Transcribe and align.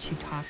she 0.00 0.14
talks. 0.16 0.48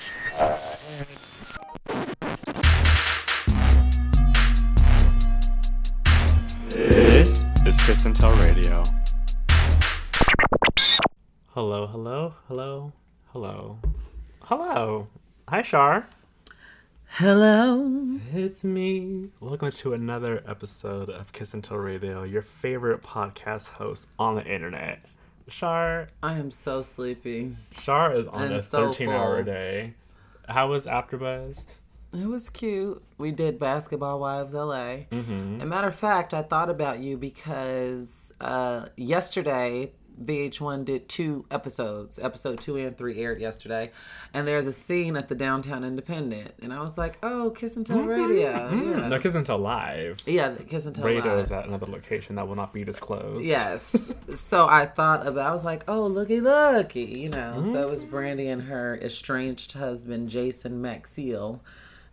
This 6.68 7.44
is 7.66 7.76
Kiss 7.86 8.04
and 8.04 8.14
Tell 8.14 8.32
Radio. 8.36 8.84
Hello, 11.48 11.86
hello, 11.86 12.34
hello, 12.46 12.92
hello, 13.32 13.78
hello. 14.42 15.08
Hi, 15.48 15.62
Shar. 15.62 16.08
Hello. 17.14 18.18
It's 18.32 18.62
me. 18.62 19.30
Welcome 19.40 19.72
to 19.72 19.92
another 19.92 20.44
episode 20.46 21.10
of 21.10 21.32
Kiss 21.32 21.52
and 21.54 21.64
Tell 21.64 21.76
Radio, 21.76 22.22
your 22.22 22.42
favorite 22.42 23.02
podcast 23.02 23.70
host 23.70 24.06
on 24.18 24.36
the 24.36 24.44
internet. 24.44 25.10
Shar, 25.50 26.06
I 26.22 26.34
am 26.34 26.50
so 26.50 26.82
sleepy. 26.82 27.56
Shar 27.70 28.14
is 28.14 28.26
on 28.28 28.52
a 28.52 28.62
so 28.62 28.92
13 28.92 29.08
hour 29.10 29.42
day. 29.42 29.94
How 30.48 30.68
was 30.68 30.86
AfterBuzz? 30.86 31.64
It 32.12 32.26
was 32.26 32.48
cute. 32.48 33.02
We 33.18 33.30
did 33.30 33.58
Basketball 33.58 34.18
Wives 34.18 34.54
LA. 34.54 35.06
Mm-hmm. 35.12 35.56
As 35.56 35.62
a 35.62 35.66
matter 35.66 35.88
of 35.88 35.94
fact, 35.94 36.34
I 36.34 36.42
thought 36.42 36.68
about 36.68 36.98
you 36.98 37.16
because 37.16 38.32
uh, 38.40 38.86
yesterday 38.96 39.92
VH1 40.24 40.84
did 40.84 41.08
two 41.08 41.44
episodes. 41.50 42.18
Episode 42.18 42.60
two 42.60 42.76
and 42.76 42.96
three 42.96 43.20
aired 43.22 43.40
yesterday, 43.40 43.90
and 44.34 44.46
there's 44.46 44.66
a 44.66 44.72
scene 44.72 45.16
at 45.16 45.28
the 45.28 45.34
Downtown 45.34 45.82
Independent, 45.84 46.52
and 46.62 46.72
I 46.72 46.82
was 46.82 46.98
like, 46.98 47.18
"Oh, 47.22 47.50
Kiss 47.50 47.76
and 47.76 47.86
Tell 47.86 48.02
Radio." 48.02 48.52
Mm, 48.70 49.00
Yeah, 49.02 49.08
no, 49.08 49.18
Kiss 49.18 49.34
and 49.34 49.46
Tell 49.46 49.58
Live. 49.58 50.18
yeah, 50.26 50.54
Kiss 50.68 50.86
and 50.86 50.94
Tell 50.94 51.04
Radio 51.04 51.34
Live. 51.36 51.44
is 51.46 51.52
at 51.52 51.66
another 51.66 51.86
location 51.86 52.36
that 52.36 52.46
will 52.46 52.56
not 52.56 52.72
be 52.74 52.84
disclosed. 52.84 53.46
Yes. 53.46 54.12
so 54.34 54.68
I 54.68 54.86
thought 54.86 55.26
about 55.26 55.46
I 55.46 55.52
was 55.52 55.64
like, 55.64 55.84
oh, 55.88 56.06
looky, 56.06 56.40
looky, 56.40 57.04
you 57.04 57.28
know. 57.30 57.62
So 57.64 57.82
it 57.82 57.88
was 57.88 58.04
Brandi 58.04 58.52
and 58.52 58.62
her 58.62 58.98
estranged 59.02 59.72
husband, 59.72 60.28
Jason 60.28 60.82
Maxiell, 60.82 61.60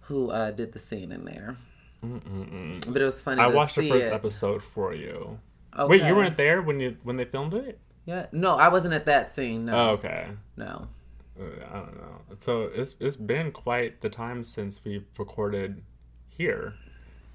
who 0.02 0.30
uh, 0.32 0.52
did 0.52 0.72
the 0.72 0.80
scene 0.80 1.12
in 1.12 1.26
there. 1.26 1.58
But 2.02 3.02
it 3.02 3.06
was 3.06 3.20
funny 3.22 3.42
I 3.42 3.48
watched 3.48 3.76
the 3.76 3.90
first 3.90 4.08
it. 4.08 4.14
episode 4.14 4.64
for 4.64 4.94
you. 4.94 5.40
Wait, 5.78 6.02
you 6.04 6.16
weren't 6.16 6.38
there 6.38 6.62
when 6.62 6.80
you 6.80 6.96
when 7.04 7.18
they 7.18 7.26
filmed 7.26 7.54
it? 7.54 7.80
Yeah. 8.08 8.26
No, 8.32 8.56
I 8.56 8.70
wasn't 8.70 8.94
at 8.96 9.06
that 9.06 9.32
scene. 9.32 9.66
No. 9.66 9.74
Oh, 9.78 9.90
okay. 9.92 10.28
No. 10.56 10.88
Uh, 11.40 11.44
I 11.72 11.74
don't 11.76 11.98
know. 11.98 12.22
So 12.40 12.64
it's 12.74 12.96
it's 13.00 13.16
been 13.18 13.52
quite 13.52 14.02
the 14.02 14.10
time 14.10 14.44
since 14.44 14.84
we 14.84 15.04
recorded 15.20 15.84
here. 16.30 16.74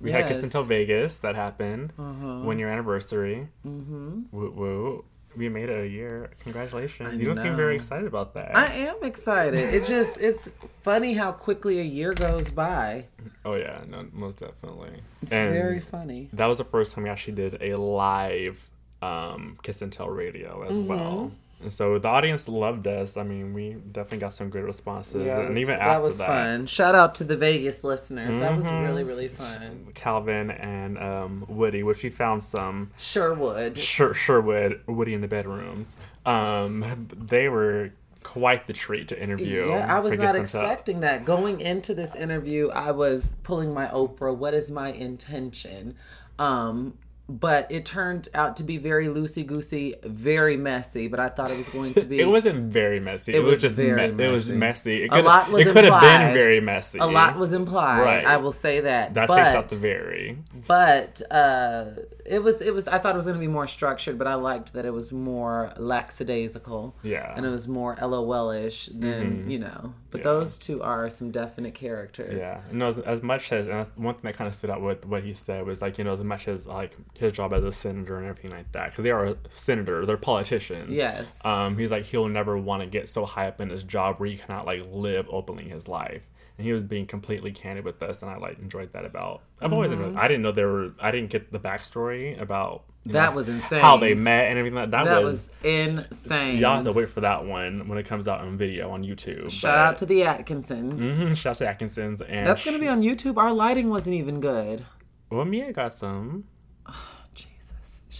We 0.01 0.11
had 0.11 0.27
Kiss 0.27 0.39
Uh-huh. 0.39 0.47
Until 0.47 0.63
Vegas 0.65 1.19
that 1.21 1.37
happened. 1.37 1.93
One 1.97 2.59
year 2.59 2.69
anniversary. 2.69 3.47
Mm-hmm. 3.65 4.23
Woo 4.33 4.51
woo. 4.51 5.05
We 5.37 5.49
made 5.49 5.69
it 5.71 5.81
a 5.85 5.87
year. 5.89 6.31
Congratulations. 6.41 7.13
I 7.13 7.17
you 7.17 7.25
don't 7.27 7.37
seem 7.37 7.55
very 7.57 7.75
excited 7.77 8.07
about 8.07 8.35
that. 8.35 8.55
I 8.57 8.67
am 8.89 8.97
excited. 9.03 9.61
It 9.61 9.87
just 9.87 10.19
it's 10.19 10.51
funny 10.83 11.15
how 11.15 11.33
quickly 11.33 11.79
a 11.81 11.85
year 11.85 12.13
goes 12.15 12.51
by. 12.51 13.07
oh 13.45 13.55
yeah, 13.55 13.83
no, 13.89 14.07
most 14.13 14.41
definitely. 14.41 15.01
It's 15.23 15.31
And 15.33 15.53
very 15.53 15.81
funny. 15.81 16.29
that 16.33 16.47
was 16.47 16.59
the 16.59 16.65
first 16.65 16.93
time 16.95 17.05
we 17.05 17.11
actually 17.11 17.35
did 17.35 17.63
a 17.63 17.77
live 17.79 18.59
um, 19.03 19.59
Kiss 19.63 19.83
and 19.83 19.93
Tell 19.93 20.09
radio 20.09 20.61
Mm-hmm. 20.63 20.71
as 20.73 20.79
well. 20.79 21.33
And 21.63 21.73
so 21.73 21.97
the 22.01 22.09
audience 22.09 22.49
loved 22.49 22.89
us. 22.89 23.17
I 23.17 23.23
mean, 23.23 23.55
we 23.55 23.75
definitely 23.93 24.19
got 24.19 24.33
some 24.33 24.51
great 24.51 24.65
responses. 24.65 25.25
Yeah, 25.27 25.37
it 25.37 25.41
and 25.41 25.49
was- 25.51 25.59
even 25.59 25.79
that 25.79 25.87
after 25.87 26.03
was 26.03 26.19
that, 26.19 26.27
fun. 26.27 26.67
Shout 26.67 26.97
out 26.97 27.15
to 27.17 27.25
the 27.25 27.37
Vegas 27.37 27.85
listeners. 27.85 28.37
That 28.37 28.57
was 28.57 28.67
Mhm. 28.67 28.83
really 28.89 29.05
really 29.05 29.29
fun. 29.29 29.87
Calvin 29.95 30.51
and 30.51 30.99
um, 30.99 31.45
Woody, 31.49 31.85
which 31.85 32.03
we 32.03 32.11
found 32.11 32.43
some 32.43 32.91
Sherwood. 32.97 33.79
Sher- 33.79 34.13
Sherwood, 34.15 34.81
Woody 34.89 35.15
in 35.15 35.21
the 35.21 35.29
bedrooms. 35.29 35.95
Um, 36.27 37.09
they 37.17 37.49
were 37.49 37.91
quite 38.25 38.67
the 38.67 38.73
treat 38.73 39.07
to 39.09 39.21
interview. 39.23 39.69
Yeah, 39.69 39.97
I 39.97 40.01
was 40.01 40.19
not 40.19 40.35
expecting 40.35 41.01
that. 41.01 41.25
Going 41.25 41.61
into 41.61 41.95
this 41.95 42.15
interview, 42.17 42.71
I 42.71 42.91
was 42.91 43.37
pulling 43.45 43.73
my 43.73 43.87
Oprah. 43.87 44.35
What 44.37 44.53
is 44.55 44.69
my 44.71 44.89
intention? 44.91 45.95
Um, 46.41 46.95
but 47.29 47.67
it 47.71 47.87
turned 47.87 48.29
out 48.35 48.57
to 48.59 48.63
be 48.63 48.77
very 48.77 49.07
loosey 49.07 49.47
goosey, 49.47 49.95
very 50.05 50.57
messy. 50.57 51.09
But 51.09 51.21
I 51.21 51.29
thought 51.29 51.51
it 51.51 51.57
was 51.57 51.69
going 51.69 51.95
to 51.95 52.05
be. 52.05 52.19
It 52.23 52.27
wasn't 52.27 52.73
very 52.73 53.01
messy. 53.01 53.35
It, 53.35 53.41
was, 53.41 53.55
was 53.55 53.63
just 53.63 53.77
very 53.77 54.13
me- 54.13 54.25
it 54.25 54.29
was 54.29 54.49
messy. 54.49 54.59
messy. 54.59 55.05
It 55.05 55.13
A 55.17 55.23
lot 55.23 55.51
was 55.51 55.67
it 55.67 55.73
could 55.73 55.85
have 55.85 56.01
been 56.01 56.35
very 56.35 56.61
messy. 56.61 56.99
a 56.99 57.07
lot 57.07 57.39
was 57.39 57.53
implied. 57.53 58.01
Right. 58.03 58.25
I 58.27 58.37
will 58.37 58.53
say 58.53 58.81
that. 58.81 59.15
that 59.15 59.29
but, 59.29 59.37
takes 59.37 59.51
out 59.51 59.69
the 59.69 59.77
very. 59.77 60.39
but 60.67 61.23
uh, 61.31 61.85
it 62.27 62.43
was 62.43 62.61
it 62.61 62.75
was. 62.75 62.87
I 62.89 62.99
thought 62.99 63.15
it 63.15 63.17
was 63.17 63.25
going 63.25 63.37
to 63.37 63.41
be 63.41 63.49
more 63.49 63.67
structured, 63.67 64.19
but 64.19 64.27
I 64.27 64.35
liked 64.35 64.73
that 64.75 64.85
it 64.85 64.93
was 64.93 65.13
more 65.13 65.73
lackadaisical. 65.79 66.95
Yeah. 67.03 67.33
and 67.37 67.45
it 67.47 67.51
was 67.51 67.67
more 67.69 67.97
LOL-ish 68.01 68.87
than 68.87 69.51
you 69.51 69.59
know. 69.59 69.95
But 70.11 70.21
Yeah. 70.21 70.25
those 70.25 70.57
two 70.59 70.83
are 70.83 71.09
some 71.09 71.31
definite 71.31 71.75
characters. 71.75 72.39
Yeah, 72.41 72.61
no. 72.71 72.91
As, 72.91 72.99
as 72.99 73.23
much 73.23 73.51
as 73.53 73.67
and 73.69 73.87
one 73.97 74.15
thing 74.15 74.23
that 74.25 74.37
kind 74.37 74.47
of 74.49 74.55
stood 74.55 74.71
out 74.71 74.83
with 74.83 75.07
what 75.07 75.23
he 75.25 75.33
said 75.33 75.65
was 75.65 75.81
like 75.81 75.99
you 75.99 76.05
know 76.05 76.13
as 76.13 76.23
much 76.23 76.49
as 76.49 76.67
like 76.67 76.93
his 77.19 77.33
job 77.33 77.53
as 77.53 77.63
a 77.65 77.73
senator 77.73 78.19
and 78.19 78.27
everything 78.27 78.51
like 78.51 78.71
that 78.73 78.91
because 78.91 79.03
they 79.05 79.11
are 79.11 79.37
senators, 79.51 80.07
they're 80.07 80.17
politicians. 80.17 80.97
Yes. 80.97 81.45
Um, 81.45 81.77
he's 81.79 81.91
like 81.91 82.05
he'll 82.05 82.29
never 82.29 82.57
want 82.59 82.83
to 82.83 82.87
get 82.89 83.09
so 83.09 83.25
high 83.27 83.49
up 83.49 83.61
in 83.61 83.71
his 83.71 83.83
job 83.83 84.17
where 84.19 84.29
he 84.29 84.37
cannot 84.37 84.67
like 84.67 84.81
live 84.91 85.27
openly 85.31 85.65
his 85.69 85.87
life. 85.89 86.23
And 86.59 86.67
he 86.67 86.75
was 86.75 86.83
being 86.83 87.07
completely 87.07 87.51
candid 87.51 87.83
with 87.87 88.03
us, 88.03 88.21
and 88.21 88.31
I 88.31 88.37
like 88.37 88.59
enjoyed 88.59 88.93
that 88.93 89.07
about. 89.07 89.41
I've 89.63 89.73
always 89.73 89.91
Mm-hmm. 89.91 90.03
enjoyed. 90.05 90.19
I 90.23 90.29
didn't 90.29 90.43
know 90.43 90.53
there 90.53 90.69
were. 90.69 90.91
I 91.01 91.11
didn't 91.11 91.31
get 91.31 91.51
the 91.51 91.59
backstory 91.59 92.39
about 92.39 92.85
That 93.07 93.31
know, 93.31 93.37
was 93.37 93.49
insane. 93.49 93.81
How 93.81 93.97
they 93.97 94.13
met 94.13 94.51
and 94.51 94.59
everything. 94.59 94.77
Like, 94.77 94.91
that, 94.91 95.05
that 95.07 95.23
was. 95.23 95.49
was 95.49 95.51
insane. 95.65 96.59
Y'all 96.59 96.77
have 96.77 96.85
to 96.85 96.93
wait 96.93 97.09
for 97.09 97.23
that 97.23 97.47
one 97.47 97.89
when 97.89 97.97
it 97.97 98.07
comes 98.07 98.29
out 98.29 98.41
on 98.41 98.59
video 98.59 98.91
on 98.91 99.03
YouTube. 99.03 99.51
Shout 99.51 99.79
out 99.79 99.97
to 99.99 100.07
the 100.07 100.25
Atkinsons. 100.25 101.01
hmm 101.01 101.33
shout 101.33 101.53
out 101.53 101.59
to 101.59 101.69
Atkinson's 101.69 102.21
and 102.21 102.47
That's 102.47 102.63
gonna 102.63 102.79
be 102.79 102.89
on 102.89 103.01
YouTube. 103.01 103.39
Our 103.39 103.53
lighting 103.53 103.89
wasn't 103.89 104.17
even 104.17 104.41
good. 104.41 104.85
Well, 105.31 105.47
Mia 105.47 105.73
got 105.73 105.95
some. 105.95 106.45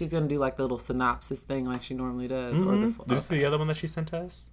She's 0.03 0.11
gonna 0.11 0.27
do 0.27 0.41
like 0.41 0.57
the 0.57 0.65
little 0.65 0.81
synopsis 0.81 1.43
thing 1.43 1.67
like 1.67 1.81
she 1.81 1.95
normally 1.95 2.27
does, 2.27 2.61
or 2.61 2.77
the. 2.77 2.87
Mhm. 2.89 2.95
full- 2.97 3.05
Did 3.05 3.15
you 3.15 3.21
the 3.39 3.45
other 3.45 3.57
one 3.57 3.69
that 3.69 3.77
she 3.77 3.87
sent 3.87 4.13
us? 4.13 4.51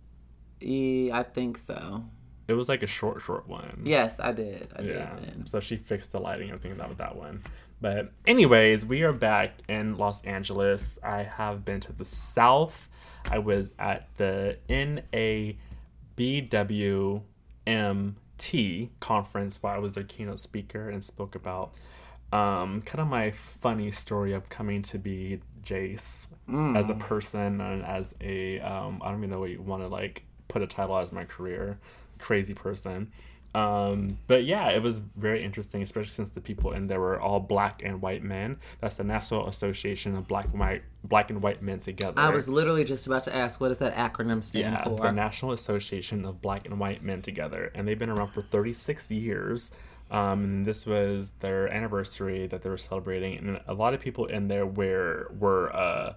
Yeah, 0.60 1.18
I 1.18 1.24
think 1.24 1.58
so. 1.58 2.04
It 2.48 2.54
was 2.54 2.70
like 2.70 2.84
a 2.84 2.88
short, 2.88 3.24
short 3.24 3.48
one. 3.48 3.82
Yes, 3.84 4.20
I 4.20 4.32
did. 4.32 4.72
I 4.76 4.82
Yeah. 4.84 5.16
did. 5.16 5.24
Then. 5.24 5.46
So 5.48 5.60
she 5.60 5.76
fixed 5.78 6.12
the 6.12 6.20
lighting 6.20 6.50
and 6.50 6.60
everything 6.60 6.78
that 6.78 6.88
with 6.88 7.00
that 7.00 7.16
one. 7.16 7.42
But 7.82 8.12
anyways, 8.28 8.86
we 8.86 9.02
are 9.02 9.12
back 9.14 9.54
in 9.68 9.98
Los 9.98 10.22
Angeles. 10.24 11.00
I 11.02 11.24
have 11.24 11.66
been 11.66 11.80
to 11.82 11.94
the 11.94 12.06
South. 12.06 12.88
I 13.32 13.40
was 13.40 13.72
at 13.80 14.08
the 14.18 14.60
NABWMT 14.70 15.60
conference 19.00 19.62
where 19.64 19.74
I 19.74 19.80
was 19.80 19.98
a 19.98 20.04
keynote 20.04 20.40
speaker 20.40 20.90
and 20.90 21.04
spoke 21.04 21.36
about 21.36 21.74
um, 22.32 22.82
kind 22.82 23.00
of 23.00 23.08
my 23.08 23.32
funny 23.32 23.92
story 23.92 24.34
of 24.34 24.50
coming 24.50 24.82
to 24.84 24.98
be 24.98 25.42
Jace 25.64 26.28
as 26.76 26.90
a 26.90 26.96
person 26.96 27.62
and 27.62 27.84
as 27.86 28.16
a 28.22 28.60
um, 28.60 29.02
I 29.04 29.10
don't 29.10 29.20
even 29.20 29.30
know 29.30 29.40
what 29.40 29.50
you 29.50 29.62
want 29.62 29.84
to 29.84 29.88
like 29.88 30.24
put 30.48 30.62
a 30.62 30.68
title 30.68 30.98
as 30.98 31.12
my 31.12 31.26
career 31.26 31.80
crazy 32.20 32.54
person. 32.54 33.12
Um, 33.56 34.20
but 34.28 34.44
yeah, 34.44 34.70
it 34.70 34.84
was 34.84 35.00
very 35.18 35.44
interesting, 35.44 35.82
especially 35.82 36.10
since 36.10 36.30
the 36.30 36.42
people 36.42 36.74
in 36.74 36.86
there 36.86 37.00
were 37.00 37.20
all 37.20 37.40
black 37.40 37.82
and 37.84 38.00
white 38.00 38.22
men. 38.22 38.60
That's 38.80 38.98
the 38.98 39.04
National 39.04 39.48
Association 39.48 40.16
of 40.16 40.28
Black 40.28 40.46
and 40.52 40.60
White 40.60 40.84
Black 41.04 41.32
and 41.32 41.42
White 41.42 41.64
Men 41.64 41.80
Together. 41.80 42.20
I 42.20 42.30
was 42.30 42.48
literally 42.48 42.84
just 42.84 43.08
about 43.08 43.24
to 43.24 43.36
ask, 43.36 43.60
what 43.60 43.70
does 43.70 43.80
that 43.80 43.96
acronym 43.96 44.44
stand 44.44 44.74
yeah, 44.74 44.84
for? 44.84 44.98
the 44.98 45.12
National 45.12 45.54
Association 45.54 46.26
of 46.26 46.42
Black 46.42 46.66
and 46.66 46.80
White 46.80 47.04
Men 47.04 47.24
Together, 47.24 47.72
and 47.74 47.88
they've 47.88 47.98
been 47.98 48.12
around 48.12 48.28
for 48.28 48.44
36 48.44 49.10
years. 49.10 49.72
Um, 50.12 50.44
and 50.44 50.66
this 50.66 50.86
was 50.86 51.32
their 51.40 51.68
anniversary 51.68 52.48
that 52.48 52.64
they 52.64 52.70
were 52.70 52.78
celebrating, 52.78 53.38
and 53.38 53.62
a 53.68 53.74
lot 53.74 53.94
of 53.94 54.00
people 54.00 54.26
in 54.26 54.48
there 54.48 54.66
were 54.66 55.32
were 55.38 55.76
uh, 55.76 56.14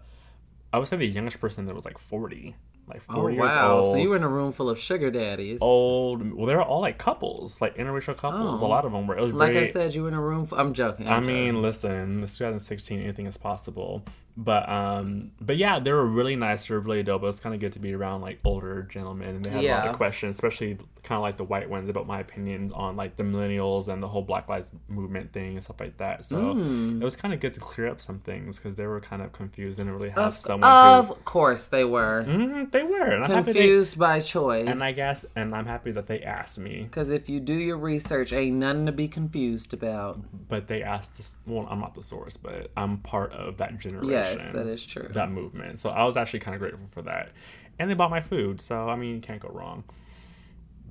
I 0.73 0.79
would 0.79 0.89
say 0.89 0.97
the 0.97 1.07
youngest 1.07 1.41
person 1.41 1.67
there 1.67 1.75
was 1.75 1.85
like 1.85 1.99
40, 1.99 2.55
like 2.87 3.03
40 3.03 3.21
oh 3.21 3.29
years 3.29 3.39
wow! 3.41 3.77
old. 3.79 3.93
So 3.93 3.97
you 3.97 4.09
were 4.09 4.17
in 4.17 4.23
a 4.23 4.29
room 4.29 4.53
full 4.53 4.71
of 4.71 4.79
sugar 4.79 5.11
daddies. 5.11 5.59
old. 5.61 6.33
Well, 6.33 6.47
they 6.47 6.55
were 6.55 6.63
all 6.63 6.81
like 6.81 6.97
couples, 6.97 7.61
like 7.61 7.77
interracial 7.77 8.17
couples. 8.17 8.63
Oh. 8.63 8.67
A 8.67 8.69
lot 8.69 8.87
of 8.87 8.93
them 8.93 9.07
were. 9.07 9.19
It 9.19 9.23
was 9.23 9.33
like 9.33 9.53
very, 9.53 9.69
I 9.69 9.71
said, 9.71 9.95
you 9.95 10.03
were 10.03 10.09
in 10.09 10.15
a 10.15 10.21
room. 10.21 10.47
Full, 10.47 10.59
I'm 10.59 10.73
joking. 10.73 11.07
I 11.09 11.17
I'm 11.17 11.27
mean, 11.27 11.61
listen, 11.61 12.21
this 12.21 12.39
2016, 12.39 13.01
anything 13.01 13.27
is 13.27 13.37
possible. 13.37 14.03
But 14.37 14.69
um, 14.69 15.33
but 15.41 15.57
yeah, 15.59 15.79
they 15.79 15.93
were 15.93 16.07
really 16.07 16.37
nice. 16.37 16.67
They 16.67 16.75
were 16.75 16.81
really 16.81 17.03
dope. 17.03 17.23
It 17.23 17.27
was 17.27 17.39
kind 17.41 17.55
of 17.55 17.61
good 17.61 17.75
to 17.75 17.79
be 17.79 17.93
around 17.93 18.23
like 18.23 18.39
older 18.45 18.83
gentlemen, 18.83 19.37
and 19.37 19.45
they 19.45 19.51
had 19.51 19.63
a 19.65 19.69
lot 19.75 19.87
of 19.91 19.97
questions, 19.97 20.37
especially 20.37 20.79
kind 21.03 21.17
of 21.19 21.23
like 21.23 21.37
the 21.37 21.45
white 21.45 21.69
ones 21.69 21.91
about 21.91 22.07
my 22.07 22.21
opinions 22.21 22.73
on 22.75 22.97
like 22.97 23.17
the 23.17 23.25
millennials 23.25 23.89
and 23.89 24.03
the 24.03 24.09
whole 24.09 24.23
Black 24.23 24.49
Lives 24.49 24.71
Movement 24.89 25.33
thing 25.33 25.55
and 25.57 25.63
stuff 25.65 25.81
like 25.81 25.99
that. 25.99 26.25
So 26.25 26.37
Mm. 26.37 27.01
it 27.01 27.05
was 27.05 27.17
kind 27.17 27.35
of 27.35 27.41
good 27.41 27.53
to 27.55 27.61
clear 27.61 27.89
up 27.89 28.01
some 28.01 28.21
things 28.21 28.57
because 28.57 28.77
they 28.77 28.87
were 28.87 29.01
kind 29.01 29.21
of 29.21 29.33
confused 29.33 29.79
and 29.81 29.89
didn't 29.89 29.99
really 29.99 30.11
have 30.13 30.35
of, 30.35 30.39
someone 30.39 30.71
of 30.71 31.09
who. 31.09 31.15
course 31.25 31.67
they 31.67 31.85
were 31.85 32.25
Mhm, 32.27 32.71
they 32.71 32.85
were, 32.85 33.03
and 33.03 33.27
happy 33.27 33.53
they, 33.53 33.59
confused 33.59 33.99
by 33.99 34.21
choice. 34.21 34.67
and 34.69 34.83
I 34.83 34.93
guess, 34.93 35.27
and 35.37 35.55
I'm 35.55 35.67
happy 35.67 35.91
that 35.93 36.07
they 36.07 36.21
asked 36.23 36.59
me. 36.59 36.85
because 36.85 37.11
if 37.11 37.29
you 37.29 37.41
do 37.41 37.55
your 37.55 37.77
research, 37.79 38.33
ain't 38.33 38.57
nothing 38.57 38.87
to 38.87 38.93
be 38.93 39.09
confused 39.09 39.75
about. 39.75 40.21
but 40.49 40.69
they 40.69 40.83
asked 40.83 41.17
this 41.17 41.37
well 41.47 41.67
i'm 41.71 41.81
not 41.81 41.95
the 41.95 42.03
source 42.03 42.37
but 42.37 42.71
i'm 42.77 42.99
part 42.99 43.33
of 43.33 43.57
that 43.57 43.79
generation 43.79 44.09
Yes, 44.23 44.53
that 44.53 44.67
is 44.67 44.85
true. 44.87 45.09
that 45.11 45.31
movement 45.31 45.79
so 45.79 45.89
i 45.91 46.05
was 46.05 46.17
actually 46.17 46.41
kind 46.41 46.55
of 46.55 46.61
grateful 46.61 46.87
for 46.91 47.03
that 47.03 47.31
and 47.79 47.89
they 47.91 47.95
bought 47.95 48.11
my 48.11 48.21
food 48.21 48.61
so 48.61 48.89
i 48.89 48.97
mean 48.97 49.15
you 49.17 49.21
can't 49.21 49.41
go 49.41 49.49
wrong 49.49 49.85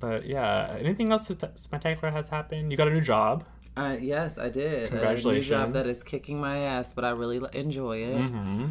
But 0.00 0.26
yeah, 0.26 0.76
anything 0.80 1.12
else 1.12 1.28
spe- 1.28 1.56
spectacular 1.56 2.10
has 2.12 2.28
happened? 2.28 2.72
You 2.72 2.76
got 2.76 2.88
a 2.88 2.90
new 2.90 3.00
job. 3.14 3.44
Uh, 3.76 3.96
yes, 4.00 4.36
I 4.36 4.48
did. 4.48 4.90
Congratulations. 4.90 5.48
A 5.48 5.54
new 5.54 5.62
job 5.62 5.72
that 5.74 5.86
is 5.86 6.02
kicking 6.02 6.40
my 6.40 6.56
ass, 6.58 6.92
but 6.92 7.04
I 7.04 7.10
really 7.10 7.38
enjoy 7.52 7.98
it. 7.98 8.18
Mm-hmm. 8.18 8.66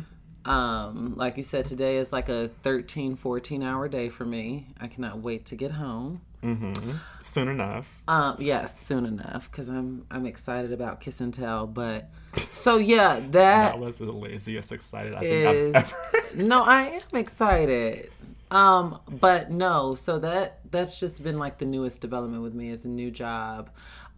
Um, 0.45 1.13
like 1.15 1.37
you 1.37 1.43
said, 1.43 1.65
today 1.65 1.97
is 1.97 2.11
like 2.11 2.29
a 2.29 2.49
13, 2.63 3.15
14 3.15 3.63
hour 3.63 3.87
day 3.87 4.09
for 4.09 4.25
me. 4.25 4.67
I 4.79 4.87
cannot 4.87 5.19
wait 5.19 5.45
to 5.47 5.55
get 5.55 5.71
home. 5.71 6.21
Mm-hmm. 6.43 6.93
Soon 7.21 7.47
enough. 7.49 8.01
Um, 8.07 8.35
yes, 8.39 8.79
soon 8.79 9.05
enough 9.05 9.49
because 9.51 9.69
I'm 9.69 10.05
I'm 10.09 10.25
excited 10.25 10.73
about 10.73 10.99
Kiss 10.99 11.21
and 11.21 11.33
Tell. 11.33 11.67
But 11.67 12.09
so 12.49 12.77
yeah, 12.77 13.19
that 13.19 13.73
That 13.73 13.79
was 13.79 13.99
the 13.99 14.11
laziest 14.11 14.71
excited 14.71 15.13
I 15.13 15.19
think 15.19 15.75
I've 15.75 15.93
ever. 16.15 16.35
no, 16.43 16.63
I 16.63 16.83
am 16.83 17.01
excited. 17.13 18.11
Um, 18.49 18.99
but 19.07 19.51
no, 19.51 19.95
so 19.95 20.19
that 20.19 20.59
that's 20.71 20.99
just 20.99 21.23
been 21.23 21.37
like 21.37 21.59
the 21.59 21.65
newest 21.65 22.01
development 22.01 22.41
with 22.41 22.55
me 22.55 22.69
is 22.69 22.85
a 22.85 22.89
new 22.89 23.11
job. 23.11 23.69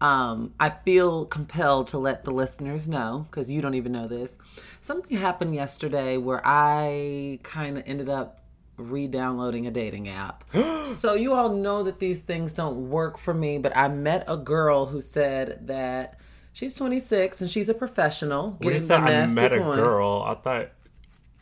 Um, 0.01 0.53
I 0.59 0.69
feel 0.69 1.25
compelled 1.25 1.87
to 1.87 1.97
let 1.97 2.25
the 2.25 2.31
listeners 2.31 2.89
know 2.89 3.27
because 3.29 3.51
you 3.51 3.61
don't 3.61 3.75
even 3.75 3.91
know 3.91 4.07
this. 4.07 4.35
Something 4.83 5.15
happened 5.17 5.55
yesterday 5.55 6.17
where 6.17 6.41
I 6.43 7.39
kind 7.41 7.77
of 7.77 7.83
ended 7.87 8.09
up 8.09 8.43
re-downloading 8.75 9.65
a 9.65 9.71
dating 9.71 10.09
app. 10.09 10.43
so 10.95 11.13
you 11.13 11.31
all 11.33 11.53
know 11.53 11.83
that 11.83 11.99
these 11.99 12.19
things 12.19 12.51
don't 12.51 12.89
work 12.89 13.17
for 13.17 13.33
me, 13.33 13.59
but 13.59 13.75
I 13.77 13.87
met 13.87 14.25
a 14.27 14.35
girl 14.35 14.85
who 14.85 14.99
said 14.99 15.67
that 15.67 16.19
she's 16.51 16.73
26 16.73 17.39
and 17.39 17.49
she's 17.49 17.69
a 17.69 17.73
professional. 17.73 18.57
When 18.59 18.73
you 18.73 18.79
getting 18.81 18.87
said 18.87 18.99
the 19.07 19.23
I 19.23 19.27
met 19.27 19.53
a 19.53 19.59
coin. 19.59 19.77
girl, 19.77 20.21
I 20.27 20.33
thought 20.35 20.71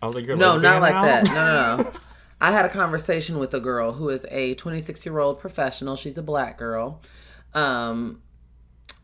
I 0.03 0.05
was 0.05 0.13
like, 0.13 0.27
you're 0.27 0.35
No, 0.37 0.59
not 0.59 0.79
like 0.79 0.93
now? 0.93 1.01
that. 1.05 1.25
No, 1.25 1.77
no, 1.77 1.83
no. 1.83 1.91
I 2.41 2.51
had 2.51 2.65
a 2.65 2.69
conversation 2.69 3.39
with 3.39 3.55
a 3.55 3.59
girl 3.59 3.93
who 3.93 4.09
is 4.09 4.23
a 4.29 4.53
26 4.53 5.03
year 5.03 5.17
old 5.17 5.39
professional. 5.39 5.95
She's 5.95 6.19
a 6.19 6.23
black 6.23 6.59
girl. 6.59 7.01
Um, 7.55 8.21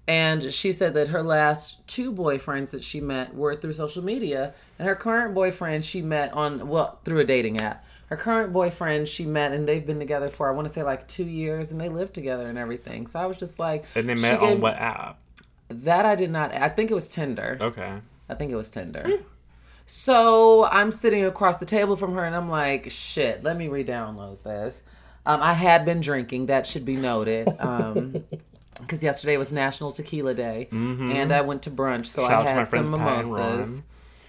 and 0.08 0.54
she 0.54 0.72
said 0.72 0.94
that 0.94 1.10
her 1.10 1.22
last 1.22 1.86
two 1.88 2.14
boyfriends 2.14 2.70
that 2.72 2.84
she 2.84 3.02
met 3.02 3.36
were 3.36 3.56
through 3.56 3.74
social 3.74 4.04
media. 4.04 4.54
And 4.80 4.88
her 4.88 4.96
current 4.96 5.34
boyfriend 5.34 5.84
she 5.84 6.02
met 6.02 6.32
on, 6.34 6.68
well, 6.70 7.00
through 7.04 7.20
a 7.20 7.26
dating 7.26 7.60
app. 7.60 7.84
Her 8.08 8.16
current 8.16 8.54
boyfriend 8.54 9.10
she 9.10 9.26
met 9.26 9.52
and 9.52 9.68
they've 9.68 9.86
been 9.86 10.00
together 10.00 10.30
for, 10.30 10.48
I 10.48 10.52
want 10.56 10.66
to 10.68 10.74
say 10.74 10.82
like 10.82 11.10
two 11.10 11.26
years 11.26 11.72
and 11.72 11.82
they 11.82 11.90
live 11.90 12.14
together 12.14 12.48
and 12.48 12.58
everything. 12.58 13.06
So 13.08 13.20
I 13.20 13.26
was 13.26 13.36
just 13.36 13.60
like, 13.60 13.84
and 13.96 14.08
they 14.08 14.16
met 14.16 14.40
gave- 14.40 14.50
on 14.54 14.62
what 14.62 14.76
app? 14.76 15.20
That 15.70 16.06
I 16.06 16.16
did 16.16 16.32
not, 16.32 16.54
I 16.54 16.70
think 16.70 16.90
it 16.90 16.94
was 16.94 17.10
Tinder. 17.10 17.58
Okay. 17.60 17.98
I 18.30 18.34
think 18.36 18.52
it 18.52 18.56
was 18.56 18.70
Tinder. 18.70 19.20
So 19.86 20.66
I'm 20.66 20.92
sitting 20.94 21.26
across 21.26 21.60
the 21.60 21.66
table 21.66 21.98
from 21.98 22.14
her 22.14 22.24
and 22.24 22.34
I'm 22.36 22.50
like, 22.50 22.90
shit, 22.92 23.44
let 23.44 23.58
me 23.58 23.68
re 23.68 23.84
download 23.84 24.42
this. 24.44 24.82
Um, 25.26 25.42
I 25.42 25.54
had 25.54 25.84
been 25.84 26.00
drinking, 26.00 26.46
that 26.46 26.66
should 26.66 26.86
be 26.86 26.96
noted. 26.96 27.50
Um, 27.60 28.24
because 28.80 29.02
yesterday 29.04 29.38
was 29.38 29.52
National 29.52 29.92
Tequila 29.92 30.34
Day, 30.34 30.68
and 30.72 31.32
I 31.32 31.42
went 31.42 31.64
to 31.64 31.72
brunch, 31.72 32.08
so 32.08 32.22
Mm-hmm. 32.24 32.32
Shout 32.32 32.34
out 32.34 32.40
I 32.42 32.44
to 32.44 32.50
had 32.50 32.58
my 32.58 32.66
friends 32.66 32.90
some 32.90 33.00
mimosas. 33.00 33.82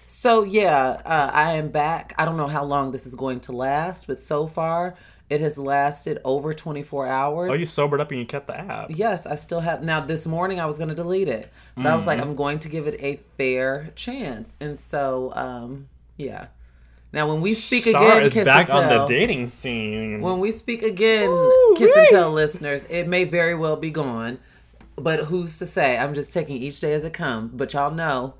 So 0.07 0.43
yeah, 0.43 1.01
uh, 1.05 1.29
I 1.33 1.53
am 1.53 1.69
back. 1.69 2.13
I 2.17 2.25
don't 2.25 2.37
know 2.37 2.47
how 2.47 2.63
long 2.63 2.91
this 2.91 3.05
is 3.05 3.13
going 3.15 3.41
to 3.41 3.51
last, 3.51 4.07
but 4.07 4.19
so 4.19 4.47
far 4.47 4.95
it 5.29 5.39
has 5.41 5.59
lasted 5.59 6.19
over 6.25 6.51
24 6.55 7.05
hours. 7.05 7.51
Oh, 7.51 7.55
you 7.55 7.67
sobered 7.67 8.01
up 8.01 8.09
and 8.09 8.19
you 8.19 8.25
kept 8.25 8.47
the 8.47 8.57
app. 8.57 8.87
Yes, 8.89 9.27
I 9.27 9.35
still 9.35 9.59
have. 9.59 9.83
Now, 9.83 9.99
this 10.03 10.25
morning 10.25 10.59
I 10.59 10.65
was 10.65 10.77
going 10.77 10.89
to 10.89 10.95
delete 10.95 11.27
it, 11.27 11.51
but 11.75 11.85
I 11.85 11.95
was 11.95 12.07
like, 12.07 12.17
Mm-hmm. 12.19 12.29
I'm 12.29 12.35
going 12.35 12.57
to 12.59 12.69
give 12.69 12.87
it 12.87 12.99
a 12.99 13.19
fair 13.37 13.91
chance. 13.95 14.57
And 14.59 14.79
so, 14.79 15.31
um, 15.35 15.87
yeah. 16.17 16.47
Now, 17.11 17.27
when 17.27 17.41
we 17.41 17.53
speak 17.55 17.85
Shar 17.85 18.11
again, 18.11 18.23
is 18.23 18.33
Kiss 18.33 18.45
back 18.45 18.69
and 18.69 18.77
on 18.77 18.87
the 18.87 19.05
dating 19.05 19.47
scene. 19.47 20.21
when 20.21 20.39
we 20.39 20.51
speak 20.51 20.83
again, 20.83 21.29
Woo, 21.29 21.75
Kiss 21.75 21.95
and. 21.95 22.07
Tell 22.09 22.31
listeners, 22.31 22.85
it 22.89 23.07
may 23.07 23.23
very 23.23 23.55
well 23.55 23.75
be 23.75 23.89
gone. 23.89 24.39
But 24.95 25.25
who's 25.25 25.57
to 25.59 25.65
say? 25.65 25.97
I'm 25.97 26.13
just 26.13 26.31
taking 26.31 26.57
each 26.61 26.81
day 26.81 26.93
as 26.93 27.03
it 27.03 27.13
comes. 27.13 27.51
But 27.53 27.73
y'all 27.73 27.91
know, 27.91 28.35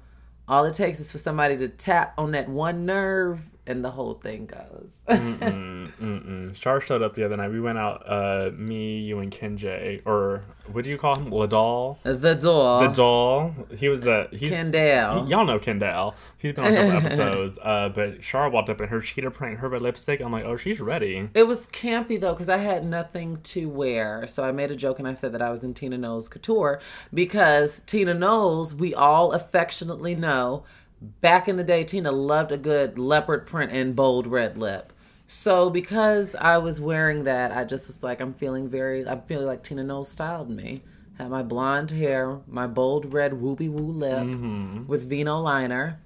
all 0.48 0.66
it 0.66 0.74
takes 0.74 1.00
is 1.00 1.12
for 1.12 1.18
somebody 1.18 1.58
to 1.58 1.68
tap 1.68 2.14
on 2.18 2.32
that 2.32 2.50
one 2.50 2.86
nerve, 2.86 3.40
and 3.70 3.86
the 3.86 3.92
whole 3.92 4.16
thing 4.16 4.48
goes. 4.48 4.98
Mm, 5.08 5.92
mm-mm. 6.02 6.56
Shar 6.56 6.82
showed 6.82 7.04
up 7.04 7.14
the 7.14 7.24
other 7.24 7.38
night. 7.38 7.52
We 7.52 7.62
went 7.62 7.78
out, 7.78 8.04
uh, 8.06 8.50
me, 8.58 8.98
you, 8.98 9.20
and 9.20 9.32
Ken 9.32 9.58
J, 9.58 10.02
or 10.06 10.44
what 10.72 10.84
do 10.84 10.90
you 10.90 10.98
call 10.98 11.16
him? 11.16 11.30
Ladal? 11.30 11.98
the 12.04 12.34
doll. 12.34 12.82
The 12.82 12.88
doll. 12.88 13.54
He 13.78 13.88
was 13.88 14.02
the. 14.02 14.28
He's, 14.32 14.50
Kendall. 14.50 15.30
Y'all 15.30 15.46
know 15.46 15.60
Kendall. 15.60 16.16
He's 16.40 16.54
been 16.54 16.66
on 16.66 16.74
a 16.74 16.78
couple 16.78 16.92
episodes. 17.06 17.60
Uh, 17.62 17.90
but 17.90 18.24
Shar 18.24 18.50
walked 18.50 18.70
up 18.70 18.82
in 18.82 18.90
her 18.90 19.02
cheetah 19.02 19.32
print, 19.32 19.60
her 19.60 19.70
red 19.70 19.84
lipstick. 19.84 20.20
I'm 20.20 20.32
like, 20.32 20.46
oh, 20.46 20.58
she's 20.58 20.80
ready. 20.80 21.30
It 21.36 21.44
was 21.44 21.68
campy 21.68 22.20
though 22.20 22.34
because 22.34 22.50
I 22.50 22.58
had 22.58 22.84
nothing 22.84 23.38
to 23.44 23.70
wear. 23.70 24.26
So 24.26 24.44
I 24.44 24.52
made 24.52 24.72
a 24.72 24.76
joke 24.76 24.98
and 24.98 25.08
I 25.08 25.14
said 25.14 25.32
that 25.34 25.44
I 25.44 25.52
was 25.52 25.64
in 25.64 25.76
Tina 25.76 25.98
Knowles 25.98 26.28
Couture 26.28 26.82
because 27.14 27.82
Tina 27.86 28.16
Knowles, 28.16 28.74
we 28.74 28.96
all 28.96 29.32
affectionately 29.32 30.16
know, 30.16 30.64
back 31.02 31.48
in 31.48 31.58
the 31.58 31.64
day, 31.64 31.84
Tina 31.84 32.12
loved 32.12 32.52
a 32.52 32.58
good 32.58 33.00
leopard 33.00 33.48
print 33.48 33.72
and 33.72 33.96
bold 33.96 34.28
red 34.28 34.58
lip. 34.58 34.94
So 35.28 35.70
because 35.70 36.36
I 36.36 36.58
was 36.58 36.82
wearing 36.82 37.24
that, 37.24 37.52
I 37.52 37.64
just 37.64 37.88
was 37.88 38.02
like, 38.02 38.20
I'm 38.20 38.34
feeling 38.34 38.68
very, 38.68 39.08
I'm 39.08 39.22
feeling 39.24 39.46
like 39.46 39.64
Tina 39.64 39.84
Knowles 39.84 40.10
styled 40.10 40.50
me. 40.50 40.84
Had 41.18 41.30
my 41.30 41.44
blonde 41.44 41.92
hair, 41.92 42.40
my 42.48 42.66
bold 42.66 43.14
red 43.14 43.34
whoopie 43.34 43.70
woo 43.70 43.92
lip 43.92 44.20
mm-hmm. 44.20 44.88
with 44.88 45.10
vino 45.10 45.40
liner, 45.40 46.00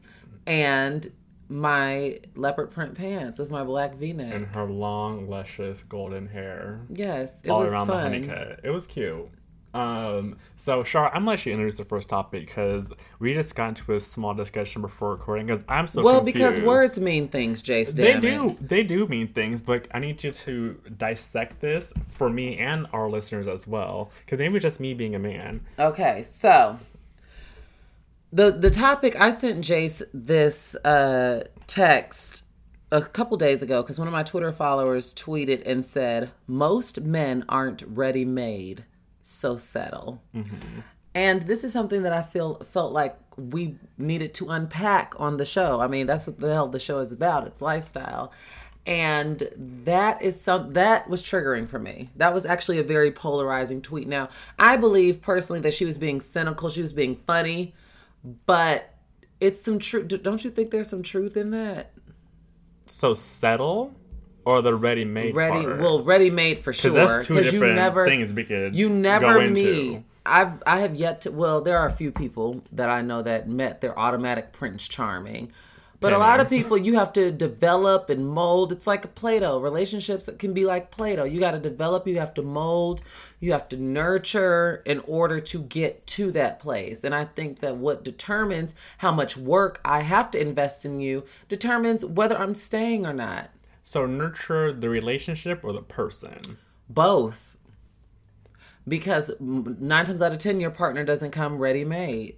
and 0.47 1.09
my 1.49 2.19
leopard 2.35 2.71
print 2.71 2.95
pants 2.95 3.37
with 3.37 3.51
my 3.51 3.63
black 3.63 3.95
V-neck. 3.95 4.33
And 4.33 4.47
her 4.47 4.65
long, 4.65 5.29
luscious 5.29 5.83
golden 5.83 6.27
hair. 6.27 6.81
Yes, 6.89 7.41
it 7.43 7.49
all 7.51 7.61
was 7.61 7.71
around 7.71 7.87
fun. 7.87 8.11
the 8.11 8.27
honeycut. 8.27 8.59
It 8.63 8.71
was 8.71 8.87
cute. 8.87 9.29
Um, 9.73 10.37
so 10.55 10.83
Shar, 10.83 11.07
I'm 11.07 11.21
gonna 11.21 11.31
let 11.31 11.45
you 11.45 11.51
introduce 11.51 11.77
the 11.77 11.85
first 11.85 12.07
topic 12.07 12.45
because 12.45 12.89
we 13.19 13.33
just 13.33 13.55
got 13.55 13.69
into 13.69 13.95
a 13.95 13.99
small 13.99 14.33
discussion 14.35 14.81
before 14.83 15.11
recording 15.11 15.47
because 15.47 15.63
I'm 15.67 15.87
so 15.87 16.03
Well, 16.03 16.17
confused. 16.21 16.35
because 16.55 16.59
words 16.59 16.99
mean 16.99 17.27
things, 17.27 17.63
Jace. 17.63 17.91
they 17.91 18.19
do 18.19 18.49
it. 18.49 18.67
they 18.69 18.83
do 18.83 19.07
mean 19.07 19.29
things, 19.29 19.61
but 19.61 19.87
I 19.91 19.99
need 19.99 20.23
you 20.23 20.31
to 20.31 20.79
dissect 20.95 21.59
this 21.59 21.91
for 22.09 22.29
me 22.29 22.57
and 22.59 22.85
our 22.93 23.09
listeners 23.09 23.47
as 23.47 23.65
well 23.65 24.11
because 24.25 24.37
maybe 24.37 24.55
it's 24.57 24.63
just 24.63 24.79
me 24.79 24.93
being 24.93 25.15
a 25.15 25.19
man. 25.19 25.61
Okay, 25.79 26.21
so 26.21 26.77
the 28.31 28.51
the 28.51 28.69
topic 28.69 29.15
I 29.19 29.31
sent 29.31 29.63
Jace 29.65 30.03
this 30.13 30.75
uh, 30.85 31.45
text 31.65 32.43
a 32.91 33.01
couple 33.01 33.37
days 33.37 33.63
ago 33.63 33.81
because 33.81 33.97
one 33.97 34.07
of 34.07 34.11
my 34.11 34.21
Twitter 34.23 34.51
followers 34.51 35.15
tweeted 35.15 35.63
and 35.65 35.83
said 35.83 36.29
most 36.45 37.01
men 37.01 37.43
aren't 37.49 37.81
ready 37.87 38.23
made, 38.23 38.83
so 39.23 39.57
settle. 39.57 40.21
Mm-hmm. 40.35 40.81
And 41.15 41.43
this 41.43 41.63
is 41.63 41.73
something 41.73 42.03
that 42.03 42.13
I 42.13 42.21
feel 42.21 42.55
felt 42.71 42.91
like 42.91 43.17
we 43.37 43.77
needed 43.97 44.33
to 44.35 44.49
unpack 44.49 45.13
on 45.17 45.37
the 45.37 45.45
show. 45.45 45.79
I 45.79 45.87
mean, 45.87 46.07
that's 46.07 46.27
what 46.27 46.39
the 46.39 46.53
hell 46.53 46.67
the 46.67 46.79
show 46.79 46.99
is 46.99 47.11
about. 47.11 47.47
It's 47.47 47.61
lifestyle. 47.61 48.31
And 48.85 49.49
that 49.85 50.21
is 50.21 50.39
some 50.39 50.73
that 50.73 51.09
was 51.09 51.23
triggering 51.23 51.69
for 51.69 51.79
me. 51.79 52.09
That 52.17 52.33
was 52.33 52.45
actually 52.45 52.79
a 52.79 52.83
very 52.83 53.11
polarizing 53.11 53.81
tweet. 53.81 54.07
Now, 54.07 54.29
I 54.59 54.75
believe 54.75 55.21
personally 55.21 55.61
that 55.61 55.73
she 55.73 55.85
was 55.85 55.97
being 55.97 56.19
cynical, 56.19 56.69
she 56.69 56.81
was 56.81 56.91
being 56.91 57.15
funny, 57.25 57.73
but 58.45 58.93
it's 59.39 59.61
some 59.61 59.79
truth. 59.79 60.07
Don't 60.21 60.43
you 60.43 60.51
think 60.51 60.71
there's 60.71 60.89
some 60.89 61.03
truth 61.03 61.37
in 61.37 61.51
that? 61.51 61.93
So 62.85 63.13
settle 63.13 63.93
or 64.45 64.61
the 64.61 64.75
ready 64.75 65.05
made 65.05 65.35
Ready, 65.35 65.63
part? 65.63 65.79
well, 65.79 66.03
ready 66.03 66.29
made 66.29 66.59
for 66.59 66.73
sure. 66.73 66.91
because 66.91 67.11
that's 67.11 67.27
two 67.27 67.35
different 67.41 67.53
you 67.53 67.73
never, 67.73 68.05
things 68.05 68.33
we 68.33 68.43
could 68.43 68.75
you 68.75 68.89
never 68.89 69.49
meet. 69.49 70.03
I've 70.25 70.63
i 70.65 70.79
have 70.79 70.95
yet 70.95 71.21
to 71.21 71.31
well 71.31 71.61
there 71.61 71.77
are 71.77 71.87
a 71.87 71.91
few 71.91 72.11
people 72.11 72.63
that 72.71 72.89
i 72.89 73.01
know 73.01 73.21
that 73.23 73.49
met 73.49 73.81
their 73.81 73.97
automatic 73.99 74.53
prince 74.53 74.87
charming 74.87 75.51
but 75.99 76.11
a 76.11 76.17
lot 76.17 76.41
of 76.41 76.49
people 76.49 76.77
you 76.77 76.95
have 76.95 77.13
to 77.13 77.31
develop 77.31 78.09
and 78.09 78.27
mold. 78.27 78.73
It's 78.73 78.85
like 78.85 79.05
a 79.05 79.07
play-doh. 79.07 79.61
Relationships 79.61 80.29
can 80.37 80.53
be 80.53 80.65
like 80.65 80.91
play-doh. 80.91 81.23
You 81.23 81.39
got 81.39 81.51
to 81.51 81.59
develop 81.59 82.05
you 82.05 82.19
have 82.19 82.33
to 82.33 82.41
mold 82.41 83.01
you 83.43 83.51
have 83.51 83.67
to 83.67 83.75
nurture 83.77 84.81
in 84.85 84.99
order 85.01 85.41
to 85.41 85.61
get 85.63 86.07
to 86.07 86.31
that 86.31 86.59
place. 86.59 87.03
And 87.03 87.13
i 87.13 87.25
think 87.25 87.59
that 87.59 87.75
what 87.75 88.03
determines 88.03 88.73
how 88.97 89.11
much 89.11 89.35
work 89.35 89.81
i 89.83 90.01
have 90.01 90.31
to 90.31 90.39
invest 90.39 90.85
in 90.85 91.01
you 91.01 91.23
determines 91.49 92.05
whether 92.05 92.37
i'm 92.37 92.55
staying 92.55 93.05
or 93.05 93.13
not 93.13 93.49
So 93.83 94.05
nurture 94.05 94.71
the 94.73 94.89
relationship 94.89 95.61
or 95.63 95.73
the 95.73 95.81
person. 95.81 96.57
both 96.89 97.57
because 98.87 99.31
nine 99.39 100.05
times 100.05 100.21
out 100.21 100.31
of 100.33 100.37
ten 100.39 100.59
your 100.59 100.71
partner 100.71 101.03
doesn't 101.05 101.31
come 101.31 101.57
ready 101.57 101.85
made 101.85 102.35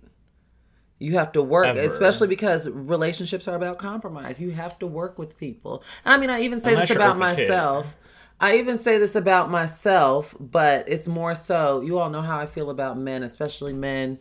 you 1.00 1.18
have 1.18 1.32
to 1.32 1.42
work 1.42 1.66
Ever. 1.66 1.82
especially 1.82 2.28
because 2.28 2.70
relationships 2.70 3.48
are 3.48 3.56
about 3.56 3.80
compromise 3.80 4.40
you 4.40 4.52
have 4.52 4.78
to 4.80 4.86
work 4.88 5.18
with 5.18 5.38
people 5.38 5.84
i 6.06 6.18
mean 6.18 6.30
i 6.30 6.42
even 6.42 6.60
say 6.60 6.74
Unless 6.74 6.90
this 6.90 6.96
about 6.96 7.14
kid. 7.16 7.20
myself 7.20 7.96
i 8.40 8.58
even 8.58 8.78
say 8.78 8.98
this 9.00 9.16
about 9.16 9.50
myself 9.50 10.36
but 10.40 10.88
it's 10.88 11.08
more 11.08 11.34
so 11.34 11.82
you 11.82 11.98
all 11.98 12.10
know 12.12 12.22
how 12.22 12.38
i 12.38 12.46
feel 12.46 12.70
about 12.70 12.98
men 12.98 13.24
especially 13.24 13.74
men 13.74 14.20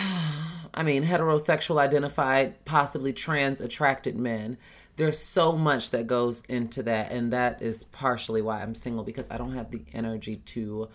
I 0.75 0.83
mean, 0.85 1.05
heterosexual 1.05 1.79
identified, 1.79 2.65
possibly 2.65 3.13
trans 3.13 3.61
attracted 3.61 4.17
men. 4.17 4.57
There's 4.97 5.19
so 5.19 5.53
much 5.53 5.91
that 5.91 6.07
goes 6.07 6.43
into 6.49 6.83
that 6.83 7.13
and 7.13 7.33
that 7.33 7.63
is 7.63 7.85
partially 7.85 8.43
why 8.43 8.63
I'm 8.63 8.75
single 8.75 9.05
because 9.05 9.27
I 9.31 9.39
don't 9.39 9.55
have 9.55 9.71
the 9.71 9.83
energy 9.93 10.37
to 10.37 10.89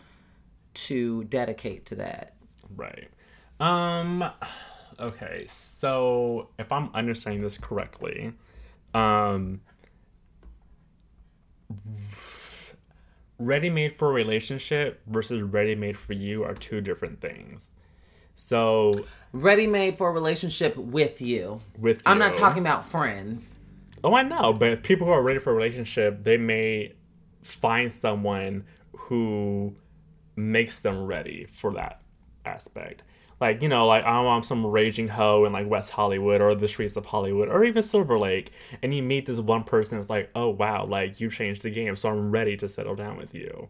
to 0.73 1.23
dedicate 1.25 1.87
to 1.87 1.95
that. 1.95 2.33
Right. 2.75 3.09
Um 3.59 4.23
okay. 4.99 5.45
So 5.49 6.49
if 6.59 6.71
I'm 6.71 6.89
understanding 6.93 7.41
this 7.41 7.57
correctly, 7.57 8.33
um 8.93 9.61
ready 13.39 13.69
made 13.69 13.97
for 13.97 14.09
a 14.09 14.13
relationship 14.13 15.01
versus 15.07 15.41
ready 15.41 15.75
made 15.75 15.97
for 15.97 16.13
you 16.13 16.43
are 16.43 16.53
two 16.53 16.81
different 16.81 17.19
things. 17.19 17.71
So 18.35 19.07
ready 19.31 19.65
made 19.65 19.97
for 19.97 20.09
a 20.09 20.11
relationship 20.11 20.77
with 20.77 21.19
you. 21.19 21.61
With 21.79 21.97
you. 21.97 22.03
I'm 22.05 22.19
not 22.19 22.35
talking 22.35 22.61
about 22.61 22.85
friends. 22.85 23.57
Oh, 24.03 24.13
I 24.13 24.23
know, 24.23 24.53
but 24.53 24.83
people 24.83 25.07
who 25.07 25.13
are 25.13 25.23
ready 25.23 25.39
for 25.39 25.51
a 25.51 25.55
relationship, 25.55 26.23
they 26.23 26.37
may 26.37 26.93
find 27.41 27.91
someone 27.91 28.65
who 28.91 29.75
makes 30.35 30.79
them 30.79 31.05
ready 31.05 31.47
for 31.51 31.73
that 31.73 32.01
aspect. 32.45 33.03
Like, 33.39 33.61
you 33.61 33.69
know, 33.69 33.85
like 33.85 34.03
I'm 34.03 34.43
some 34.43 34.65
raging 34.65 35.07
hoe 35.07 35.45
in 35.45 35.53
like 35.53 35.69
West 35.69 35.91
Hollywood 35.91 36.41
or 36.41 36.55
the 36.55 36.67
streets 36.67 36.95
of 36.95 37.05
Hollywood 37.05 37.49
or 37.49 37.63
even 37.63 37.83
Silver 37.83 38.17
Lake, 38.17 38.51
and 38.81 38.93
you 38.93 39.03
meet 39.03 39.27
this 39.27 39.37
one 39.37 39.63
person 39.63 39.99
it's 39.99 40.09
like, 40.09 40.31
oh 40.33 40.49
wow, 40.49 40.85
like 40.85 41.19
you 41.19 41.29
changed 41.29 41.61
the 41.61 41.69
game, 41.69 41.95
so 41.95 42.09
I'm 42.09 42.31
ready 42.31 42.57
to 42.57 42.67
settle 42.67 42.95
down 42.95 43.15
with 43.17 43.35
you. 43.35 43.69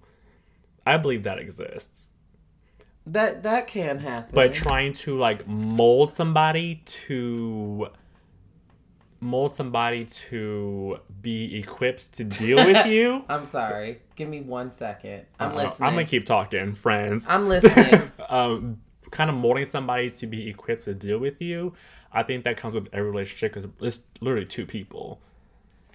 I 0.85 0.95
believe 0.97 1.23
that 1.23 1.37
exists. 1.37 2.09
That 3.05 3.43
that 3.43 3.67
can 3.67 3.99
happen. 3.99 4.31
But 4.33 4.53
trying 4.53 4.93
to 4.93 5.17
like 5.17 5.47
mold 5.47 6.13
somebody 6.13 6.81
to 6.85 7.89
mold 9.19 9.53
somebody 9.55 10.05
to 10.05 10.99
be 11.21 11.59
equipped 11.59 12.13
to 12.13 12.23
deal 12.23 12.57
with 12.57 12.85
you. 12.87 13.23
I'm 13.29 13.45
sorry. 13.45 14.01
Give 14.15 14.29
me 14.29 14.41
one 14.41 14.71
second. 14.71 15.25
I'm 15.39 15.51
uh, 15.51 15.63
listening. 15.63 15.87
I'm 15.87 15.93
gonna 15.95 16.05
keep 16.05 16.25
talking, 16.25 16.75
friends. 16.75 17.25
I'm 17.27 17.47
listening. 17.47 18.11
um, 18.29 18.81
kind 19.11 19.29
of 19.29 19.35
molding 19.35 19.65
somebody 19.65 20.11
to 20.11 20.27
be 20.27 20.49
equipped 20.49 20.85
to 20.85 20.93
deal 20.93 21.17
with 21.17 21.41
you. 21.41 21.73
I 22.11 22.23
think 22.23 22.43
that 22.45 22.57
comes 22.57 22.73
with 22.73 22.87
every 22.93 23.09
relationship 23.09 23.53
because 23.53 23.69
it's 23.81 23.99
literally 24.21 24.45
two 24.45 24.65
people. 24.65 25.21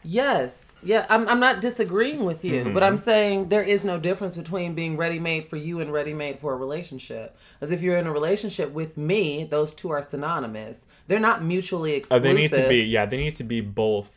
Yes. 0.04 0.74
Yeah, 0.82 1.06
I'm 1.08 1.28
I'm 1.28 1.38
not 1.40 1.60
disagreeing 1.60 2.24
with 2.24 2.44
you, 2.44 2.64
Mm-hmm. 2.64 2.74
but 2.74 2.82
I'm 2.82 2.96
saying 2.96 3.48
there 3.50 3.62
is 3.62 3.84
no 3.84 3.98
difference 3.98 4.36
between 4.36 4.74
being 4.74 4.96
ready 4.96 5.18
made 5.18 5.48
for 5.48 5.56
you 5.56 5.80
and 5.80 5.92
ready 5.92 6.12
made 6.12 6.40
for 6.40 6.52
a 6.52 6.56
relationship. 6.56 7.36
As 7.60 7.70
if 7.70 7.82
you're 7.82 7.96
in 7.96 8.06
a 8.06 8.12
relationship 8.12 8.72
with 8.72 8.96
me, 8.96 9.44
those 9.44 9.72
two 9.74 9.90
are 9.90 10.02
synonymous. 10.02 10.86
They're 11.06 11.20
not 11.20 11.44
mutually 11.44 11.92
exclusive. 11.94 12.22
they 12.24 12.32
need 12.34 12.50
to 12.52 12.68
be, 12.68 12.78
yeah, 12.84 13.06
they 13.06 13.16
need 13.16 13.36
to 13.36 13.44
be 13.44 13.60
both. 13.60 14.10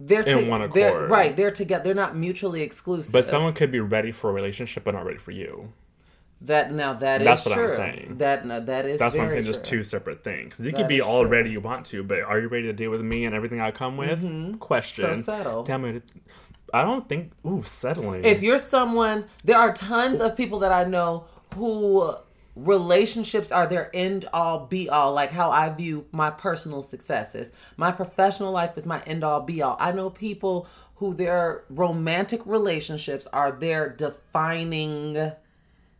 they're 0.00 0.22
in 0.26 0.48
one 0.48 0.68
they're- 0.72 0.88
accord. 0.88 1.10
right, 1.10 1.36
they're 1.36 1.52
together. 1.52 1.84
They're 1.84 1.94
not 1.94 2.16
mutually 2.16 2.62
exclusive. 2.62 3.12
But 3.12 3.24
someone 3.24 3.52
could 3.54 3.70
be 3.70 3.80
ready 3.80 4.10
for 4.10 4.30
a 4.30 4.32
relationship 4.32 4.82
but 4.84 4.94
not 4.94 5.06
ready 5.06 5.18
for 5.18 5.30
you. 5.30 5.72
That 6.46 6.72
now 6.72 6.94
that 6.94 7.22
is 7.22 7.26
That's 7.26 7.46
what 7.46 7.58
I'm 7.58 7.70
saying. 7.70 8.14
That 8.18 8.46
no, 8.46 8.60
that 8.60 8.86
is 8.86 8.98
That's 8.98 9.14
what 9.14 9.24
I'm 9.24 9.30
saying. 9.30 9.44
Just 9.44 9.64
two 9.64 9.84
separate 9.84 10.24
things. 10.24 10.58
you 10.58 10.70
That 10.70 10.76
could 10.76 10.88
be 10.88 11.00
all 11.00 11.22
true. 11.22 11.30
ready 11.30 11.50
you 11.50 11.60
want 11.60 11.86
to, 11.86 12.02
but 12.02 12.20
are 12.20 12.40
you 12.40 12.48
ready 12.48 12.64
to 12.64 12.72
deal 12.72 12.90
with 12.90 13.00
me 13.02 13.24
and 13.24 13.34
everything 13.34 13.60
I 13.60 13.70
come 13.70 13.96
with? 13.96 14.22
Mm-hmm. 14.22 14.54
Question. 14.54 15.16
So 15.16 15.22
settle. 15.22 15.62
Damn 15.64 15.84
it. 15.84 16.02
I 16.72 16.82
don't 16.82 17.08
think. 17.08 17.32
Ooh, 17.46 17.62
settling. 17.62 18.24
if 18.24 18.42
you're 18.42 18.58
someone 18.58 19.26
there 19.44 19.58
are 19.58 19.72
tons 19.72 20.20
of 20.20 20.36
people 20.36 20.58
that 20.60 20.72
i 20.72 20.82
know 20.84 21.24
who 21.54 22.14
relationships 22.56 23.52
are 23.52 23.66
their 23.66 23.90
end 23.94 24.24
all 24.32 24.66
be 24.66 24.88
all 24.88 25.12
like 25.12 25.30
how 25.30 25.50
i 25.50 25.68
view 25.68 26.06
my 26.12 26.30
personal 26.30 26.82
successes 26.82 27.50
my 27.76 27.90
professional 27.92 28.52
life 28.52 28.76
is 28.76 28.86
my 28.86 29.02
end 29.04 29.22
all 29.24 29.40
be 29.40 29.60
all 29.62 29.76
i 29.80 29.92
know 29.92 30.08
people 30.10 30.66
who 30.96 31.14
their 31.14 31.64
romantic 31.68 32.40
relationships 32.46 33.26
are 33.32 33.52
their 33.52 33.88
defining 33.88 35.32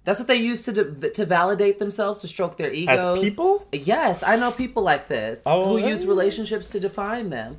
that's 0.05 0.19
what 0.19 0.29
they 0.29 0.37
use 0.37 0.65
to 0.67 0.73
to 1.11 1.25
validate 1.27 1.79
themselves 1.79 2.21
to 2.21 2.29
stroke 2.29 2.57
their 2.57 2.73
egos 2.73 2.99
As 3.19 3.21
people? 3.21 3.67
yes 3.73 4.23
i 4.23 4.37
know 4.37 4.51
people 4.53 4.83
like 4.83 5.09
this 5.09 5.43
Oh, 5.47 5.69
who 5.69 5.79
use 5.79 6.07
relationships 6.07 6.69
to 6.71 6.81
define 6.81 7.31
them 7.31 7.57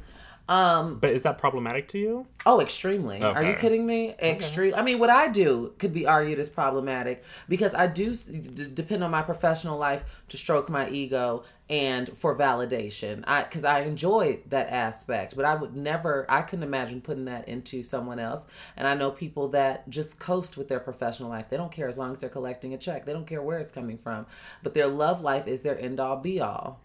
um 0.47 0.99
but 0.99 1.09
is 1.09 1.23
that 1.23 1.39
problematic 1.39 1.87
to 1.89 1.97
you? 1.97 2.27
Oh, 2.45 2.61
extremely. 2.61 3.19
Are 3.19 3.43
you 3.43 3.55
kidding 3.55 3.83
me? 3.83 4.13
Extreme. 4.21 4.75
I 4.75 4.83
mean, 4.83 4.99
what 4.99 5.09
I 5.09 5.27
do 5.27 5.73
could 5.79 5.91
be 5.91 6.05
argued 6.05 6.37
as 6.37 6.49
problematic 6.49 7.23
because 7.49 7.73
I 7.73 7.87
do 7.87 8.13
d- 8.15 8.69
depend 8.71 9.03
on 9.03 9.09
my 9.09 9.23
professional 9.23 9.79
life 9.79 10.03
to 10.29 10.37
stroke 10.37 10.69
my 10.69 10.87
ego 10.89 11.43
and 11.69 12.15
for 12.17 12.37
validation. 12.37 13.23
I 13.25 13.43
because 13.43 13.63
I 13.63 13.81
enjoy 13.81 14.39
that 14.49 14.69
aspect, 14.69 15.35
but 15.35 15.45
I 15.45 15.55
would 15.55 15.75
never. 15.75 16.25
I 16.29 16.41
couldn't 16.41 16.63
imagine 16.63 17.01
putting 17.01 17.25
that 17.25 17.47
into 17.47 17.81
someone 17.83 18.19
else. 18.19 18.43
And 18.77 18.87
I 18.87 18.93
know 18.93 19.11
people 19.11 19.49
that 19.49 19.89
just 19.89 20.19
coast 20.19 20.57
with 20.57 20.67
their 20.67 20.79
professional 20.79 21.29
life. 21.29 21.49
They 21.49 21.57
don't 21.57 21.71
care 21.71 21.87
as 21.87 21.97
long 21.97 22.13
as 22.13 22.19
they're 22.19 22.29
collecting 22.29 22.73
a 22.73 22.77
check. 22.77 23.05
They 23.05 23.13
don't 23.13 23.27
care 23.27 23.41
where 23.41 23.59
it's 23.59 23.71
coming 23.71 23.97
from. 23.97 24.25
But 24.63 24.73
their 24.73 24.87
love 24.87 25.21
life 25.21 25.47
is 25.47 25.61
their 25.61 25.79
end 25.79 25.99
all 25.99 26.17
be 26.17 26.39
all. 26.39 26.81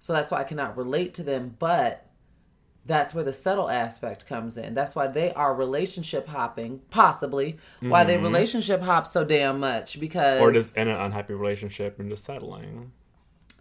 So 0.00 0.12
that's 0.12 0.30
why 0.30 0.40
I 0.40 0.44
cannot 0.44 0.78
relate 0.78 1.14
to 1.14 1.22
them, 1.22 1.56
but 1.58 2.06
that's 2.86 3.12
where 3.12 3.22
the 3.22 3.32
subtle 3.34 3.68
aspect 3.68 4.26
comes 4.26 4.56
in. 4.56 4.72
That's 4.72 4.94
why 4.94 5.06
they 5.06 5.32
are 5.34 5.54
relationship 5.54 6.26
hopping, 6.26 6.80
possibly. 6.90 7.58
Why 7.80 8.04
they 8.04 8.16
relationship 8.16 8.80
hop 8.80 9.06
so 9.06 9.24
damn 9.24 9.60
much 9.60 10.00
because 10.00 10.40
Mm-hmm. 10.40 10.44
Or 10.44 10.52
just 10.52 10.76
in 10.76 10.88
an 10.88 10.96
unhappy 10.98 11.34
relationship 11.34 12.00
and 12.00 12.08
just 12.10 12.24
settling? 12.24 12.92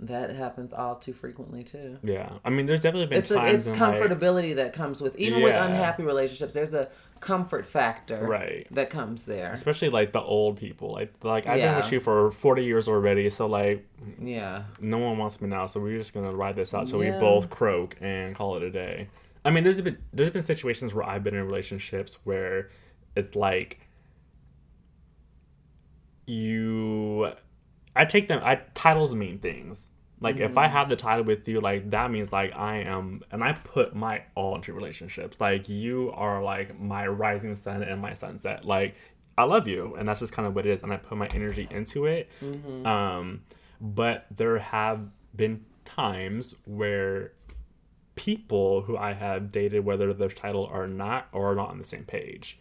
That 0.02 0.30
happens 0.30 0.72
all 0.72 0.96
too 0.96 1.12
frequently 1.14 1.64
too. 1.64 1.98
Yeah. 2.04 2.30
I 2.46 2.50
mean, 2.50 2.66
there's 2.66 2.80
definitely 2.80 3.08
been 3.08 3.18
It's 3.20 3.32
a, 3.32 3.46
it's 3.48 3.68
in 3.68 3.78
like, 3.78 3.82
comfortability 3.82 4.56
that 4.56 4.72
comes 4.74 5.02
with 5.02 5.16
even 5.18 5.44
with 5.44 5.54
unhappy 5.56 6.04
relationships. 6.04 6.54
There's 6.54 6.74
a 6.74 6.88
comfort 7.20 7.66
factor 7.66 8.26
Right. 8.26 8.66
that 8.72 8.90
comes 8.90 9.26
there. 9.26 9.52
especially 9.52 9.90
like 9.90 10.14
the 10.14 10.22
old 10.22 10.58
people. 10.58 10.94
Like, 10.94 11.14
like 11.22 11.48
I've 11.48 11.60
been 11.60 11.76
with 11.76 11.92
you 11.92 12.00
for 12.00 12.32
40 12.32 12.64
years 12.64 12.88
already, 12.88 13.30
so 13.30 13.46
like 13.46 13.86
Yeah. 14.22 14.64
no 14.80 15.00
one 15.00 15.18
wants 15.18 15.42
me 15.42 15.50
now, 15.50 15.66
so 15.66 15.82
we're 15.82 15.98
just 15.98 16.14
gonna 16.14 16.34
ride 16.34 16.56
this 16.56 16.74
out 16.74 16.88
till 16.88 17.04
Yeah. 17.04 17.16
we 17.16 17.20
both 17.20 17.50
croak 17.50 17.98
and 18.00 18.36
call 18.36 18.56
it 18.56 18.64
a 18.64 18.72
day. 18.72 19.10
I 19.44 19.50
mean, 19.52 19.64
there's 19.66 19.82
been 19.82 19.98
there's 20.14 20.30
been 20.30 20.44
situations 20.44 20.94
where 20.94 21.06
I've 21.06 21.24
been 21.26 21.36
in 21.36 21.44
relationships 21.46 22.20
where 22.24 22.70
it's 23.18 23.36
like 23.36 23.82
you, 26.26 27.32
I 27.96 28.06
take 28.06 28.28
them. 28.28 28.42
I 28.44 28.62
titles 28.74 29.14
mean 29.16 29.40
things. 29.40 29.88
Like 30.22 30.38
if 30.38 30.58
I 30.58 30.68
have 30.68 30.90
the 30.90 30.98
title 30.98 31.24
with 31.24 31.48
you, 31.48 31.62
like 31.62 31.92
that 31.92 32.12
means 32.12 32.34
like 32.34 32.54
I 32.54 32.78
am, 32.80 33.22
and 33.32 33.44
I 33.44 33.54
put 33.54 33.96
my 33.96 34.24
all 34.36 34.56
into 34.56 34.74
relationships. 34.74 35.38
Like 35.40 35.70
you 35.70 36.12
are 36.14 36.44
like 36.44 36.78
my 36.80 37.08
rising 37.08 37.56
sun 37.56 37.84
and 37.84 38.02
my 38.02 38.14
sunset. 38.14 38.66
Like 38.66 38.96
I 39.38 39.44
love 39.44 39.68
you, 39.68 39.96
and 39.98 40.08
that's 40.08 40.20
just 40.20 40.34
kind 40.34 40.46
of 40.46 40.54
what 40.56 40.66
it 40.66 40.72
is. 40.74 40.84
And 40.84 40.92
I 40.92 40.98
put 40.98 41.18
my 41.18 41.28
energy 41.28 41.68
into 41.72 42.06
it. 42.06 42.30
Um, 42.86 43.44
but 43.80 44.26
there 44.36 44.58
have 44.60 45.08
been 45.36 45.66
times 45.86 46.54
where 46.66 47.32
people 48.16 48.82
who 48.82 48.98
I 48.98 49.14
have 49.14 49.54
dated, 49.54 49.86
whether 49.86 50.14
their 50.14 50.28
title 50.28 50.64
or 50.64 50.86
not, 50.86 51.30
are 51.32 51.56
not 51.56 51.70
on 51.70 51.78
the 51.78 51.86
same 51.86 52.04
page. 52.04 52.60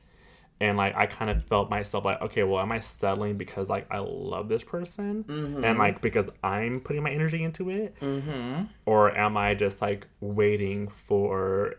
And 0.60 0.76
like 0.76 0.96
I 0.96 1.06
kind 1.06 1.30
of 1.30 1.44
felt 1.44 1.70
myself 1.70 2.04
like, 2.04 2.20
okay, 2.20 2.42
well, 2.42 2.60
am 2.60 2.72
I 2.72 2.80
settling 2.80 3.36
because 3.36 3.68
like 3.68 3.86
I 3.90 3.98
love 3.98 4.48
this 4.48 4.64
person, 4.64 5.24
and 5.28 5.78
like 5.78 6.00
because 6.00 6.26
I'm 6.42 6.80
putting 6.80 7.02
my 7.02 7.10
energy 7.10 7.44
into 7.44 7.70
it, 7.70 7.94
mm-hmm. 8.00 8.64
or 8.84 9.16
am 9.16 9.36
I 9.36 9.54
just 9.54 9.80
like 9.80 10.08
waiting 10.20 10.88
for 11.06 11.76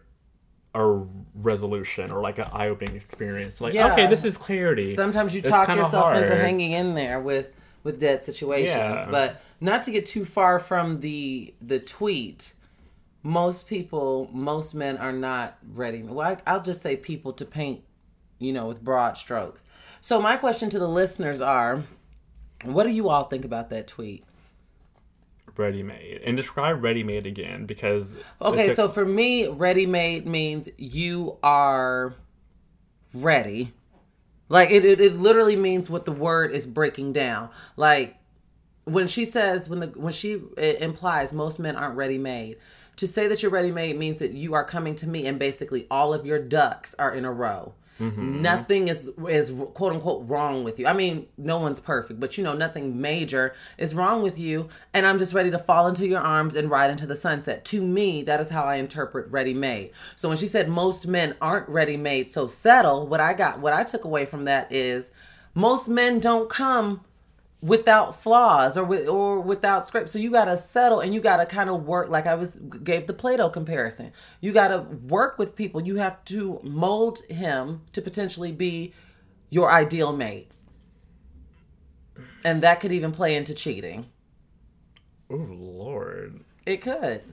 a 0.76 1.04
resolution 1.36 2.12
or 2.12 2.22
like 2.22 2.38
an 2.38 2.48
eye-opening 2.54 2.96
experience? 2.96 3.60
Like, 3.60 3.74
Yeah. 3.74 3.92
okay, 3.92 4.08
this 4.08 4.24
is 4.24 4.38
clarity. 4.38 4.96
Sometimes 4.96 5.34
you 5.34 5.40
It's 5.40 5.50
talk 5.50 5.68
yourself 5.68 6.16
into 6.16 6.36
hanging 6.36 6.72
in 6.72 6.96
there 6.96 7.20
with 7.20 7.48
with 7.84 8.00
dead 8.00 8.24
situations. 8.24 8.70
Yeah. 8.78 9.08
But 9.10 9.42
not 9.60 9.84
to 9.84 9.92
get 9.92 10.06
too 10.06 10.26
far 10.26 10.60
from 10.60 11.02
the 11.02 11.54
the 11.62 11.80
tweet. 11.80 12.54
Most 13.22 13.68
people, 13.68 14.30
most 14.32 14.74
men 14.74 14.96
are 14.98 15.12
not 15.12 15.58
ready. 15.74 16.04
Well, 16.04 16.26
I, 16.26 16.38
I'll 16.48 16.62
just 16.62 16.82
say 16.82 16.96
people 16.96 17.34
to 17.34 17.44
paint, 17.44 17.82
you 18.40 18.52
know, 18.54 18.68
with 18.68 18.82
broad 18.84 19.18
strokes. 19.18 19.66
So 20.02 20.22
my 20.22 20.38
question 20.38 20.70
to 20.72 20.80
the 20.80 20.88
listeners 20.88 21.42
are, 21.42 21.84
what 22.64 22.84
do 22.86 22.90
you 22.90 23.10
all 23.10 23.26
think 23.26 23.46
about 23.46 23.70
that 23.70 23.88
tweet? 23.88 24.24
ready 25.58 25.84
made 25.84 26.22
and 26.24 26.38
describe 26.38 26.82
ready 26.82 27.04
made 27.04 27.26
again 27.26 27.66
because 27.66 28.14
Okay, 28.42 28.70
a- 28.70 28.76
so 28.76 28.88
for 28.88 29.04
me, 29.04 29.46
ready 29.48 29.86
made 29.86 30.26
means 30.26 30.70
you 30.78 31.38
are 31.44 32.14
ready. 33.14 33.74
Like 34.48 34.72
it, 34.72 34.86
it, 34.86 35.02
it 35.02 35.18
literally 35.18 35.58
means 35.58 35.90
what 35.90 36.06
the 36.06 36.12
word 36.12 36.54
is 36.54 36.66
breaking 36.66 37.14
down. 37.14 37.50
Like 37.76 38.16
when 38.86 39.08
she 39.08 39.26
says 39.26 39.70
when 39.70 39.80
the 39.82 39.88
when 39.88 40.14
she 40.14 40.42
it 40.58 40.82
implies 40.82 41.34
most 41.34 41.60
men 41.60 41.76
aren't 41.76 41.96
ready 41.98 42.18
made. 42.18 42.58
To 42.98 43.08
say 43.08 43.28
that 43.28 43.42
you're 43.42 43.52
ready 43.52 43.72
made 43.72 43.98
means 43.98 44.20
that 44.20 44.32
you 44.32 44.54
are 44.54 44.64
coming 44.66 44.96
to 44.96 45.08
me 45.08 45.26
and 45.26 45.38
basically 45.40 45.88
all 45.90 46.14
of 46.14 46.26
your 46.26 46.40
ducks 46.40 46.96
are 47.00 47.14
in 47.14 47.24
a 47.26 47.32
row. 47.32 47.74
Mm-hmm. 48.00 48.42
Nothing 48.42 48.88
is 48.88 49.10
is 49.28 49.52
quote 49.74 49.94
unquote 49.94 50.28
wrong 50.28 50.64
with 50.64 50.80
you. 50.80 50.88
I 50.88 50.94
mean, 50.94 51.28
no 51.38 51.60
one's 51.60 51.80
perfect, 51.80 52.20
but 52.20 52.38
you 52.38 52.44
know, 52.44 52.54
nothing 52.54 53.02
major 53.02 53.54
is 53.78 53.94
wrong 53.94 54.22
with 54.22 54.40
you. 54.40 54.70
And 54.94 55.06
I'm 55.06 55.20
just 55.20 55.34
ready 55.34 55.52
to 55.52 55.60
fall 55.60 55.88
into 55.88 56.08
your 56.08 56.22
arms 56.22 56.56
and 56.56 56.70
ride 56.70 56.92
into 56.92 57.06
the 57.06 57.16
sunset. 57.16 57.66
To 57.66 57.82
me, 57.82 58.24
that 58.24 58.40
is 58.40 58.50
how 58.50 58.64
I 58.64 58.76
interpret 58.76 59.30
ready 59.30 59.54
made. 59.54 59.92
So 60.16 60.30
when 60.30 60.38
she 60.38 60.48
said 60.48 60.70
most 60.70 61.08
men 61.08 61.36
aren't 61.42 61.68
ready 61.68 61.98
made, 61.98 62.32
so 62.32 62.48
settle. 62.48 63.06
What 63.06 63.20
I 63.20 63.34
got, 63.34 63.60
what 63.60 63.74
I 63.74 63.84
took 63.84 64.06
away 64.06 64.26
from 64.26 64.46
that 64.46 64.72
is 64.72 65.12
most 65.54 65.90
men 65.90 66.20
don't 66.20 66.50
come 66.50 67.02
without 67.62 68.22
flaws 68.22 68.78
or 68.78 68.84
with 68.84 69.08
or 69.08 69.42
without 69.42 69.86
script. 69.86 70.10
So 70.10 70.20
you 70.20 70.32
gotta 70.32 70.56
settle 70.56 71.02
and 71.02 71.14
you 71.14 71.20
gotta 71.20 71.46
kind 71.46 71.70
of 71.70 71.86
work 71.86 72.10
like 72.10 72.26
I 72.26 72.36
was 72.36 72.56
gave 72.84 73.08
the 73.08 73.14
play-doh 73.14 73.50
comparison. 73.50 74.12
You 74.42 74.54
gotta 74.54 74.80
work 74.80 75.38
with 75.38 75.56
people. 75.56 75.82
You 75.82 75.98
have 75.98 76.24
to 76.26 76.60
mold 76.64 77.20
him 77.30 77.82
to 77.94 78.02
potentially 78.02 78.52
be 78.52 78.94
your 79.50 79.72
ideal 79.72 80.14
mate. 80.14 80.52
And 82.44 82.62
that 82.64 82.80
could 82.80 82.92
even 82.92 83.12
play 83.12 83.36
into 83.36 83.54
cheating. 83.54 84.06
Oh 85.30 85.36
Lord. 85.36 86.42
It 86.66 86.82
could. 86.82 87.24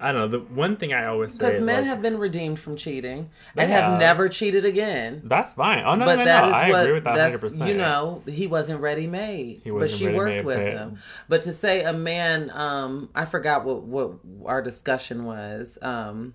I 0.00 0.12
don't 0.12 0.30
know. 0.30 0.38
The 0.38 0.44
one 0.54 0.76
thing 0.76 0.92
I 0.92 1.06
always 1.06 1.32
say 1.32 1.38
Because 1.38 1.60
men 1.60 1.78
like, 1.82 1.84
have 1.86 2.00
been 2.02 2.18
redeemed 2.18 2.58
from 2.60 2.76
cheating 2.76 3.30
and 3.56 3.70
have 3.70 3.84
have. 3.84 3.98
never 3.98 4.28
cheated 4.28 4.64
again. 4.64 5.22
that's 5.24 5.54
fine. 5.54 5.82
Oh 5.84 5.94
no, 5.96 6.04
but 6.04 6.14
no, 6.16 6.18
no, 6.20 6.24
that 6.26 6.40
no. 6.42 6.48
is 6.48 6.54
I 6.54 6.70
what 6.70 6.80
agree 6.82 6.92
with 6.94 7.04
that 7.04 7.14
that's 7.16 7.42
100. 7.42 7.50
percent 7.50 7.68
you 7.70 7.76
know 7.76 8.22
he 8.26 8.46
wasn't 8.46 8.80
ready 8.80 9.06
made 9.06 9.60
He 9.64 9.70
but 9.70 9.80
wasn't 9.80 9.98
she 9.98 10.06
ready 10.06 10.16
worked 10.16 10.36
made, 10.36 10.44
with 10.44 10.56
but- 10.58 10.66
him 10.66 10.98
but 11.28 11.42
to 11.42 11.52
say 11.52 11.82
a 11.82 11.92
man 11.92 12.50
um 12.54 13.08
i 13.14 13.24
forgot 13.24 13.64
what 13.64 13.82
what 13.82 14.12
our 14.46 14.62
discussion 14.62 15.24
was 15.24 15.78
um 15.82 16.34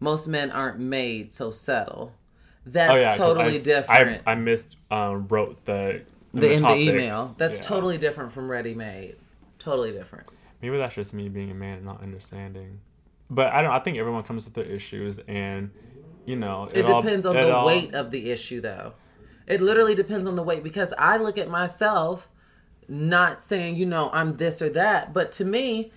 most 0.00 0.26
men 0.28 0.50
aren't 0.50 0.78
made 0.78 1.32
so 1.32 1.50
settle 1.50 2.12
that's 2.66 2.92
Oh 2.92 2.96
yeah, 2.96 3.14
totally 3.14 3.56
I 3.56 3.58
different 3.62 4.22
I, 4.26 4.32
I 4.32 4.34
missed 4.34 4.76
um, 4.90 5.26
wrote 5.28 5.64
the 5.64 6.02
in 6.34 6.40
the, 6.40 6.52
in 6.52 6.62
the 6.62 6.74
email 6.74 7.26
that's 7.38 7.58
Yeah. 7.58 7.64
totally 7.64 7.96
different 7.98 8.32
from 8.32 8.50
ready 8.50 8.74
made 8.74 9.16
totally 9.58 9.92
different 9.92 10.26
Maybe 10.60 10.76
that's 10.76 10.96
just 10.96 11.14
me 11.14 11.28
being 11.28 11.52
a 11.52 11.54
man 11.54 11.76
and 11.76 11.84
not 11.86 12.02
understanding. 12.02 12.80
But 13.30 13.52
I 13.52 13.62
don't. 13.62 13.70
I 13.72 13.78
think 13.80 13.98
everyone 13.98 14.22
comes 14.22 14.44
with 14.44 14.54
their 14.54 14.64
issues, 14.64 15.18
and 15.28 15.70
you 16.24 16.36
know, 16.36 16.68
It 16.72 16.88
all- 16.88 17.02
depends 17.02 17.26
on 17.26 17.36
it 17.36 17.44
the 17.44 17.54
all- 17.54 17.66
weight 17.66 17.94
of 17.94 18.10
the 18.10 18.30
issue, 18.30 18.60
though. 18.60 18.92
It 19.46 19.60
literally 19.60 19.94
depends 19.94 20.26
on 20.28 20.34
the 20.36 20.42
weight 20.42 20.62
because 20.62 20.92
I 20.98 21.16
look 21.16 21.38
at 21.38 21.48
myself, 21.48 22.28
not 22.88 23.42
saying 23.42 23.76
you 23.76 23.86
know 23.86 24.10
I'm 24.12 24.36
this 24.36 24.60
or 24.62 24.68
that, 24.70 25.12
but 25.14 25.32
to 25.32 25.44
me, 25.44 25.90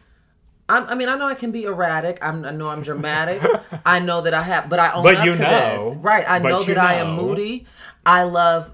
I'm, 0.70 0.86
I 0.88 0.96
mean 0.96 1.10
I 1.10 1.16
know 1.18 1.28
I 1.28 1.34
can 1.36 1.52
be 1.52 1.64
erratic. 1.64 2.18
I'm, 2.22 2.46
I 2.46 2.52
know 2.52 2.70
I'm 2.70 2.82
dramatic. 2.82 3.42
I 3.86 4.00
know 4.00 4.22
that 4.22 4.34
I 4.34 4.42
have, 4.44 4.70
but 4.70 4.80
I 4.80 4.92
own 4.94 5.04
But 5.04 5.18
up 5.18 5.26
you 5.26 5.34
to 5.34 5.40
know. 5.42 5.90
this, 5.92 5.98
right? 5.98 6.26
I 6.30 6.40
But 6.40 6.50
know 6.50 6.64
that 6.64 6.78
I 6.78 6.94
am 6.96 7.16
moody. 7.16 7.66
I 8.06 8.24
love. 8.24 8.72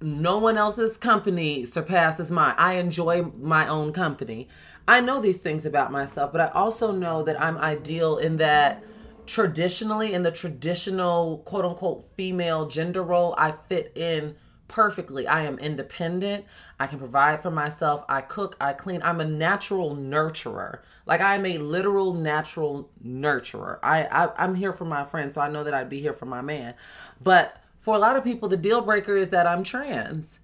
No 0.00 0.38
one 0.38 0.56
else's 0.56 0.96
company 0.96 1.64
surpasses 1.64 2.30
mine. 2.30 2.54
I 2.58 2.74
enjoy 2.74 3.22
my 3.38 3.68
own 3.68 3.92
company. 3.92 4.48
I 4.88 5.00
know 5.00 5.20
these 5.20 5.40
things 5.40 5.66
about 5.66 5.92
myself, 5.92 6.32
but 6.32 6.40
I 6.40 6.48
also 6.48 6.90
know 6.90 7.22
that 7.24 7.40
I'm 7.40 7.58
ideal 7.58 8.16
in 8.16 8.38
that 8.38 8.82
traditionally 9.26 10.14
in 10.14 10.22
the 10.22 10.32
traditional 10.32 11.38
quote 11.44 11.64
unquote 11.66 12.08
female 12.16 12.66
gender 12.66 13.02
role 13.02 13.34
i 13.36 13.52
fit 13.68 13.92
in 13.94 14.34
perfectly. 14.68 15.26
I 15.26 15.42
am 15.42 15.58
independent. 15.58 16.44
I 16.78 16.86
can 16.86 16.98
provide 16.98 17.42
for 17.42 17.50
myself. 17.50 18.04
I 18.08 18.20
cook. 18.20 18.56
I 18.60 18.74
clean. 18.74 19.02
I'm 19.02 19.20
a 19.20 19.24
natural 19.24 19.96
nurturer. 19.96 20.80
Like 21.06 21.20
i'm 21.22 21.46
a 21.46 21.58
literal 21.58 22.14
natural 22.14 22.90
nurturer. 23.04 23.78
I, 23.82 24.04
I 24.04 24.44
i'm 24.44 24.54
here 24.54 24.72
for 24.72 24.84
my 24.84 25.04
friends 25.04 25.34
so 25.34 25.40
i 25.40 25.48
know 25.48 25.64
that 25.64 25.74
i'd 25.74 25.88
be 25.88 26.00
here 26.00 26.12
for 26.12 26.26
my 26.26 26.42
man. 26.42 26.74
But 27.20 27.56
for 27.80 27.96
a 27.96 27.98
lot 27.98 28.16
of 28.16 28.24
people 28.24 28.48
the 28.48 28.56
deal 28.56 28.82
breaker 28.82 29.16
is 29.16 29.30
that 29.30 29.46
i'm 29.46 29.64
trans. 29.64 30.38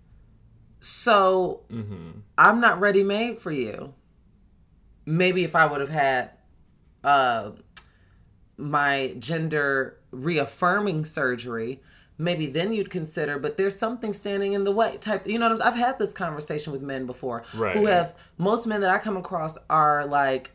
So 0.80 1.64
mm-hmm. 1.70 2.20
i'm 2.38 2.60
not 2.60 2.80
ready 2.80 3.02
made 3.02 3.38
for 3.38 3.52
you 3.52 3.94
maybe 5.06 5.44
if 5.44 5.54
i 5.54 5.66
would 5.66 5.80
have 5.80 5.90
had 5.90 6.30
uh 7.04 7.50
my 8.56 9.14
gender 9.18 9.98
reaffirming 10.10 11.04
surgery 11.04 11.80
maybe 12.16 12.46
then 12.46 12.72
you'd 12.72 12.90
consider 12.90 13.38
but 13.38 13.56
there's 13.56 13.76
something 13.76 14.12
standing 14.12 14.52
in 14.52 14.62
the 14.64 14.70
way 14.70 14.96
type 14.98 15.26
you 15.26 15.38
know 15.38 15.48
what 15.50 15.60
I'm, 15.60 15.68
i've 15.72 15.78
had 15.78 15.98
this 15.98 16.12
conversation 16.12 16.72
with 16.72 16.80
men 16.82 17.06
before 17.06 17.42
Right. 17.54 17.76
who 17.76 17.86
have 17.86 18.14
most 18.38 18.66
men 18.66 18.80
that 18.82 18.90
i 18.90 18.98
come 18.98 19.16
across 19.16 19.58
are 19.68 20.06
like 20.06 20.52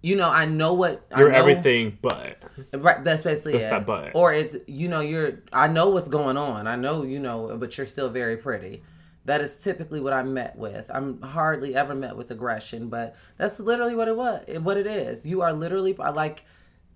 you 0.00 0.16
know 0.16 0.30
i 0.30 0.46
know 0.46 0.72
what 0.72 1.06
You're 1.16 1.28
I 1.28 1.32
know, 1.32 1.38
everything, 1.38 1.98
but 2.00 2.38
right 2.72 3.04
that's 3.04 3.22
basically 3.22 3.52
That's 3.52 3.66
it 3.66 3.70
that 3.70 3.86
but. 3.86 4.12
or 4.14 4.32
it's 4.32 4.56
you 4.66 4.88
know 4.88 5.00
you're 5.00 5.42
i 5.52 5.68
know 5.68 5.90
what's 5.90 6.08
going 6.08 6.38
on 6.38 6.66
i 6.66 6.76
know 6.76 7.02
you 7.02 7.18
know 7.20 7.56
but 7.60 7.76
you're 7.76 7.86
still 7.86 8.08
very 8.08 8.38
pretty 8.38 8.82
that 9.24 9.40
is 9.40 9.54
typically 9.54 10.00
what 10.00 10.12
i'm 10.12 10.34
met 10.34 10.56
with. 10.56 10.90
I'm 10.90 11.20
hardly 11.22 11.74
ever 11.76 11.94
met 11.94 12.16
with 12.16 12.30
aggression 12.30 12.88
but 12.88 13.14
that's 13.36 13.60
literally 13.60 13.94
what 13.94 14.08
it 14.08 14.16
was 14.16 14.44
what 14.60 14.76
it 14.76 14.86
is. 14.86 15.24
You 15.26 15.42
are 15.42 15.52
literally 15.52 15.96
i 15.98 16.10
like 16.10 16.44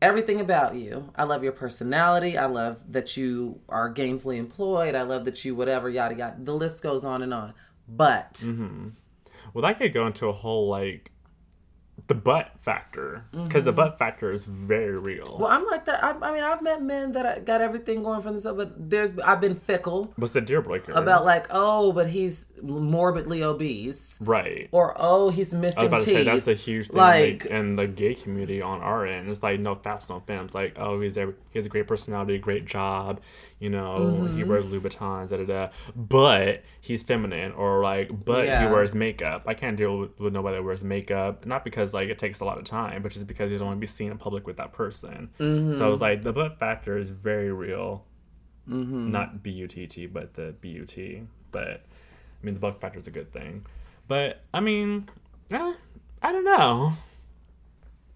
everything 0.02 0.40
about 0.40 0.74
you. 0.74 1.10
I 1.16 1.24
love 1.24 1.42
your 1.42 1.52
personality. 1.52 2.36
I 2.36 2.46
love 2.46 2.76
that 2.90 3.16
you 3.16 3.60
are 3.68 3.92
gainfully 3.92 4.36
employed. 4.36 4.94
I 4.94 5.02
love 5.02 5.24
that 5.24 5.44
you 5.44 5.54
whatever 5.54 5.88
yada 5.88 6.14
yada. 6.14 6.36
The 6.38 6.54
list 6.54 6.82
goes 6.82 7.04
on 7.04 7.22
and 7.22 7.32
on. 7.32 7.54
But 7.88 8.34
Mm-hmm. 8.34 8.88
well, 9.54 9.62
that 9.62 9.78
could 9.78 9.94
go 9.94 10.06
into 10.06 10.26
a 10.26 10.32
whole 10.32 10.68
like 10.68 11.10
the 12.08 12.14
butt 12.14 12.50
factor 12.66 13.24
because 13.32 13.62
the 13.64 13.72
butt 13.72 13.96
factor 13.96 14.32
is 14.32 14.44
very 14.44 14.98
real. 14.98 15.24
Mm-hmm. 15.24 15.42
well 15.42 15.52
i'm 15.52 15.64
like 15.66 15.84
that 15.84 16.02
i, 16.02 16.10
I 16.10 16.32
mean 16.34 16.42
i've 16.42 16.60
met 16.62 16.82
men 16.82 17.12
that 17.12 17.24
I 17.24 17.38
got 17.38 17.60
everything 17.60 18.02
going 18.02 18.20
for 18.22 18.32
themselves 18.32 18.58
but 18.58 18.90
there 18.90 19.14
i've 19.24 19.40
been 19.40 19.54
fickle 19.54 20.12
What's 20.16 20.32
the 20.32 20.40
deal 20.40 20.62
breaker? 20.62 20.92
about 20.92 21.24
like 21.24 21.46
oh 21.50 21.92
but 21.92 22.08
he's 22.08 22.46
morbidly 22.60 23.42
obese 23.44 24.18
right. 24.20 24.68
or 24.72 24.94
oh 24.98 25.30
he's 25.30 25.52
missing 25.54 25.78
I 25.78 25.82
was 25.84 25.88
about 25.88 26.00
teeth 26.02 26.14
to 26.16 26.20
say 26.20 26.24
that's 26.24 26.42
the 26.42 26.54
huge 26.54 26.88
thing 26.88 26.96
Like- 26.96 27.16
like, 27.44 27.46
in 27.46 27.76
the 27.76 27.86
gay 27.86 28.14
community 28.14 28.60
on 28.60 28.80
our 28.80 29.06
end. 29.06 29.28
It's 29.30 29.42
like 29.42 29.58
no 29.60 29.74
fast, 29.74 30.10
no 30.10 30.20
femmes. 30.26 30.54
Like 30.54 30.74
oh, 30.76 31.00
he's 31.00 31.16
a, 31.16 31.32
he 31.50 31.58
has 31.58 31.66
a 31.66 31.68
great 31.68 31.86
personality, 31.86 32.36
great 32.38 32.64
job. 32.66 33.20
You 33.58 33.70
know, 33.70 34.18
Mm-hmm. 34.20 34.36
he 34.36 34.44
wears 34.44 34.66
Louboutins, 34.66 35.30
da 35.30 35.36
da 35.38 35.44
da. 35.44 35.68
But 35.94 36.62
he's 36.80 37.02
feminine, 37.02 37.52
or 37.52 37.82
like, 37.82 38.24
but 38.24 38.44
Yeah. 38.46 38.66
he 38.66 38.72
wears 38.72 38.94
makeup. 38.94 39.44
I 39.46 39.54
can't 39.54 39.76
deal 39.76 39.98
with, 39.98 40.20
with 40.20 40.32
nobody 40.34 40.56
that 40.56 40.62
wears 40.62 40.82
makeup. 40.84 41.46
Not 41.46 41.64
because 41.64 41.92
like 41.94 42.08
it 42.10 42.18
takes 42.18 42.40
a 42.40 42.44
lot 42.44 42.55
of 42.58 42.64
time, 42.64 43.02
but 43.02 43.12
just 43.12 43.26
because 43.26 43.50
you 43.50 43.58
don't 43.58 43.68
want 43.68 43.76
to 43.78 43.80
be 43.80 43.86
seen 43.86 44.10
in 44.10 44.18
public 44.18 44.46
with 44.46 44.56
that 44.56 44.72
person. 44.72 45.30
Mm-hmm. 45.38 45.76
So 45.76 45.92
it's 45.92 46.02
like 46.02 46.22
the 46.22 46.32
butt 46.32 46.58
factor 46.58 46.98
is 46.98 47.10
very 47.10 47.52
real. 47.52 48.04
Mm-hmm. 48.68 49.10
Not 49.12 49.42
B 49.42 49.50
U 49.50 49.68
T 49.68 49.86
T, 49.86 50.06
but 50.06 50.34
the 50.34 50.54
B 50.60 50.70
U 50.70 50.84
T. 50.84 51.22
But 51.52 51.68
I 51.68 52.44
mean, 52.44 52.54
the 52.54 52.60
butt 52.60 52.80
factor 52.80 52.98
is 52.98 53.06
a 53.06 53.10
good 53.10 53.32
thing. 53.32 53.64
But 54.08 54.42
I 54.52 54.60
mean, 54.60 55.08
eh, 55.50 55.74
I 56.22 56.32
don't 56.32 56.44
know. 56.44 56.92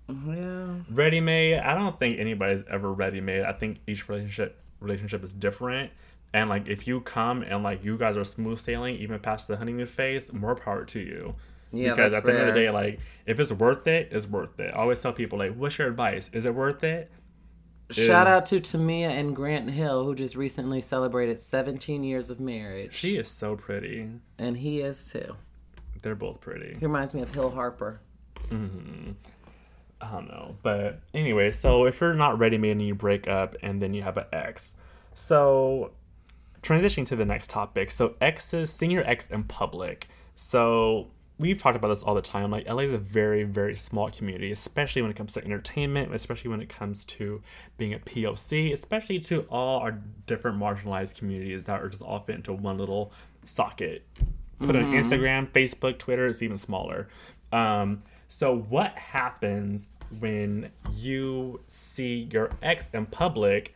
yeah 0.09 0.75
Ready 0.91 1.21
made. 1.21 1.59
I 1.59 1.75
don't 1.75 1.99
think 1.99 2.19
anybody's 2.19 2.65
ever 2.71 2.93
ready 2.93 3.21
made. 3.21 3.43
I 3.43 3.53
think 3.53 3.79
each 3.87 4.09
relationship 4.09 4.59
relationship 4.81 5.23
is 5.25 5.33
different. 5.33 5.93
And 6.33 6.49
like 6.49 6.69
if 6.69 6.87
you 6.87 7.01
come 7.01 7.43
and 7.43 7.63
like 7.63 7.85
you 7.85 7.99
guys 7.99 8.17
are 8.17 8.25
smooth 8.25 8.59
sailing 8.59 8.97
even 8.97 9.19
past 9.21 9.49
the 9.49 9.57
honeymoon 9.57 9.87
phase, 9.87 10.33
more 10.33 10.55
power 10.55 10.85
to 10.87 11.01
you. 11.01 11.35
Yeah, 11.73 11.91
because 11.91 12.13
at 12.13 12.25
the 12.25 12.31
end 12.33 12.49
of 12.49 12.55
the 12.55 12.61
day, 12.61 12.71
like 12.71 13.01
if 13.27 13.39
it's 13.39 13.53
worth 13.53 13.87
it, 13.87 14.09
it's 14.11 14.27
worth 14.27 14.59
it. 14.59 14.73
I 14.75 14.79
always 14.79 14.99
tell 15.01 15.13
people 15.13 15.39
like, 15.39 15.55
what's 15.55 15.79
your 15.79 15.89
advice? 15.89 16.31
Is 16.33 16.45
it 16.45 16.55
worth 16.55 16.83
it? 16.85 17.11
shout 17.91 18.27
Is- 18.29 18.33
out 18.33 18.47
to 18.47 18.61
tamia 18.61 19.09
and 19.11 19.35
grant 19.35 19.69
hill 19.71 20.05
who 20.05 20.15
just 20.15 20.37
recently 20.37 20.81
celebrated 20.81 21.41
17 21.41 22.05
years 22.05 22.31
of 22.31 22.39
marriage 22.39 22.95
She 22.95 23.17
is 23.17 23.27
so 23.29 23.57
pretty. 23.57 24.09
and 24.39 24.57
he 24.59 24.81
is 24.81 25.11
too 25.11 25.35
They're 26.01 26.15
both 26.15 26.41
pretty. 26.41 26.77
he 26.79 26.87
reminds 26.87 27.15
me 27.15 27.23
of 27.23 27.35
hill 27.35 27.51
harper 27.51 28.01
mm-hmm. 28.49 29.11
I 30.01 30.11
don't 30.13 30.29
know. 30.29 30.57
But 30.63 31.01
anyway, 31.13 31.53
so 31.53 31.85
if 31.85 32.01
you're 32.01 32.15
not 32.15 32.39
ready 32.39 32.57
made 32.59 32.71
and 32.71 32.83
you 32.83 32.95
break 32.95 33.29
up 33.29 33.55
and 33.63 33.83
then 33.83 33.93
you 33.93 34.03
have 34.03 34.17
an 34.17 34.25
ex. 34.33 34.75
So 35.15 35.91
transitioning 36.63 37.07
to 37.09 37.17
the 37.17 37.25
next 37.27 37.51
topic. 37.51 37.91
So 37.91 38.15
exes, 38.21 38.73
seeing 38.73 38.93
your 38.93 39.07
ex 39.07 39.27
in 39.27 39.45
public. 39.45 40.09
So 40.37 41.09
we've 41.41 41.61
talked 41.61 41.75
about 41.75 41.89
this 41.89 42.03
all 42.03 42.15
the 42.15 42.23
time. 42.23 42.51
Like 42.51 42.69
LA 42.69 42.81
is 42.81 42.93
a 42.93 42.99
very, 42.99 43.45
very 43.45 43.75
small 43.75 44.11
community, 44.11 44.53
especially 44.53 45.01
when 45.01 45.11
it 45.11 45.17
comes 45.17 45.33
to 45.33 45.45
entertainment, 45.45 46.15
especially 46.15 46.51
when 46.51 46.61
it 46.61 46.69
comes 46.69 47.05
to 47.07 47.43
being 47.79 47.95
a 47.95 47.99
POC, 47.99 48.73
especially 48.73 49.19
to 49.21 49.41
all 49.49 49.81
our 49.81 49.93
different 50.27 50.59
marginalized 50.59 51.15
communities 51.15 51.65
that 51.65 51.81
are 51.81 51.89
just 51.89 52.03
all 52.03 52.21
fit 52.21 52.37
into 52.37 52.53
one 52.53 52.77
little 52.77 53.11
socket. 53.45 54.07
Put 54.59 54.77
on 54.77 54.93
Instagram, 54.93 55.51
Facebook, 55.51 55.99
Twitter, 55.99 56.27
it's 56.27 56.43
even 56.43 56.59
smaller. 56.59 57.09
Um, 57.51 58.03
so 58.29 58.55
what 58.55 58.93
happens 58.99 59.89
when 60.19 60.71
you 60.93 61.61
see 61.67 62.29
your 62.31 62.51
ex 62.63 62.91
in 62.93 63.07
public 63.07 63.75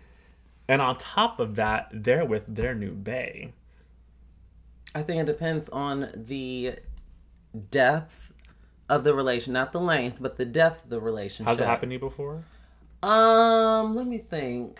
and 0.68 0.82
on 0.82 0.98
top 0.98 1.40
of 1.40 1.56
that, 1.56 1.88
they're 1.92 2.26
with 2.26 2.42
their 2.46 2.74
new 2.74 2.92
bae? 2.92 3.52
i 4.94 5.02
think 5.02 5.20
it 5.20 5.26
depends 5.26 5.68
on 5.70 6.08
the 6.14 6.76
depth 7.70 8.32
of 8.88 9.04
the 9.04 9.14
relation 9.14 9.52
not 9.52 9.72
the 9.72 9.80
length 9.80 10.18
but 10.20 10.36
the 10.36 10.44
depth 10.44 10.84
of 10.84 10.90
the 10.90 11.00
relationship 11.00 11.48
Has 11.48 11.60
it 11.60 11.66
happened 11.66 11.90
to 11.90 11.94
you 11.94 12.00
before? 12.00 12.44
Um, 13.02 13.94
let 13.96 14.06
me 14.06 14.18
think. 14.18 14.78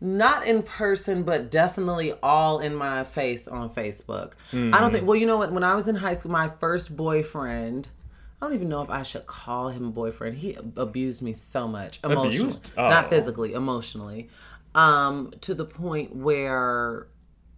not 0.00 0.46
in 0.46 0.62
person, 0.62 1.22
but 1.22 1.50
definitely 1.50 2.12
all 2.22 2.58
in 2.58 2.74
my 2.74 3.04
face 3.04 3.46
on 3.48 3.70
Facebook. 3.70 4.32
I 4.52 4.80
don't 4.80 4.92
think. 4.92 5.06
Well, 5.06 5.16
you 5.16 5.26
know 5.26 5.36
what? 5.38 5.52
When 5.52 5.62
I 5.64 5.74
was 5.74 5.88
in 5.88 5.94
high 5.96 6.14
school, 6.14 6.32
my 6.32 6.50
first 6.60 6.94
boyfriend. 6.96 7.88
I 8.40 8.46
don't 8.46 8.54
even 8.54 8.68
know 8.68 8.82
if 8.82 8.90
I 8.90 9.04
should 9.04 9.26
call 9.26 9.68
him 9.68 9.92
boyfriend. 9.92 10.36
He 10.36 10.58
abused 10.76 11.22
me 11.22 11.32
so 11.32 11.68
much 11.68 12.00
emotionally, 12.02 12.36
Abused? 12.36 12.70
Oh. 12.76 12.88
not 12.88 13.08
physically, 13.08 13.52
emotionally, 13.54 14.28
um, 14.74 15.32
to 15.42 15.54
the 15.54 15.64
point 15.64 16.14
where 16.16 17.06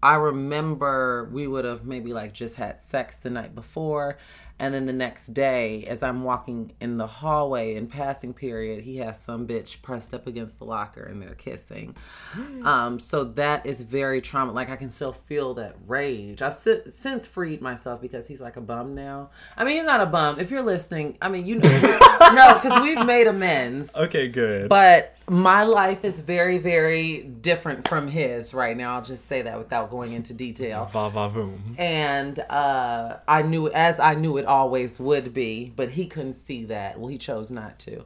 I 0.02 0.16
remember 0.16 1.30
we 1.32 1.46
would 1.46 1.64
have 1.64 1.86
maybe 1.86 2.12
like 2.12 2.34
just 2.34 2.56
had 2.56 2.82
sex 2.82 3.16
the 3.16 3.30
night 3.30 3.54
before, 3.54 4.18
and 4.58 4.72
then 4.72 4.86
the 4.86 4.92
next 4.92 5.28
day, 5.28 5.84
as 5.86 6.02
I'm 6.02 6.22
walking 6.22 6.72
in 6.80 6.96
the 6.96 7.06
hallway 7.06 7.74
in 7.74 7.88
passing 7.88 8.32
period, 8.32 8.84
he 8.84 8.98
has 8.98 9.20
some 9.20 9.48
bitch 9.48 9.82
pressed 9.82 10.14
up 10.14 10.26
against 10.28 10.58
the 10.58 10.64
locker 10.64 11.02
and 11.02 11.20
they're 11.20 11.34
kissing. 11.34 11.96
Um, 12.64 12.98
so 12.98 13.24
that 13.24 13.66
is 13.66 13.82
very 13.82 14.22
trauma. 14.22 14.52
Like 14.52 14.70
I 14.70 14.76
can 14.76 14.90
still 14.90 15.12
feel 15.12 15.54
that 15.54 15.76
rage. 15.86 16.40
I've 16.40 16.54
si- 16.54 16.80
since 16.90 17.26
freed 17.26 17.60
myself 17.60 18.00
because 18.00 18.26
he's 18.26 18.40
like 18.40 18.56
a 18.56 18.60
bum 18.60 18.94
now. 18.94 19.30
I 19.56 19.64
mean, 19.64 19.76
he's 19.76 19.84
not 19.84 20.00
a 20.00 20.06
bum. 20.06 20.40
If 20.40 20.50
you're 20.50 20.62
listening, 20.62 21.18
I 21.20 21.28
mean, 21.28 21.46
you 21.46 21.56
know, 21.56 21.80
no, 22.32 22.54
because 22.54 22.80
we've 22.80 23.04
made 23.04 23.26
amends. 23.26 23.94
Okay, 23.94 24.28
good. 24.28 24.70
But 24.70 25.13
my 25.28 25.64
life 25.64 26.04
is 26.04 26.20
very, 26.20 26.58
very 26.58 27.22
different 27.22 27.88
from 27.88 28.08
his 28.08 28.52
right 28.52 28.76
now. 28.76 28.96
I'll 28.96 29.02
just 29.02 29.28
say 29.28 29.42
that 29.42 29.58
without 29.58 29.90
going 29.90 30.12
into 30.12 30.34
detail. 30.34 30.84
va 30.92 31.10
va 31.10 31.30
voom. 31.30 31.78
And 31.78 32.38
uh, 32.38 33.18
I 33.26 33.42
knew, 33.42 33.70
as 33.70 34.00
I 34.00 34.14
knew 34.14 34.36
it 34.36 34.46
always 34.46 34.98
would 35.00 35.32
be, 35.32 35.72
but 35.74 35.90
he 35.90 36.06
couldn't 36.06 36.34
see 36.34 36.64
that. 36.66 36.98
Well, 36.98 37.08
he 37.08 37.18
chose 37.18 37.50
not 37.50 37.78
to. 37.80 38.04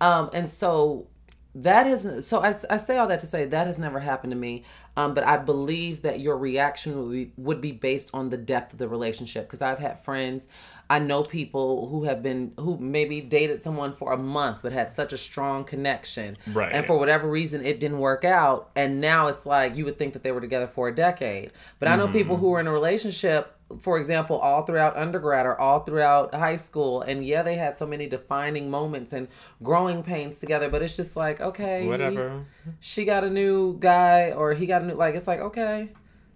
Um, 0.00 0.30
and 0.32 0.48
so 0.48 1.06
that 1.54 1.86
has, 1.86 2.26
so 2.26 2.42
I, 2.42 2.54
I 2.68 2.76
say 2.76 2.96
all 2.96 3.08
that 3.08 3.20
to 3.20 3.26
say 3.26 3.44
that 3.44 3.66
has 3.66 3.78
never 3.78 3.98
happened 3.98 4.30
to 4.32 4.36
me. 4.36 4.64
Um, 4.96 5.14
but 5.14 5.24
I 5.24 5.36
believe 5.36 6.02
that 6.02 6.20
your 6.20 6.36
reaction 6.36 6.96
would 6.98 7.12
be, 7.12 7.32
would 7.36 7.60
be 7.60 7.72
based 7.72 8.10
on 8.14 8.30
the 8.30 8.36
depth 8.36 8.72
of 8.72 8.78
the 8.78 8.88
relationship. 8.88 9.46
Because 9.46 9.62
I've 9.62 9.78
had 9.78 10.04
friends, 10.04 10.46
I 10.88 10.98
know 10.98 11.22
people 11.22 11.88
who 11.88 12.04
have 12.04 12.22
been, 12.22 12.52
who 12.58 12.76
maybe 12.78 13.20
dated 13.20 13.62
someone 13.62 13.94
for 13.94 14.12
a 14.12 14.16
month, 14.16 14.58
but 14.62 14.72
had 14.72 14.90
such 14.90 15.12
a 15.12 15.18
strong 15.18 15.64
connection. 15.64 16.34
Right. 16.52 16.72
And 16.72 16.86
for 16.86 16.98
whatever 16.98 17.28
reason, 17.28 17.64
it 17.64 17.80
didn't 17.80 17.98
work 17.98 18.24
out. 18.24 18.70
And 18.76 19.00
now 19.00 19.28
it's 19.28 19.46
like 19.46 19.76
you 19.76 19.84
would 19.84 19.98
think 19.98 20.12
that 20.12 20.22
they 20.22 20.32
were 20.32 20.40
together 20.40 20.66
for 20.66 20.88
a 20.88 20.94
decade. 20.94 21.52
But 21.78 21.88
I 21.88 21.96
know 21.96 22.08
people 22.08 22.36
who 22.36 22.50
were 22.50 22.60
in 22.60 22.66
a 22.66 22.72
relationship, 22.72 23.56
for 23.80 23.98
example, 23.98 24.36
all 24.38 24.64
throughout 24.64 24.96
undergrad 24.96 25.46
or 25.46 25.58
all 25.60 25.80
throughout 25.80 26.34
high 26.34 26.56
school. 26.56 27.02
And 27.02 27.24
yeah, 27.24 27.42
they 27.42 27.54
had 27.56 27.76
so 27.76 27.86
many 27.86 28.06
defining 28.08 28.70
moments 28.70 29.12
and 29.12 29.28
growing 29.62 30.02
pains 30.02 30.38
together. 30.40 30.68
But 30.68 30.82
it's 30.82 30.96
just 30.96 31.16
like, 31.16 31.40
okay, 31.40 31.86
Whatever. 31.86 32.46
she 32.80 33.04
got 33.04 33.24
a 33.24 33.30
new 33.30 33.76
guy 33.78 34.32
or 34.32 34.54
he 34.54 34.66
got 34.66 34.82
a 34.82 34.86
new, 34.86 34.94
like, 34.94 35.14
it's 35.14 35.26
like, 35.28 35.40
okay. 35.40 35.90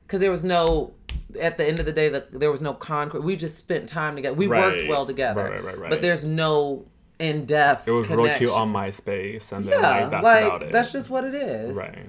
Because 0.07 0.21
there 0.21 0.31
was 0.31 0.45
no, 0.45 0.93
at 1.41 1.57
the 1.57 1.67
end 1.67 1.81
of 1.81 1.87
the 1.87 1.93
day, 1.93 2.09
the, 2.09 2.27
there 2.31 2.51
was 2.51 2.63
no 2.63 2.75
concrete. 2.75 3.23
We 3.25 3.37
just 3.37 3.57
spent 3.57 3.89
time 3.89 4.17
together. 4.17 4.35
We 4.35 4.47
worked 4.49 4.87
well 4.89 5.07
together. 5.07 5.43
Right, 5.45 5.53
right, 5.55 5.65
right, 5.65 5.79
right. 5.79 5.91
But 5.91 6.03
there's 6.03 6.25
no 6.25 6.85
in 7.19 7.47
depth. 7.47 7.89
It 7.89 7.93
was 7.93 8.09
real 8.09 8.37
cute 8.37 8.51
on 8.51 8.73
MySpace, 8.73 9.53
and 9.53 9.65
then 9.65 9.81
Yeah, 9.81 9.89
like 9.89 10.11
that's 10.11 10.25
like 10.25 10.45
about 10.45 10.63
it. 10.65 10.73
that's 10.73 10.93
just 10.93 11.09
what 11.11 11.25
it 11.25 11.35
is. 11.35 11.77
Right. 11.77 12.07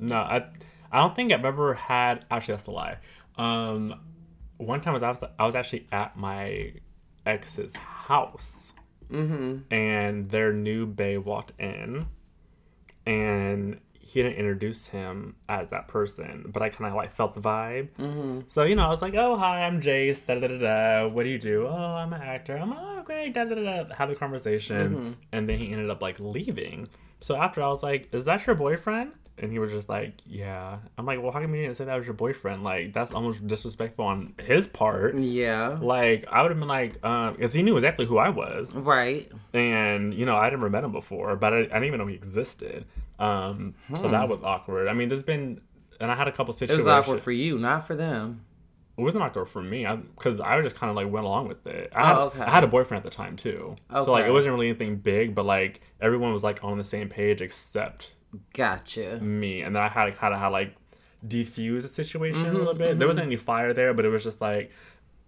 No, 0.00 0.16
I 0.16 0.46
I 0.90 0.98
don't 0.98 1.14
think 1.14 1.30
I've 1.32 1.44
ever 1.44 1.74
had 1.74 2.24
actually 2.30 2.54
that's 2.54 2.66
a 2.66 2.70
lie. 2.70 2.96
Um 3.36 4.00
one 4.58 4.80
time 4.80 4.94
was 4.94 5.02
I 5.02 5.10
was 5.10 5.20
I 5.38 5.46
was 5.46 5.54
actually 5.54 5.86
at 5.92 6.16
my 6.16 6.72
ex's 7.24 7.74
house. 7.74 8.72
Mm-hmm. 9.10 9.72
And 9.72 10.30
their 10.30 10.52
new 10.52 10.86
bae 10.86 11.18
walked 11.18 11.52
in 11.60 12.06
and 13.06 13.78
he 14.00 14.22
didn't 14.22 14.38
introduce 14.38 14.86
him 14.86 15.36
as 15.48 15.70
that 15.70 15.88
person, 15.88 16.50
but 16.52 16.62
I 16.62 16.70
kind 16.70 16.88
of 16.88 16.96
like 16.96 17.14
felt 17.14 17.34
the 17.34 17.40
vibe. 17.40 17.88
Mm-hmm. 17.98 18.40
So 18.46 18.62
you 18.62 18.74
know, 18.76 18.84
I 18.84 18.88
was 18.88 19.02
like, 19.02 19.14
"Oh, 19.14 19.36
hi, 19.36 19.62
I'm 19.62 19.80
Jace. 19.80 20.24
Da 20.24 20.36
da 20.36 20.46
da 20.46 20.58
da. 20.58 21.08
What 21.08 21.24
do 21.24 21.28
you 21.28 21.38
do? 21.38 21.66
Oh, 21.66 21.74
I'm 21.74 22.12
an 22.12 22.22
actor. 22.22 22.56
I'm 22.56 22.72
oh 22.72 23.02
great. 23.04 23.34
Da 23.34 23.44
da 23.44 23.54
da 23.54 23.82
da. 23.82 23.94
Have 23.94 24.08
the 24.08 24.14
conversation, 24.14 25.16
and 25.32 25.48
then 25.48 25.58
he 25.58 25.72
ended 25.72 25.90
up 25.90 26.02
like 26.02 26.18
leaving. 26.20 26.88
So 27.20 27.36
after 27.36 27.62
I 27.62 27.68
was 27.68 27.82
like, 27.82 28.08
"Is 28.12 28.24
that 28.26 28.46
your 28.46 28.56
boyfriend?" 28.56 29.12
And 29.38 29.52
he 29.52 29.58
was 29.58 29.70
just 29.70 29.88
like, 29.88 30.14
"Yeah." 30.24 30.78
I'm 30.96 31.04
like, 31.04 31.22
"Well, 31.22 31.30
how 31.30 31.40
come 31.40 31.54
you 31.54 31.62
didn't 31.62 31.76
say 31.76 31.84
that 31.84 31.96
was 31.96 32.06
your 32.06 32.14
boyfriend? 32.14 32.64
Like, 32.64 32.94
that's 32.94 33.12
almost 33.12 33.46
disrespectful 33.46 34.06
on 34.06 34.32
his 34.40 34.66
part." 34.66 35.14
Yeah. 35.18 35.78
Like, 35.80 36.24
I 36.30 36.40
would 36.42 36.50
have 36.50 36.58
been 36.58 36.68
like, 36.68 37.04
um, 37.04 37.34
because 37.34 37.52
he 37.52 37.62
knew 37.62 37.76
exactly 37.76 38.06
who 38.06 38.16
I 38.16 38.30
was 38.30 38.74
Right. 38.74 39.30
and 39.52 40.14
you 40.14 40.24
know 40.24 40.36
I'd 40.36 40.52
never 40.52 40.70
met 40.70 40.84
him 40.84 40.92
before, 40.92 41.36
but 41.36 41.52
I, 41.52 41.58
I 41.58 41.62
didn't 41.64 41.84
even 41.84 41.98
know 41.98 42.06
he 42.06 42.14
existed. 42.14 42.86
Um, 43.18 43.74
so 43.94 44.08
that 44.08 44.28
was 44.28 44.42
awkward. 44.42 44.88
I 44.88 44.92
mean, 44.94 45.08
there's 45.08 45.22
been, 45.22 45.60
and 46.00 46.10
I 46.10 46.14
had 46.14 46.28
a 46.28 46.32
couple 46.32 46.52
situations. 46.54 46.86
It 46.86 46.88
was 46.88 46.98
awkward 46.98 47.20
for 47.22 47.32
you, 47.32 47.58
not 47.58 47.86
for 47.86 47.94
them. 47.94 48.42
It 48.98 49.02
wasn't 49.02 49.24
awkward 49.24 49.50
for 49.50 49.62
me 49.62 49.86
because 50.16 50.40
I, 50.40 50.58
just 50.62 50.76
kind 50.76 50.88
of 50.88 50.96
like 50.96 51.10
went 51.10 51.26
along 51.26 51.48
with 51.48 51.66
it. 51.66 51.92
I 51.94 52.06
had, 52.06 52.16
Oh, 52.16 52.20
okay. 52.28 52.40
I 52.40 52.50
had 52.50 52.64
a 52.64 52.66
boyfriend 52.66 53.04
at 53.04 53.10
the 53.10 53.14
time 53.14 53.36
too, 53.36 53.74
so 53.92 54.10
like 54.12 54.24
it 54.24 54.32
wasn't 54.32 54.54
really 54.54 54.68
anything 54.70 54.96
big, 54.96 55.34
but 55.34 55.44
like 55.44 55.82
everyone 56.00 56.32
was 56.32 56.42
like 56.42 56.64
on 56.64 56.78
the 56.78 56.84
same 56.84 57.10
page 57.10 57.42
except 57.42 58.14
Gotcha. 58.54 59.18
me, 59.20 59.62
and 59.62 59.74
then 59.74 59.82
I 59.82 59.88
had 59.88 60.06
to 60.06 60.12
kind 60.12 60.34
of 60.34 60.52
like 60.52 60.74
defuse 61.26 61.82
the 61.82 61.88
situation 61.88 62.46
Mm-hmm, 62.46 62.56
a 62.56 62.58
little 62.58 62.74
bit. 62.74 62.98
There 62.98 63.08
wasn't 63.08 63.26
any 63.26 63.36
fire 63.36 63.72
there, 63.72 63.94
but 63.94 64.04
it 64.04 64.08
was 64.08 64.22
just 64.22 64.40
like, 64.40 64.70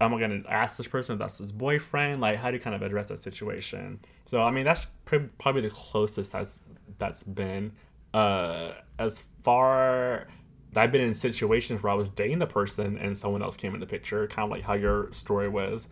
am 0.01 0.15
I 0.15 0.21
gonna 0.21 0.43
ask 0.49 0.77
this 0.77 0.87
person 0.87 1.15
if 1.15 1.19
that's 1.19 1.39
his 1.39 1.53
boyfriend? 1.53 2.21
Like, 2.21 2.37
how 2.39 2.51
do 2.51 2.57
you 2.57 2.63
kind 2.63 2.77
of 2.77 2.83
address 2.83 3.09
that 3.09 3.19
situation? 3.21 4.01
So, 4.27 4.43
I 4.43 4.51
mean, 4.51 4.65
that's 4.65 4.87
pr- 5.05 5.29
probably 5.39 5.63
the 5.63 5.71
closest 5.71 6.33
that's 6.33 6.61
that's 6.99 7.23
been. 7.23 7.73
Uh, 8.15 8.73
as 8.99 9.23
far 9.45 10.29
I've 10.77 10.93
been 10.93 11.01
in 11.01 11.15
situations 11.15 11.83
where 11.83 11.93
I 11.93 11.97
was 11.97 12.09
dating 12.11 12.39
the 12.39 12.47
person 12.47 12.99
and 12.99 13.17
someone 13.17 13.43
else 13.43 13.57
came 13.57 13.75
in 13.75 13.81
the 13.81 13.87
picture, 13.87 14.27
kind 14.29 14.45
of 14.45 14.51
like 14.51 14.63
how 14.65 14.75
your 14.75 15.13
story 15.13 15.49
was. 15.49 15.89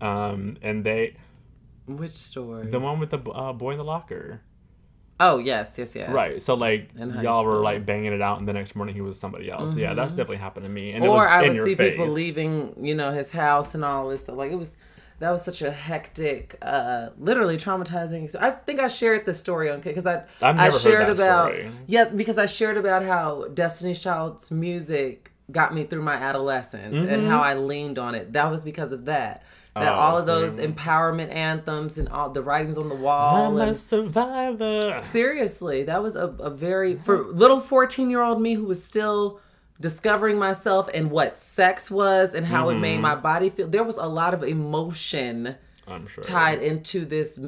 Um, 0.00 0.56
and 0.62 0.84
they, 0.84 1.16
Which 1.86 2.12
story? 2.12 2.66
the 2.68 2.80
one 2.80 2.98
with 3.00 3.10
the 3.10 3.18
uh, 3.18 3.52
boy 3.52 3.72
in 3.72 3.78
the 3.78 3.84
locker. 3.84 4.40
Oh 5.22 5.38
yes, 5.38 5.74
yes, 5.78 5.94
yes. 5.94 6.10
Right. 6.10 6.42
So 6.42 6.54
like 6.54 6.90
y'all 7.22 7.44
were 7.44 7.60
like 7.60 7.86
banging 7.86 8.12
it 8.12 8.20
out, 8.20 8.38
and 8.40 8.48
the 8.48 8.52
next 8.52 8.74
morning 8.76 8.94
he 8.94 9.00
was 9.00 9.18
somebody 9.18 9.50
else. 9.50 9.76
Yeah, 9.76 9.94
that's 9.94 10.12
definitely 10.12 10.36
happened 10.38 10.64
to 10.64 10.70
me. 10.70 10.92
And 10.92 11.04
it 11.04 11.08
Or 11.08 11.16
was 11.18 11.26
I 11.26 11.42
would 11.42 11.56
see 11.64 11.74
face. 11.74 11.90
people 11.92 12.08
leaving, 12.08 12.74
you 12.80 12.94
know, 12.94 13.12
his 13.12 13.30
house 13.30 13.74
and 13.74 13.84
all 13.84 14.08
this 14.08 14.22
stuff. 14.22 14.36
Like 14.36 14.52
it 14.52 14.56
was, 14.58 14.74
that 15.20 15.30
was 15.30 15.44
such 15.44 15.62
a 15.62 15.70
hectic, 15.70 16.58
uh, 16.62 17.10
literally 17.18 17.56
traumatizing. 17.56 18.30
So 18.30 18.38
I 18.40 18.50
think 18.50 18.80
I 18.80 18.88
shared 18.88 19.24
the 19.24 19.34
story 19.34 19.70
on 19.70 19.80
because 19.80 20.06
I 20.06 20.24
I 20.40 20.70
shared 20.70 21.08
about 21.08 21.48
story. 21.52 21.70
yeah 21.86 22.04
because 22.06 22.38
I 22.38 22.46
shared 22.46 22.76
about 22.76 23.02
how 23.04 23.46
Destiny's 23.54 24.00
Child's 24.02 24.50
music 24.50 25.30
got 25.50 25.74
me 25.74 25.84
through 25.84 26.02
my 26.02 26.14
adolescence 26.14 26.96
and 26.96 27.26
how 27.26 27.40
I 27.40 27.54
leaned 27.54 27.98
on 27.98 28.14
it. 28.14 28.32
That 28.32 28.50
was 28.50 28.62
because 28.62 28.92
of 28.92 29.04
that. 29.04 29.44
That 29.74 29.84
Mm-hmm. 29.84 29.88
Oh, 29.88 30.00
all 30.02 30.18
of 30.18 30.26
those 30.26 30.56
see. 30.56 30.62
empowerment 30.66 31.32
anthems 31.32 31.96
and 31.96 32.08
all 32.10 32.28
the 32.30 32.42
writings 32.42 32.76
on 32.76 32.88
the 32.90 32.94
wall 32.94 33.58
I'm 33.58 33.68
a 33.68 33.74
survivor. 33.74 34.98
Seriously, 34.98 35.84
that 35.84 36.02
was 36.02 36.14
a, 36.14 36.26
a 36.26 36.50
very 36.50 36.96
for 36.96 37.24
little 37.24 37.60
fourteen 37.60 38.10
year 38.10 38.22
old 38.22 38.40
me 38.42 38.54
who 38.54 38.64
was 38.64 38.84
still 38.84 39.40
discovering 39.80 40.38
myself 40.38 40.88
and 40.92 41.10
what 41.10 41.38
sex 41.38 41.90
was 41.90 42.34
and 42.34 42.46
how 42.46 42.68
it 42.68 42.76
made 42.76 42.94
Mm-hmm. 42.94 43.02
my 43.02 43.14
body 43.14 43.48
feel. 43.50 43.66
There 43.66 43.82
was 43.82 43.96
a 43.96 44.06
lot 44.06 44.34
of 44.34 44.44
emotion 44.44 45.56
sure. 46.06 46.22
tied 46.22 46.62
into 46.62 47.04
this 47.04 47.38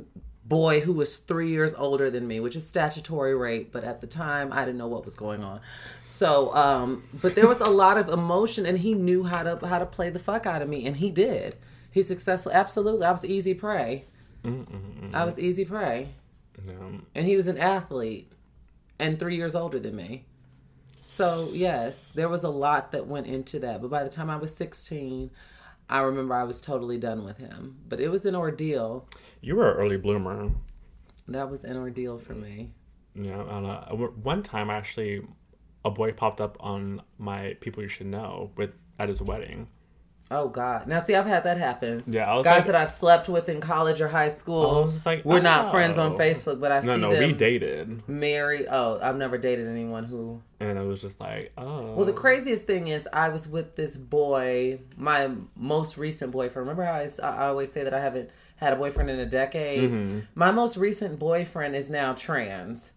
boy 0.47 0.81
who 0.81 0.93
was 0.93 1.19
three 1.19 1.51
years 1.51 1.75
older 1.75 2.11
than 2.11 2.27
me, 2.27 2.41
which 2.41 2.57
is 2.57 2.67
statutory 2.67 3.35
rape. 3.35 3.71
But 3.71 3.85
at 3.85 4.01
the 4.01 4.07
time, 4.07 4.53
I 4.53 4.65
didn't 4.65 4.79
know 4.79 4.89
what 4.89 5.05
was 5.05 5.15
going 5.15 5.43
on. 5.45 5.61
So, 6.03 6.55
um, 6.55 7.05
but 7.23 7.35
there 7.35 7.47
was 7.47 7.61
a 7.61 7.69
lot 7.71 7.99
of 7.99 8.09
emotion, 8.09 8.67
and 8.67 8.79
he 8.79 8.95
knew 8.95 9.25
how 9.25 9.43
to 9.43 9.67
how 9.67 9.79
to 9.79 9.87
play 9.87 10.09
the 10.11 10.19
fuck 10.19 10.47
out 10.47 10.63
of 10.63 10.69
me, 10.69 10.87
and 10.87 10.97
he 10.97 11.11
did. 11.11 11.57
He 11.95 12.03
successful, 12.03 12.53
absolutely. 12.53 13.07
I 13.07 13.13
was 13.13 13.25
easy 13.25 13.55
prey. 13.55 14.05
Mm-hmm, 14.43 15.15
I 15.15 15.25
was 15.25 15.39
easy 15.39 15.65
prey 15.65 16.09
and 17.15 17.27
he 17.27 17.37
was 17.37 17.47
an 17.47 17.59
athlete 17.59 18.33
and 18.99 19.19
three 19.19 19.37
years 19.37 19.55
older 19.55 19.79
than 19.79 19.97
me. 19.97 20.27
So 20.99 21.51
yes, 21.53 22.11
there 22.15 22.29
was 22.29 22.45
a 22.45 22.49
lot 22.49 22.93
that 22.93 23.07
went 23.07 23.27
into 23.27 23.59
that. 23.61 23.81
But 23.81 23.91
by 23.91 24.05
the 24.05 24.11
time 24.11 24.31
I 24.31 24.37
was 24.37 24.55
sixteen, 24.55 25.31
I 25.89 26.01
remember 26.01 26.35
I 26.35 26.45
was 26.45 26.61
totally 26.61 26.99
done 26.99 27.25
with 27.25 27.39
him. 27.39 27.77
But 27.89 28.01
it 28.01 28.09
was 28.09 28.27
an 28.27 28.35
ordeal. 28.35 29.09
You 29.41 29.57
were 29.57 29.71
an 29.71 29.77
early 29.77 29.97
bloomer. 29.97 30.51
That 31.29 31.51
was 31.51 31.65
an 31.65 31.77
ordeal 31.77 32.19
for 32.19 32.35
me. 32.35 32.73
Yeah. 33.15 33.41
And, 33.41 33.67
uh, 33.67 33.85
one 33.95 34.43
time, 34.43 34.71
actually, 34.71 35.23
a 35.85 35.91
boy 35.91 36.13
popped 36.13 36.41
up 36.41 36.57
on 36.61 37.03
my 37.19 37.57
people 37.61 37.83
you 37.83 37.89
should 37.89 38.07
know 38.07 38.51
with 38.57 38.73
at 38.99 39.09
his 39.09 39.23
wedding. 39.23 39.69
Oh 40.31 40.49
God! 40.49 40.87
Now 40.87 41.03
see, 41.03 41.15
I've 41.15 41.27
had 41.27 41.45
that 41.45 41.59
happen. 41.59 42.03
Yeah, 42.07 42.31
I 42.31 42.35
was 42.35 42.45
Guys 42.45 42.61
like, 42.61 42.67
that 42.67 42.75
I've 42.75 42.91
slept 42.91 43.29
with 43.29 43.49
in 43.49 43.61
college 43.61 44.01
or 44.01 44.09
high 44.09 44.31
school. 44.31 44.91
I 45.05 45.09
like, 45.09 45.25
we're 45.25 45.39
oh. 45.39 45.43
not 45.43 45.71
friends 45.71 45.99
on 45.99 46.17
Facebook, 46.17 46.61
but 46.61 46.73
I 46.73 46.81
no, 46.81 46.95
see 46.95 47.01
no, 47.01 47.13
them 47.13 47.27
we 47.27 47.33
dated, 47.33 48.09
married. 48.09 48.67
Oh, 48.71 48.99
I've 49.03 49.17
never 49.17 49.37
dated 49.37 49.69
anyone 49.69 50.05
who 50.05 50.41
and 50.61 50.79
it 50.79 50.83
was 50.83 51.03
just 51.03 51.21
like, 51.21 51.53
oh. 51.59 51.93
Well, 51.95 52.07
the 52.07 52.13
craziest 52.13 52.65
thing 52.65 52.89
is, 52.89 53.09
I 53.13 53.29
was 53.29 53.47
with 53.47 53.77
this 53.77 53.97
boy, 53.97 54.81
my 54.97 55.31
most 55.57 55.99
recent 55.99 56.33
boyfriend. 56.33 56.69
Remember 56.69 56.85
how 56.85 56.95
I, 56.95 57.09
I 57.27 57.49
always 57.49 57.71
say 57.71 57.85
that 57.85 57.93
I 57.93 58.01
haven't 58.01 58.31
had 58.57 58.73
a 58.73 58.77
boyfriend 58.77 59.11
in 59.11 59.19
a 59.19 59.27
decade? 59.27 59.91
Mm-hmm. 59.91 60.21
My 60.35 60.51
most 60.51 60.77
recent 60.77 61.19
boyfriend 61.19 61.77
is 61.77 61.91
now 61.91 62.15
trans. 62.15 62.93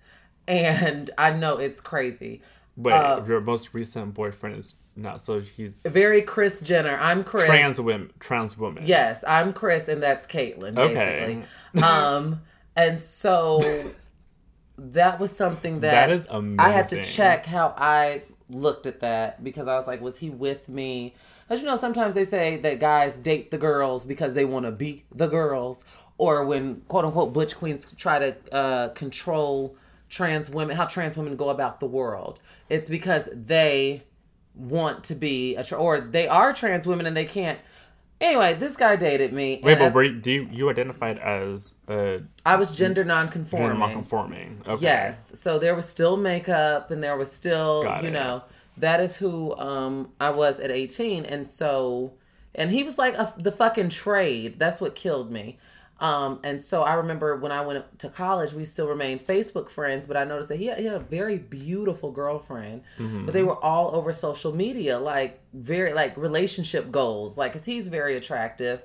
and 0.48 1.10
I 1.18 1.32
know 1.32 1.58
it's 1.58 1.82
crazy. 1.82 2.42
Wait, 2.78 2.94
Uh, 2.94 3.22
your 3.28 3.42
most 3.42 3.74
recent 3.74 4.13
boyfriend 4.13 4.56
is 4.58 4.76
not 4.96 5.20
so 5.22 5.40
he's 5.42 5.78
Very 5.86 6.22
Kris 6.22 6.62
Jenner. 6.62 6.98
I'm 7.00 7.24
Kris. 7.24 7.46
trans 7.46 7.82
women, 7.82 8.12
trans 8.20 8.58
woman. 8.58 8.84
Yes, 8.86 9.24
I'm 9.28 9.52
Kris, 9.52 9.88
and 9.88 10.02
that's 10.02 10.26
Caitlyn, 10.28 10.78
Okay. 10.78 11.44
um, 11.84 12.42
and 12.76 13.00
so 13.00 13.60
that 14.78 15.20
was 15.20 15.32
something 15.36 15.80
that, 15.82 16.08
That 16.08 16.10
is 16.12 16.28
I 16.60 16.70
had 16.70 16.90
to 16.90 17.04
check 17.04 17.46
how 17.46 17.74
I 17.78 18.24
looked 18.50 18.86
at 18.86 19.00
that 19.02 19.44
because 19.44 19.68
I 19.68 19.76
was 19.76 19.88
like, 19.88 20.02
was 20.02 20.18
he 20.18 20.30
with 20.30 20.70
me? 20.70 21.16
As 21.50 21.60
you 21.62 21.66
know, 21.66 21.76
sometimes 21.78 22.13
they 22.13 22.26
say 22.26 22.58
that 22.58 22.80
guys 22.80 23.18
date 23.18 23.52
the 23.52 23.58
girls 23.58 24.06
because 24.06 24.34
they 24.34 24.46
want 24.46 24.66
to 24.66 24.72
be 24.72 25.04
the 25.16 25.28
girls, 25.28 25.84
or 26.18 26.46
when 26.46 26.82
quote 26.88 27.06
unquote 27.06 27.34
butch 27.34 27.56
queens 27.56 27.88
try 27.98 28.20
to 28.20 28.54
uh, 28.54 28.90
control 28.90 29.76
trans 30.10 30.50
women, 30.50 30.76
how 30.76 30.86
trans 30.86 31.17
women 31.17 31.36
go 31.36 31.50
about 31.50 31.80
the 31.80 31.86
world. 31.86 32.39
It's 32.70 32.89
because 32.89 33.28
they 33.32 34.04
want 34.56 35.04
to 35.06 35.15
be 35.15 35.56
a 35.56 35.63
tra- 35.63 35.78
or 35.78 36.02
they 36.02 36.28
are 36.28 36.54
trans 36.54 36.88
women 36.88 37.06
and 37.06 37.15
they 37.15 37.26
can't. 37.26 37.60
Anyway, 38.20 38.56
this 38.56 38.76
guy 38.76 38.96
dated 38.96 39.32
me. 39.32 39.62
Wait, 39.63 39.78
but 39.78 39.93
were 39.93 40.04
you, 40.04 40.20
do 40.20 40.32
you, 40.32 40.50
you 40.52 40.70
identified 40.72 41.20
as 41.20 41.76
uh, 41.88 42.17
I 42.43 42.56
was 42.56 42.72
gender 42.72 43.04
nonconforming. 43.04 43.78
non-conforming? 43.78 44.63
Okay. 44.67 44.84
Yes. 44.84 45.34
So 45.39 45.60
there 45.60 45.76
was 45.76 45.88
still 45.88 46.17
makeup 46.17 46.89
and 46.89 47.04
there 47.04 47.15
was 47.15 47.32
still, 47.32 47.84
Got 47.84 48.02
you 48.02 48.10
it. 48.10 48.13
know, 48.13 48.43
that 48.78 49.00
is 49.00 49.17
who 49.17 49.56
um 49.58 50.12
I 50.20 50.30
was 50.32 50.60
at 50.60 50.72
18 50.72 51.26
and 51.26 51.48
so 51.48 52.13
and 52.56 52.72
he 52.72 52.84
was 52.84 52.98
like 52.98 53.13
a, 53.15 53.34
the 53.38 53.52
fucking 53.52 53.89
trade. 53.89 54.58
That's 54.58 54.82
what 54.82 54.96
killed 54.96 55.32
me. 55.32 55.60
Um 56.00 56.40
and 56.44 56.62
so 56.62 56.84
I 56.84 56.94
remember 56.96 57.36
when 57.38 57.52
I 57.52 57.62
went 57.66 58.00
to 58.00 58.10
college, 58.10 58.54
we 58.54 58.66
still 58.66 58.88
remained 58.88 59.26
Facebook 59.26 59.70
friends, 59.70 60.06
but 60.06 60.16
I 60.16 60.24
noticed 60.26 60.50
that 60.50 60.58
he 60.60 60.68
had, 60.68 60.78
he 60.78 60.86
had 60.86 60.96
a 60.96 61.00
very 61.00 61.38
beautiful 61.38 62.12
girlfriend, 62.12 62.84
Mm-hmm. 63.00 63.26
but 63.26 63.34
they 63.34 63.44
were 63.44 63.56
all 63.64 63.96
over 63.96 64.14
social 64.14 64.54
media 64.54 65.00
like 65.00 65.40
very 65.54 65.94
like 65.94 66.16
relationship 66.18 66.92
goals, 66.92 67.38
like 67.38 67.54
cuz 67.54 67.66
he's 67.66 67.88
very 67.88 68.16
attractive 68.18 68.82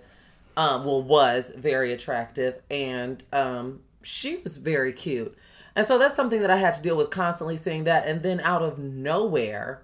um, 0.54 0.84
well, 0.84 1.02
was 1.02 1.50
very 1.56 1.94
attractive, 1.94 2.60
and 2.70 3.24
um, 3.32 3.80
she 4.02 4.36
was 4.36 4.58
very 4.58 4.92
cute. 4.92 5.34
And 5.74 5.86
so 5.88 5.96
that's 5.96 6.14
something 6.14 6.42
that 6.42 6.50
I 6.50 6.56
had 6.58 6.74
to 6.74 6.82
deal 6.82 6.94
with 6.94 7.08
constantly 7.08 7.56
seeing 7.56 7.84
that. 7.84 8.06
And 8.06 8.22
then 8.22 8.38
out 8.40 8.60
of 8.60 8.78
nowhere, 8.78 9.80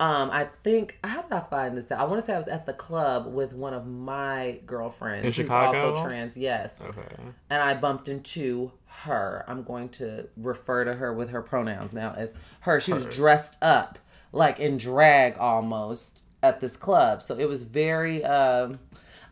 um, 0.00 0.30
I 0.30 0.48
think, 0.64 0.98
how 1.04 1.22
did 1.22 1.32
I 1.32 1.40
find 1.40 1.76
this 1.76 1.90
out? 1.92 2.00
I 2.00 2.04
want 2.04 2.20
to 2.20 2.26
say 2.26 2.34
I 2.34 2.36
was 2.36 2.48
at 2.48 2.66
the 2.66 2.72
club 2.72 3.32
with 3.32 3.52
one 3.52 3.72
of 3.72 3.86
my 3.86 4.58
girlfriends 4.66 5.24
In 5.24 5.32
Chicago? 5.32 5.90
also 5.90 6.04
trans, 6.04 6.36
yes. 6.36 6.80
Okay. 6.80 7.22
And 7.48 7.62
I 7.62 7.74
bumped 7.74 8.08
into 8.08 8.72
her. 8.86 9.44
I'm 9.46 9.62
going 9.62 9.88
to 9.90 10.26
refer 10.36 10.84
to 10.84 10.94
her 10.94 11.12
with 11.14 11.30
her 11.30 11.42
pronouns 11.42 11.92
now 11.92 12.12
as 12.16 12.32
her. 12.60 12.80
She 12.80 12.92
was 12.92 13.04
dressed 13.06 13.56
up, 13.62 14.00
like 14.32 14.58
in 14.58 14.78
drag 14.78 15.38
almost, 15.38 16.22
at 16.42 16.60
this 16.60 16.76
club. 16.76 17.22
So 17.22 17.38
it 17.38 17.48
was 17.48 17.62
very. 17.62 18.24
Um, 18.24 18.80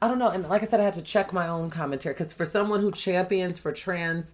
I 0.01 0.09
don't 0.09 0.19
know, 0.19 0.29
and 0.31 0.49
like 0.49 0.63
I 0.63 0.67
said, 0.67 0.81
I 0.81 0.85
had 0.85 0.95
to 0.95 1.03
check 1.03 1.33
my 1.33 1.47
own 1.47 1.71
commentary 1.71 2.15
because 2.15 2.33
for 2.33 2.45
someone 2.45 2.81
who 2.81 2.91
champions 2.91 3.57
for 3.59 3.73
trans, 3.73 4.33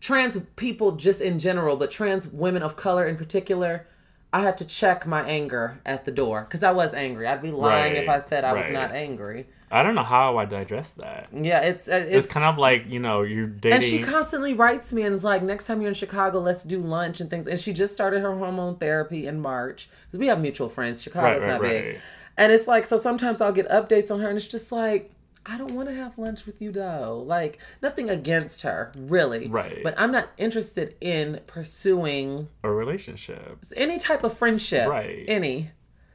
trans 0.00 0.38
people 0.56 0.92
just 0.92 1.20
in 1.20 1.38
general, 1.38 1.76
but 1.76 1.90
trans 1.90 2.26
women 2.26 2.62
of 2.62 2.76
color 2.76 3.06
in 3.06 3.16
particular, 3.16 3.86
I 4.34 4.40
had 4.40 4.58
to 4.58 4.64
check 4.64 5.06
my 5.06 5.22
anger 5.22 5.78
at 5.86 6.04
the 6.04 6.10
door 6.10 6.40
because 6.42 6.64
I 6.64 6.72
was 6.72 6.92
angry. 6.92 7.28
I'd 7.28 7.40
be 7.40 7.52
lying 7.52 7.94
if 7.94 8.08
I 8.08 8.18
said 8.18 8.42
I 8.42 8.52
was 8.52 8.68
not 8.68 8.90
angry. 8.90 9.46
I 9.70 9.84
don't 9.84 9.94
know 9.94 10.02
how 10.02 10.38
I 10.38 10.44
digest 10.44 10.96
that. 10.96 11.28
Yeah, 11.32 11.60
it's 11.60 11.88
uh, 11.88 12.04
It's 12.08 12.26
kind 12.26 12.44
of 12.44 12.58
like 12.58 12.84
you 12.88 12.98
know 12.98 13.22
you're 13.22 13.46
dating. 13.46 13.72
and 13.72 13.82
she 13.84 14.02
constantly 14.02 14.52
writes 14.52 14.92
me 14.92 15.02
and 15.02 15.14
is 15.14 15.22
like, 15.22 15.44
next 15.44 15.66
time 15.66 15.80
you're 15.80 15.88
in 15.88 15.94
Chicago, 15.94 16.40
let's 16.40 16.64
do 16.64 16.80
lunch 16.80 17.20
and 17.20 17.30
things. 17.30 17.46
And 17.46 17.60
she 17.60 17.72
just 17.72 17.92
started 17.92 18.22
her 18.22 18.36
hormone 18.36 18.76
therapy 18.76 19.28
in 19.28 19.40
March. 19.40 19.88
we 20.12 20.26
have 20.26 20.40
mutual 20.40 20.68
friends. 20.68 21.00
Chicago's 21.00 21.42
Right, 21.42 21.48
right, 21.48 21.52
not 21.52 21.62
big. 21.62 22.00
And 22.36 22.50
it's 22.50 22.66
like, 22.66 22.86
so 22.86 22.96
sometimes 22.96 23.40
I'll 23.40 23.52
get 23.52 23.68
updates 23.68 24.10
on 24.10 24.18
her 24.18 24.28
and 24.28 24.36
it's 24.36 24.48
just 24.48 24.72
like, 24.72 25.12
I 25.46 25.58
don't 25.58 25.74
want 25.74 25.88
to 25.88 25.94
have 25.94 26.18
lunch 26.18 26.46
with 26.46 26.62
you 26.62 26.72
though. 26.72 27.22
Like, 27.26 27.58
nothing 27.82 28.08
against 28.08 28.62
her, 28.62 28.92
really. 28.96 29.48
Right. 29.48 29.82
But 29.82 29.94
I'm 29.98 30.10
not 30.10 30.30
interested 30.38 30.96
in 31.00 31.40
pursuing 31.46 32.48
a 32.62 32.70
relationship. 32.70 33.58
any 33.76 33.98
type 33.98 34.24
of 34.24 34.36
friendship. 34.36 34.88
Right. 34.88 35.24
Any. 35.28 35.70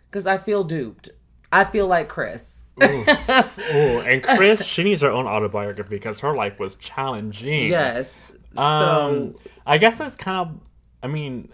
Because 0.09 0.25
I 0.25 0.37
feel 0.37 0.63
duped. 0.63 1.09
I 1.51 1.65
feel 1.65 1.87
like 1.87 2.07
Kris. 2.07 2.65
Ooh, 2.83 3.99
and 3.99 4.23
Kris, 4.23 4.63
she 4.63 4.83
needs 4.83 5.01
her 5.01 5.11
own 5.11 5.27
autobiography 5.27 5.95
because 5.95 6.21
her 6.21 6.33
life 6.33 6.59
was 6.59 6.75
challenging. 6.75 7.69
Yes. 7.69 8.13
Um, 8.57 9.33
so, 9.33 9.39
I 9.65 9.77
guess 9.77 9.99
it's 9.99 10.15
kind 10.15 10.37
of, 10.37 10.59
I 11.03 11.07
mean, 11.07 11.51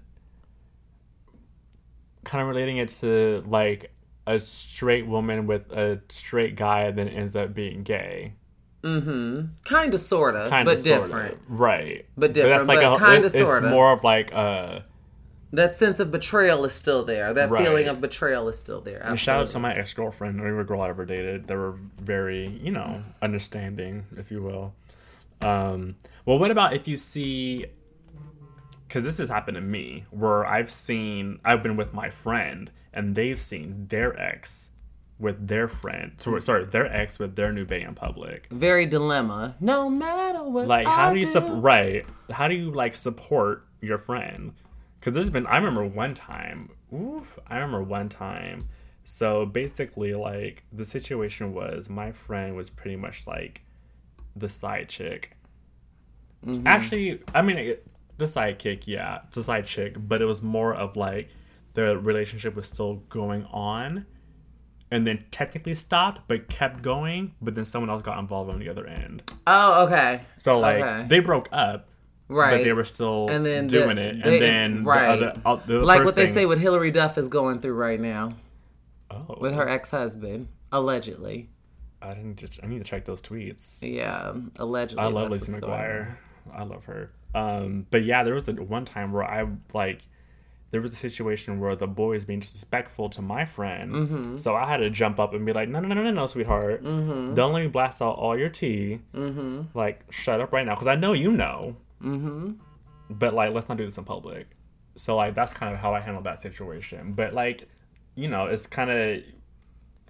kind 2.24 2.42
of 2.42 2.48
relating 2.48 2.78
it 2.78 2.90
to 2.90 3.44
like 3.48 3.92
a 4.28 4.40
straight 4.40 5.08
woman 5.08 5.48
with 5.48 5.72
a 5.72 6.02
straight 6.10 6.56
guy 6.56 6.82
and 6.84 6.98
then 6.98 7.08
ends 7.08 7.36
up 7.36 7.54
being 7.54 7.84
gay. 7.84 8.34
Mm-hmm. 8.84 9.48
Kind 9.64 9.94
of, 9.94 10.00
sort 10.00 10.36
of, 10.36 10.50
Kind 10.52 10.66
but 10.66 10.78
of, 10.78 10.84
different. 10.84 11.38
right? 11.48 12.06
But 12.18 12.34
different, 12.34 12.68
but 12.68 12.78
a- 12.78 13.00
kinda, 13.00 13.28
it- 13.28 13.32
sorta. 13.32 13.66
It's 13.68 13.72
more 13.72 13.92
of 13.92 14.04
like 14.04 14.32
uh. 14.34 14.82
that 15.54 15.76
sense 15.76 16.00
of 16.00 16.12
betrayal 16.12 16.66
is 16.66 16.74
still 16.74 17.04
there. 17.04 17.34
That 17.34 17.50
Right. 17.50 17.64
feeling 17.66 17.88
of 17.88 18.00
betrayal 18.02 18.48
is 18.48 18.58
still 18.60 18.82
there. 18.82 19.02
And 19.04 19.20
shout 19.20 19.42
out 19.42 19.48
to 19.48 19.60
my 19.60 19.74
ex 19.76 19.94
girlfriend, 19.94 20.40
every 20.40 20.64
girl 20.66 20.82
I 20.82 20.90
ever 20.90 21.06
dated. 21.06 21.48
They 21.48 21.56
were 21.56 21.76
very, 22.00 22.48
you 22.62 22.72
know, 22.72 23.04
understanding, 23.24 24.06
if 24.18 24.30
you 24.30 24.44
will. 24.44 24.74
Um, 25.42 25.96
well, 26.26 26.38
what 26.40 26.52
about 26.52 26.74
if 26.74 26.88
you 26.88 26.98
see? 26.98 27.66
Because 28.96 29.06
this 29.06 29.18
has 29.18 29.28
happened 29.28 29.56
to 29.56 29.62
me, 29.62 30.06
where 30.10 30.46
I've 30.46 30.72
seen, 30.72 31.42
I've 31.44 31.62
been 31.62 31.76
with 31.76 31.94
my 31.94 32.10
friend, 32.10 32.72
and 32.94 33.14
they've 33.14 33.42
seen 33.42 33.88
their 33.90 34.18
ex 34.18 34.70
with 35.20 35.50
their 35.50 35.68
friend. 35.68 36.14
Sorry, 36.18 36.42
sorry 36.42 36.64
their 36.64 36.86
ex 36.86 37.20
with 37.20 37.36
their 37.36 37.52
new 37.52 37.66
bae 37.66 37.80
in 37.80 37.94
public. 37.94 38.48
Very 38.52 38.86
dilemma. 38.86 39.58
No 39.60 39.90
matter 39.90 40.44
what. 40.44 40.70
Like, 40.70 40.88
how 40.88 41.10
I 41.10 41.14
do 41.14 41.20
you 41.20 41.26
do. 41.26 41.32
support? 41.34 41.62
Right? 41.62 42.06
How 42.32 42.48
do 42.48 42.56
you 42.56 42.72
like 42.72 42.96
support 42.96 43.68
your 43.82 43.98
friend? 43.98 44.54
Because 45.02 45.14
there's 45.14 45.30
been, 45.30 45.46
I 45.46 45.58
remember 45.58 45.84
one 45.84 46.14
time. 46.14 46.70
Oof, 46.94 47.38
I 47.48 47.56
remember 47.56 47.84
one 47.84 48.08
time. 48.08 48.70
So 49.04 49.46
basically, 49.46 50.14
like 50.14 50.64
the 50.72 50.86
situation 50.86 51.54
was, 51.54 51.90
my 51.90 52.14
friend 52.14 52.56
was 52.56 52.70
pretty 52.70 52.96
much 52.96 53.24
like 53.28 53.62
the 54.38 54.48
side 54.48 54.88
chick. 54.88 55.36
Mm-hmm. 56.46 56.66
Actually, 56.66 57.22
I 57.34 57.42
mean, 57.42 57.58
it, 57.58 57.88
the 58.18 58.26
sidekick, 58.26 58.84
yeah, 58.86 59.20
the 59.32 59.44
side 59.44 59.66
chick, 59.66 59.96
but 59.98 60.22
it 60.22 60.26
was 60.26 60.42
more 60.42 60.74
of 60.74 60.96
like 60.96 61.30
the 61.74 61.98
relationship 61.98 62.56
was 62.56 62.68
still 62.68 62.96
going 63.10 63.46
on, 63.52 64.06
and 64.92 65.06
then 65.06 65.26
technically 65.32 65.74
stopped, 65.76 66.22
but 66.28 66.48
kept 66.48 66.82
going. 66.82 67.34
But 67.42 67.56
then 67.56 67.66
someone 67.66 67.90
else 67.90 68.02
got 68.02 68.18
involved 68.20 68.50
on 68.50 68.60
the 68.60 68.70
other 68.70 68.86
end. 68.88 69.24
Oh, 69.46 69.86
okay. 69.86 70.22
So 70.38 70.60
like 70.60 70.82
Okay. 70.82 71.06
they 71.10 71.20
broke 71.20 71.50
up, 71.52 71.90
Right. 72.30 72.58
but 72.58 72.64
they 72.64 72.72
were 72.74 72.86
still 72.86 73.28
And 73.30 73.46
then 73.46 73.68
the- 73.68 73.80
doing 73.80 73.98
it. 73.98 74.24
they- 74.24 74.34
and 74.36 74.42
then 74.42 74.84
right. 74.86 75.20
the 75.20 75.28
other, 75.30 75.42
uh, 75.46 75.56
the 75.66 75.80
like 75.80 76.06
what 76.06 76.16
they 76.16 76.26
thing- 76.26 76.34
say 76.34 76.46
what 76.46 76.60
Hilary 76.60 76.92
Duff 76.92 77.18
is 77.18 77.28
going 77.28 77.60
through 77.60 77.74
right 77.74 78.00
now 78.00 78.34
oh, 79.12 79.38
with 79.42 79.54
her 79.54 79.68
ex-husband, 79.68 80.48
allegedly. 80.72 81.50
I 82.02 82.14
didn't. 82.14 82.36
Just, 82.38 82.60
I 82.64 82.68
need 82.68 82.78
to 82.78 82.84
check 82.84 83.06
those 83.06 83.22
tweets. 83.22 83.80
Yeah, 83.82 84.34
allegedly. 84.58 85.04
I 85.04 85.08
love 85.08 85.32
Lizzie 85.32 85.52
what's 85.54 85.62
going 85.62 85.74
on. 85.74 85.80
McGuire. 85.80 86.18
I 86.54 86.64
love 86.64 86.86
her. 86.86 87.10
Um, 87.36 87.86
but 87.92 88.04
yeah, 88.04 88.24
there 88.24 88.34
was 88.34 88.46
the 88.46 88.54
one 88.54 88.86
time 88.86 89.12
where 89.12 89.24
I 89.24 89.46
like 89.74 90.08
there 90.72 90.82
was 90.82 90.94
a 90.94 90.98
situation 90.98 91.60
where 91.60 91.76
the 91.76 91.88
boy 91.88 92.14
is 92.16 92.26
being 92.26 92.40
disrespectful 92.40 93.10
to 93.10 93.22
my 93.22 93.46
friend, 93.46 93.92
Mm-hmm. 93.94 94.36
so 94.38 94.56
I 94.56 94.68
had 94.68 94.78
to 94.78 94.90
jump 94.90 95.20
up 95.20 95.34
and 95.34 95.46
be 95.46 95.54
like, 95.54 95.70
"No, 95.70 95.80
no, 95.80 95.88
no, 95.88 95.96
no, 95.96 96.04
no, 96.04 96.12
no 96.12 96.28
sweetheart, 96.28 96.84
Mm-hmm. 96.84 97.36
don't 97.36 97.54
let 97.54 97.62
me 97.62 97.68
blast 97.68 98.02
out 98.02 98.16
all 98.18 98.38
your 98.38 98.50
tea. 98.50 99.00
Mm-hmm. 99.14 99.78
Like, 99.78 100.02
shut 100.12 100.42
up 100.42 100.52
right 100.54 100.66
now, 100.66 100.74
because 100.76 100.88
I 100.88 100.96
know 100.96 101.14
you 101.14 101.32
know. 101.32 101.76
Mm-hmm. 102.04 102.54
But 103.10 103.34
like, 103.34 103.54
let's 103.54 103.70
not 103.70 103.78
do 103.78 103.86
this 103.86 103.98
in 103.98 104.04
public. 104.04 104.48
So 104.96 105.16
like, 105.16 105.36
that's 105.36 105.54
kind 105.54 105.74
of 105.74 105.80
how 105.80 105.94
I 105.94 106.00
handled 106.00 106.26
that 106.26 106.42
situation. 106.42 107.14
But 107.14 107.34
like, 107.34 107.68
you 108.16 108.28
know, 108.30 108.46
it's 108.48 108.66
kind 108.66 108.90
of 108.90 109.22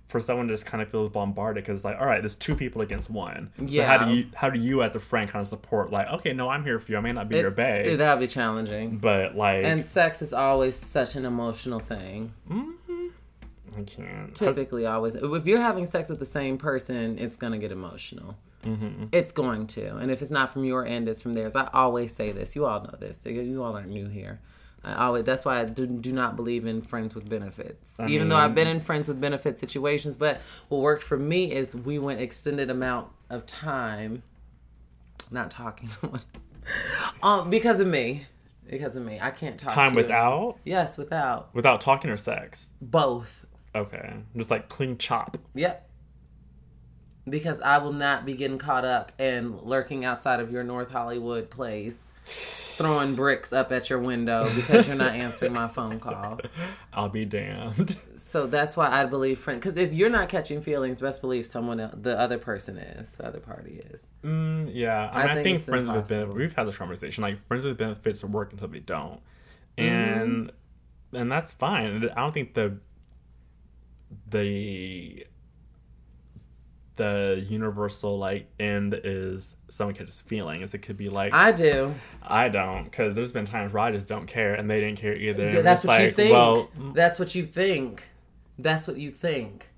for 0.08 0.20
someone 0.20 0.48
to 0.48 0.54
just 0.54 0.66
kind 0.66 0.82
of 0.84 0.90
feels 0.90 1.10
bombarded 1.12 1.64
because 1.64 1.84
like 1.84 1.98
all 2.00 2.06
right 2.06 2.22
there's 2.22 2.36
two 2.36 2.56
people 2.56 2.82
against 2.82 3.10
one 3.10 3.52
so 3.68 3.84
how 3.84 4.06
do 4.06 4.14
you 4.14 4.28
how 4.36 4.50
do 4.50 4.60
you 4.60 4.84
as 4.84 4.96
a 4.96 5.00
friend 5.00 5.30
kind 5.30 5.42
of 5.42 5.48
support 5.48 5.92
like 5.92 6.08
okay 6.08 6.32
no 6.32 6.48
i'm 6.50 6.64
here 6.64 6.80
for 6.80 6.92
you 6.92 6.98
i 6.98 7.02
may 7.02 7.12
not 7.12 7.28
be 7.28 7.38
your 7.38 7.48
It's- 7.52 7.86
bae 7.88 7.96
That'd 7.96 8.20
be 8.20 8.28
challenging. 8.28 8.98
but 8.98 9.36
like 9.36 9.64
And 9.66 9.84
sex 9.84 10.22
is 10.22 10.32
always 10.32 10.76
such 10.76 11.16
an 11.16 11.26
emotional 11.26 11.80
thing. 11.80 12.34
i 13.78 13.82
can't 13.86 14.34
Typically, 14.36 14.86
always. 14.86 15.16
If 15.16 15.46
you're 15.46 15.60
having 15.62 15.86
sex 15.86 16.10
with 16.10 16.20
the 16.20 16.26
same 16.26 16.58
person, 16.58 17.18
it's 17.20 17.36
gonna 17.36 17.58
get 17.58 17.72
emotional. 17.72 18.36
Mm-hmm. 18.64 19.06
It's 19.12 19.32
going 19.32 19.68
to, 19.68 19.96
and 19.98 20.10
if 20.10 20.22
it's 20.22 20.32
not 20.32 20.52
from 20.54 20.64
your 20.66 20.86
end, 20.86 21.08
it's 21.10 21.22
from 21.22 21.34
theirs. 21.34 21.56
I 21.56 21.70
always 21.74 22.16
say 22.16 22.32
this. 22.32 22.56
You 22.56 22.66
all 22.66 22.82
know 22.82 22.96
this. 23.00 23.20
You 23.26 23.62
all 23.64 23.76
aren't 23.76 23.90
new 23.90 24.08
here. 24.08 24.40
I 24.86 25.06
always. 25.06 25.24
That's 25.26 25.44
why 25.46 25.62
I 25.62 25.66
do, 25.66 25.88
do 25.88 26.12
not 26.14 26.36
believe 26.36 26.66
in 26.68 26.82
friends 26.82 27.16
with 27.16 27.28
benefits. 27.28 28.00
I 28.00 28.08
Even 28.08 28.28
though 28.30 28.36
I've 28.38 28.54
been 28.54 28.68
in 28.68 28.80
friends 28.80 29.08
with 29.08 29.20
benefit 29.20 29.58
situations, 29.60 30.16
but 30.16 30.42
what 30.70 30.82
worked 30.82 31.02
for 31.04 31.18
me 31.18 31.52
is 31.52 31.76
we 31.76 31.98
went 31.98 32.22
extended 32.22 32.70
amount 32.70 33.08
of 33.32 33.46
time, 33.48 34.22
not 35.32 35.50
talking, 35.50 35.90
um, 37.24 37.50
because 37.50 37.80
of 37.80 37.88
me. 37.88 38.26
because 38.70 38.96
of 38.96 39.04
me. 39.04 39.18
I 39.20 39.32
can't 39.32 39.58
talk 39.58 39.74
Time 39.74 39.96
without 39.96 40.58
Yes, 40.66 40.98
without 40.98 41.54
without 41.56 41.82
talking 41.82 42.12
or 42.12 42.18
sex. 42.18 42.72
both. 42.82 43.46
Okay, 43.74 44.14
just 44.38 44.52
like 44.52 44.70
clean 44.70 44.98
chop. 44.98 45.38
Yep. 45.56 45.90
Because 47.28 47.60
I 47.62 47.80
will 47.80 47.92
not 47.92 48.24
be 48.24 48.36
getting 48.36 48.60
caught 48.60 48.86
up 48.86 49.12
and 49.18 49.60
lurking 49.64 50.06
outside 50.06 50.40
of 50.40 50.52
your 50.52 50.64
North 50.64 50.92
Hollywood 50.92 51.50
place, 51.50 51.98
throwing 52.26 53.16
bricks 53.16 53.54
up 53.54 53.72
at 53.72 53.90
your 53.90 54.00
window 54.00 54.50
because 54.56 54.88
you're 54.88 54.98
not 54.98 55.14
answering 55.16 55.54
my 55.54 55.68
phone 55.68 56.00
call. 56.00 56.40
I'll 56.94 57.10
be 57.10 57.24
damned. 57.26 57.96
So 58.18 58.48
that's 58.48 58.76
why 58.76 58.90
I 58.90 59.06
believe 59.06 59.40
friend. 59.40 59.62
Because 59.62 59.78
if 59.78 59.94
you're 59.94 60.10
not 60.10 60.28
catching 60.30 60.62
feelings, 60.62 61.00
best 61.00 61.22
believe 61.22 61.46
someone 61.46 61.80
else, 61.80 61.94
the 62.02 62.20
other 62.20 62.38
person 62.38 62.78
is, 62.78 63.14
the 63.16 63.26
other 63.26 63.40
party 63.40 63.82
is. 63.92 64.06
Mm, 64.24 64.72
yeah, 64.74 65.10
I, 65.14 65.22
I 65.22 65.22
mean, 65.22 65.30
I 65.30 65.34
think 65.36 65.44
think 65.46 65.58
it's 65.60 65.68
friends 65.70 65.90
with 65.90 66.08
benefits. 66.10 66.36
We've 66.36 66.54
had 66.56 66.68
this 66.68 66.76
conversation. 66.78 67.22
Like 67.22 67.42
friends 67.48 67.64
with 67.66 67.78
benefits 67.78 68.24
work 68.24 68.52
until 68.52 68.68
they 68.68 68.80
don't, 68.80 69.20
Mm-hmm. 69.78 70.20
and 70.20 70.52
and 71.14 71.32
that's 71.32 71.52
fine. 71.54 72.10
I 72.16 72.22
don't 72.22 72.34
think 72.34 72.54
the 72.56 72.78
the 74.30 75.26
the 76.96 77.46
universal 77.50 78.18
like 78.18 78.48
end 78.60 79.00
is 79.04 79.56
someone 79.76 79.96
catches 79.96 80.22
feelings. 80.22 80.74
It 80.74 80.80
could 80.80 80.98
be 80.98 81.10
like 81.10 81.34
I 81.34 81.52
do. 81.52 81.94
I 82.24 82.50
don't 82.50 82.86
because 82.86 83.16
there's 83.16 83.32
been 83.32 83.46
times 83.46 83.74
where 83.74 83.84
I 83.84 83.92
just 83.92 84.08
don't 84.08 84.26
care 84.26 84.54
and 84.54 84.70
they 84.70 84.80
didn't 84.80 84.98
care 85.00 85.16
either. 85.16 85.50
Yeah, 85.50 85.62
that's 85.62 85.84
what 85.84 86.02
you 86.02 86.12
think. 86.12 86.32
Well, 86.32 86.70
that's 86.94 87.20
what 87.20 87.36
you 87.36 87.46
think. 87.46 88.04
That's 88.58 88.88
what 88.88 88.98
you 88.98 89.12
think. 89.12 89.70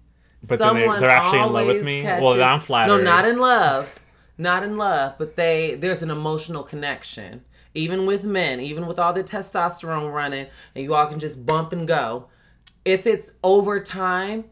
But 0.47 0.59
then 0.59 0.75
they- 0.75 0.99
they're 0.99 1.09
actually 1.09 1.39
in 1.39 1.51
love 1.53 1.67
with 1.67 1.83
me? 1.83 2.03
Well, 2.03 2.41
I'm 2.43 2.59
flattered. 2.59 2.97
No, 2.97 3.03
not 3.03 3.25
in 3.27 3.39
love. 3.39 3.99
Not 4.37 4.63
in 4.63 4.77
love, 4.77 5.15
but 5.17 5.35
they 5.35 5.73
there's 5.75 6.03
an 6.03 6.11
emotional 6.11 6.63
connection. 6.63 7.43
Even 7.73 8.05
with 8.05 8.23
men, 8.23 8.59
even 8.59 8.85
with 8.87 8.97
all 8.99 9.13
the 9.13 9.23
testosterone 9.23 10.13
running, 10.13 10.47
and 10.75 10.83
you 10.83 10.93
all 10.93 11.07
can 11.07 11.19
just 11.19 11.45
bump 11.45 11.73
and 11.73 11.87
go. 11.87 12.27
If 12.85 13.05
it's 13.07 13.31
over 13.43 13.79
time, 13.79 14.45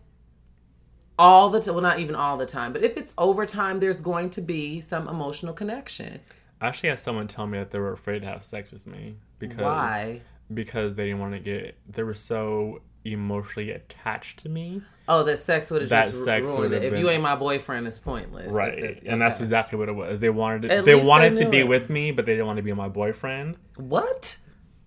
all 1.18 1.50
the 1.50 1.62
time, 1.62 1.74
well, 1.76 1.84
not 1.84 2.00
even 2.00 2.16
all 2.16 2.38
the 2.38 2.46
time, 2.46 2.74
but 2.74 2.84
if 2.84 2.98
it's 2.98 3.14
overtime, 3.18 3.80
there's 3.80 4.02
going 4.02 4.30
to 4.32 4.42
be 4.42 4.82
some 4.82 5.08
emotional 5.08 5.54
connection. 5.54 6.20
I 6.62 6.68
actually 6.68 6.90
had 6.90 7.00
someone 7.00 7.28
tell 7.28 7.48
me 7.48 7.58
that 7.60 7.72
they 7.72 7.80
were 7.80 7.94
afraid 7.94 8.20
to 8.22 8.28
have 8.28 8.44
sex 8.44 8.72
with 8.72 8.86
me 8.88 9.18
because 9.40 9.60
Why? 9.64 10.22
because 10.54 10.96
they 10.96 11.06
didn't 11.08 11.20
want 11.20 11.34
to 11.34 11.40
get 11.40 11.78
they 11.90 12.04
were 12.04 12.14
so 12.14 12.82
emotionally 13.04 13.72
attached 13.72 14.40
to 14.40 14.50
me 14.50 14.82
Oh, 15.08 15.22
that 15.24 15.38
sex 15.38 15.70
would 15.70 15.82
have 15.82 15.90
just 15.92 16.24
sex 16.24 16.48
ruined 16.48 16.74
it. 16.74 16.84
If 16.86 16.98
you 16.98 17.10
ain't 17.10 17.22
my 17.22 17.36
boyfriend, 17.36 17.86
it's 17.86 18.00
pointless. 18.00 18.52
right 18.52 18.82
Like 18.82 19.04
that- 19.04 19.12
and 19.12 19.22
that's 19.22 19.42
exactly 19.42 19.78
what 19.78 19.90
it 19.90 19.96
was 19.96 20.20
they 20.20 20.30
wanted 20.30 20.72
At 20.72 20.86
they 20.86 20.96
wanted 20.96 21.36
they 21.36 21.44
to 21.44 21.50
be 21.50 21.60
it. 21.60 21.68
with 21.68 21.90
me 21.90 22.12
but 22.12 22.26
they 22.26 22.34
didn't 22.34 22.48
want 22.48 22.58
to 22.58 22.64
be 22.64 22.72
my 22.74 22.88
boyfriend 22.88 23.58
what? 23.76 24.38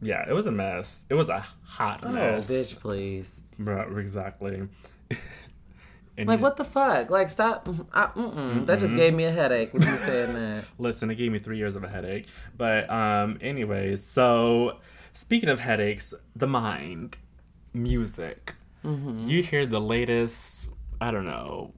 yeah 0.00 0.28
it 0.28 0.32
was 0.32 0.46
a 0.46 0.50
mess 0.52 1.04
it 1.10 1.14
was 1.14 1.28
a 1.28 1.44
hot 1.64 2.00
Oh, 2.02 2.08
mess 2.10 2.50
bitch, 2.50 2.78
please. 2.80 3.44
Right, 3.58 3.86
exactly 3.98 4.62
and 6.18 6.28
Like 6.28 6.40
you- 6.40 6.42
what 6.42 6.56
the 6.56 6.64
fuck? 6.64 7.08
Like 7.10 7.30
stop. 7.30 7.68
I. 7.94 8.10
That 8.66 8.80
just 8.80 8.94
gave 8.94 9.14
me 9.14 9.24
a 9.24 9.30
headache 9.32 9.72
when 9.72 9.82
you 9.82 9.96
saying 9.98 10.34
that. 10.34 10.64
listen 10.78 11.10
it 11.10 11.14
gave 11.14 11.32
me 11.32 11.38
three 11.38 11.56
years 11.56 11.74
of 11.76 11.82
a 11.84 11.88
headache 11.88 12.26
but 12.56 12.90
um 12.90 13.38
anyways 13.40 14.04
so 14.04 14.78
speaking 15.14 15.48
of 15.48 15.60
headaches 15.60 16.12
the 16.36 16.46
mind 16.46 17.16
music 17.72 18.54
Mm-hmm. 18.84 19.26
you 19.28 19.42
hear 19.42 19.66
the 19.66 19.80
latest 19.80 20.70
i 21.00 21.10
don't 21.10 21.26
know 21.26 21.72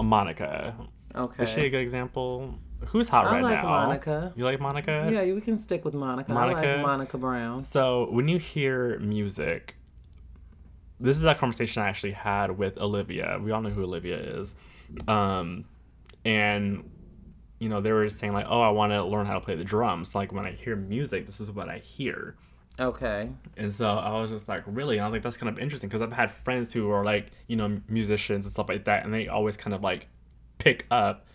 monica 0.00 0.74
Okay. 1.14 1.42
is 1.42 1.50
she 1.50 1.60
a 1.66 1.70
good 1.70 1.80
example 1.82 2.54
who's 2.86 3.08
hot 3.08 3.26
right 3.26 3.42
now? 3.42 3.48
I 3.48 3.50
right 3.50 3.54
like 3.56 3.62
now 3.62 3.86
Monica. 3.86 4.32
you 4.34 4.44
like 4.44 4.60
monica 4.60 5.08
yeah, 5.12 5.22
we 5.34 5.40
can 5.42 5.58
stick 5.58 5.84
with 5.84 5.92
Monica. 5.94 6.32
I 6.32 6.34
Monica? 6.34 6.66
like 6.72 6.80
Monica 6.80 7.18
Brown. 7.18 7.60
so 7.62 8.08
when 8.10 8.26
you 8.28 8.38
hear 8.38 8.98
music 9.00 9.76
this 11.02 11.16
is 11.16 11.22
that 11.22 11.38
conversation 11.38 11.82
i 11.82 11.88
actually 11.88 12.12
had 12.12 12.56
with 12.58 12.78
olivia 12.78 13.38
we 13.42 13.50
all 13.50 13.60
know 13.60 13.70
who 13.70 13.82
olivia 13.82 14.16
is 14.16 14.54
um 15.08 15.64
and 16.24 16.88
you 17.58 17.68
know 17.68 17.80
they 17.80 17.92
were 17.92 18.08
saying 18.10 18.32
like 18.32 18.46
oh 18.48 18.60
i 18.60 18.70
want 18.70 18.92
to 18.92 19.04
learn 19.04 19.26
how 19.26 19.34
to 19.34 19.40
play 19.40 19.54
the 19.56 19.64
drums 19.64 20.14
like 20.14 20.32
when 20.32 20.46
i 20.46 20.52
hear 20.52 20.76
music 20.76 21.26
this 21.26 21.40
is 21.40 21.50
what 21.50 21.68
i 21.68 21.78
hear 21.78 22.36
Okay. 22.80 23.28
and 23.58 23.74
so 23.74 23.86
I 23.86 24.18
was 24.18 24.30
just 24.30 24.48
like, 24.48 24.62
really? 24.66 24.96
And 24.96 25.04
I 25.04 25.06
was 25.08 25.12
like, 25.12 25.22
that's 25.22 25.36
kind 25.36 25.50
of 25.50 25.58
interesting 25.58 25.90
because 25.90 26.00
I've 26.00 26.10
had 26.14 26.32
friends 26.32 26.72
who 26.72 26.90
are 26.90 27.04
like, 27.04 27.30
you 27.46 27.54
know, 27.54 27.82
musicians 27.86 28.46
and 28.46 28.52
stuff 28.52 28.66
like 28.70 28.86
that, 28.86 29.04
and 29.04 29.12
they 29.12 29.28
always 29.28 29.58
kind 29.58 29.74
of 29.74 29.82
like 29.82 30.08
pick 30.56 30.86
up 30.90 31.26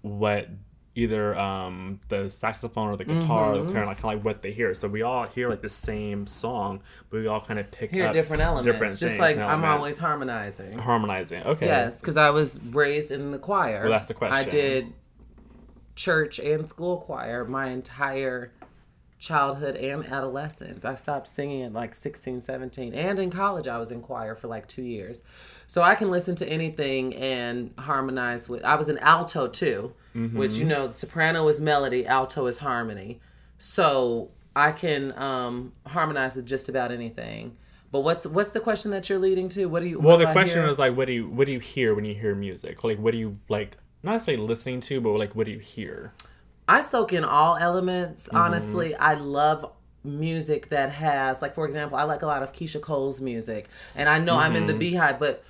what 0.00 0.48
either 0.96 1.36
um, 1.36 1.98
the 2.08 2.28
saxophone 2.28 2.88
or 2.88 2.96
the 2.96 3.04
guitar 3.04 3.52
or 3.52 3.58
the 3.58 3.64
clarinet, 3.64 3.88
like, 3.88 4.00
kind 4.00 4.16
of 4.16 4.18
like 4.18 4.24
what 4.24 4.42
they 4.42 4.52
hear. 4.52 4.74
So 4.74 4.86
we 4.86 5.02
all 5.02 5.26
hear 5.26 5.48
like 5.48 5.62
the 5.62 5.70
same 5.70 6.26
song, 6.26 6.80
but 7.10 7.20
we 7.20 7.26
all 7.26 7.40
kind 7.40 7.58
of 7.58 7.70
pick 7.70 7.92
Hear 7.92 8.06
up 8.06 8.12
different 8.12 8.42
elements. 8.42 8.70
different 8.70 8.98
just 8.98 9.10
things 9.12 9.20
like 9.20 9.38
I'm 9.38 9.64
always 9.64 9.98
harmonizing. 9.98 10.78
harmonizing. 10.78 11.42
Okay. 11.42 11.66
Yes, 11.66 12.00
because 12.00 12.16
I 12.16 12.30
was 12.30 12.60
raised 12.60 13.10
in 13.10 13.32
the 13.32 13.38
choir. 13.38 13.82
Well, 13.82 13.90
that's 13.90 14.06
the 14.06 14.14
question. 14.14 14.36
I 14.36 14.44
did 14.44 14.92
church 15.96 16.38
and 16.38 16.66
school 16.66 16.98
choir 16.98 17.44
my 17.44 17.68
entire 17.68 18.52
childhood 19.24 19.76
and 19.76 20.04
adolescence. 20.04 20.84
I 20.84 20.94
stopped 20.94 21.26
singing 21.26 21.62
at 21.62 21.72
like 21.72 21.94
16, 21.94 22.42
17. 22.42 22.94
And 22.94 23.18
in 23.18 23.30
college, 23.30 23.66
I 23.66 23.78
was 23.78 23.90
in 23.90 24.02
choir 24.02 24.34
for 24.34 24.48
like 24.48 24.68
two 24.68 24.82
years. 24.82 25.22
So 25.66 25.82
I 25.82 25.94
can 25.94 26.10
listen 26.10 26.36
to 26.36 26.46
anything 26.46 27.14
and 27.14 27.72
harmonize 27.78 28.48
with. 28.48 28.62
I 28.64 28.74
was 28.74 28.90
an 28.90 28.98
alto 28.98 29.48
too, 29.48 29.94
which, 30.12 30.52
you 30.52 30.64
know, 30.64 30.90
soprano 30.90 31.48
is 31.48 31.60
melody, 31.60 32.06
alto 32.06 32.46
is 32.46 32.58
harmony. 32.58 33.20
So 33.58 34.30
I 34.54 34.72
can 34.72 35.16
um, 35.18 35.72
harmonize 35.86 36.36
with 36.36 36.46
just 36.46 36.68
about 36.68 36.92
anything. 36.92 37.56
But 37.90 38.00
what's 38.00 38.26
what's 38.26 38.52
the 38.52 38.60
question 38.60 38.90
that 38.90 39.08
you're 39.08 39.20
leading 39.20 39.48
to? 39.50 39.66
What 39.66 39.80
do 39.80 39.88
you? 39.88 40.00
Well, 40.00 40.18
the 40.18 40.28
I 40.28 40.32
question 40.32 40.58
hear? 40.58 40.66
was 40.66 40.80
like, 40.80 40.96
what 40.96 41.06
do 41.06 41.12
you 41.12 41.28
what 41.28 41.46
do 41.46 41.52
you 41.52 41.60
hear 41.60 41.94
when 41.94 42.04
you 42.04 42.14
hear 42.14 42.34
music? 42.34 42.82
Like, 42.82 42.98
what 42.98 43.12
do 43.12 43.18
you 43.18 43.38
like? 43.48 43.76
Not 44.02 44.14
necessarily 44.14 44.44
listening 44.44 44.80
to, 44.82 45.00
but 45.00 45.10
like, 45.10 45.36
what 45.36 45.46
do 45.46 45.52
you 45.52 45.60
hear? 45.60 46.12
I 46.68 46.82
soak 46.82 47.12
in 47.12 47.24
all 47.24 47.56
elements. 47.56 48.26
Mm-hmm. 48.26 48.36
Honestly, 48.36 48.94
I 48.94 49.14
love 49.14 49.70
music 50.02 50.68
that 50.68 50.90
has, 50.92 51.40
like, 51.42 51.54
for 51.54 51.66
example, 51.66 51.96
I 51.96 52.02
like 52.02 52.22
a 52.22 52.26
lot 52.26 52.42
of 52.42 52.52
Keyshia 52.52 52.80
Cole's 52.80 53.20
music, 53.20 53.68
and 53.94 54.08
I 54.08 54.18
know 54.18 54.36
I'm 54.36 54.54
in 54.56 54.66
the 54.66 54.72
Mm-hmm. 54.72 54.78
Beehive, 54.80 55.18
but 55.18 55.42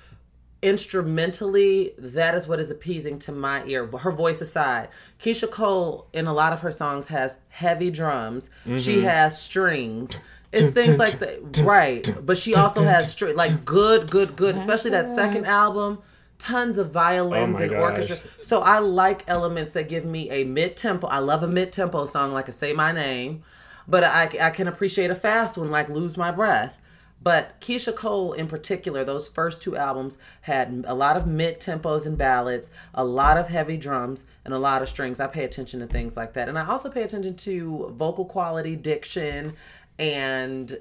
instrumentally, 0.61 1.93
that 1.97 2.35
is 2.35 2.47
what 2.47 2.59
is 2.59 2.71
appeasing 2.71 3.19
to 3.19 3.31
my 3.31 3.65
ear. 3.65 3.85
Her 3.85 4.11
voice 4.11 4.41
aside, 4.41 4.89
Keyshia 5.21 5.49
Cole 5.51 6.07
in 6.13 6.27
a 6.27 6.33
lot 6.33 6.53
of 6.53 6.61
her 6.61 6.71
songs 6.71 7.07
has 7.07 7.37
heavy 7.49 7.89
drums. 7.91 8.49
She 8.65 8.71
Mm-hmm. 8.97 9.03
has 9.03 9.41
strings. 9.41 10.17
It's 10.51 10.71
things 10.73 10.97
like 10.97 11.19
that, 11.19 11.57
right? 11.63 12.07
But 12.25 12.37
she 12.37 12.55
also 12.55 12.83
has 12.83 13.11
string, 13.11 13.35
like 13.35 13.65
good, 13.65 14.09
good, 14.09 14.37
good. 14.37 14.55
Especially 14.55 14.91
that 14.91 15.13
second 15.13 15.45
album, 15.45 15.99
tons 16.37 16.77
of 16.77 16.91
violins 16.91 17.57
Oh 17.59 17.63
and 17.63 17.73
orchestra. 17.73 18.29
So 18.41 18.59
I 18.61 18.79
like 18.79 19.23
elements 19.27 19.73
that 19.73 19.89
give 19.89 20.05
me 20.05 20.29
a 20.29 20.43
mid 20.43 20.75
tempo. 20.75 21.07
I 21.07 21.19
love 21.19 21.43
a 21.43 21.47
mid 21.47 21.71
tempo 21.71 22.05
song 22.05 22.31
like 22.31 22.47
a 22.47 22.51
Say 22.51 22.73
My 22.73 22.91
Name, 22.91 23.43
but 23.87 24.03
I, 24.03 24.29
I 24.39 24.49
can 24.49 24.67
appreciate 24.67 25.11
a 25.11 25.15
fast 25.15 25.57
one 25.57 25.71
like 25.71 25.89
Lose 25.89 26.17
My 26.17 26.31
Breath. 26.31 26.79
But 27.21 27.59
Keyshia 27.59 27.95
Cole, 27.95 28.33
in 28.33 28.47
particular, 28.47 29.03
those 29.03 29.27
first 29.27 29.59
two 29.59 29.75
albums 29.75 30.19
had 30.41 30.85
a 30.87 30.93
lot 30.93 31.17
of 31.17 31.25
mid 31.25 31.59
tempos 31.59 32.05
and 32.05 32.15
ballads, 32.15 32.69
a 32.93 33.03
lot 33.03 33.37
of 33.37 33.47
heavy 33.47 33.77
drums, 33.77 34.25
and 34.43 34.53
a 34.53 34.59
lot 34.59 34.83
of 34.83 34.89
strings. 34.89 35.19
I 35.19 35.25
pay 35.25 35.43
attention 35.43 35.79
to 35.79 35.87
things 35.87 36.15
like 36.15 36.33
that. 36.33 36.49
And 36.49 36.59
I 36.59 36.67
also 36.67 36.87
pay 36.87 37.01
attention 37.01 37.35
to 37.35 37.91
vocal 37.95 38.25
quality, 38.25 38.75
diction, 38.75 39.53
and 39.97 40.77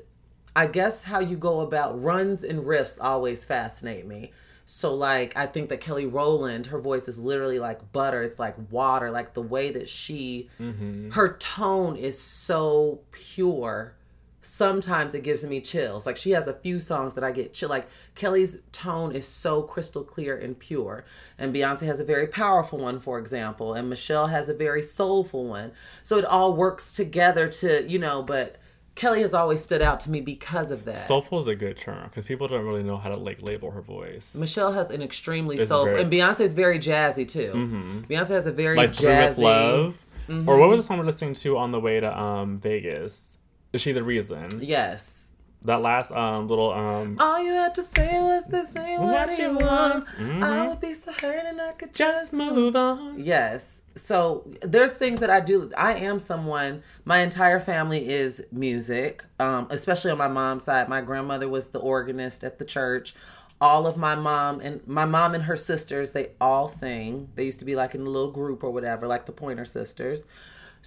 I 0.55 0.67
guess 0.67 1.03
how 1.03 1.21
you 1.21 1.37
go 1.37 1.61
about 1.61 2.03
runs 2.03 2.45
and 2.45 2.61
riffs 2.61 2.99
always 3.01 3.45
fascinate 3.45 4.07
me. 4.07 4.33
So 4.67 4.95
like 4.95 5.37
I 5.37 5.47
think 5.47 5.69
that 5.69 5.81
Kelly 5.81 6.07
Rowland, 6.07 6.67
her 6.67 6.79
voice 6.79 7.09
is 7.09 7.19
literally 7.19 7.59
like 7.59 7.93
butter. 7.93 8.23
It's 8.23 8.39
like 8.39 8.57
water. 8.71 9.11
Like 9.11 9.35
the 9.35 9.43
way 9.43 9.71
that 9.73 9.89
she, 9.89 10.49
mm-hmm. 10.59 11.11
her 11.11 11.37
tone 11.37 11.97
is 11.97 12.21
so 12.21 13.01
pure. 13.13 13.95
Sometimes 14.41 15.15
it 15.15 15.23
gives 15.23 15.43
me 15.45 15.61
chills. 15.61 16.05
Like 16.07 16.19
she 16.19 16.33
has 16.33 16.49
a 16.49 16.53
few 16.53 16.79
songs 16.79 17.15
that 17.15 17.25
I 17.25 17.31
get 17.31 17.55
chill. 17.55 17.71
Like 17.71 17.89
Kelly's 18.15 18.59
tone 18.73 19.13
is 19.13 19.27
so 19.27 19.63
crystal 19.63 20.05
clear 20.05 20.37
and 20.37 20.59
pure, 20.59 21.05
and 21.39 21.55
Beyonce 21.55 21.83
has 21.87 22.01
a 22.01 22.05
very 22.05 22.27
powerful 22.27 22.79
one, 22.79 23.01
for 23.01 23.19
example, 23.19 23.73
and 23.75 23.89
Michelle 23.89 24.27
has 24.27 24.49
a 24.49 24.55
very 24.55 24.83
soulful 24.83 25.47
one. 25.47 25.73
So 26.03 26.19
it 26.19 26.27
all 26.27 26.55
works 26.55 26.93
together 26.93 27.49
to 27.49 27.89
you 27.89 27.99
know, 27.99 28.23
but. 28.23 28.57
Kelly 28.95 29.23
has 29.23 29.35
always 29.35 29.61
stood 29.61 29.83
out 29.83 29.99
to 30.01 30.11
me 30.11 30.21
because 30.21 30.71
of 30.71 30.85
that. 30.85 30.99
Soulful 30.99 31.41
is 31.41 31.47
a 31.49 31.55
good 31.57 31.77
term 31.77 32.09
because 32.09 32.25
people 32.25 32.47
don't 32.47 32.65
really 32.65 32.85
know 32.85 32.97
how 32.97 33.09
to 33.09 33.17
like 33.17 33.43
label 33.43 33.71
her 33.73 33.81
voice. 33.83 34.37
Michelle 34.37 34.73
has 34.73 34.91
an 34.91 35.03
extremely 35.03 35.57
It's 35.59 35.69
soulful, 35.69 35.87
very- 35.93 36.03
and 36.03 36.13
Beyonce's 36.13 36.53
very 36.53 36.79
jazzy 36.79 37.27
too. 37.27 38.05
Beyonce 38.09 38.29
has 38.29 38.47
a 38.47 38.53
very 38.53 38.77
like 38.77 38.93
jazzy. 38.93 39.29
with 39.31 39.39
Love, 39.39 40.01
Mm-hmm. 40.29 40.49
or 40.49 40.59
what 40.59 40.71
was 40.71 40.79
the 40.79 40.87
song 40.87 40.99
we're 40.99 41.05
listening 41.05 41.35
to 41.35 41.59
on 41.59 41.71
the 41.71 41.79
way 41.81 42.01
to 42.01 42.19
um 42.19 42.59
Vegas? 42.59 43.37
Is 43.75 43.83
she 43.83 43.93
the 43.93 44.03
reason? 44.03 44.49
Yes. 44.63 45.33
That 45.63 45.83
last 45.83 46.13
um 46.13 46.47
little 46.49 46.73
um 46.73 47.17
All 47.21 47.43
you 47.43 47.53
had 47.53 47.75
to 47.75 47.83
say 47.83 48.21
was 48.23 48.47
this 48.47 48.75
ain't 48.77 49.03
what, 49.03 49.29
What 49.29 49.39
you 49.39 49.49
want. 49.49 49.61
want. 49.61 50.05
Mhm. 50.19 50.43
I 50.43 50.69
would 50.69 50.81
be 50.81 50.95
so 50.95 51.11
hurt 51.13 51.45
and 51.47 51.61
I 51.61 51.73
could 51.73 51.93
just 51.93 52.31
just 52.31 52.33
move 52.33 52.75
on. 52.77 53.19
Yes. 53.23 53.81
So 53.97 54.51
there's 54.63 54.93
things 54.93 55.21
that 55.21 55.31
I 55.31 55.41
do. 55.41 55.71
I 55.77 55.95
am 55.95 56.19
someone. 56.19 56.83
My 57.05 57.19
entire 57.19 57.61
family 57.61 58.09
is 58.09 58.43
music, 58.51 59.25
um, 59.39 59.69
especially 59.71 60.11
on 60.11 60.19
my 60.19 60.29
mom's 60.29 60.65
side. 60.65 60.89
My 60.89 61.01
grandmother 61.01 61.49
was 61.49 61.69
the 61.69 61.79
organist 61.79 62.43
at 62.45 62.59
the 62.59 62.65
church. 62.65 63.15
All 63.61 63.87
of 63.87 63.97
my 63.97 64.15
mom 64.15 64.61
and 64.61 64.87
my 64.87 65.05
mom 65.05 65.35
and 65.35 65.45
her 65.45 65.57
sisters, 65.57 66.11
they 66.11 66.31
all 66.41 66.69
sing. 66.69 67.29
They 67.37 67.45
used 67.45 67.61
to 67.61 67.65
be 67.65 67.77
like 67.77 67.95
in 67.95 68.01
a 68.01 68.11
little 68.11 68.33
group 68.33 68.65
or 68.65 68.71
whatever, 68.71 69.07
like 69.07 69.27
the 69.27 69.33
Pointer 69.33 69.65
Sisters. 69.65 70.25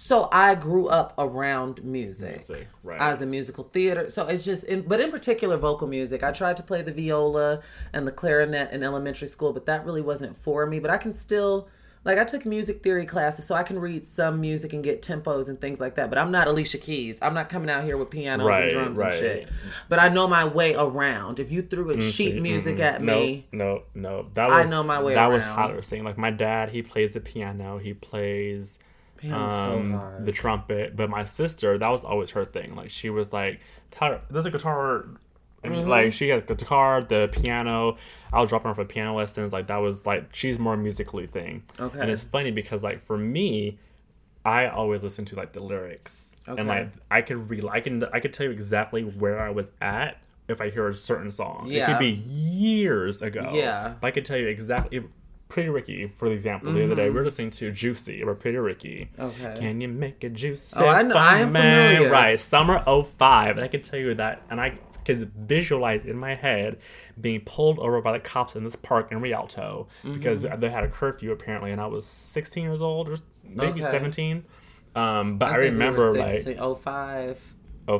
So 0.00 0.28
I 0.30 0.54
grew 0.54 0.86
up 0.86 1.12
around 1.18 1.82
music. 1.82 2.48
Music, 2.48 2.68
right. 2.84 3.00
I 3.00 3.10
was 3.10 3.20
in 3.20 3.30
musical 3.30 3.64
theater. 3.64 4.08
So 4.08 4.28
it's 4.28 4.44
just, 4.44 4.62
in, 4.62 4.82
but 4.82 5.00
in 5.00 5.10
particular, 5.10 5.56
vocal 5.56 5.88
music. 5.88 6.22
I 6.22 6.30
tried 6.30 6.56
to 6.58 6.62
play 6.62 6.82
the 6.82 6.92
viola 6.92 7.62
and 7.92 8.06
the 8.06 8.12
clarinet 8.12 8.70
in 8.70 8.84
elementary 8.84 9.26
school, 9.26 9.52
but 9.52 9.66
that 9.66 9.84
really 9.84 10.00
wasn't 10.00 10.36
for 10.38 10.66
me. 10.66 10.78
But 10.78 10.92
I 10.92 10.98
can 10.98 11.12
still, 11.12 11.68
like, 12.04 12.18
I 12.18 12.24
took 12.24 12.46
music 12.46 12.82
theory 12.82 13.06
classes, 13.06 13.46
so 13.46 13.54
I 13.54 13.62
can 13.62 13.78
read 13.78 14.06
some 14.06 14.40
music 14.40 14.72
and 14.72 14.82
get 14.82 15.02
tempos 15.02 15.48
and 15.48 15.60
things 15.60 15.80
like 15.80 15.96
that. 15.96 16.08
But 16.08 16.18
I'm 16.18 16.30
not 16.30 16.48
Alicia 16.48 16.78
Keys. 16.78 17.18
I'm 17.20 17.34
not 17.34 17.48
coming 17.48 17.68
out 17.68 17.84
here 17.84 17.96
with 17.96 18.10
pianos 18.10 18.46
Right, 18.46 18.64
and 18.64 18.72
drums 18.72 18.98
right. 18.98 19.12
and 19.12 19.20
shit. 19.20 19.48
But 19.88 19.98
I 19.98 20.08
know 20.08 20.26
my 20.26 20.44
way 20.44 20.74
around. 20.74 21.40
If 21.40 21.50
you 21.52 21.62
threw 21.62 21.90
a 21.90 22.00
sheet 22.00 22.40
music 22.40 22.78
at 22.78 23.02
no, 23.02 23.20
me, 23.20 23.46
No, 23.52 23.82
no, 23.94 24.26
That 24.34 24.48
was 24.50 24.70
I 24.70 24.74
know 24.74 24.82
my 24.82 25.02
way 25.02 25.14
That 25.14 25.26
was. 25.26 25.44
Tyler 25.44 25.82
saying. 25.82 26.04
Like 26.04 26.18
my 26.18 26.30
dad, 26.30 26.70
he 26.70 26.82
plays 26.82 27.14
the 27.14 27.20
piano. 27.20 27.78
He 27.78 27.94
plays 27.94 28.78
Piano's 29.16 29.52
so 29.52 29.78
um, 29.78 30.24
the 30.24 30.32
trumpet. 30.32 30.96
But 30.96 31.10
my 31.10 31.24
sister, 31.24 31.76
that 31.76 31.88
was 31.88 32.04
always 32.04 32.30
her 32.30 32.44
thing. 32.44 32.74
Like 32.74 32.90
she 32.90 33.10
was 33.10 33.32
like, 33.32 33.60
Tyler, 33.90 34.22
there's 34.30 34.46
a 34.46 34.50
guitar. 34.50 35.06
And 35.64 35.74
Mm-hmm. 35.74 35.88
like 35.90 36.12
she 36.12 36.28
has 36.28 36.42
guitar, 36.42 37.02
the 37.02 37.28
piano. 37.32 37.96
I 38.32 38.40
was 38.40 38.48
dropping 38.50 38.68
her 38.68 38.74
for 38.74 38.84
piano 38.84 39.14
lessons. 39.16 39.52
Like 39.52 39.66
that 39.68 39.78
was 39.78 40.06
like 40.06 40.34
she's 40.34 40.58
more 40.58 40.76
musically 40.76 41.26
thing. 41.26 41.64
Okay. 41.80 41.98
And 41.98 42.10
it's 42.10 42.22
funny 42.22 42.50
because 42.52 42.82
like 42.84 43.04
for 43.06 43.18
me, 43.18 43.78
I 44.44 44.68
always 44.68 45.02
listen 45.02 45.24
to 45.26 45.36
like 45.36 45.52
the 45.52 45.60
lyrics. 45.60 46.32
Okay. 46.48 46.60
And 46.60 46.68
like 46.68 46.90
I 47.10 47.22
could 47.22 47.50
re 47.50 47.62
I 47.70 47.80
can 47.80 48.04
I 48.12 48.20
could 48.20 48.32
tell 48.32 48.46
you 48.46 48.52
exactly 48.52 49.02
where 49.02 49.40
I 49.40 49.50
was 49.50 49.70
at 49.80 50.18
if 50.48 50.60
I 50.60 50.70
hear 50.70 50.88
a 50.88 50.94
certain 50.94 51.30
song. 51.32 51.66
Yeah. 51.68 51.82
It 51.82 51.86
could 51.86 51.98
be 51.98 52.10
years 52.10 53.20
ago. 53.20 53.50
Yeah. 53.52 53.94
But 54.00 54.06
I 54.06 54.10
could 54.12 54.24
tell 54.24 54.36
you 54.38 54.46
exactly 54.48 55.02
Pretty 55.48 55.70
Ricky, 55.70 56.12
for 56.18 56.30
example, 56.30 56.74
the 56.74 56.84
other 56.84 56.94
day 56.94 57.04
we 57.08 57.16
were 57.16 57.24
listening 57.24 57.48
to 57.52 57.72
Juicy 57.72 58.22
by 58.22 58.34
Pretty 58.34 58.58
Ricky. 58.58 59.08
Mm-hmm. 59.18 59.44
Okay. 59.46 59.60
Can 59.60 59.80
you 59.80 59.88
make 59.88 60.22
it 60.22 60.34
juicy? 60.34 60.76
Oh, 60.78 60.86
I 60.86 61.02
know- 61.02 61.16
I 61.16 61.38
am 61.38 61.52
familiar. 61.54 62.10
Right. 62.10 62.38
Summer 62.38 62.82
05. 62.84 63.56
And 63.56 63.60
I 63.64 63.68
can 63.68 63.80
tell 63.80 63.98
you 63.98 64.14
that 64.14 64.42
and 64.50 64.60
I 64.60 64.78
can 65.16 65.32
visualize 65.36 66.04
in 66.04 66.16
my 66.16 66.34
head 66.34 66.78
being 67.20 67.40
pulled 67.40 67.78
over 67.78 68.00
by 68.00 68.12
the 68.12 68.20
cops 68.20 68.54
in 68.56 68.64
this 68.64 68.76
park 68.76 69.10
in 69.12 69.20
Rialto 69.20 69.88
because 70.04 70.44
Mm-hmm. 70.44 70.60
they 70.60 70.70
had 70.70 70.84
a 70.84 70.88
curfew 70.88 71.32
apparently 71.32 71.70
and 71.72 71.80
I 71.80 71.86
was 71.86 72.06
16 72.06 72.62
years 72.62 72.80
old 72.80 73.08
or 73.08 73.16
maybe 73.44 73.80
Okay. 73.82 73.90
17. 73.90 74.44
Um, 74.94 75.38
but 75.38 75.50
I, 75.50 75.58
we 75.58 75.64
remember 75.66 76.12
were 76.12 76.18
like 76.18 76.30
16, 76.42 76.56
05. 76.82 77.38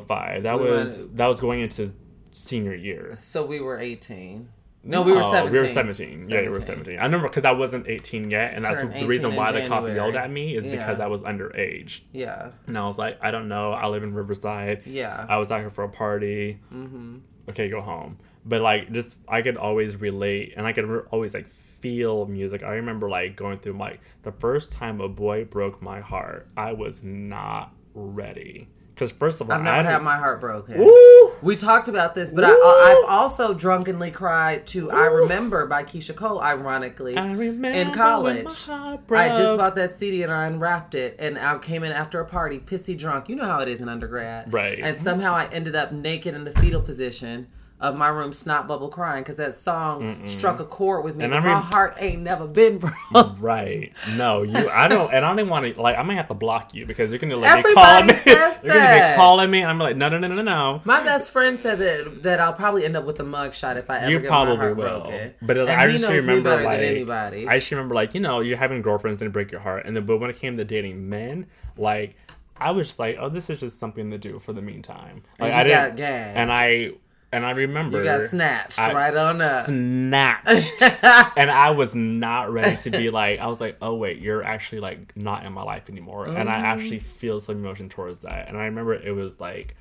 05. 0.07 0.43
That 0.43 0.61
We 0.61 0.69
was 0.71 0.99
went- 1.01 1.17
that 1.17 1.27
was 1.27 1.41
going 1.41 1.61
into 1.61 1.93
senior 2.33 2.75
year. 2.75 3.15
So 3.15 3.45
we 3.45 3.61
were 3.61 3.79
18. 3.79 4.49
No, 4.89 5.03
we 5.03 5.13
were 5.13 5.19
Oh, 5.19 5.31
17. 5.31 5.53
We 5.53 5.61
were 5.61 5.69
17. 5.69 6.29
Yeah, 6.29 6.41
we 6.43 6.49
were 6.49 6.61
17. 6.61 6.99
I 6.99 7.03
remember 7.05 7.29
because 7.29 7.45
I 7.45 7.53
wasn't 7.53 7.87
18 7.89 8.31
yet, 8.31 8.55
and 8.55 8.65
that's 8.65 8.81
the 8.81 9.07
reason 9.07 9.37
why 9.37 9.53
the 9.53 9.67
cop 9.69 9.87
yelled 9.87 10.17
at 10.17 10.31
me 10.31 10.57
is 10.57 10.67
because 10.67 10.99
I 10.99 11.07
was 11.07 11.23
underage. 11.23 12.01
Yeah. 12.13 12.51
And 12.67 12.77
I 12.79 12.87
was 12.87 12.99
like, 12.99 13.19
I 13.21 13.31
don't 13.31 13.49
know. 13.49 13.73
I 13.73 13.87
live 13.89 14.03
in 14.03 14.15
Riverside. 14.15 14.83
Yeah. 14.87 15.27
I 15.29 15.37
was 15.37 15.53
out 15.53 15.61
here 15.61 15.71
for 15.71 15.85
a 15.85 15.89
party. 15.89 16.59
Mm-hmm. 16.75 17.17
Okay, 17.51 17.69
go 17.69 17.81
home. 17.81 18.19
But 18.45 18.63
like, 18.63 18.91
just 18.93 19.17
I 19.29 19.43
could 19.43 19.57
always 19.57 19.97
relate, 19.97 20.55
and 20.57 20.67
I 20.67 20.73
could 20.73 20.87
re- 20.87 21.03
always 21.11 21.35
like 21.35 21.49
feel 21.51 22.27
music. 22.27 22.63
I 22.63 22.75
remember 22.77 23.09
like 23.11 23.37
going 23.37 23.59
through 23.59 23.75
like 23.79 24.01
the 24.23 24.33
first 24.33 24.73
time 24.73 25.01
a 25.01 25.09
boy 25.09 25.45
broke 25.45 25.81
my 25.83 26.01
heart. 26.01 26.49
I 26.57 26.73
was 26.73 27.03
not 27.03 27.75
ready 27.95 28.69
because 28.95 29.13
first 29.13 29.41
of 29.41 29.49
all, 29.51 29.57
I've 29.57 29.63
never 29.63 29.77
hadn't- 29.77 29.93
had 29.93 30.03
my 30.03 30.17
heart 30.17 30.41
broken. 30.41 30.79
Woo! 30.79 30.87
We 31.43 31.57
talked 31.57 31.89
about 31.89 32.15
this, 32.15 32.31
but 32.31 32.45
I! 32.45 32.51
I've 32.51 33.09
also 33.09 33.55
drunkenly 33.55 34.11
cried 34.11 34.67
to 34.69 34.91
"I 34.91 35.07
Remember" 35.07 35.67
by 35.67 35.85
Keyshia 35.85 36.15
Cole. 36.15 36.41
Ironically, 36.41 37.17
I 37.17 37.33
remember 37.33 37.79
in 37.79 37.93
college, 37.93 38.69
I 38.69 39.29
just 39.29 39.57
bought 39.57 39.77
that 39.77 39.95
CD 39.95 40.23
and 40.23 40.33
I 40.33 40.47
unwrapped 40.47 40.95
it, 40.95 41.17
and 41.19 41.39
I 41.39 41.59
came 41.59 41.85
in 41.85 41.93
after 41.93 42.21
a 42.21 42.25
party, 42.25 42.59
pissy 42.59 42.99
drunk. 42.99 43.29
You 43.29 43.37
know 43.37 43.45
how 43.45 43.61
it 43.61 43.69
is 43.69 43.81
in 43.81 43.89
undergrad, 43.89 44.53
Right. 44.53 44.79
And 44.79 45.01
somehow 45.03 45.35
I 45.35 45.47
ended 45.47 45.75
up 45.77 45.93
naked 45.93 46.35
in 46.35 46.45
the 46.45 46.53
fetal 46.53 46.83
position 46.83 47.47
of 47.81 47.95
my 47.97 48.09
room, 48.09 48.33
snot 48.33 48.67
bubble 48.67 48.89
crying, 48.89 49.23
because 49.23 49.37
that 49.37 49.55
song 49.55 50.27
struck 50.27 50.59
a 50.59 50.65
chord 50.65 51.05
with 51.05 51.15
me. 51.17 51.25
And 51.25 51.35
I 51.35 51.41
my 51.41 51.61
heart 51.61 51.97
ain't 51.99 52.23
never 52.23 52.47
been 52.47 52.79
broke. 52.79 52.95
Right. 53.39 53.93
No, 54.17 54.43
you. 54.43 54.69
I 54.69 54.89
don't, 54.89 55.13
and 55.13 55.25
I 55.25 55.29
don't 55.29 55.39
even 55.39 55.51
want 55.51 55.75
to. 55.75 55.81
Like, 55.81 55.97
I 55.97 56.03
might 56.03 56.17
have 56.17 56.29
to 56.29 56.35
block 56.35 56.75
you 56.75 56.87
because 56.87 57.11
you're 57.11 57.19
gonna 57.21 57.37
like 57.37 57.65
be 57.65 57.75
calling 57.75 58.07
me. 58.07 58.15
says 58.15 58.59
you're 58.65 58.73
gonna 58.73 59.11
be 59.11 59.17
calling 59.17 59.51
me, 59.51 59.61
and 59.63 59.71
I'm 59.71 59.79
like, 59.79 59.97
no, 59.97 60.09
no, 60.09 60.19
no, 60.19 60.29
no, 60.29 60.43
no. 60.43 60.83
My 60.85 61.03
best 61.03 61.31
friend 61.31 61.59
said 61.59 61.79
that 61.79 62.23
that 62.25 62.41
I'll 62.41 62.53
probably 62.53 62.85
end 62.85 62.97
up 62.97 63.05
with 63.05 63.21
a 63.21 63.25
mugshot 63.25 63.77
if 63.77 63.89
I 63.91 63.99
ever 63.99 64.11
You 64.11 64.19
get 64.21 64.29
probably 64.29 64.57
my 64.57 64.65
heart 64.65 64.77
will. 64.77 65.01
broken. 65.01 65.35
But 65.43 65.57
and 65.59 65.71
I 65.71 65.91
just 65.91 66.07
remember 66.09 66.63
like 66.63 66.81
than 66.81 66.91
anybody. 66.91 67.47
I 67.47 67.59
just 67.59 67.71
remember 67.71 67.95
like 67.95 68.15
you 68.15 68.21
know 68.21 68.41
you're 68.41 68.57
having 68.59 68.83
girlfriends 68.83 69.23
and 69.23 69.33
break 69.33 69.53
your 69.53 69.61
heart, 69.61 69.87
and 69.87 69.97
then 69.97 70.05
but 70.05 70.19
when 70.19 70.31
it 70.31 70.37
came 70.37 70.57
to 70.57 70.65
dating 70.65 71.09
men, 71.09 71.47
like 71.77 72.17
I 72.57 72.73
was 72.73 72.89
just 72.89 72.99
like, 72.99 73.17
oh, 73.21 73.29
this 73.29 73.51
is 73.51 73.61
just 73.61 73.79
something 73.79 74.11
to 74.11 74.19
do 74.19 74.39
for 74.41 74.53
the 74.53 74.63
meantime. 74.63 75.23
Like 75.39 75.53
I 75.53 75.63
didn't, 75.65 76.01
and 76.01 76.51
I 76.51 76.93
and 77.33 77.45
I 77.45 77.51
remember 77.51 77.99
you 77.99 78.05
got 78.05 78.23
snatched 78.29 78.79
I 78.79 78.93
right 78.93 79.15
on 79.15 79.41
up. 79.41 79.67
Snatched. 79.67 80.83
and 81.37 81.51
I 81.51 81.71
was 81.71 81.95
not 81.95 82.53
ready 82.53 82.77
to 82.79 82.91
be 82.91 83.11
like, 83.11 83.39
I 83.41 83.47
was 83.47 83.61
like, 83.61 83.77
oh 83.83 83.95
wait, 83.95 84.19
you're 84.19 84.43
actually 84.43 84.81
like 84.81 85.17
not 85.17 85.45
in 85.45 85.53
my 85.53 85.63
life 85.63 85.89
anymore, 85.91 86.27
and 86.27 86.49
I 86.49 86.57
Mm-hmm. 86.57 86.65
actually 86.65 86.99
feel 87.01 87.41
some 87.41 87.57
emotion 87.57 87.89
towards 87.89 88.21
that. 88.21 88.49
And 88.49 88.57
I 88.57 88.65
remember 88.65 88.95
it 88.95 89.13
was 89.15 89.41
like, 89.41 89.77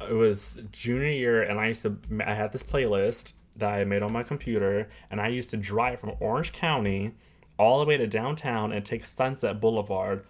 it 0.00 0.12
was 0.14 0.58
junior 0.72 1.08
year, 1.08 1.42
and 1.42 1.58
I 1.58 1.68
used 1.68 1.82
to, 1.82 1.96
I 2.24 2.34
had 2.34 2.52
this 2.52 2.62
playlist 2.62 3.32
that 3.56 3.72
I 3.72 3.84
made 3.84 4.02
on 4.02 4.12
my 4.12 4.22
computer, 4.22 4.88
and 5.10 5.20
I 5.20 5.28
used 5.28 5.50
to 5.50 5.56
drive 5.56 5.98
from 6.00 6.12
Orange 6.20 6.52
County 6.52 7.12
all 7.58 7.80
the 7.80 7.84
way 7.86 7.96
to 7.96 8.06
downtown 8.06 8.72
and 8.72 8.84
take 8.84 9.04
Sunset 9.04 9.60
Boulevard 9.60 10.24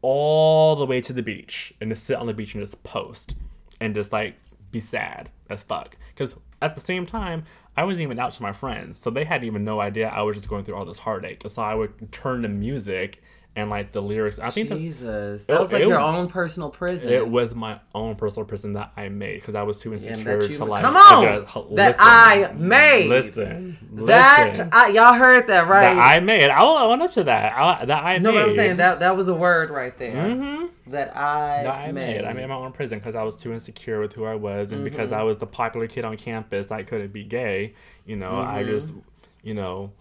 all 0.00 0.74
the 0.74 0.86
way 0.86 1.00
to 1.00 1.12
the 1.12 1.22
beach 1.22 1.74
and 1.80 1.90
just 1.90 2.04
sit 2.04 2.16
on 2.16 2.26
the 2.26 2.32
beach 2.34 2.54
and 2.54 2.62
just 2.62 2.82
post 2.82 3.34
and 3.80 3.94
just 3.94 4.10
like 4.12 4.34
be 4.70 4.80
sad 4.80 5.28
as 5.52 5.62
fuck. 5.62 5.96
Because 6.14 6.36
at 6.60 6.74
the 6.74 6.80
same 6.80 7.06
time, 7.06 7.44
I 7.76 7.84
wasn't 7.84 8.02
even 8.02 8.18
out 8.18 8.32
to 8.34 8.42
my 8.42 8.52
friends, 8.52 8.98
so 8.98 9.10
they 9.10 9.24
had 9.24 9.44
even 9.44 9.64
no 9.64 9.80
idea 9.80 10.08
I 10.08 10.22
was 10.22 10.36
just 10.36 10.48
going 10.48 10.64
through 10.64 10.76
all 10.76 10.84
this 10.84 10.98
heartache. 10.98 11.42
So 11.48 11.62
I 11.62 11.74
would 11.74 12.12
turn 12.12 12.42
to 12.42 12.48
music 12.48 13.22
and 13.54 13.68
like 13.68 13.92
the 13.92 14.00
lyrics. 14.00 14.38
I 14.38 14.48
think 14.48 14.70
Jesus, 14.70 15.44
that 15.44 15.54
It- 15.56 15.60
was 15.60 15.72
like 15.72 15.82
it 15.82 15.88
your 15.88 16.00
own 16.00 16.26
personal 16.28 16.70
prison. 16.70 17.10
it 17.10 17.28
was 17.28 17.54
my 17.54 17.78
own 17.94 18.14
personal 18.16 18.46
prison 18.46 18.72
that 18.72 18.92
I 18.96 19.10
made 19.10 19.40
because 19.40 19.54
I 19.54 19.62
was 19.62 19.78
too 19.78 19.92
insecure 19.92 20.38
that 20.40 20.48
you- 20.50 20.56
to 20.56 20.64
like. 20.64 20.80
come 20.82 20.96
on, 20.96 21.74
that 21.76 21.96
I 21.98 22.50
made. 22.56 23.08
Listen, 23.10 23.76
that 23.92 24.48
listen. 24.48 24.68
I, 24.72 24.88
y'all 24.88 25.12
heard 25.12 25.48
that 25.48 25.68
right? 25.68 25.94
that 25.94 25.98
I 25.98 26.20
made. 26.20 26.48
I, 26.48 26.62
I 26.62 26.86
went 26.86 27.02
up 27.02 27.12
to 27.12 27.24
that. 27.24 27.52
I, 27.54 27.84
that 27.84 28.02
I 28.04 28.16
no, 28.18 28.32
made. 28.32 28.38
but 28.38 28.44
I'm 28.46 28.52
saying 28.52 28.76
that 28.78 29.00
that 29.00 29.16
was 29.16 29.28
a 29.28 29.34
word 29.34 29.68
right 29.70 29.96
there. 29.98 30.14
Mhm. 30.14 30.70
That 30.86 31.14
I, 31.16 31.62
that 31.62 31.74
I 31.74 31.92
made. 31.92 32.16
made. 32.16 32.24
I 32.24 32.32
made 32.32 32.46
my 32.48 32.54
own 32.54 32.72
prison 32.72 32.98
because 32.98 33.14
I 33.14 33.22
was 33.22 33.36
too 33.36 33.52
insecure 33.52 34.00
with 34.00 34.14
who 34.14 34.24
I 34.24 34.34
was, 34.34 34.72
and 34.72 34.82
because 34.82 35.10
Mm-hmm. 35.10 35.20
I 35.20 35.22
was 35.24 35.36
the 35.38 35.46
popular 35.46 35.86
kid 35.86 36.04
on 36.04 36.16
campus, 36.16 36.70
I 36.72 36.82
couldn't 36.84 37.12
be 37.12 37.22
gay. 37.22 37.74
You 38.06 38.16
know, 38.16 38.40
I 38.40 38.62
Mm-hmm. 38.62 38.70
just, 38.70 38.94
you 39.42 39.54
know, 39.54 39.92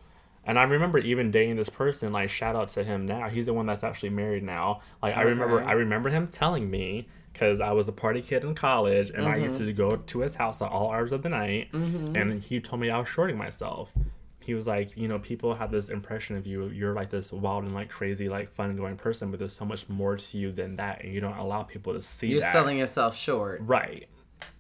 and 0.45 0.57
I 0.59 0.63
remember 0.63 0.97
even 0.99 1.31
dating 1.31 1.55
this 1.57 1.69
person. 1.69 2.11
Like, 2.11 2.29
shout 2.29 2.55
out 2.55 2.69
to 2.69 2.83
him 2.83 3.05
now. 3.05 3.29
He's 3.29 3.45
the 3.45 3.53
one 3.53 3.65
that's 3.65 3.83
actually 3.83 4.09
married 4.09 4.43
now. 4.43 4.81
Like, 5.01 5.15
I 5.17 5.21
remember, 5.21 5.63
I 5.63 5.73
remember 5.73 6.09
him 6.09 6.27
telling 6.27 6.69
me 6.69 7.07
because 7.33 7.61
I 7.61 7.71
was 7.71 7.87
a 7.87 7.91
party 7.93 8.21
kid 8.21 8.43
in 8.43 8.55
college, 8.55 9.09
and 9.11 9.25
I 9.25 9.37
used 9.37 9.55
Mm-hmm. 9.55 9.65
to 9.67 9.73
go 9.73 9.95
to 9.95 10.19
his 10.19 10.35
house 10.35 10.61
at 10.61 10.69
all 10.69 10.91
hours 10.91 11.11
of 11.13 11.21
the 11.23 11.29
night, 11.29 11.69
and 11.73 12.41
he 12.43 12.59
told 12.59 12.81
me 12.81 12.89
I 12.89 12.97
was 12.99 13.07
shorting 13.07 13.37
myself. 13.37 13.89
He 14.43 14.53
was 14.55 14.65
like, 14.65 14.97
you 14.97 15.07
know, 15.07 15.19
people 15.19 15.53
have 15.53 15.69
this 15.71 15.89
impression 15.89 16.35
of 16.35 16.47
you. 16.47 16.65
You're 16.69 16.93
like 16.95 17.11
this 17.11 17.31
wild 17.31 17.63
and 17.63 17.75
like 17.75 17.89
crazy, 17.89 18.27
like 18.27 18.51
fun 18.53 18.75
going 18.75 18.97
person, 18.97 19.29
but 19.29 19.39
there's 19.39 19.53
so 19.55 19.65
much 19.65 19.87
more 19.87 20.17
to 20.17 20.37
you 20.37 20.51
than 20.51 20.75
that, 20.77 21.03
and 21.03 21.13
you 21.13 21.21
don't 21.21 21.37
allow 21.37 21.61
people 21.63 21.93
to 21.93 22.01
see 22.01 22.27
You're 22.27 22.41
that. 22.41 22.51
selling 22.51 22.79
yourself 22.79 23.15
short, 23.15 23.61
right. 23.63 24.07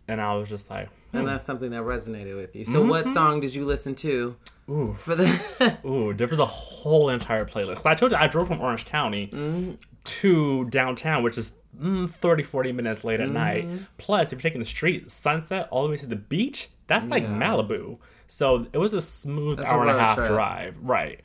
And 0.07 0.19
I 0.21 0.33
was 0.35 0.49
just 0.49 0.69
like, 0.69 0.89
and 1.13 1.27
that's 1.27 1.43
something 1.43 1.71
that 1.71 1.81
resonated 1.83 2.35
with 2.37 2.55
you. 2.55 2.63
So, 2.65 2.81
what 2.85 3.09
song 3.11 3.39
did 3.41 3.53
you 3.55 3.65
listen 3.65 3.95
to 3.95 4.35
Mm-hmm. 4.69 4.71
ooh, 4.73 4.93
for 4.95 5.15
the? 5.15 5.77
ooh, 5.85 6.13
there 6.13 6.27
was 6.27 6.39
a 6.39 6.45
whole 6.45 7.09
entire 7.09 7.45
playlist. 7.45 7.85
I 7.85 7.95
told 7.95 8.11
you 8.11 8.17
I 8.17 8.27
drove 8.27 8.47
from 8.47 8.61
Orange 8.61 8.85
County 8.85 9.27
Mm-hmm. 9.27 9.71
to 10.03 10.65
downtown, 10.65 11.23
which 11.23 11.37
is 11.37 11.51
mm, 11.79 12.09
30, 12.09 12.43
40 12.43 12.71
minutes 12.71 13.03
late 13.03 13.19
at 13.19 13.25
Mm-hmm. 13.27 13.33
night. 13.33 13.67
Plus, 13.97 14.27
if 14.27 14.33
you're 14.33 14.41
taking 14.49 14.59
the 14.59 14.65
street, 14.65 15.11
sunset 15.11 15.67
all 15.71 15.83
the 15.83 15.89
way 15.89 15.97
to 15.97 16.05
the 16.05 16.15
beach, 16.15 16.69
that's 16.87 17.07
like 17.07 17.23
Yeah. 17.23 17.29
Malibu. 17.29 17.97
So 18.27 18.65
it 18.71 18.77
was 18.77 18.93
a 18.93 19.01
smooth 19.01 19.57
That's 19.57 19.69
a 19.69 19.73
hour 19.73 19.81
and 19.81 19.91
a 19.91 19.99
half 19.99 20.15
trip. 20.15 20.27
drive. 20.29 20.75
Right. 20.81 21.19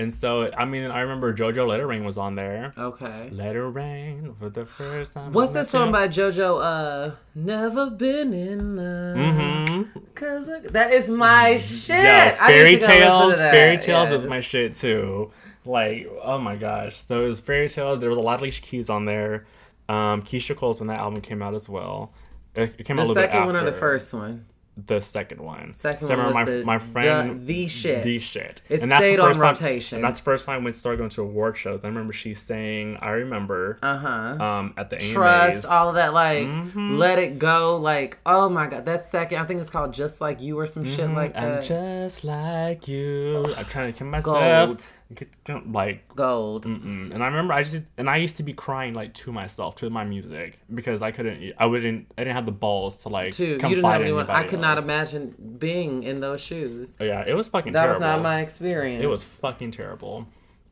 And 0.00 0.12
so, 0.12 0.50
I 0.56 0.64
mean, 0.64 0.84
I 0.90 1.00
remember 1.00 1.34
JoJo 1.34 1.68
Let 1.68 1.78
It 1.80 1.84
Rain 1.86 2.04
was 2.04 2.16
on 2.16 2.34
there. 2.34 2.72
okay. 2.78 3.28
Let 3.32 3.54
it 3.54 3.60
rain 3.62 4.34
for 4.38 4.48
the 4.48 4.64
first 4.64 5.12
time. 5.12 5.32
What's 5.32 5.52
that 5.52 5.66
song 5.68 5.92
by 5.92 6.08
JoJo? 6.08 6.62
Uh, 6.62 7.14
never 7.34 7.90
been 7.90 8.32
in 8.32 8.76
love. 8.76 9.16
Mm-hmm. 9.16 9.98
Cause 10.14 10.48
I- 10.48 10.60
that 10.68 10.92
is 10.94 11.08
my 11.08 11.56
shit. 11.58 11.96
Yeah, 12.02 12.46
fairy 12.46 12.74
to 12.76 12.80
go 12.80 12.86
to 12.86 12.92
tales. 12.92 13.36
Fairy 13.36 13.76
tales 13.78 14.10
Yes. 14.10 14.12
was 14.22 14.26
my 14.26 14.40
shit 14.40 14.74
too. 14.74 15.32
like, 15.66 16.08
oh 16.22 16.38
my 16.38 16.56
gosh. 16.56 17.04
So 17.04 17.24
it 17.24 17.28
was 17.28 17.38
fairy 17.38 17.68
tales. 17.68 18.00
There 18.00 18.08
was 18.08 18.18
a 18.18 18.22
lot 18.22 18.34
of 18.36 18.40
Alicia 18.40 18.62
Keys 18.62 18.88
on 18.88 19.04
there. 19.04 19.46
Um, 19.88 20.22
Keyshia 20.22 20.56
Cole's 20.56 20.78
when 20.80 20.86
that 20.88 20.98
album 20.98 21.20
came 21.20 21.42
out 21.42 21.54
as 21.54 21.68
well. 21.68 22.12
It, 22.54 22.74
it 22.78 22.84
came 22.84 22.98
out 22.98 23.06
a 23.06 23.08
little 23.08 23.14
bit 23.14 23.28
The 23.30 23.32
second 23.32 23.46
one 23.46 23.56
or 23.56 23.64
the 23.64 23.72
first 23.72 24.12
one? 24.14 24.46
The 24.86 25.00
second 25.00 25.40
one. 25.40 25.72
Second 25.72 26.06
So 26.08 26.16
one 26.16 26.26
remember 26.26 26.38
was 26.38 26.46
my, 26.46 26.58
the- 26.58 26.64
my 26.64 26.78
friend 26.78 27.40
the- 27.40 27.44
the 27.62 27.66
shit. 27.68 28.02
The 28.02 28.18
shit. 28.18 28.62
It 28.68 28.80
the 28.80 28.86
stayed 28.96 29.18
on 29.20 29.32
time- 29.32 29.40
rotation. 29.42 29.96
and 29.96 30.04
that's 30.04 30.20
the 30.20 30.24
first 30.24 30.46
time 30.46 30.64
we 30.64 30.72
started 30.72 30.98
going 30.98 31.10
to 31.10 31.22
award 31.22 31.56
shows. 31.56 31.80
I 31.82 31.88
remember 31.88 32.12
she 32.12 32.34
sang 32.34 32.96
I 33.00 33.10
remember 33.10 33.78
Uh 33.82 33.96
huh. 33.98 34.08
um 34.44 34.74
at 34.76 34.90
the 34.90 34.96
Trust, 34.98 35.64
AMAs. 35.64 35.64
all 35.66 35.88
of 35.88 35.94
that, 35.96 36.14
like 36.14 36.46
Mhm. 36.46 36.98
let 36.98 37.18
it 37.18 37.38
go, 37.38 37.76
like 37.76 38.18
oh 38.24 38.48
my 38.48 38.66
god, 38.66 38.84
that 38.86 39.02
second, 39.02 39.38
I 39.38 39.44
think 39.44 39.60
it's 39.60 39.70
called 39.70 39.92
Just 39.92 40.20
Like 40.20 40.40
You 40.40 40.58
or 40.58 40.66
some 40.66 40.84
shit 40.84 41.10
like 41.10 41.34
Mm-hmm. 41.34 41.56
I'm 41.58 41.62
just 41.62 42.24
like 42.24 42.86
you. 42.88 43.54
I'm 43.56 43.64
trying 43.66 43.92
to 43.92 43.98
kill 43.98 44.06
myself 44.06 44.66
Gold. 44.68 44.84
Get- 45.14 45.72
like 45.72 46.06
Gold. 46.14 46.64
Mm-mm. 46.66 47.12
And 47.12 47.22
I 47.22 47.26
remember 47.26 47.52
I 47.52 47.62
just 47.62 47.86
and 47.98 48.08
I 48.08 48.16
used 48.16 48.36
to 48.38 48.42
be 48.42 48.52
crying 48.52 48.94
like 48.94 49.14
to 49.14 49.32
myself 49.32 49.76
to 49.76 49.90
my 49.90 50.04
music 50.04 50.58
because 50.74 51.02
I 51.02 51.10
couldn't 51.10 51.52
I 51.58 51.66
wouldn't 51.66 52.06
I 52.16 52.22
didn't 52.24 52.36
have 52.36 52.46
the 52.46 52.52
balls 52.52 52.98
to 53.02 53.08
like 53.08 53.34
Too, 53.34 53.44
you 53.46 53.58
didn't 53.58 53.84
have 53.84 54.02
anyone. 54.02 54.28
I 54.30 54.44
could 54.44 54.60
not 54.60 54.78
imagine 54.78 55.34
being 55.58 56.02
in 56.04 56.20
those 56.20 56.40
shoes. 56.40 56.94
Oh, 57.00 57.04
yeah, 57.04 57.24
it 57.26 57.34
was 57.34 57.48
fucking 57.48 57.72
That 57.72 57.80
terrible. 57.82 58.00
was 58.00 58.00
not 58.00 58.22
my 58.22 58.40
experience. 58.40 59.02
It 59.02 59.08
was 59.08 59.22
fucking 59.22 59.72
terrible. 59.72 60.26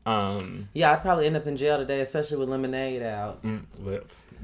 Um, 0.05 0.69
Yeah, 0.73 0.93
I'd 0.93 1.01
probably 1.01 1.25
end 1.27 1.35
up 1.37 1.45
in 1.45 1.55
jail 1.57 1.77
today, 1.77 1.99
especially 2.01 2.37
with 2.37 2.49
Lemonade 2.49 3.03
out. 3.03 3.43
mm, 3.43 3.61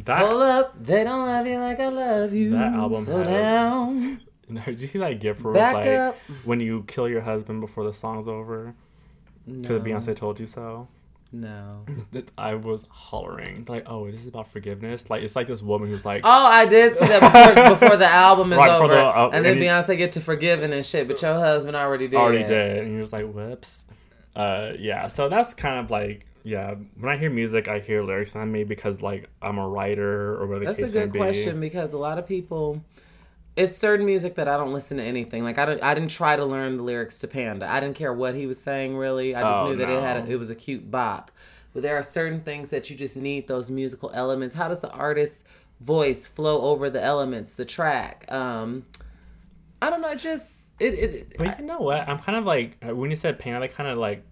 that. 0.03 0.19
Hold 0.19 0.41
up, 0.43 0.83
they 0.83 1.03
don't 1.03 1.25
love 1.25 1.47
you 1.47 1.57
like 1.59 1.79
I 1.79 1.87
love 1.87 2.33
you. 2.33 2.51
That 2.51 2.73
album 2.73 3.05
Slow 3.05 3.23
down. 3.23 4.19
Did 4.65 4.79
you 4.79 4.87
see 4.87 4.99
that 4.99 5.19
gift 5.19 5.41
where 5.41 5.53
Back 5.55 5.73
like 5.73 5.87
up. 5.87 6.17
when 6.43 6.59
you 6.59 6.83
kill 6.87 7.09
your 7.09 7.21
husband 7.21 7.61
before 7.61 7.83
the 7.83 7.93
song's 7.93 8.27
over? 8.27 8.75
No, 9.47 9.79
Beyonce 9.79 10.15
told 10.15 10.39
you 10.39 10.47
so. 10.47 10.87
no. 11.31 11.85
That 12.13 12.29
I 12.37 12.55
was 12.55 12.85
hollering 12.89 13.65
like, 13.67 13.83
"Oh, 13.87 14.09
this 14.09 14.21
is 14.21 14.27
about 14.27 14.47
forgiveness." 14.51 15.09
Like 15.09 15.23
it's 15.23 15.35
like 15.35 15.47
this 15.47 15.61
woman 15.61 15.89
who's 15.89 16.05
like, 16.05 16.21
Oh, 16.23 16.45
I 16.47 16.65
did 16.65 16.93
see 16.93 17.05
that 17.07 17.21
before, 17.55 17.69
before 17.79 17.97
the 17.97 18.07
album 18.07 18.53
is 18.53 18.57
Right, 18.57 18.69
over, 18.71 18.87
the, 18.93 19.03
uh, 19.05 19.29
and 19.33 19.45
then 19.45 19.57
Beyonce 19.57 19.97
get 19.97 20.13
to 20.13 20.21
forgiving 20.21 20.71
and 20.73 20.85
shit. 20.85 21.07
But 21.07 21.21
your 21.21 21.33
husband 21.35 21.75
already 21.75 22.07
did. 22.07 22.17
already 22.17 22.43
did 22.43 22.77
and 22.83 22.91
you're 22.93 23.01
just 23.01 23.13
like 23.13 23.25
whoops 23.31 23.85
uh 24.35 24.73
yeah 24.79 25.07
so 25.07 25.29
that's 25.29 25.53
kind 25.53 25.79
of 25.79 25.89
like 25.89 26.25
yeah 26.43 26.75
when 26.99 27.09
i 27.11 27.15
hear 27.15 27.29
music 27.29 27.69
i 27.69 27.79
hear 27.79 28.03
lyrics 28.03 28.33
and 28.33 28.41
i 28.41 28.45
may 28.45 28.65
because 28.65 29.01
like 29.01 29.29
i'm 29.41 29.57
a 29.57 29.65
writer 29.67 30.35
or 30.35 30.45
whatever 30.45 30.65
the 30.65 30.81
That's 30.81 30.91
a 30.91 30.93
good 30.93 31.11
be 31.13 31.19
question 31.19 31.59
because 31.61 31.93
a 31.93 31.97
lot 31.97 32.19
of 32.19 32.27
people, 32.27 32.83
it's 33.55 33.75
certain 33.77 34.05
music 34.05 34.35
that 34.35 34.47
I 34.47 34.57
don't 34.57 34.73
listen 34.73 34.97
to 34.97 35.03
anything. 35.03 35.43
Like 35.43 35.57
I 35.57 35.65
don't, 35.65 35.81
I 35.83 35.93
didn't 35.93 36.11
try 36.11 36.35
to 36.35 36.45
learn 36.45 36.77
the 36.77 36.83
lyrics 36.83 37.19
to 37.19 37.27
Panda. 37.27 37.69
I 37.69 37.79
didn't 37.79 37.95
care 37.95 38.13
what 38.13 38.35
he 38.35 38.45
was 38.47 38.59
saying 38.59 38.97
really. 38.97 39.35
I 39.35 39.41
just 39.43 39.61
Oh, 39.61 39.67
knew 39.67 39.77
that 39.77 39.89
it 39.89 40.01
had, 40.01 40.17
a, 40.17 40.31
it 40.31 40.35
was 40.39 40.49
a 40.49 40.55
cute 40.55 40.89
bop. 40.91 41.31
But 41.73 41.81
there 41.83 41.97
are 41.97 42.03
certain 42.03 42.41
things 42.41 42.69
that 42.69 42.89
you 42.89 42.95
just 42.95 43.15
need 43.17 43.47
those 43.47 43.69
musical 43.69 44.11
elements. 44.13 44.55
How 44.55 44.67
does 44.67 44.79
the 44.79 44.89
artist's 44.91 45.43
voice 45.81 46.25
flow 46.27 46.61
over 46.61 46.89
the 46.89 47.03
elements, 47.03 47.53
the 47.55 47.65
track? 47.65 48.25
Um, 48.31 48.85
I 49.81 49.89
don't 49.89 50.01
know. 50.01 50.11
It 50.11 50.19
just 50.19 50.71
it 50.79 50.93
it. 50.93 51.37
but 51.37 51.57
you 51.59 51.65
know 51.65 51.79
what 51.79 52.07
i'm 52.09 52.19
kind 52.19 52.37
of 52.37 52.43
like 52.45 52.75
uh, 52.85 52.93
when 52.93 53.09
you 53.09 53.15
said 53.15 53.39
Panda, 53.39 53.61
i 53.63 53.67
kind 53.67 53.89
of 53.89 53.95
like 53.95 54.25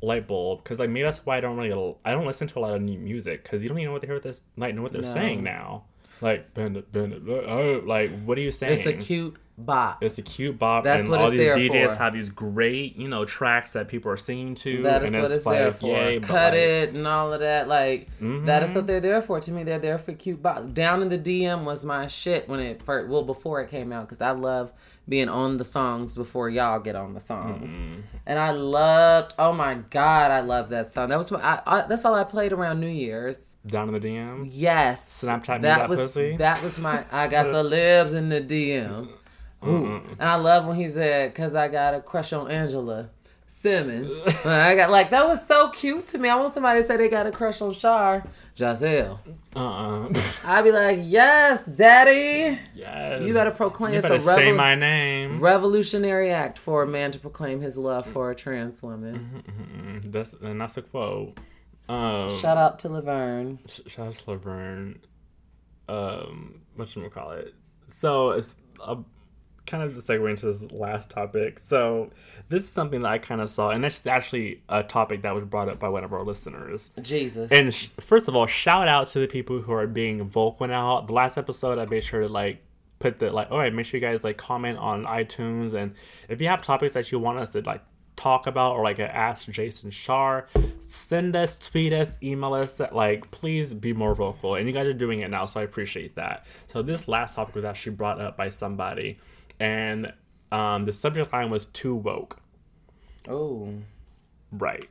light 0.00 0.26
bulb 0.26 0.62
because 0.64 0.78
like 0.78 0.88
maybe 0.88 1.04
that's 1.04 1.18
why 1.18 1.36
i 1.36 1.40
don't 1.40 1.56
really 1.58 1.94
i 2.04 2.12
don't 2.12 2.26
listen 2.26 2.48
to 2.48 2.58
a 2.58 2.60
lot 2.60 2.74
of 2.74 2.80
new 2.80 2.98
music 2.98 3.42
because 3.42 3.62
you 3.62 3.68
don't 3.68 3.78
even 3.78 3.88
know 3.88 3.92
what 3.92 4.00
they 4.00 4.06
hear 4.08 4.18
this 4.18 4.42
like 4.56 4.74
know 4.74 4.80
what 4.82 4.92
they're 4.92 5.02
No. 5.02 5.12
saying 5.12 5.42
now 5.42 5.84
like 6.22 6.54
bend 6.54 6.76
it 6.76 6.90
bend 6.92 7.12
it 7.12 7.22
oh 7.28 7.82
like 7.84 8.10
what 8.24 8.38
are 8.38 8.40
you 8.40 8.52
saying 8.52 8.72
it's 8.78 8.86
a 8.86 8.92
cute 8.92 9.36
bop. 9.58 10.02
It's 10.02 10.16
a 10.18 10.22
cute 10.22 10.58
bop, 10.58 10.82
That's 10.82 11.02
and 11.02 11.10
what 11.10 11.20
all 11.20 11.30
these 11.30 11.54
DJs 11.54 11.90
for. 11.90 11.94
have 12.02 12.14
these 12.14 12.30
great, 12.30 12.96
you 12.96 13.06
know, 13.06 13.24
tracks 13.26 13.72
that 13.74 13.86
people 13.86 14.10
are 14.10 14.16
singing 14.16 14.54
to. 14.56 14.82
That 14.82 15.04
is 15.04 15.12
and 15.14 15.22
what 15.22 15.30
it's 15.30 15.44
like, 15.46 15.58
there 15.58 15.72
for. 15.72 15.86
yay, 15.94 16.20
Cut 16.20 16.54
like, 16.54 16.54
it 16.54 16.94
and 16.94 17.06
all 17.06 17.32
of 17.32 17.40
that. 17.40 17.68
Like 17.68 18.08
that 18.18 18.62
is 18.62 18.70
Mhm. 18.70 18.74
what 18.74 18.86
they're 18.86 19.00
there 19.00 19.20
for. 19.22 19.40
To 19.40 19.52
me, 19.52 19.62
they're 19.62 19.78
there 19.78 19.98
for 19.98 20.14
cute. 20.14 20.42
Bo- 20.42 20.64
Down 20.72 21.02
in 21.02 21.10
the 21.10 21.18
DM 21.18 21.64
was 21.64 21.84
my 21.84 22.06
shit 22.06 22.48
when 22.48 22.60
it 22.60 22.82
first. 22.82 23.08
Well, 23.10 23.22
before 23.22 23.60
it 23.60 23.70
came 23.70 23.92
out, 23.92 24.08
because 24.08 24.22
I 24.22 24.30
love 24.30 24.72
being 25.08 25.28
on 25.28 25.56
the 25.56 25.64
songs 25.64 26.14
before 26.14 26.48
y'all 26.48 26.78
get 26.78 26.94
on 26.94 27.14
the 27.14 27.20
songs. 27.20 27.70
Mm-hmm. 27.70 28.00
And 28.26 28.38
I 28.38 28.52
loved. 28.52 29.34
Oh 29.38 29.52
my 29.52 29.74
god, 29.90 30.30
I 30.30 30.40
love 30.40 30.68
that 30.70 30.90
song. 30.90 31.08
That 31.08 31.18
was 31.18 31.30
my. 31.30 31.40
I, 31.40 31.62
I, 31.66 31.86
that's 31.86 32.04
all 32.04 32.14
I 32.14 32.24
played 32.24 32.52
around 32.52 32.80
New 32.80 32.86
Year's. 32.86 33.54
Down 33.66 33.88
in 33.88 33.94
the 33.94 34.00
DM. 34.00 34.48
Yes. 34.50 35.24
Snapchat 35.24 35.46
that 35.46 35.62
that 35.62 35.88
was 35.88 36.00
pussy? 36.00 36.36
that 36.36 36.62
was 36.62 36.78
my. 36.78 37.04
I 37.12 37.28
got 37.28 37.46
some 37.46 37.68
libs 37.68 38.14
in 38.14 38.28
the 38.28 38.40
DM. 38.40 39.08
Ooh. 39.64 39.68
Mm-mm. 39.68 40.10
And 40.12 40.22
I 40.22 40.36
love 40.36 40.66
when 40.66 40.76
he 40.76 40.88
said, 40.88 41.34
"Cause 41.34 41.54
I 41.54 41.68
got 41.68 41.94
a 41.94 42.00
crush 42.00 42.32
on 42.32 42.50
Angela 42.50 43.10
Simmons." 43.46 44.12
I 44.44 44.74
got 44.76 44.90
like 44.90 45.10
that 45.10 45.26
was 45.26 45.44
so 45.46 45.70
cute 45.70 46.06
to 46.08 46.18
me. 46.18 46.28
I 46.28 46.36
want 46.36 46.52
somebody 46.52 46.80
to 46.80 46.86
say 46.86 46.96
they 46.96 47.08
got 47.08 47.26
a 47.26 47.32
crush 47.32 47.60
on 47.60 47.72
Shar 47.72 48.24
Giselle. 48.56 49.20
Uh-uh. 49.56 50.12
I'd 50.44 50.62
be 50.62 50.72
like, 50.72 50.98
"Yes, 51.02 51.64
Daddy." 51.64 52.58
yes. 52.74 53.22
You 53.22 53.32
gotta 53.32 53.50
proclaim 53.50 53.92
You 53.94 53.98
it's 54.00 54.10
a 54.10 54.20
say 54.20 54.52
my 54.52 54.74
name. 54.74 55.40
revolutionary 55.40 56.30
act 56.30 56.58
for 56.58 56.82
a 56.82 56.86
man 56.86 57.10
to 57.12 57.18
proclaim 57.18 57.60
his 57.60 57.76
love 57.78 58.06
for 58.06 58.30
a 58.30 58.34
trans 58.34 58.82
woman. 58.82 59.42
Mm-mm. 60.02 60.12
That's 60.12 60.34
and 60.34 60.60
that's 60.60 60.76
a 60.76 60.82
quote. 60.82 61.38
Um, 61.88 62.28
Shout 62.28 62.56
out 62.58 62.78
to 62.80 62.88
Laverne. 62.88 63.58
sh- 63.68 63.80
shout 63.86 64.08
out 64.08 64.14
to 64.14 64.30
Laverne. 64.30 64.98
Um, 65.88 66.60
what 66.76 66.94
you 66.94 67.08
call 67.10 67.32
it? 67.32 67.54
So 67.88 68.30
it's 68.30 68.54
a 68.82 68.96
kind 69.66 69.82
of 69.82 69.94
to 69.94 70.00
segue 70.00 70.28
into 70.28 70.46
this 70.46 70.70
last 70.72 71.10
topic. 71.10 71.58
So 71.58 72.10
this 72.48 72.64
is 72.64 72.68
something 72.68 73.02
that 73.02 73.10
I 73.10 73.18
kind 73.18 73.40
of 73.40 73.50
saw, 73.50 73.70
and 73.70 73.84
it's 73.84 74.06
actually 74.06 74.62
a 74.68 74.82
topic 74.82 75.22
that 75.22 75.34
was 75.34 75.44
brought 75.44 75.68
up 75.68 75.78
by 75.78 75.88
one 75.88 76.04
of 76.04 76.12
our 76.12 76.22
listeners. 76.22 76.90
Jesus. 77.00 77.50
And 77.50 77.74
sh- 77.74 77.88
first 78.00 78.28
of 78.28 78.36
all, 78.36 78.46
shout 78.46 78.88
out 78.88 79.08
to 79.10 79.20
the 79.20 79.26
people 79.26 79.60
who 79.60 79.72
are 79.72 79.86
being 79.86 80.24
vocal 80.24 80.66
now. 80.66 81.00
The 81.00 81.12
last 81.12 81.38
episode, 81.38 81.78
I 81.78 81.86
made 81.86 82.04
sure 82.04 82.20
to 82.20 82.28
like 82.28 82.62
put 82.98 83.18
the 83.18 83.30
like, 83.30 83.50
all 83.50 83.58
right, 83.58 83.72
make 83.72 83.86
sure 83.86 83.98
you 83.98 84.06
guys 84.06 84.22
like 84.22 84.36
comment 84.36 84.78
on 84.78 85.04
iTunes, 85.04 85.72
and 85.74 85.94
if 86.28 86.40
you 86.40 86.48
have 86.48 86.62
topics 86.62 86.94
that 86.94 87.10
you 87.10 87.18
want 87.18 87.38
us 87.38 87.50
to 87.52 87.60
like 87.62 87.82
talk 88.14 88.46
about 88.46 88.72
or 88.72 88.84
like 88.84 89.00
ask 89.00 89.48
Jason 89.48 89.90
Shar, 89.90 90.46
send 90.86 91.34
us, 91.34 91.56
tweet 91.56 91.92
us, 91.92 92.12
email 92.22 92.54
us. 92.54 92.80
Like, 92.92 93.30
please 93.30 93.72
be 93.72 93.92
more 93.92 94.14
vocal, 94.14 94.56
and 94.56 94.66
you 94.66 94.72
guys 94.72 94.86
are 94.86 94.92
doing 94.92 95.20
it 95.20 95.30
now, 95.30 95.46
so 95.46 95.60
I 95.60 95.62
appreciate 95.62 96.16
that. 96.16 96.46
So 96.68 96.82
this 96.82 97.08
last 97.08 97.34
topic 97.34 97.54
was 97.54 97.64
actually 97.64 97.96
brought 97.96 98.20
up 98.20 98.36
by 98.36 98.50
somebody, 98.50 99.18
and 99.62 100.12
um, 100.50 100.86
the 100.86 100.92
subject 100.92 101.32
line 101.32 101.50
was 101.50 101.66
too 101.66 101.94
woke. 101.94 102.40
oh. 103.28 103.72
Right. 104.50 104.86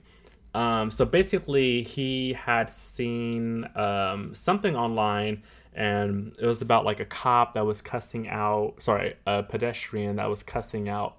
Um, 0.55 0.89
so 0.89 1.05
basically, 1.05 1.84
he 1.84 2.34
had 2.34 2.72
seen 2.72 3.67
um, 3.76 4.34
something 4.34 4.76
online, 4.76 5.43
and 5.76 6.36
it 6.39 6.45
was 6.45 6.61
about 6.61 6.84
like 6.84 6.99
a 6.99 7.05
cop 7.05 7.53
that 7.53 7.65
was 7.65 7.82
cussing 7.82 8.28
out, 8.28 8.76
sorry, 8.80 9.15
a 9.28 9.43
pedestrian 9.43 10.15
that 10.15 10.30
was 10.30 10.41
cussing 10.41 10.89
out 10.89 11.17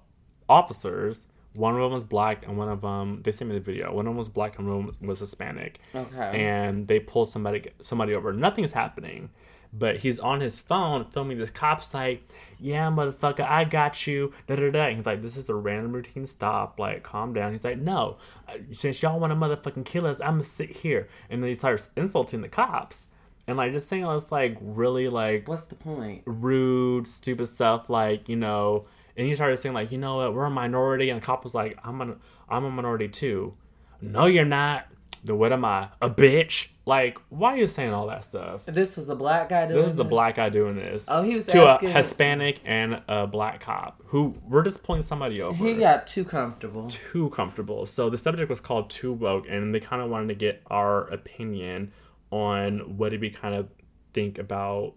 officers. 0.49 1.25
One 1.53 1.75
of 1.75 1.79
them 1.79 1.93
was 1.93 2.03
black, 2.03 2.45
and 2.45 2.57
one 2.57 2.69
of 2.69 2.81
them, 2.81 3.21
they 3.23 3.31
sent 3.31 3.49
me 3.49 3.55
the 3.55 3.63
video. 3.63 3.93
One 3.93 4.07
of 4.07 4.11
them 4.11 4.17
was 4.17 4.29
black, 4.29 4.57
and 4.57 4.67
one 4.67 4.87
of 4.87 4.99
them 4.99 5.07
was 5.07 5.19
Hispanic. 5.19 5.79
Okay. 5.95 6.43
And 6.43 6.87
they 6.87 6.99
pulled 6.99 7.29
somebody 7.29 7.69
somebody 7.81 8.15
over. 8.15 8.33
Nothing's 8.33 8.73
happening, 8.73 9.29
but 9.73 9.97
he's 9.97 10.19
on 10.19 10.39
his 10.39 10.59
phone 10.59 11.05
filming 11.05 11.39
this 11.39 11.49
cop's 11.49 11.93
like, 11.93 12.27
"Yeah, 12.59 12.89
motherfucker, 12.91 13.41
I 13.41 13.63
got 13.63 14.05
you." 14.05 14.31
Da 14.47 14.55
da 14.55 14.69
da. 14.69 14.85
And 14.85 14.97
he's 14.97 15.05
like, 15.05 15.21
"This 15.21 15.35
is 15.35 15.49
a 15.49 15.55
random 15.55 15.91
routine 15.93 16.27
stop. 16.27 16.79
Like, 16.79 17.03
calm 17.03 17.33
down." 17.33 17.53
He's 17.53 17.63
like, 17.63 17.79
"No, 17.79 18.17
uh, 18.47 18.57
since 18.71 19.01
y'all 19.01 19.19
want 19.19 19.31
to 19.31 19.35
motherfucking 19.35 19.85
kill 19.85 20.05
us, 20.05 20.19
I'm 20.19 20.33
gonna 20.33 20.43
sit 20.43 20.77
here." 20.77 21.07
And 21.29 21.41
then 21.41 21.49
he 21.49 21.55
starts 21.55 21.89
insulting 21.95 22.41
the 22.41 22.49
cops, 22.49 23.07
and 23.47 23.57
like 23.57 23.71
just 23.71 23.87
saying 23.89 24.05
all 24.05 24.17
this 24.19 24.31
like 24.31 24.57
really 24.61 25.09
like 25.09 25.47
What's 25.47 25.65
the 25.65 25.75
point? 25.75 26.21
rude, 26.25 27.07
stupid 27.07 27.47
stuff 27.47 27.89
like, 27.89 28.29
you 28.29 28.35
know, 28.35 28.85
and 29.17 29.27
he 29.27 29.35
started 29.35 29.57
saying 29.57 29.73
like, 29.75 29.91
you 29.91 29.97
know 29.97 30.17
what, 30.17 30.33
we're 30.33 30.45
a 30.45 30.49
minority, 30.51 31.09
and 31.09 31.21
the 31.21 31.25
cop 31.25 31.43
was 31.43 31.53
like, 31.53 31.77
I'm 31.83 31.99
a, 32.01 32.15
I'm 32.49 32.63
a 32.63 32.71
minority 32.71 33.07
too. 33.07 33.55
No, 34.01 34.25
you're 34.25 34.45
not. 34.45 34.87
Then 35.23 35.37
what 35.37 35.53
am 35.53 35.63
I? 35.63 35.89
A 36.01 36.09
bitch? 36.09 36.67
Like, 36.85 37.17
why 37.29 37.53
are 37.53 37.57
you 37.57 37.69
saying 37.69 37.93
all 37.93 38.07
that 38.07 38.25
stuff? 38.25 38.61
This 38.65 38.97
was 38.97 39.07
a 39.07 39.15
black 39.15 39.47
guy 39.47 39.65
doing 39.67 39.83
This 39.83 39.93
is 39.93 39.99
a 39.99 40.03
black 40.03 40.35
guy 40.35 40.49
doing 40.49 40.75
this. 40.75 41.05
Oh, 41.07 41.21
he 41.23 41.33
was 41.35 41.45
to 41.45 41.59
asking- 41.65 41.89
a 41.89 41.93
Hispanic 41.93 42.59
and 42.65 43.01
a 43.07 43.25
black 43.25 43.61
cop 43.61 44.01
who 44.07 44.35
we're 44.47 44.63
just 44.63 44.83
pulling 44.83 45.01
somebody 45.01 45.41
over. 45.41 45.55
He 45.55 45.75
got 45.75 46.07
too 46.07 46.25
comfortable. 46.25 46.89
too 46.89 47.29
comfortable. 47.29 47.85
So 47.85 48.09
the 48.09 48.17
subject 48.17 48.49
was 48.49 48.59
called 48.59 48.89
Too 48.89 49.13
Woke, 49.13 49.45
and 49.49 49.73
they 49.73 49.79
kind 49.79 50.01
of 50.01 50.09
wanted 50.09 50.27
to 50.27 50.35
get 50.35 50.61
our 50.67 51.07
opinion 51.07 51.93
on 52.31 52.97
what 52.97 53.09
did 53.09 53.21
we 53.21 53.29
kind 53.29 53.55
of 53.55 53.69
think 54.13 54.37
about 54.37 54.93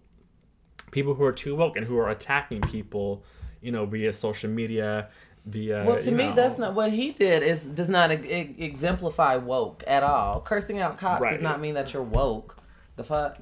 people 0.91 1.13
who 1.13 1.23
are 1.23 1.31
too 1.31 1.55
woke 1.55 1.77
and 1.77 1.85
who 1.85 1.97
are 1.97 2.09
attacking 2.09 2.61
people, 2.61 3.23
you 3.61 3.71
know, 3.71 3.85
via 3.85 4.11
social 4.11 4.49
media, 4.49 5.09
via. 5.47 5.83
Well, 5.85 5.97
to 5.97 6.11
me, 6.11 6.25
know- 6.29 6.35
that's 6.35 6.57
not 6.57 6.73
what 6.73 6.91
he 6.91 7.11
did. 7.11 7.43
Is 7.43 7.65
does 7.65 7.89
not 7.89 8.11
e- 8.11 8.55
exemplify 8.59 9.35
woke 9.37 9.83
at 9.87 10.03
all. 10.03 10.41
Cursing 10.41 10.79
out 10.79 10.97
cops 10.97 11.21
Right. 11.21 11.31
does 11.33 11.41
not 11.41 11.59
mean 11.61 11.73
that 11.75 11.93
you're 11.93 12.03
woke. 12.03 12.57
The 12.95 13.03
fuck. 13.03 13.37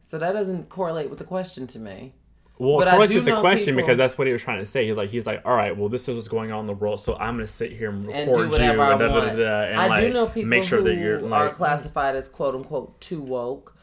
So 0.00 0.18
that 0.18 0.32
doesn't 0.32 0.68
correlate 0.68 1.10
with 1.10 1.18
the 1.18 1.24
question 1.24 1.66
to 1.68 1.78
me. 1.78 2.14
Well, 2.58 2.78
But 2.78 2.88
of 2.88 2.94
course, 2.94 3.12
with 3.12 3.26
the 3.26 3.38
question 3.40 3.74
people- 3.74 3.82
because 3.82 3.98
that's 3.98 4.16
what 4.16 4.26
he 4.26 4.32
was 4.32 4.40
trying 4.40 4.60
to 4.60 4.66
say. 4.66 4.86
He's 4.86 4.96
like, 4.96 5.10
he's 5.10 5.26
like, 5.26 5.42
all 5.44 5.54
right, 5.54 5.76
well, 5.76 5.90
this 5.90 6.08
is 6.08 6.14
what's 6.14 6.28
going 6.28 6.52
on 6.52 6.60
in 6.60 6.66
the 6.66 6.72
world, 6.72 7.00
so 7.00 7.14
I'm 7.16 7.34
gonna 7.36 7.46
sit 7.46 7.72
here 7.72 7.90
and 7.90 8.08
and 8.10 8.28
record 8.30 8.50
whatever 8.50 8.76
you 8.76 8.82
and, 8.92 8.98
da, 9.00 9.08
da, 9.08 9.20
da, 9.20 9.34
da, 9.34 9.60
and 9.64 9.78
I 9.80 9.86
like 9.88 10.06
do 10.06 10.12
know 10.14 10.26
people 10.26 10.48
make 10.48 10.62
sure 10.62 10.78
who 10.78 10.84
that 10.84 10.94
you're 10.96 11.34
are 11.34 11.50
classified 11.50 12.16
as 12.16 12.28
quote 12.28 12.54
unquote 12.54 12.98
too 13.00 13.20
woke. 13.20 13.74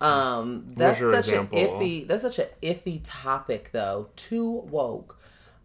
Um, 0.00 0.66
that's 0.76 0.98
such 1.00 1.28
example? 1.28 1.58
an 1.58 1.66
iffy. 1.66 2.06
That's 2.06 2.22
such 2.22 2.38
an 2.38 2.46
iffy 2.62 3.00
topic, 3.02 3.70
though. 3.72 4.08
Too 4.16 4.44
woke. 4.70 5.17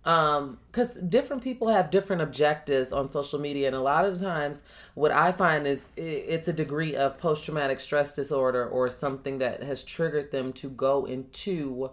Um, 0.05 0.59
because 0.69 0.95
different 0.95 1.43
people 1.43 1.69
have 1.69 1.89
different 1.89 2.21
objectives 2.21 2.91
on 2.91 3.09
social 3.09 3.39
media, 3.39 3.67
and 3.67 3.75
a 3.75 3.81
lot 3.81 4.05
of 4.05 4.19
times, 4.19 4.61
what 4.95 5.11
I 5.11 5.31
find 5.31 5.65
is 5.65 5.87
it's 5.95 6.47
a 6.47 6.53
degree 6.53 6.95
of 6.95 7.17
post 7.17 7.45
traumatic 7.45 7.79
stress 7.79 8.13
disorder 8.13 8.67
or 8.67 8.89
something 8.89 9.37
that 9.37 9.63
has 9.63 9.83
triggered 9.83 10.31
them 10.31 10.51
to 10.53 10.69
go 10.69 11.05
into 11.05 11.89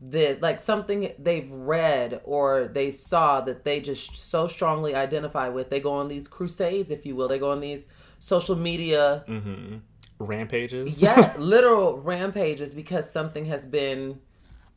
this 0.00 0.42
like 0.42 0.58
something 0.58 1.12
they've 1.18 1.50
read 1.50 2.20
or 2.24 2.64
they 2.64 2.90
saw 2.90 3.40
that 3.40 3.62
they 3.64 3.80
just 3.80 4.16
so 4.16 4.46
strongly 4.46 4.94
identify 4.94 5.48
with. 5.48 5.70
They 5.70 5.80
go 5.80 5.92
on 5.92 6.08
these 6.08 6.28
crusades 6.28 6.90
if 6.90 7.06
you 7.06 7.14
will. 7.14 7.28
They 7.28 7.38
go 7.38 7.52
on 7.52 7.60
these 7.60 7.84
social 8.18 8.56
media 8.56 9.24
rampages. 10.18 10.98
yeah 10.98 11.34
literal 11.38 11.98
rampages 11.98 12.74
because 12.74 13.10
something 13.10 13.46
has 13.46 13.64
been 13.64 14.20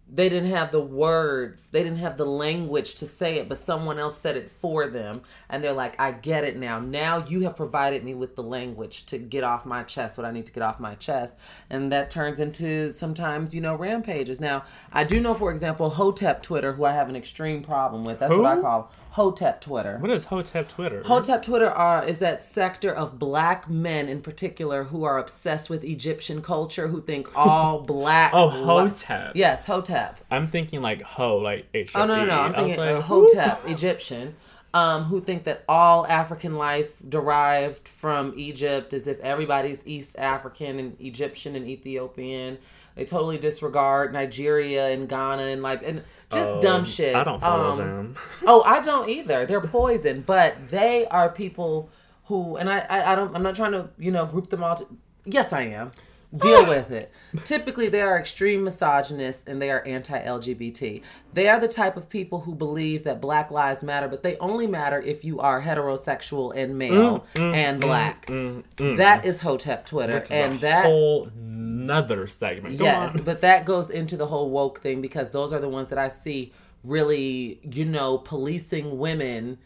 they 0.08 0.30
didn't 0.30 0.52
have 0.52 0.72
the 0.72 0.82
words. 0.82 1.70
They 1.70 1.84
didn't 1.84 1.98
have 1.98 2.18
the 2.18 2.26
language 2.26 2.96
to 2.96 3.08
say 3.08 3.38
it 3.40 3.50
but 3.50 3.58
someone 3.58 3.98
else 3.98 4.18
said 4.18 4.38
it 4.38 4.52
for 4.52 4.88
them. 4.88 5.22
And 5.50 5.64
they're 5.64 5.74
like 5.74 6.00
i 6.00 6.12
get 6.12 6.44
it 6.44 6.58
now. 6.58 6.80
Now 6.80 7.26
you 7.26 7.42
have 7.42 7.56
provided 7.56 8.04
me 8.04 8.14
with 8.14 8.36
the 8.36 8.44
language 8.44 9.06
to 9.08 9.18
get 9.18 9.44
off 9.44 9.66
my 9.66 9.84
chest 9.84 10.18
what 10.18 10.26
i 10.26 10.32
need 10.32 10.46
to 10.46 10.52
get 10.52 10.64
off 10.64 10.80
my 10.80 10.96
chest. 10.96 11.34
And 11.70 11.92
that 11.92 12.12
turns 12.12 12.40
into 12.40 12.92
sometimes 12.94 13.56
you 13.56 13.62
know 13.62 13.76
rampages. 13.76 14.40
Now 14.40 14.66
i 14.94 15.04
do 15.04 15.20
know 15.20 15.34
for 15.34 15.52
example 15.52 15.90
hotep 15.90 16.44
twitter 16.44 16.74
who 16.74 16.86
i 16.86 16.92
have 16.92 17.10
an 17.10 17.16
extreme 17.16 17.64
problem 17.64 18.04
with. 18.04 18.20
That's 18.20 18.34
what 18.34 18.46
i 18.46 18.62
call 18.62 18.92
hotep 19.16 19.62
twitter 19.62 19.98
What 20.00 20.12
is 20.12 20.26
Hotep 20.26 20.68
Twitter? 20.68 21.02
Hotep 21.04 21.42
Twitter 21.44 21.70
are, 21.70 22.06
is 22.06 22.20
that 22.20 22.42
sector 22.42 22.94
of 22.94 23.18
black 23.18 23.70
men 23.70 24.10
in 24.10 24.22
particular 24.22 24.84
who 24.86 25.06
are 25.06 25.18
obsessed 25.18 25.70
with 25.70 25.86
Egyptian 25.86 26.42
culture, 26.42 26.90
who 26.90 27.02
think 27.02 27.30
all 27.36 27.82
black. 27.82 28.32
Oh, 28.34 28.48
li- 28.48 28.64
Hotep. 28.66 29.32
Yes, 29.36 29.66
Hotep. 29.66 30.20
I'm 30.30 30.48
thinking 30.48 30.82
like 30.82 31.02
ho, 31.02 31.38
like 31.38 31.68
H. 31.74 31.92
Oh 31.96 32.06
no, 32.06 32.18
no, 32.18 32.26
no! 32.26 32.40
I'm 32.40 32.52
I 32.52 32.56
thinking 32.58 32.78
like, 32.78 32.96
uh. 32.98 33.02
Hotep, 33.02 33.62
Egyptian, 33.68 34.36
um, 34.74 35.06
who 35.06 35.22
think 35.22 35.46
that 35.46 35.64
all 35.70 36.06
African 36.08 36.56
life 36.56 36.92
derived 37.08 37.88
from 37.88 38.34
Egypt, 38.38 38.94
as 38.94 39.08
if 39.08 39.18
everybody's 39.22 39.88
East 39.88 40.18
African 40.20 40.78
and 40.78 41.00
Egyptian 41.00 41.56
and 41.56 41.66
Ethiopian. 41.66 42.58
They 42.96 43.04
totally 43.06 43.38
disregard 43.38 44.14
Nigeria 44.14 44.88
and 44.90 45.08
Ghana 45.08 45.44
and 45.44 45.62
like 45.62 45.84
and 45.86 46.04
just 46.32 46.50
Oh, 46.50 46.62
dumb 46.62 46.86
shit. 46.86 47.16
I 47.16 47.24
don't 47.24 47.40
follow 47.40 47.72
Um, 47.72 47.78
them. 47.78 48.16
Oh, 48.48 48.62
I 48.64 48.82
don't 48.82 49.10
either. 49.18 49.46
They're 49.46 49.62
poison, 49.62 50.24
but 50.26 50.56
they 50.70 51.06
are 51.08 51.30
people 51.30 51.90
who, 52.26 52.56
and 52.58 52.70
I, 52.70 52.80
I, 52.90 53.12
I 53.12 53.16
don't. 53.16 53.36
I'm 53.36 53.44
not 53.44 53.56
trying 53.56 53.74
to, 53.74 53.90
you 53.98 54.12
know, 54.12 54.26
group 54.26 54.50
them 54.50 54.64
all. 54.64 54.76
To, 54.76 54.88
yes, 55.26 55.54
I 55.54 55.62
am. 55.62 55.92
Deal 56.38 56.68
with 56.68 56.92
it. 56.92 57.12
Typically, 57.44 57.88
they 57.90 58.02
are 58.02 58.20
extreme 58.20 58.64
misogynists 58.64 59.44
and 59.48 59.62
they 59.62 59.70
are 59.72 59.86
anti-LGBT. 59.86 61.02
They 61.34 61.48
are 61.48 61.60
the 61.60 61.68
type 61.68 61.98
of 61.98 62.10
people 62.10 62.42
who 62.42 62.56
believe 62.56 63.04
that 63.04 63.22
Black 63.22 63.52
lives 63.52 63.84
matter, 63.84 64.08
but 64.08 64.24
they 64.24 64.38
only 64.38 64.68
matter 64.68 65.02
if 65.02 65.24
you 65.24 65.40
are 65.40 65.62
heterosexual 65.62 66.56
and 66.56 66.78
male 66.78 67.26
mm, 67.36 67.42
mm, 67.42 67.54
and 67.56 67.82
mm, 67.82 67.86
black. 67.86 68.26
That 68.98 69.26
is 69.26 69.42
Hotep 69.42 69.86
Twitter, 69.86 70.18
It's 70.18 70.32
and 70.32 70.56
a 70.56 70.60
that 70.60 70.86
whole 70.86 71.30
nother 71.36 72.28
segment. 72.28 72.78
Go 72.78 72.86
Yes, 72.86 73.16
on. 73.16 73.24
but 73.24 73.42
that 73.42 73.66
goes 73.66 73.90
into 73.90 74.18
the 74.18 74.28
whole 74.28 74.50
woke 74.50 74.82
thing 74.82 75.02
because 75.02 75.32
those 75.32 75.54
are 75.54 75.60
the 75.60 75.70
ones 75.70 75.90
that 75.90 75.98
I 76.00 76.08
see 76.08 76.54
really, 76.84 77.60
you 77.64 77.86
know, 77.86 78.18
policing 78.18 78.98
women 78.98 79.58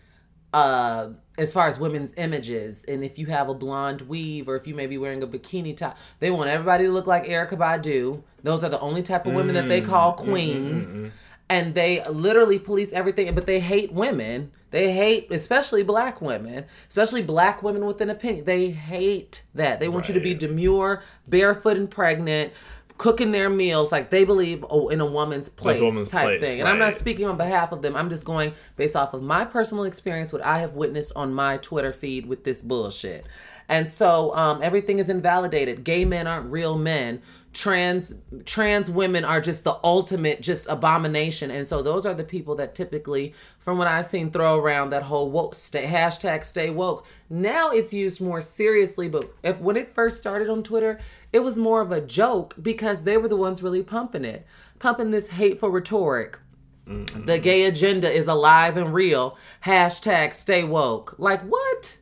uh 0.51 1.11
as 1.39 1.53
far 1.53 1.67
as 1.67 1.79
women's 1.79 2.13
images 2.17 2.83
and 2.89 3.03
if 3.03 3.17
you 3.17 3.25
have 3.25 3.47
a 3.47 3.53
blonde 3.53 4.01
weave 4.01 4.49
or 4.49 4.57
if 4.57 4.67
you 4.67 4.75
may 4.75 4.85
be 4.85 4.97
wearing 4.97 5.23
a 5.23 5.27
bikini 5.27 5.75
top 5.75 5.97
they 6.19 6.29
want 6.29 6.49
everybody 6.49 6.83
to 6.83 6.91
look 6.91 7.07
like 7.07 7.25
Erykah 7.25 7.57
Badu. 7.57 8.21
Those 8.43 8.63
are 8.63 8.69
the 8.69 8.79
only 8.79 9.01
type 9.01 9.25
of 9.25 9.33
women 9.33 9.55
that 9.55 9.67
they 9.67 9.81
mm, 9.81 9.87
call 9.87 10.13
mm, 10.13 10.19
mm, 10.19 10.23
queens. 10.25 11.11
and 11.49 11.73
they 11.73 12.05
literally 12.09 12.59
police 12.59 12.91
everything 12.91 13.33
but 13.33 13.45
they 13.47 13.59
hate 13.59 13.91
women. 13.93 14.51
They 14.71 14.93
hate 14.93 15.31
especially 15.31 15.81
black 15.81 16.21
women 16.21 16.65
especially 16.89 17.23
black 17.23 17.63
women 17.63 17.85
with 17.85 18.01
an 18.01 18.09
opinion. 18.09 18.43
They 18.43 18.69
hate 18.69 19.43
that. 19.55 19.79
They 19.79 19.87
want 19.87 20.09
you 20.09 20.13
to 20.13 20.19
be 20.19 20.33
demure 20.33 21.03
barefoot 21.27 21.77
and 21.77 21.89
pregnant 21.89 22.51
cooking 22.99 23.31
their 23.31 23.49
meals 23.49 23.93
like 23.93 24.09
they 24.09 24.25
believe 24.25 24.63
oh 24.69 24.89
in 24.89 24.99
a 24.99 25.05
woman's 25.05 25.47
place 25.47 25.79
woman's 25.79 26.09
type 26.09 26.25
place, 26.25 26.41
thing. 26.41 26.59
And 26.59 26.67
i'm 26.67 26.77
not 26.77 26.97
speaking 26.97 27.25
on 27.25 27.37
behalf 27.37 27.71
of 27.71 27.81
them. 27.81 27.95
I'm 27.95 28.09
just 28.09 28.25
going 28.25 28.53
based 28.75 28.95
off 28.95 29.13
of 29.13 29.23
my 29.23 29.45
personal 29.45 29.85
experience 29.85 30.31
what 30.31 30.43
i 30.45 30.59
have 30.59 30.73
witnessed 30.73 31.13
on 31.15 31.33
my 31.33 31.57
twitter 31.57 31.93
feed 31.93 32.27
with 32.27 32.43
this 32.43 32.61
bullshit. 32.61 33.25
And 33.69 33.87
so 33.87 34.35
um, 34.35 34.61
everything 34.63 34.97
is 34.97 35.09
invalidated. 35.09 35.83
Gay 35.83 36.03
men 36.03 36.25
aren't 36.25 36.51
real 36.51 36.75
men. 36.75 37.21
Trans 37.53 38.13
trans 38.45 38.91
women 38.91 39.23
are 39.23 39.41
just 39.41 39.63
the 39.63 39.79
ultimate 39.83 40.41
just 40.41 40.67
abomination. 40.67 41.51
And 41.51 41.67
so 41.67 41.81
those 41.81 42.05
are 42.05 42.13
the 42.13 42.23
people 42.23 42.55
that 42.55 42.75
typically 42.75 43.33
from 43.59 43.77
what 43.77 43.87
i've 43.87 44.05
seen 44.05 44.31
throw 44.31 44.57
around 44.57 44.89
that 44.89 45.03
whole 45.03 45.29
woke 45.29 45.55
stay, 45.55 45.85
hashtag 45.85 46.43
stay 46.43 46.69
woke. 46.69 47.05
Now 47.29 47.71
it's 47.71 47.93
used 47.93 48.21
more 48.21 48.41
seriously 48.41 49.09
but 49.09 49.31
if 49.43 49.59
when 49.59 49.77
it 49.77 49.93
first 49.95 50.17
started 50.17 50.49
on 50.49 50.63
twitter 50.63 50.99
it 51.31 51.39
was 51.39 51.57
more 51.57 51.81
of 51.81 51.91
a 51.91 52.01
joke 52.01 52.55
because 52.61 53.03
they 53.03 53.17
were 53.17 53.27
the 53.27 53.35
ones 53.35 53.61
really 53.61 53.83
pumping 53.83 54.25
it 54.25 54.45
pumping 54.79 55.11
this 55.11 55.27
hateful 55.29 55.69
rhetoric. 55.69 56.39
Mm-hmm. 56.87 57.25
The 57.25 57.37
gay 57.37 57.65
agenda 57.65 58.11
is 58.11 58.27
alive 58.27 58.77
and 58.77 58.93
real. 58.93 59.37
Hashtag 59.63 60.33
stay 60.33 60.63
woke. 60.63 61.15
Like 61.19 61.41
what? 61.43 61.97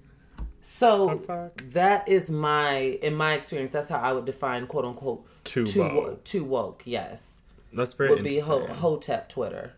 So 0.62 1.22
that 1.72 2.08
is 2.08 2.30
my 2.30 2.78
in 3.02 3.16
my 3.16 3.34
experience 3.34 3.72
that's 3.72 3.88
how 3.88 4.00
i 4.00 4.12
would 4.12 4.26
define 4.26 4.68
quote 4.68 4.86
unquote 4.86 5.26
Too 5.46 5.66
too 5.66 5.82
woke. 5.82 6.24
too 6.26 6.44
woke 6.44 6.84
yes. 6.86 7.42
That's 7.74 7.94
very 7.94 8.10
would 8.10 8.24
be 8.24 8.40
ho- 8.40 8.68
hotep 8.68 9.30
twitter. 9.30 9.74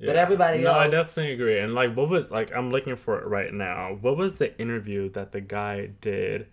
But 0.00 0.14
everybody 0.14 0.62
no, 0.62 0.70
else 0.70 0.76
I 0.78 0.88
definitely 0.88 1.32
agree. 1.32 1.58
And 1.58 1.74
like, 1.74 1.94
what 1.96 2.08
was 2.08 2.30
like? 2.30 2.52
I'm 2.54 2.70
looking 2.70 2.94
for 2.94 3.18
it 3.18 3.26
right 3.26 3.52
now. 3.52 3.98
What 4.00 4.16
was 4.16 4.38
the 4.38 4.56
interview 4.60 5.10
that 5.10 5.32
the 5.32 5.40
guy 5.40 5.90
did 6.00 6.46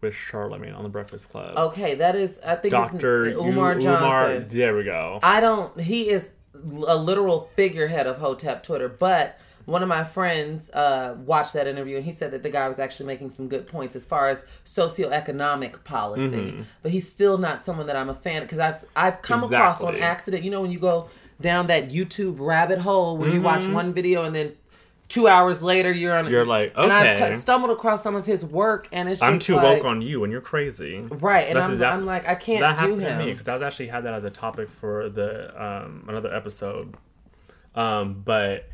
with 0.00 0.14
Charlemagne 0.14 0.72
on 0.74 0.82
the 0.82 0.88
Breakfast 0.88 1.30
Club? 1.30 1.56
okay 1.56 1.94
that 1.96 2.14
is 2.16 2.38
i 2.46 2.54
think 2.54 2.70
Doctor 2.72 3.24
umar 3.38 3.74
johnson 3.78 4.46
There 4.48 4.76
we 4.76 4.84
go. 4.84 5.18
I 5.22 5.40
don't. 5.40 5.78
He 5.80 6.08
is 6.08 6.32
a 6.54 6.96
literal 6.96 7.50
figurehead 7.54 8.06
of 8.06 8.18
Hotep 8.18 8.62
Twitter. 8.64 8.88
But 8.88 9.38
one 9.64 9.82
of 9.82 9.88
my 9.88 10.02
friends 10.02 10.70
uh, 10.70 11.14
watched 11.26 11.52
that 11.52 11.66
interview 11.66 11.96
and 11.96 12.04
he 12.04 12.10
said 12.12 12.30
that 12.30 12.42
the 12.42 12.50
guy 12.50 12.66
was 12.68 12.78
actually 12.78 13.06
making 13.06 13.30
some 13.30 13.48
good 13.48 13.66
points 13.66 13.94
as 13.94 14.04
far 14.04 14.28
as 14.30 14.42
socioeconomic 14.64 15.84
policy. 15.84 16.36
Mm-hmm. 16.36 16.62
But 16.82 16.92
he's 16.92 17.08
still 17.08 17.38
not 17.38 17.64
someone 17.64 17.86
that 17.86 17.96
I'm 17.96 18.08
a 18.08 18.14
fan 18.14 18.42
because 18.42 18.58
I've 18.58 18.84
I've 18.96 19.22
come 19.22 19.44
across 19.44 19.80
on 19.80 19.96
accident. 19.96 20.42
You 20.44 20.50
know 20.50 20.60
when 20.60 20.70
you 20.72 20.78
go 20.78 21.08
down 21.40 21.66
that 21.68 21.90
YouTube 21.90 22.36
rabbit 22.38 22.78
hole 22.80 23.16
where 23.16 23.30
you 23.30 23.40
watch 23.42 23.62
Mm-hmm. 23.62 23.72
one 23.72 23.92
video 23.94 24.24
and 24.24 24.34
then. 24.34 24.52
Two 25.08 25.26
hours 25.26 25.62
later, 25.62 25.90
you're 25.90 26.16
on. 26.16 26.30
You're 26.30 26.44
like, 26.44 26.76
okay 26.76 26.82
and 26.84 26.92
I've 27.24 27.38
stumbled 27.40 27.70
across 27.70 28.02
some 28.02 28.14
of 28.14 28.26
his 28.26 28.44
work, 28.44 28.88
and 28.92 29.08
it's 29.08 29.20
just 29.20 29.30
I'm 29.32 29.38
too 29.38 29.54
like, 29.56 29.78
woke 29.78 29.84
on 29.86 30.02
you, 30.02 30.22
and 30.24 30.30
you're 30.30 30.42
crazy. 30.42 30.98
right. 31.00 31.48
And 31.48 31.56
That's 31.56 31.64
I'm, 31.66 31.72
exact- 31.72 31.94
I'm 31.94 32.04
like, 32.06 32.28
I 32.28 32.34
can't 32.34 32.60
that 32.60 32.78
do 32.78 32.82
happened 32.98 33.00
to 33.02 33.16
me 33.16 33.30
him. 33.30 33.34
because 33.36 33.48
I 33.48 33.54
was 33.54 33.62
actually 33.62 33.88
had 33.88 34.04
that 34.04 34.12
as 34.14 34.24
a 34.24 34.30
topic 34.30 34.68
for 34.70 35.08
the 35.08 35.50
um, 35.62 36.04
another 36.08 36.34
episode. 36.34 36.94
Um, 37.74 38.22
but 38.24 38.68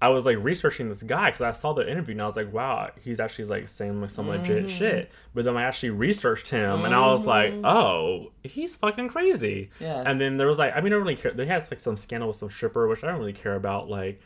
I 0.00 0.08
was 0.08 0.24
like 0.24 0.36
researching 0.40 0.88
this 0.88 1.02
guy 1.02 1.30
because 1.30 1.42
I 1.42 1.52
saw 1.52 1.72
the 1.72 1.90
interview 1.90 2.12
and 2.12 2.22
I 2.22 2.26
was 2.26 2.36
like, 2.36 2.52
wow, 2.52 2.90
he's 3.02 3.20
actually 3.20 3.46
like 3.46 3.68
saying 3.68 4.00
like 4.00 4.10
some 4.10 4.28
legit 4.28 4.66
Mm-hmm. 4.66 4.76
shit. 4.76 5.10
But 5.34 5.44
then 5.44 5.56
I 5.56 5.62
actually 5.64 5.90
researched 5.90 6.48
him 6.48 6.84
and 6.84 6.94
I 6.94 7.06
was 7.10 7.24
like, 7.26 7.52
oh, 7.64 8.32
he's 8.42 8.76
fucking 8.76 9.08
crazy. 9.08 9.70
Yes. 9.80 10.04
And 10.06 10.20
then 10.20 10.36
there 10.36 10.46
was 10.46 10.58
like, 10.58 10.72
I 10.74 10.80
mean, 10.80 10.92
I 10.92 10.96
don't 10.96 11.02
really 11.02 11.16
care. 11.16 11.32
They 11.32 11.46
had 11.46 11.66
like 11.70 11.80
some 11.80 11.96
scandal 11.96 12.28
with 12.28 12.36
some 12.38 12.50
stripper, 12.50 12.86
which 12.86 13.02
I 13.02 13.08
don't 13.08 13.18
really 13.18 13.32
care 13.32 13.54
about. 13.56 13.88
Like, 13.88 14.20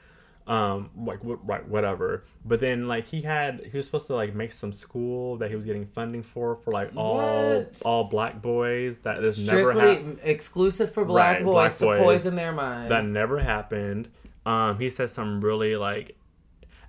um 0.49 0.88
like 0.96 1.20
wh- 1.20 1.36
right 1.46 1.68
whatever 1.68 2.24
but 2.44 2.59
then 2.59 2.88
like 2.88 3.05
he 3.05 3.20
had 3.22 3.61
he 3.70 3.76
was 3.76 3.84
supposed 3.86 4.07
to 4.07 4.14
like 4.14 4.34
make 4.34 4.51
some 4.53 4.72
school 4.72 5.36
that 5.36 5.51
he 5.51 5.57
was 5.57 5.64
getting 5.66 5.84
funding 5.84 6.22
for 6.22 6.57
for 6.57 6.72
like 6.72 6.90
all 6.96 7.16
What? 7.59 7.82
all 7.84 8.05
black 8.05 8.40
boys 8.40 8.99
that 8.99 9.20
this 9.20 9.38
never 9.38 9.70
Strictly 9.72 9.94
happened 9.94 10.18
exclusive 10.22 10.92
for 10.94 11.05
black 11.05 11.36
Right, 11.36 11.44
boys 11.44 11.53
black 11.55 11.72
to 11.78 11.84
boys. 11.84 12.01
poison 12.03 12.34
their 12.34 12.53
minds. 12.53 12.88
that 12.88 13.05
never 13.05 13.38
happened 13.38 14.09
um 14.46 14.78
he 14.78 14.88
said 14.88 15.11
some 15.11 15.42
really 15.42 15.76
like 15.76 16.16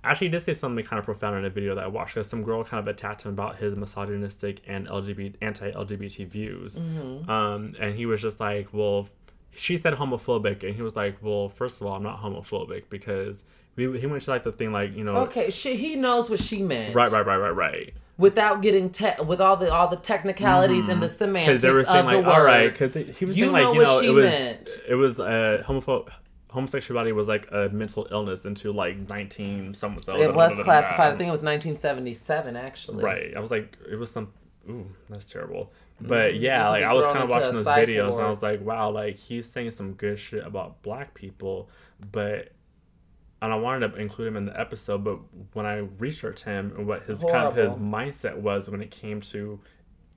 actually 0.02 0.28
he 0.28 0.30
did 0.30 0.40
say 0.40 0.54
something 0.54 0.82
kind 0.82 0.98
of 0.98 1.04
profound 1.04 1.36
in 1.36 1.44
a 1.44 1.50
video 1.50 1.74
that 1.74 1.84
i 1.84 1.86
watched 1.86 2.14
because 2.14 2.26
some 2.26 2.42
girl 2.42 2.64
kind 2.64 2.80
of 2.80 2.88
attacked 2.88 3.24
him 3.24 3.32
about 3.32 3.56
his 3.56 3.76
misogynistic 3.76 4.62
and 4.66 4.86
lgbt 4.88 5.34
anti-lgbt 5.42 6.26
views 6.28 6.78
Mm-hmm. 6.78 7.30
um 7.30 7.74
and 7.78 7.94
he 7.94 8.06
was 8.06 8.22
just 8.22 8.40
like 8.40 8.68
well 8.72 9.08
she 9.52 9.76
said 9.76 9.94
homophobic 9.94 10.62
and 10.62 10.74
he 10.76 10.82
was 10.82 10.94
like 10.96 11.16
well 11.22 11.48
first 11.48 11.80
of 11.80 11.86
all 11.86 11.94
i'm 11.96 12.02
not 12.02 12.20
homophobic 12.22 12.84
because 12.88 13.42
we, 13.76 13.98
he 13.98 14.06
went 14.06 14.22
to 14.22 14.30
like 14.30 14.44
the 14.44 14.52
thing 14.52 14.72
like 14.72 14.94
you 14.96 15.04
know 15.04 15.16
Okay, 15.16 15.48
she, 15.50 15.76
he 15.76 15.96
knows 15.96 16.28
what 16.28 16.40
she 16.40 16.62
meant. 16.62 16.94
Right, 16.94 17.08
right, 17.10 17.24
right, 17.24 17.36
right, 17.36 17.50
right. 17.54 17.94
without 18.18 18.62
getting 18.62 18.90
te- 18.90 19.22
with 19.24 19.40
all 19.40 19.56
the 19.56 19.72
all 19.72 19.88
the 19.88 19.96
technicalities 19.96 20.88
and 20.88 21.00
the 21.00 21.06
because 21.06 21.16
semantics 21.18 21.62
they 21.62 21.70
were 21.70 21.80
of 21.80 21.86
saying 21.86 22.06
the 22.06 22.16
like, 22.16 22.26
word. 22.26 22.32
all 22.32 22.42
right, 22.44 22.72
because 22.76 23.16
he 23.16 23.24
was 23.24 23.38
You 23.38 23.46
saying 23.46 23.52
like, 23.66 23.74
you 23.74 23.82
know, 23.82 24.00
it 24.00 24.10
was 24.10 24.24
meant. 24.24 24.70
it 24.88 24.94
was 24.96 25.18
uh, 25.20 25.62
homopho- 25.66 26.08
homosexuality 26.50 27.12
was 27.12 27.28
like 27.28 27.46
a 27.52 27.68
mental 27.70 28.08
illness 28.10 28.44
into 28.44 28.72
like 28.72 29.08
nineteen 29.08 29.72
something. 29.72 30.02
so 30.02 30.20
It 30.20 30.34
was 30.34 30.58
classified. 30.58 31.14
I 31.14 31.16
think 31.16 31.28
it 31.28 31.30
was 31.30 31.44
1977, 31.44 32.56
actually. 32.56 33.04
Right. 33.04 33.32
I 33.36 33.40
was 33.40 33.50
like, 33.52 33.76
it 33.90 33.96
was 33.96 34.10
some. 34.10 34.32
Ooh, 34.68 34.90
that's 35.08 35.26
terrible. 35.26 35.72
But 36.00 36.36
yeah, 36.36 36.68
like 36.68 36.84
I 36.84 36.94
was 36.94 37.06
kind 37.06 37.18
of 37.18 37.30
watching 37.30 37.52
those 37.52 37.66
videos, 37.66 38.14
and 38.14 38.22
I 38.22 38.30
was 38.30 38.42
like, 38.42 38.60
wow, 38.62 38.90
like 38.90 39.18
he's 39.18 39.48
saying 39.48 39.72
some 39.72 39.92
good 39.92 40.18
shit 40.18 40.46
about 40.46 40.82
black 40.82 41.14
people, 41.14 41.68
but. 42.12 42.52
And 43.42 43.50
I 43.50 43.56
wanted 43.56 43.90
to 43.90 43.98
include 43.98 44.28
him 44.28 44.36
in 44.36 44.44
the 44.44 44.60
episode, 44.60 45.02
but 45.02 45.18
when 45.54 45.64
I 45.64 45.78
researched 45.98 46.44
him 46.44 46.74
and 46.76 46.86
what 46.86 47.04
his 47.04 47.20
kind 47.20 47.46
of 47.46 47.56
his 47.56 47.72
mindset 47.72 48.36
was 48.36 48.68
when 48.68 48.82
it 48.82 48.90
came 48.90 49.22
to 49.22 49.58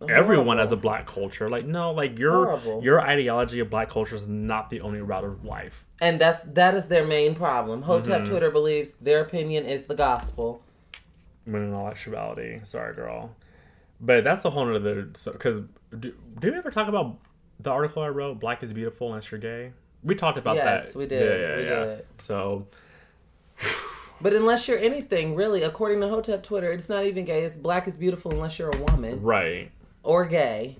everyone 0.09 0.59
as 0.59 0.71
a 0.71 0.75
black 0.75 1.07
culture, 1.07 1.49
like 1.49 1.65
no, 1.65 1.91
like 1.91 2.19
your 2.19 2.45
Horrible. 2.57 2.83
your 2.83 3.01
ideology 3.01 3.59
of 3.59 3.69
black 3.69 3.89
culture 3.89 4.15
is 4.15 4.27
not 4.27 4.69
the 4.69 4.81
only 4.81 5.01
route 5.01 5.23
of 5.23 5.45
life. 5.45 5.85
And 6.01 6.19
that's 6.19 6.41
that 6.53 6.75
is 6.75 6.87
their 6.87 7.05
main 7.05 7.35
problem. 7.35 7.83
Hotep 7.83 8.21
Mm-hmm. 8.21 8.29
Twitter 8.29 8.51
believes 8.51 8.93
their 9.01 9.21
opinion 9.21 9.65
is 9.65 9.85
the 9.85 9.95
gospel. 9.95 10.61
When 11.45 11.63
in 11.63 11.73
all 11.73 11.87
actuality, 11.87 12.61
sorry, 12.63 12.95
girl, 12.95 13.35
but 14.01 14.23
that's 14.23 14.41
the 14.41 14.49
whole 14.51 14.73
other. 14.75 15.03
Because 15.25 15.61
do, 15.99 16.13
did 16.39 16.51
we 16.53 16.57
ever 16.57 16.71
talk 16.71 16.87
about 16.87 17.17
the 17.59 17.69
article 17.69 18.01
I 18.03 18.09
wrote? 18.09 18.39
Black 18.39 18.63
is 18.63 18.73
beautiful 18.73 19.07
unless 19.07 19.31
you're 19.31 19.39
gay. 19.39 19.71
We 20.03 20.15
talked 20.15 20.37
about 20.37 20.55
Yes, 20.57 20.65
that. 20.65 20.85
Yes, 20.87 20.95
we 20.95 21.05
did, 21.05 21.57
we 21.57 21.63
did. 21.63 22.05
So 22.19 22.67
But 24.21 24.33
unless 24.33 24.67
you're 24.67 24.77
anything, 24.79 25.35
really, 25.35 25.63
according 25.63 25.99
to 26.01 26.07
Hotep 26.07 26.43
Twitter, 26.43 26.71
it's 26.71 26.87
not 26.89 27.05
even 27.05 27.25
gay. 27.25 27.43
It's 27.43 27.57
black 27.57 27.87
is 27.87 27.97
beautiful 27.97 28.31
unless 28.31 28.57
you're 28.59 28.69
a 28.73 28.81
woman 28.91 29.21
right 29.21 29.71
or 30.03 30.25
gay 30.25 30.77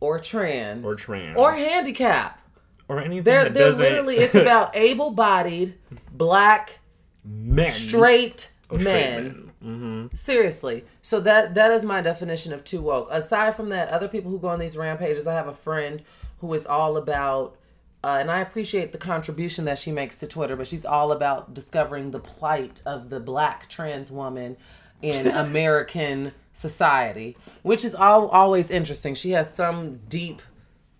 or 0.00 0.18
trans 0.18 0.84
or 0.84 0.94
trans 0.94 1.36
or 1.36 1.52
handicap. 1.52 2.40
or 2.88 3.00
anything 3.00 3.22
They're, 3.24 3.44
that 3.44 3.54
they're 3.54 3.66
doesn't. 3.66 3.80
literally 3.82 4.16
it's 4.18 4.34
about 4.34 4.76
able-bodied 4.76 5.74
black 6.12 6.78
men 7.24 7.70
straight 7.70 8.50
or 8.70 8.78
straight 8.78 8.92
men. 9.22 9.43
Men. 9.64 10.10
Mhm. 10.10 10.16
Seriously. 10.16 10.84
So 11.02 11.20
that 11.20 11.54
that 11.54 11.70
is 11.70 11.84
my 11.84 12.00
definition 12.00 12.52
of 12.52 12.64
too 12.64 12.80
woke. 12.80 13.08
Aside 13.10 13.56
from 13.56 13.70
that, 13.70 13.88
other 13.88 14.08
people 14.08 14.30
who 14.30 14.38
go 14.38 14.48
on 14.48 14.58
these 14.58 14.76
rampages, 14.76 15.26
I 15.26 15.34
have 15.34 15.48
a 15.48 15.54
friend 15.54 16.02
who 16.40 16.52
is 16.54 16.66
all 16.66 16.96
about 16.96 17.56
uh, 18.02 18.18
and 18.20 18.30
I 18.30 18.40
appreciate 18.40 18.92
the 18.92 18.98
contribution 18.98 19.64
that 19.64 19.78
she 19.78 19.90
makes 19.90 20.16
to 20.16 20.26
Twitter, 20.26 20.56
but 20.56 20.66
she's 20.68 20.84
all 20.84 21.10
about 21.10 21.54
discovering 21.54 22.10
the 22.10 22.18
plight 22.18 22.82
of 22.84 23.08
the 23.08 23.18
black 23.18 23.70
trans 23.70 24.10
woman 24.10 24.58
in 25.00 25.26
American 25.46 26.32
society, 26.52 27.34
which 27.62 27.82
is 27.82 27.94
all, 27.94 28.28
always 28.28 28.70
interesting. 28.70 29.14
She 29.14 29.30
has 29.30 29.52
some 29.52 30.00
deep 30.10 30.42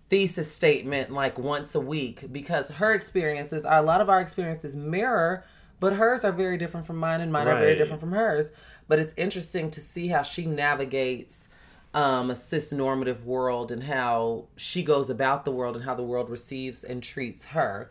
thesis 0.09 0.51
statement 0.51 1.11
like 1.11 1.37
once 1.37 1.75
a 1.75 1.79
week 1.79 2.31
because 2.31 2.69
her 2.71 2.93
experiences 2.95 3.65
are 3.65 3.77
a 3.77 3.83
lot 3.83 4.01
of 4.01 4.09
our 4.09 4.19
experiences 4.19 4.75
mirror, 4.75 5.43
but 5.79 5.93
hers 5.93 6.23
are 6.23 6.31
very 6.31 6.57
different 6.57 6.85
from 6.85 6.97
mine 6.97 7.21
and 7.21 7.31
mine 7.31 7.47
are 7.47 7.57
very 7.57 7.75
different 7.75 7.99
from 7.99 8.11
hers. 8.11 8.51
But 8.87 8.99
it's 8.99 9.13
interesting 9.17 9.71
to 9.71 9.81
see 9.81 10.07
how 10.07 10.21
she 10.21 10.45
navigates 10.45 11.49
um, 11.93 12.29
a 12.29 12.35
cis 12.35 12.71
normative 12.71 13.25
world 13.25 13.71
and 13.71 13.83
how 13.83 14.45
she 14.57 14.83
goes 14.83 15.09
about 15.09 15.45
the 15.45 15.51
world 15.51 15.75
and 15.75 15.85
how 15.85 15.95
the 15.95 16.03
world 16.03 16.29
receives 16.29 16.83
and 16.83 17.01
treats 17.01 17.45
her. 17.45 17.89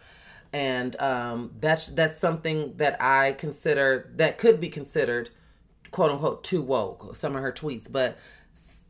And 0.53 0.95
um, 1.01 1.53
that's 1.59 1.89
that's 1.89 2.19
something 2.19 2.75
that 2.77 3.01
I 3.03 3.33
consider 3.33 4.11
that 4.17 4.39
could 4.39 4.61
be 4.61 4.69
considered 4.69 5.31
quote 5.91 6.11
unquote 6.11 6.45
too 6.45 6.63
woke. 6.63 7.17
Some 7.17 7.35
of 7.35 7.43
her 7.43 7.51
tweets, 7.51 7.91
but 7.91 8.19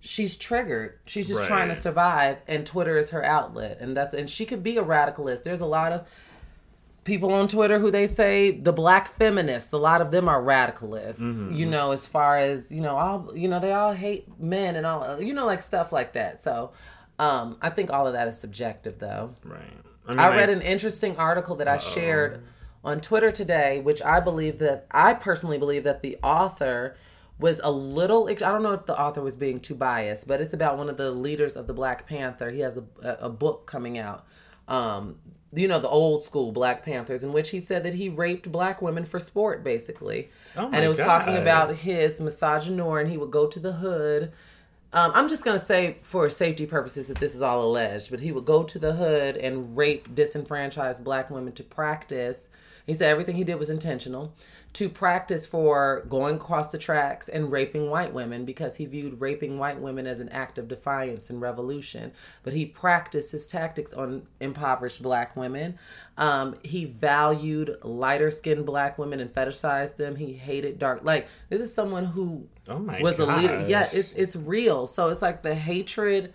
she's 0.00 0.36
triggered. 0.36 0.98
She's 1.06 1.28
just 1.28 1.44
trying 1.44 1.68
to 1.68 1.74
survive, 1.74 2.38
and 2.46 2.66
Twitter 2.66 2.98
is 2.98 3.10
her 3.10 3.24
outlet. 3.24 3.78
And 3.80 3.96
that's 3.96 4.12
and 4.14 4.28
she 4.28 4.44
could 4.44 4.62
be 4.62 4.76
a 4.76 4.84
radicalist. 4.84 5.42
There's 5.44 5.60
a 5.60 5.66
lot 5.66 5.92
of 5.92 6.06
people 7.04 7.32
on 7.32 7.48
Twitter 7.48 7.78
who 7.78 7.90
they 7.90 8.06
say 8.06 8.50
the 8.50 8.72
black 8.72 9.16
feminists, 9.16 9.72
a 9.72 9.78
lot 9.78 10.00
of 10.00 10.10
them 10.10 10.28
are 10.28 10.42
radicalists, 10.42 11.20
Mm-hmm. 11.20 11.54
you 11.54 11.66
know, 11.66 11.92
as 11.92 12.06
far 12.06 12.38
as, 12.38 12.70
you 12.70 12.80
know, 12.80 12.96
all 12.96 13.32
you 13.36 13.48
know, 13.48 13.60
they 13.60 13.72
all 13.72 13.92
hate 13.92 14.28
men 14.40 14.74
and 14.76 14.86
all 14.86 15.20
you 15.20 15.34
know, 15.34 15.46
like 15.46 15.62
stuff 15.62 15.92
like 15.92 16.14
that. 16.14 16.42
So 16.42 16.72
um 17.18 17.56
I 17.62 17.70
think 17.70 17.90
all 17.90 18.06
of 18.06 18.14
that 18.14 18.26
is 18.28 18.38
subjective 18.38 18.98
though. 18.98 19.34
Right. 19.44 19.60
mean, 20.08 20.18
I 20.18 20.28
read 20.28 20.48
like, 20.48 20.56
an 20.56 20.62
interesting 20.62 21.16
article 21.16 21.56
that 21.56 21.68
I 21.68 21.78
shared 21.78 22.42
on 22.82 23.00
Twitter 23.00 23.30
today, 23.30 23.80
which 23.80 24.02
I 24.02 24.20
believe 24.20 24.58
that 24.58 24.86
I 24.90 25.14
personally 25.14 25.58
believe 25.58 25.84
that 25.84 26.02
the 26.02 26.18
author 26.22 26.96
was 27.38 27.60
a 27.64 27.70
little. 27.70 28.28
I 28.28 28.34
don't 28.34 28.62
know 28.62 28.72
if 28.72 28.86
the 28.86 28.98
author 28.98 29.20
was 29.22 29.36
being 29.36 29.58
too 29.60 29.74
biased, 29.74 30.26
but 30.28 30.40
it's 30.40 30.52
about 30.52 30.78
one 30.78 30.88
of 30.88 30.96
the 30.96 31.10
leaders 31.10 31.56
of 31.56 31.66
the 31.66 31.72
Black 31.72 32.06
Panther. 32.06 32.50
He 32.50 32.60
has 32.60 32.76
a, 32.76 32.84
a 33.20 33.28
book 33.30 33.66
coming 33.66 33.98
out. 33.98 34.24
Um, 34.68 35.16
you 35.54 35.68
know 35.68 35.80
the 35.80 35.88
old 35.88 36.22
school 36.22 36.52
Black 36.52 36.84
Panthers, 36.84 37.24
in 37.24 37.32
which 37.32 37.50
he 37.50 37.60
said 37.60 37.82
that 37.84 37.94
he 37.94 38.08
raped 38.08 38.50
black 38.50 38.82
women 38.82 39.04
for 39.04 39.20
sport, 39.20 39.62
basically. 39.64 40.30
Oh 40.56 40.68
my 40.68 40.76
and 40.76 40.84
it 40.84 40.88
was 40.88 40.98
talking 40.98 41.36
about 41.36 41.76
his 41.76 42.20
misogynoir, 42.20 43.00
and 43.00 43.10
he 43.10 43.16
would 43.16 43.30
go 43.30 43.46
to 43.46 43.60
the 43.60 43.72
hood. 43.72 44.32
Um, 44.92 45.10
I'm 45.14 45.28
just 45.28 45.44
gonna 45.44 45.58
say, 45.58 45.98
for 46.02 46.28
safety 46.30 46.66
purposes, 46.66 47.08
that 47.08 47.18
this 47.18 47.34
is 47.34 47.42
all 47.42 47.64
alleged, 47.64 48.10
but 48.10 48.20
he 48.20 48.32
would 48.32 48.44
go 48.44 48.62
to 48.62 48.78
the 48.78 48.92
hood 48.92 49.36
and 49.36 49.76
rape 49.76 50.14
disenfranchised 50.14 51.02
black 51.02 51.30
women 51.30 51.52
to 51.54 51.64
practice. 51.64 52.48
He 52.86 52.94
said 52.94 53.10
everything 53.10 53.36
he 53.36 53.44
did 53.44 53.56
was 53.56 53.70
intentional 53.70 54.32
to 54.74 54.88
practice 54.88 55.46
for 55.46 56.04
going 56.08 56.36
across 56.36 56.70
the 56.72 56.78
tracks 56.78 57.28
and 57.28 57.50
raping 57.52 57.90
white 57.90 58.12
women 58.12 58.44
because 58.44 58.76
he 58.76 58.86
viewed 58.86 59.20
raping 59.20 59.58
white 59.58 59.80
women 59.80 60.06
as 60.06 60.20
an 60.20 60.28
act 60.30 60.58
of 60.58 60.68
defiance 60.68 61.30
and 61.30 61.40
revolution. 61.40 62.12
But 62.42 62.52
he 62.54 62.66
practiced 62.66 63.30
his 63.30 63.46
tactics 63.46 63.92
on 63.92 64.26
impoverished 64.40 65.02
black 65.02 65.36
women. 65.36 65.78
Um, 66.18 66.56
he 66.62 66.84
valued 66.86 67.78
lighter 67.82 68.30
skinned 68.30 68.66
black 68.66 68.98
women 68.98 69.20
and 69.20 69.32
fetishized 69.32 69.96
them. 69.96 70.16
He 70.16 70.32
hated 70.34 70.78
dark. 70.78 71.04
Like, 71.04 71.28
this 71.50 71.60
is 71.60 71.72
someone 71.72 72.04
who 72.06 72.46
Oh 72.68 72.78
my 72.80 73.00
was 73.00 73.18
a 73.20 73.26
leader. 73.26 73.58
gosh. 73.60 73.68
Yeah, 73.68 73.88
it's 73.92 74.12
it's 74.12 74.36
real. 74.36 74.86
So 74.88 75.08
it's 75.08 75.22
like 75.22 75.42
the 75.42 75.54
hatred, 75.54 76.32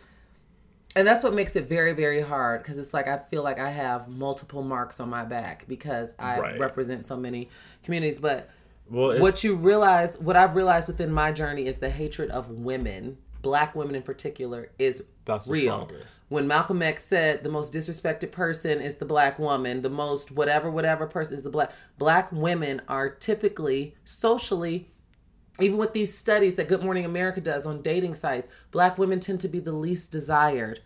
and 0.96 1.08
that's 1.08 1.24
what 1.24 1.34
makes 1.34 1.56
it 1.56 1.68
very 1.68 1.94
very 1.94 2.22
hard 2.22 2.62
because 2.64 2.78
it's 2.78 2.94
like 2.94 3.08
I 3.08 3.18
feel 3.18 3.44
like 3.44 3.60
I 3.60 3.70
have 3.70 4.08
multiple 4.08 4.64
marks 4.64 5.00
on 5.00 5.10
my 5.10 5.24
back 5.24 5.66
because 5.68 6.16
I 6.20 6.40
Right. 6.40 6.60
represent 6.60 7.06
so 7.06 7.16
many 7.16 7.50
communities. 7.84 8.20
But 8.20 8.50
well, 8.90 9.20
what 9.20 9.44
you 9.44 9.56
realize, 9.56 10.18
what 10.20 10.36
I've 10.36 10.56
realized 10.56 10.88
within 10.88 11.12
my 11.12 11.32
journey 11.32 11.68
is 11.68 11.78
the 11.78 11.90
hatred 11.90 12.30
of 12.32 12.50
women, 12.50 13.18
black 13.42 13.76
women 13.76 13.96
in 13.96 14.02
particular, 14.02 14.72
is 14.80 15.04
That's 15.26 15.48
real. 15.48 15.86
strongest. 15.86 16.22
When 16.30 16.48
Malcolm 16.48 16.82
X 16.82 17.06
said 17.06 17.44
the 17.44 17.50
most 17.50 17.74
disrespected 17.74 18.32
person 18.32 18.82
is 18.82 18.96
the 18.96 19.06
black 19.06 19.40
woman, 19.40 19.82
the 19.82 19.90
most 19.90 20.32
whatever 20.32 20.72
whatever 20.72 21.08
person 21.08 21.36
is 21.36 21.44
the 21.44 21.50
black 21.50 21.72
black 21.98 22.32
women 22.32 22.82
are 22.88 23.10
typically 23.10 23.96
socially 24.06 24.90
even 25.62 25.78
with 25.78 25.94
these 25.94 26.16
studies 26.16 26.56
that 26.56 26.70
Good 26.70 26.84
Morning 26.84 27.06
America 27.06 27.42
does 27.42 27.66
on 27.66 27.82
dating 27.82 28.16
sites, 28.16 28.48
black 28.72 28.98
women 28.98 29.20
tend 29.20 29.42
to 29.42 29.48
be 29.48 29.60
the 29.60 29.72
least 29.72 30.12
desired. 30.12 30.80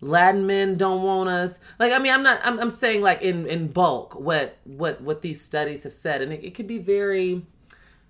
Latin 0.00 0.46
men 0.46 0.76
don't 0.76 1.02
want 1.02 1.28
us. 1.28 1.58
Like 1.78 1.92
I 1.92 1.98
mean, 1.98 2.12
I'm 2.12 2.22
not. 2.22 2.40
I'm, 2.44 2.58
I'm 2.58 2.70
saying 2.70 3.02
like 3.02 3.22
in 3.22 3.46
in 3.46 3.68
bulk 3.68 4.18
what 4.18 4.56
what 4.64 5.00
what 5.00 5.22
these 5.22 5.40
studies 5.42 5.82
have 5.82 5.92
said, 5.92 6.22
and 6.22 6.32
it, 6.32 6.44
it 6.44 6.54
could 6.54 6.66
be 6.66 6.78
very. 6.78 7.46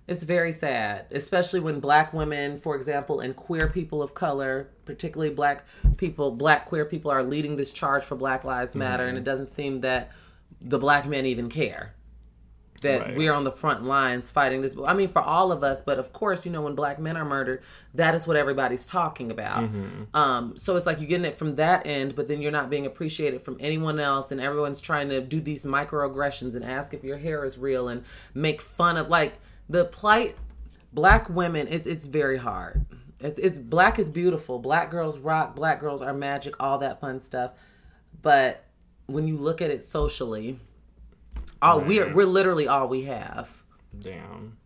It's 0.07 0.23
very 0.23 0.51
sad, 0.51 1.05
especially 1.11 1.61
when 1.61 1.79
black 1.79 2.11
women, 2.11 2.57
for 2.57 2.75
example, 2.75 3.21
and 3.21 3.33
queer 3.33 3.69
people 3.69 4.01
of 4.01 4.13
color, 4.13 4.67
particularly 4.83 5.33
black 5.33 5.63
people, 5.95 6.31
black 6.31 6.65
queer 6.65 6.83
people, 6.83 7.11
are 7.11 7.23
leading 7.23 7.55
this 7.55 7.71
charge 7.71 8.03
for 8.03 8.15
Black 8.15 8.43
Lives 8.43 8.75
Matter, 8.75 9.03
and 9.03 9.11
mm-hmm. 9.11 9.21
it 9.21 9.23
doesn't 9.23 9.45
seem 9.45 9.81
that 9.81 10.11
the 10.59 10.79
black 10.79 11.05
men 11.05 11.25
even 11.25 11.49
care 11.49 11.93
that 12.81 13.01
Right. 13.01 13.17
we're 13.17 13.33
on 13.33 13.43
the 13.43 13.51
front 13.51 13.83
lines 13.83 14.29
fighting 14.29 14.61
this. 14.61 14.75
I 14.85 14.93
mean, 14.93 15.09
for 15.09 15.21
all 15.21 15.51
of 15.51 15.63
us, 15.63 15.81
but 15.81 15.99
of 15.99 16.11
course, 16.13 16.45
you 16.45 16.51
know, 16.51 16.61
when 16.63 16.75
black 16.75 16.99
men 16.99 17.15
are 17.15 17.25
murdered, 17.25 17.61
that 17.93 18.13
is 18.15 18.25
what 18.27 18.35
everybody's 18.37 18.85
talking 18.85 19.31
about. 19.31 19.69
Um, 20.13 20.57
so 20.57 20.75
it's 20.75 20.85
like 20.85 20.99
you're 20.99 21.07
getting 21.07 21.25
it 21.25 21.37
from 21.37 21.55
that 21.55 21.85
end, 21.85 22.15
but 22.15 22.27
then 22.27 22.41
you're 22.41 22.51
not 22.51 22.69
being 22.69 22.85
appreciated 22.85 23.41
from 23.41 23.57
anyone 23.59 23.99
else, 23.99 24.31
and 24.31 24.41
everyone's 24.41 24.81
trying 24.81 25.09
to 25.09 25.21
do 25.21 25.39
these 25.41 25.63
microaggressions 25.65 26.55
and 26.55 26.65
ask 26.65 26.93
if 26.93 27.03
your 27.03 27.17
hair 27.17 27.45
is 27.45 27.57
real 27.57 27.87
and 27.87 28.03
make 28.33 28.61
fun 28.61 28.97
of 28.97 29.09
like 29.09 29.33
the 29.69 29.85
plight. 29.85 30.35
Black 30.93 31.29
women, 31.29 31.67
it, 31.67 31.87
it's 31.87 32.05
very 32.05 32.37
hard. 32.37 32.85
It's 33.21 33.37
it's 33.39 33.59
black 33.59 33.99
is 33.99 34.09
beautiful. 34.09 34.59
Black 34.59 34.89
girls 34.91 35.17
rock. 35.19 35.55
Black 35.55 35.79
girls 35.79 36.01
are 36.01 36.13
magic. 36.13 36.55
All 36.59 36.79
that 36.79 36.99
fun 36.99 37.19
stuff, 37.21 37.51
but 38.21 38.63
when 39.05 39.27
you 39.27 39.37
look 39.37 39.61
at 39.61 39.69
it 39.69 39.85
socially, 39.85 40.59
all 41.61 41.79
we're 41.81 42.13
we're 42.13 42.25
literally 42.25 42.67
all 42.67 42.87
we 42.87 43.03
have. 43.03 43.49
Damn. 43.97 44.57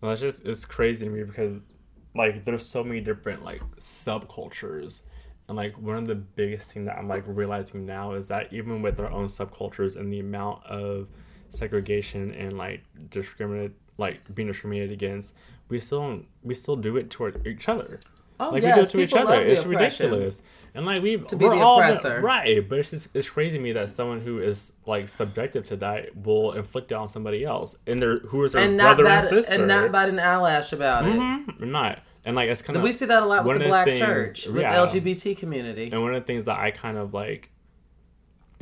Well, 0.00 0.12
it's 0.12 0.20
just 0.20 0.44
it's 0.44 0.64
crazy 0.64 1.06
to 1.06 1.10
me 1.10 1.22
because 1.22 1.72
like 2.14 2.44
there's 2.44 2.66
so 2.66 2.84
many 2.84 3.00
different 3.00 3.44
like 3.44 3.62
subcultures, 3.78 5.02
and 5.48 5.56
like 5.56 5.76
one 5.78 5.96
of 5.96 6.06
the 6.06 6.14
biggest 6.14 6.72
thing 6.72 6.84
that 6.86 6.98
I'm 6.98 7.08
like 7.08 7.24
realizing 7.26 7.86
now 7.86 8.12
is 8.14 8.28
that 8.28 8.52
even 8.52 8.82
with 8.82 9.00
our 9.00 9.10
own 9.10 9.26
subcultures 9.26 9.96
and 9.96 10.12
the 10.12 10.20
amount 10.20 10.64
of 10.66 11.08
segregation 11.50 12.32
and 12.34 12.56
like 12.58 12.82
discriminate, 13.10 13.72
like 13.98 14.34
being 14.34 14.48
discriminated 14.48 14.92
against, 14.92 15.34
we 15.68 15.80
still 15.80 16.00
don't, 16.00 16.26
we 16.42 16.54
still 16.54 16.76
do 16.76 16.96
it 16.96 17.10
toward 17.10 17.46
each 17.46 17.68
other. 17.68 18.00
Oh, 18.48 18.50
like 18.50 18.62
yes, 18.62 18.76
we 18.76 18.82
do 18.82 18.82
it 18.82 18.90
to 18.90 19.00
each 19.00 19.12
other. 19.20 19.42
It's 19.42 19.60
oppression. 19.62 20.06
ridiculous. 20.10 20.42
And 20.74 20.86
like 20.86 21.02
we 21.02 21.18
To 21.18 21.36
be 21.36 21.44
we're 21.44 21.56
the 21.56 21.62
all 21.62 21.80
oppressor. 21.80 22.20
right, 22.22 22.66
but 22.68 22.78
it's 22.78 22.90
just 22.90 23.08
it's 23.14 23.28
crazy 23.28 23.58
to 23.58 23.62
me 23.62 23.72
that 23.72 23.90
someone 23.90 24.20
who 24.22 24.38
is 24.40 24.72
like 24.86 25.08
subjective 25.08 25.66
to 25.68 25.76
that 25.76 26.16
will 26.16 26.52
inflict 26.52 26.92
it 26.92 26.94
on 26.94 27.08
somebody 27.10 27.44
else, 27.44 27.76
and 27.86 28.00
their 28.00 28.20
who 28.20 28.42
is 28.44 28.52
their 28.52 28.66
and 28.66 28.78
brother 28.78 29.04
bat, 29.04 29.20
and 29.24 29.28
sister, 29.28 29.52
and 29.52 29.68
not 29.68 29.92
bite 29.92 30.08
an 30.08 30.18
eyelash 30.18 30.72
about 30.72 31.06
it. 31.06 31.14
Mhm, 31.14 31.60
not. 31.60 31.98
And 32.24 32.36
like 32.36 32.48
it's 32.48 32.62
kind 32.62 32.76
of 32.76 32.82
We 32.82 32.92
see 32.92 33.04
that 33.06 33.22
a 33.22 33.26
lot 33.26 33.44
with 33.44 33.58
the 33.58 33.66
black 33.66 33.86
things- 33.86 33.98
church, 33.98 34.46
with 34.46 34.62
yeah. 34.62 34.74
LGBT 34.76 35.36
community. 35.36 35.90
And 35.92 36.00
one 36.02 36.14
of 36.14 36.22
the 36.22 36.26
things 36.26 36.44
that 36.46 36.58
I 36.58 36.70
kind 36.70 36.96
of 36.96 37.12
like 37.12 37.50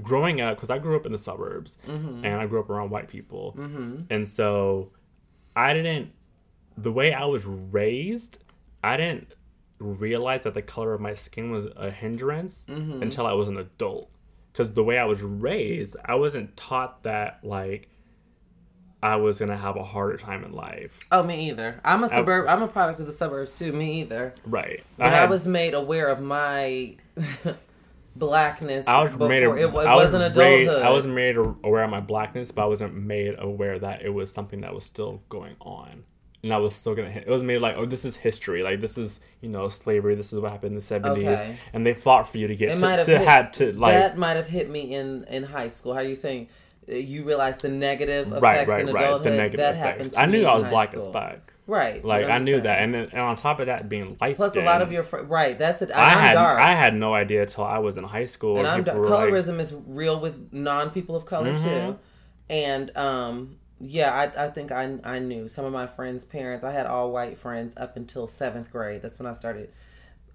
growing 0.02 0.40
up, 0.40 0.56
because 0.56 0.70
I 0.70 0.78
grew 0.78 0.96
up 0.96 1.04
in 1.06 1.12
the 1.12 1.18
suburbs 1.18 1.76
Mm-hmm. 1.86 2.24
and 2.24 2.40
I 2.40 2.46
grew 2.46 2.58
up 2.60 2.70
around 2.70 2.90
white 2.90 3.08
people. 3.08 3.54
And 4.10 4.26
so 4.26 4.90
I 5.54 5.74
didn't, 5.74 6.10
the 6.78 6.90
way 6.90 7.12
I 7.12 7.26
was 7.26 7.44
raised, 7.44 8.38
I 8.82 8.96
didn't 8.96 9.34
realize 9.80 10.44
that 10.44 10.54
the 10.54 10.62
color 10.62 10.94
of 10.94 11.00
my 11.00 11.14
skin 11.14 11.50
was 11.50 11.66
a 11.76 11.90
hindrance 11.90 12.66
Mm-hmm. 12.68 13.02
until 13.02 13.26
I 13.26 13.32
was 13.32 13.48
an 13.48 13.56
adult. 13.56 14.10
Because 14.52 14.72
the 14.74 14.84
way 14.84 14.98
I 14.98 15.04
was 15.04 15.22
raised, 15.22 15.96
I 16.04 16.16
wasn't 16.16 16.56
taught 16.56 17.02
that, 17.04 17.40
like, 17.42 17.88
I 19.02 19.16
was 19.16 19.38
to 19.38 19.56
have 19.56 19.76
a 19.76 19.82
harder 19.84 20.16
time 20.18 20.44
in 20.44 20.52
life. 20.52 20.92
Oh, 21.10 21.22
me 21.22 21.48
either. 21.48 21.80
I'm 21.84 22.04
a 22.04 22.08
suburb. 22.08 22.46
I'm 22.48 22.60
a 22.60 22.68
product 22.68 23.00
of 23.00 23.06
the 23.06 23.12
suburbs 23.12 23.56
too. 23.58 23.72
Me 23.72 24.00
either. 24.02 24.34
Right. 24.44 24.82
But 24.98 25.12
I, 25.14 25.16
had- 25.20 25.30
was 25.30 25.46
made 25.46 25.72
aware 25.72 26.08
of 26.08 26.20
my 26.20 26.96
blackness 28.16 28.86
I 28.86 29.02
was 29.02 29.12
before 29.12 29.28
made. 29.28 29.42
A, 29.44 29.52
it, 29.52 29.60
it 29.60 29.68
I 29.68 29.68
was 29.94 30.12
wasn't 30.12 30.24
adulthood. 30.24 30.82
I 30.82 30.90
wasn't 30.90 31.14
made 31.14 31.36
aware 31.36 31.84
of 31.84 31.90
my 31.90 32.00
blackness, 32.00 32.50
but 32.50 32.62
I 32.62 32.66
wasn't 32.66 32.94
made 32.94 33.36
aware 33.38 33.78
that 33.78 34.02
it 34.02 34.10
was 34.10 34.32
something 34.32 34.60
that 34.62 34.74
was 34.74 34.84
still 34.84 35.22
going 35.28 35.56
on, 35.60 36.04
and 36.42 36.52
I 36.52 36.56
was 36.58 36.74
still 36.74 36.94
gonna. 36.94 37.10
hit 37.10 37.24
It 37.26 37.30
was 37.30 37.42
made 37.42 37.58
like, 37.58 37.76
oh, 37.76 37.86
this 37.86 38.04
is 38.04 38.16
history. 38.16 38.62
Like 38.62 38.80
this 38.80 38.96
is 38.98 39.20
you 39.40 39.48
know 39.48 39.68
slavery. 39.68 40.14
This 40.14 40.32
is 40.32 40.40
what 40.40 40.50
happened 40.52 40.70
in 40.72 40.76
the 40.76 40.80
seventies, 40.82 41.26
Okay. 41.26 41.56
and 41.72 41.86
they 41.86 41.94
fought 41.94 42.28
for 42.30 42.38
you 42.38 42.48
to 42.48 42.56
get 42.56 42.70
It 42.70 42.76
to, 42.76 42.80
might 42.82 42.98
have 42.98 43.06
to 43.06 43.18
hit- 43.18 43.28
had 43.28 43.52
to 43.54 43.72
like 43.72 43.94
that 43.94 44.16
might 44.18 44.36
have 44.36 44.46
hit 44.48 44.70
me 44.70 44.94
in 44.94 45.24
in 45.24 45.42
high 45.44 45.68
school. 45.68 45.92
How 45.94 46.00
are 46.00 46.04
you 46.04 46.14
saying? 46.14 46.48
You 46.88 47.24
realize 47.24 47.58
the 47.58 47.68
negative 47.68 48.28
effects 48.28 48.42
right, 48.42 48.66
right, 48.66 48.88
in 48.88 48.92
right. 48.94 49.04
adulthood. 49.04 49.32
The 49.32 49.36
negative 49.36 49.58
that 49.58 49.74
effects. 50.00 50.12
I 50.16 50.26
knew 50.26 50.44
I 50.46 50.56
was 50.58 50.70
black 50.70 50.88
school. 50.90 51.06
as 51.06 51.12
fuck. 51.12 51.52
Right. 51.66 52.04
Like 52.04 52.26
I 52.26 52.38
knew 52.38 52.60
that, 52.62 52.82
and 52.82 52.92
then 52.92 53.08
and 53.12 53.20
on 53.20 53.36
top 53.36 53.60
of 53.60 53.66
that, 53.66 53.88
being 53.88 54.16
light 54.20 54.34
Plus, 54.34 54.56
a 54.56 54.60
lot 54.62 54.82
of 54.82 54.90
your 54.90 55.04
fr- 55.04 55.18
right. 55.18 55.56
That's 55.56 55.82
it. 55.82 55.92
I 55.92 56.14
I'm 56.14 56.18
had 56.18 56.34
dark. 56.34 56.58
I 56.58 56.74
had 56.74 56.96
no 56.96 57.14
idea 57.14 57.42
until 57.42 57.62
I 57.64 57.78
was 57.78 57.96
in 57.96 58.02
high 58.02 58.26
school. 58.26 58.58
and 58.58 58.66
I'm 58.66 58.82
dark. 58.82 58.98
were 58.98 59.08
like- 59.08 59.28
Colorism 59.28 59.60
is 59.60 59.72
real 59.86 60.18
with 60.18 60.52
non 60.52 60.90
people 60.90 61.14
of 61.14 61.26
color 61.26 61.52
Mhm. 61.52 61.62
too, 61.62 61.98
and 62.48 62.96
um, 62.96 63.56
yeah, 63.80 64.12
I 64.12 64.44
I 64.44 64.48
think 64.48 64.70
I 64.72 64.98
I 65.04 65.18
knew 65.18 65.48
some 65.48 65.64
of 65.64 65.72
my 65.72 65.86
friends' 65.86 66.24
parents. 66.24 66.64
I 66.64 66.70
had 66.72 66.86
all 66.86 67.10
white 67.10 67.38
friends 67.38 67.74
up 67.76 67.96
until 67.96 68.26
seventh 68.26 68.70
grade. 68.70 69.02
That's 69.02 69.18
when 69.18 69.26
I 69.26 69.32
started 69.32 69.70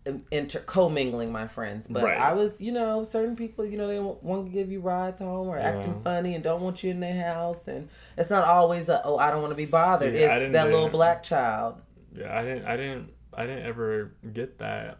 in- 0.05 0.25
inter 0.31 0.59
commingling 0.59 1.31
my 1.31 1.47
friends. 1.47 1.87
But 1.87 2.03
Right. 2.03 2.17
I 2.19 2.33
was, 2.33 2.61
you 2.61 2.71
know, 2.71 3.03
certain 3.03 3.35
people, 3.35 3.65
you 3.65 3.77
know, 3.77 3.87
they 3.87 3.99
want, 3.99 4.47
to 4.47 4.51
give 4.51 4.71
you 4.71 4.79
rides 4.79 5.19
home 5.19 5.47
or 5.47 5.57
acting 5.57 6.01
funny 6.03 6.35
and 6.35 6.43
don't 6.43 6.61
want 6.61 6.83
you 6.83 6.91
in 6.91 6.99
their 6.99 7.23
house, 7.23 7.67
and 7.67 7.89
it's 8.17 8.29
not 8.29 8.43
always 8.43 8.89
a 8.89 9.01
oh 9.03 9.17
I 9.17 9.31
don't 9.31 9.41
want 9.41 9.51
to 9.53 9.57
be 9.57 9.65
bothered. 9.65 10.15
See, 10.15 10.21
it's 10.23 10.53
that 10.53 10.71
little 10.71 10.89
black 10.89 11.23
child. 11.23 11.81
Yeah, 12.15 12.37
I 12.37 12.43
didn't, 12.43 12.65
I 12.65 12.77
didn't, 12.77 13.09
I 13.33 13.45
didn't 13.45 13.65
ever 13.65 14.11
get 14.33 14.59
that. 14.59 14.99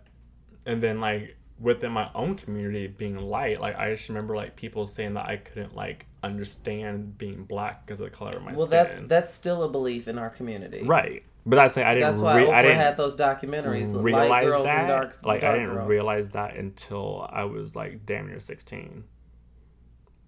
And 0.66 0.82
then 0.84 1.00
like 1.00 1.38
within 1.60 1.92
my 1.92 2.10
own 2.14 2.36
community 2.36 2.88
being 2.88 3.18
light, 3.18 3.62
like 3.62 3.78
I 3.78 3.94
just 3.96 4.08
remember 4.10 4.36
like 4.36 4.56
people 4.56 4.88
saying 4.88 5.14
that 5.14 5.26
I 5.28 5.38
couldn't 5.38 5.76
like 5.76 6.06
understand 6.24 7.18
being 7.18 7.44
black 7.46 7.86
because 7.86 8.00
of 8.00 8.10
the 8.12 8.16
color 8.16 8.32
of 8.32 8.44
my 8.44 8.54
Well, 8.54 8.66
skin. 8.66 8.78
Well 8.78 8.86
that's 8.88 9.08
that's 9.08 9.34
still 9.34 9.64
a 9.64 9.70
belief 9.70 10.08
in 10.08 10.18
our 10.18 10.30
community. 10.30 10.84
right. 10.84 11.24
But 11.48 11.58
that's 11.58 11.76
like 11.78 11.86
I 11.86 11.94
didn't. 11.94 12.10
That's 12.10 12.22
why 12.22 12.38
re- 12.38 12.46
Oprah 12.48 12.54
I 12.54 12.62
didn't 12.64 12.78
had 12.78 12.98
those 12.98 13.16
documentaries, 13.16 13.94
light 14.30 14.46
girls 14.46 14.66
that. 14.66 14.80
and 14.80 14.88
dark. 14.88 15.16
like 15.24 15.42
dark 15.42 15.54
I 15.56 15.60
didn't 15.60 15.76
girls. 15.76 15.88
realize 15.88 16.30
that 16.32 16.56
until 16.56 17.28
I 17.32 17.44
was 17.44 17.76
like 17.76 18.04
damn 18.08 18.28
near 18.28 18.40
sixteen. 18.40 19.04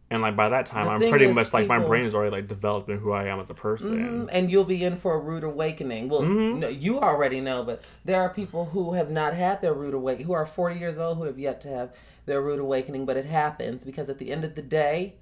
And 0.10 0.22
like 0.22 0.38
by 0.38 0.47
that 0.49 0.66
time, 0.66 0.86
The 0.86 0.91
I'm 1.05 1.10
pretty 1.10 1.26
is, 1.26 1.36
much 1.36 1.51
like 1.51 1.68
my 1.68 1.80
brain 1.80 2.05
is 2.05 2.16
already 2.16 2.32
like 2.32 2.47
developed 2.47 2.89
in 2.89 2.97
who 2.97 3.12
I 3.12 3.26
am 3.26 3.41
as 3.41 3.49
a 3.49 3.53
person. 3.53 3.97
Mhm, 3.97 4.30
and 4.32 4.49
you'll 4.49 4.64
be 4.64 4.84
in 4.86 4.95
for 4.95 5.16
a 5.16 5.20
rude 5.20 5.43
awakening. 5.43 6.08
Well, 6.08 6.22
Mhm. 6.22 6.60
no, 6.60 6.68
you 6.70 6.99
already 7.01 7.41
know, 7.41 7.64
but 7.64 7.82
there 8.05 8.22
are 8.22 8.30
people 8.30 8.66
who 8.66 8.93
have 8.93 9.12
not 9.12 9.34
had 9.34 9.62
their 9.62 9.74
rude 9.74 9.93
awakening, 9.93 10.28
who 10.28 10.34
are 10.34 10.45
40 10.45 10.80
years 10.80 10.97
old, 10.97 11.18
who 11.18 11.24
have 11.26 11.38
yet 11.38 11.60
to 11.62 11.68
have 11.70 11.89
their 12.26 12.41
rude 12.41 12.60
awakening. 12.60 13.05
But 13.05 13.18
it 13.18 13.26
happens 13.26 13.84
because 13.84 14.08
at 14.10 14.18
the 14.18 14.32
end 14.32 14.45
of 14.45 14.55
the 14.55 14.62
day, 14.62 15.16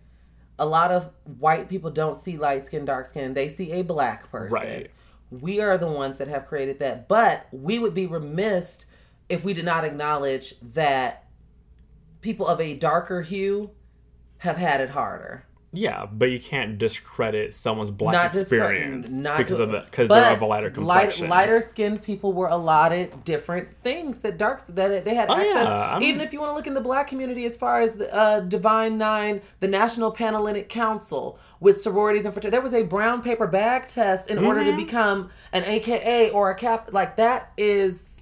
a 0.60 0.66
lot 0.68 0.92
of 0.92 1.10
white 1.40 1.68
people 1.68 1.90
don't 1.90 2.16
see 2.16 2.38
light 2.38 2.68
skin, 2.68 2.86
dark 2.86 3.08
skin. 3.08 3.34
They 3.34 3.50
see 3.50 3.72
a 3.72 3.82
black 3.82 4.30
person. 4.32 4.54
Right. 4.54 4.92
We 5.32 5.60
are 5.62 5.80
the 5.80 5.92
ones 5.92 6.20
that 6.20 6.28
have 6.28 6.46
created 6.46 6.78
that. 6.80 7.08
But 7.08 7.48
we 7.52 7.80
would 7.80 7.96
be 7.96 8.06
remiss 8.06 8.86
if 9.30 9.44
we 9.44 9.54
did 9.56 9.66
not 9.66 9.84
acknowledge 9.84 10.54
that 10.62 11.24
people 12.22 12.48
of 12.48 12.62
a 12.62 12.76
darker 12.76 13.24
hue 13.24 13.72
have 14.46 14.58
had 14.58 14.80
it 14.82 14.90
harder. 14.92 15.44
Yeah, 15.78 16.06
but 16.10 16.32
you 16.32 16.40
can't 16.40 16.78
discredit 16.78 17.54
someone's 17.54 17.92
black 17.92 18.14
not 18.14 18.34
experience 18.42 19.12
not 19.12 19.38
because 19.38 19.60
of 19.60 19.72
the 19.72 19.82
because 19.82 20.08
they're 20.08 20.32
of 20.32 20.42
a 20.42 20.46
lighter 20.46 20.70
complexion. 20.70 21.28
Light, 21.28 21.50
lighter 21.50 21.60
skinned 21.60 22.02
people 22.02 22.32
were 22.32 22.48
allotted 22.48 23.26
different 23.26 23.68
things 23.84 24.22
that 24.22 24.38
darks 24.38 24.64
that 24.70 25.04
they 25.04 25.14
had 25.16 25.30
Oh, 25.30 25.34
access. 25.36 25.68
yeah, 25.68 26.00
Even 26.00 26.22
if 26.22 26.32
you 26.32 26.40
want 26.40 26.52
to 26.52 26.56
look 26.56 26.66
in 26.68 26.76
the 26.76 26.80
black 26.80 27.08
community, 27.08 27.44
as 27.44 27.58
far 27.58 27.82
as 27.82 27.92
the 27.94 28.14
uh, 28.16 28.40
Divine 28.40 28.98
Nine, 28.98 29.42
the 29.60 29.68
National 29.68 30.12
Panhellenic 30.14 30.70
Council 30.70 31.38
with 31.60 31.82
sororities 31.82 32.24
and 32.24 32.34
fraternities, 32.34 32.52
there 32.54 32.62
was 32.62 32.74
a 32.74 32.84
brown 32.84 33.22
paper 33.22 33.46
bag 33.48 33.90
test 33.90 34.30
in 34.30 34.38
order 34.38 34.64
to 34.64 34.72
Mhm. 34.72 34.78
become 34.78 35.30
an 35.52 35.66
AKA 35.66 36.30
or 36.30 36.52
a 36.52 36.56
cap. 36.56 36.94
Like 36.94 37.18
that 37.18 37.52
is 37.58 38.22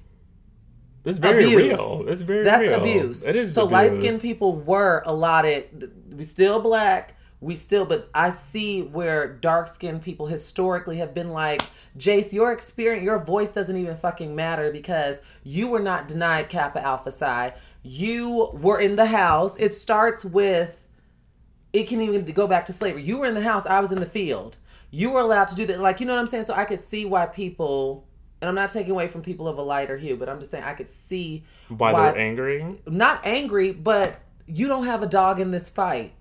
It's 1.05 1.19
very 1.19 1.43
abuse. 1.53 1.61
real. 1.79 2.05
It's 2.07 2.21
very 2.21 2.43
That's 2.45 2.61
real. 2.61 2.79
abuse. 2.79 3.25
It 3.25 3.35
is 3.35 3.53
so 3.53 3.65
light 3.65 3.93
skinned 3.93 4.21
people 4.21 4.55
were 4.55 5.03
allotted. 5.05 5.91
We 6.15 6.23
still 6.23 6.59
black. 6.59 7.15
We 7.39 7.55
still, 7.57 7.83
but 7.83 8.09
I 8.13 8.29
see 8.29 8.83
where 8.83 9.27
dark 9.27 9.67
skinned 9.67 10.01
people 10.01 10.27
historically 10.27 10.97
have 10.97 11.13
been 11.13 11.31
like, 11.31 11.61
Jace, 11.97 12.31
your 12.31 12.53
experience, 12.53 13.03
your 13.03 13.19
voice 13.19 13.51
doesn't 13.51 13.75
even 13.75 13.97
fucking 13.97 14.33
matter 14.33 14.71
because 14.71 15.17
you 15.43 15.67
were 15.67 15.81
not 15.81 16.07
denied 16.07 16.47
Kappa 16.47 16.81
Alpha 16.81 17.11
Psi. 17.11 17.53
You 17.81 18.49
were 18.53 18.79
in 18.79 18.95
the 18.95 19.05
house. 19.07 19.57
It 19.59 19.73
starts 19.73 20.23
with, 20.23 20.79
it 21.73 21.89
can 21.89 21.99
even 21.99 22.23
go 22.23 22.47
back 22.47 22.65
to 22.67 22.73
slavery. 22.73 23.03
You 23.03 23.17
were 23.17 23.25
in 23.25 23.35
the 23.35 23.41
house. 23.41 23.65
I 23.65 23.81
was 23.81 23.91
in 23.91 23.99
the 23.99 24.05
field. 24.05 24.55
You 24.89 25.09
were 25.09 25.19
allowed 25.19 25.49
to 25.49 25.55
do 25.55 25.65
that. 25.65 25.81
Like, 25.81 25.99
you 25.99 26.05
know 26.05 26.13
what 26.13 26.21
I'm 26.21 26.27
saying? 26.27 26.45
So 26.45 26.53
I 26.53 26.63
could 26.63 26.79
see 26.79 27.03
why 27.03 27.25
people, 27.25 28.07
and 28.41 28.47
I'm 28.47 28.55
not 28.55 28.71
taking 28.71 28.91
away 28.91 29.09
from 29.09 29.21
people 29.21 29.49
of 29.49 29.57
a 29.57 29.61
lighter 29.61 29.97
hue, 29.97 30.15
but 30.15 30.29
I'm 30.29 30.39
just 30.39 30.51
saying 30.51 30.63
I 30.63 30.75
could 30.75 30.87
see 30.87 31.43
Why, 31.67 31.91
why- 31.91 32.11
they're 32.11 32.21
angry? 32.21 32.79
not 32.87 33.19
angry, 33.25 33.73
but 33.73 34.17
you 34.47 34.67
don't 34.67 34.85
have 34.85 35.01
a 35.03 35.07
dog 35.07 35.39
in 35.39 35.51
this 35.51 35.69
fight. 35.69 36.13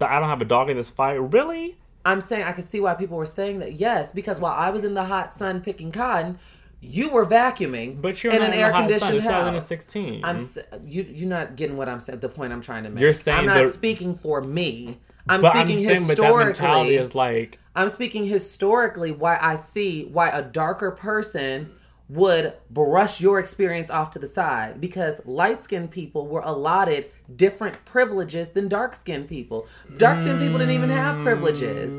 I 0.00 0.18
don't 0.20 0.28
have 0.28 0.40
a 0.40 0.44
dog 0.46 0.70
in 0.70 0.76
this 0.76 0.90
fight. 0.90 1.14
Really? 1.14 1.76
I'm 2.04 2.20
saying 2.20 2.44
I 2.44 2.52
could 2.52 2.64
see 2.64 2.80
why 2.80 2.94
people 2.94 3.16
were 3.18 3.26
saying 3.26 3.58
that. 3.58 3.74
Yes, 3.74 4.12
because 4.12 4.40
while 4.40 4.54
I 4.54 4.70
was 4.70 4.84
in 4.84 4.94
the 4.94 5.04
hot 5.04 5.34
sun 5.34 5.60
picking 5.60 5.92
cotton, 5.92 6.38
you 6.80 7.10
were 7.10 7.26
vacuuming, 7.26 8.00
But 8.00 8.24
you're 8.24 8.32
in 8.32 8.40
an 8.40 8.46
in 8.46 8.50
the 8.52 8.56
air 8.56 8.72
hot 8.72 8.78
sun. 8.78 8.88
conditioned 8.88 9.16
It's 9.16 9.26
2016. 9.26 10.22
house. 10.22 10.58
I'm 10.72 10.86
you. 10.86 11.02
You're 11.02 11.28
not 11.28 11.56
getting 11.56 11.76
what 11.76 11.88
I'm 11.90 12.00
saying. 12.00 12.20
The 12.20 12.28
point 12.30 12.52
I'm 12.54 12.62
trying 12.62 12.84
to 12.84 12.90
make. 12.90 13.02
You're 13.02 13.12
saying 13.14 13.40
I'm 13.40 13.46
not 13.46 13.66
the- 13.66 13.72
speaking 13.72 14.14
for 14.14 14.40
me. 14.40 14.98
I'm 15.28 15.44
I'm 15.44 15.52
speaking 15.66 15.86
just 15.86 16.08
but 16.08 16.16
that 16.16 16.22
mentality 16.36 16.94
historically. 16.94 16.94
is 16.96 17.14
like 17.14 17.58
I'm 17.76 17.88
speaking 17.90 18.26
historically. 18.26 19.12
Why 19.12 19.36
I 19.40 19.54
see 19.56 20.06
why 20.06 20.30
a 20.30 20.40
darker 20.42 20.90
person 20.92 21.70
would 22.10 22.52
brush 22.70 23.20
your 23.20 23.38
experience 23.38 23.88
off 23.88 24.10
to 24.10 24.18
the 24.18 24.26
side 24.26 24.80
because 24.80 25.20
light 25.26 25.62
skinned 25.62 25.90
people 25.92 26.26
were 26.26 26.40
allotted 26.40 27.06
different 27.36 27.84
privileges 27.84 28.48
than 28.48 28.68
dark 28.68 28.96
skinned 28.96 29.28
people. 29.28 29.66
Dark 29.96 30.18
skinned 30.18 30.40
people 30.40 30.58
didn't 30.58 30.74
even 30.74 30.90
have 30.90 31.22
privileges. 31.22 31.92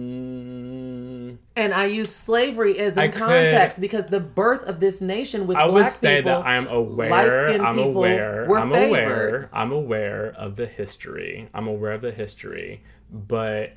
Mm, 0.00 1.36
And 1.56 1.74
I 1.74 1.86
use 1.86 2.14
slavery 2.14 2.78
as 2.78 2.94
in 2.94 3.04
I 3.04 3.08
could- 3.08 3.18
context 3.18 3.80
because 3.80 4.06
the 4.06 4.20
birth 4.20 4.62
of 4.66 4.80
this 4.80 5.00
nation 5.00 5.46
with 5.46 5.56
I 5.56 5.66
would 5.66 5.72
black 5.72 5.92
say 5.92 6.16
people, 6.16 6.40
that 6.40 6.46
I'm 6.46 6.66
aware. 6.68 7.10
light-skinned 7.10 7.66
I'm 7.66 7.76
people 7.76 7.90
aware. 7.96 8.46
were 8.48 8.58
I'm 8.58 8.70
favored. 8.72 8.88
aware. 8.88 9.50
I'm 9.52 9.72
aware 9.72 10.34
of 10.36 10.56
the 10.56 10.66
history. 10.66 11.48
I'm 11.54 11.68
aware 11.68 11.92
of 11.92 12.00
the 12.00 12.12
history, 12.12 12.82
but 13.12 13.72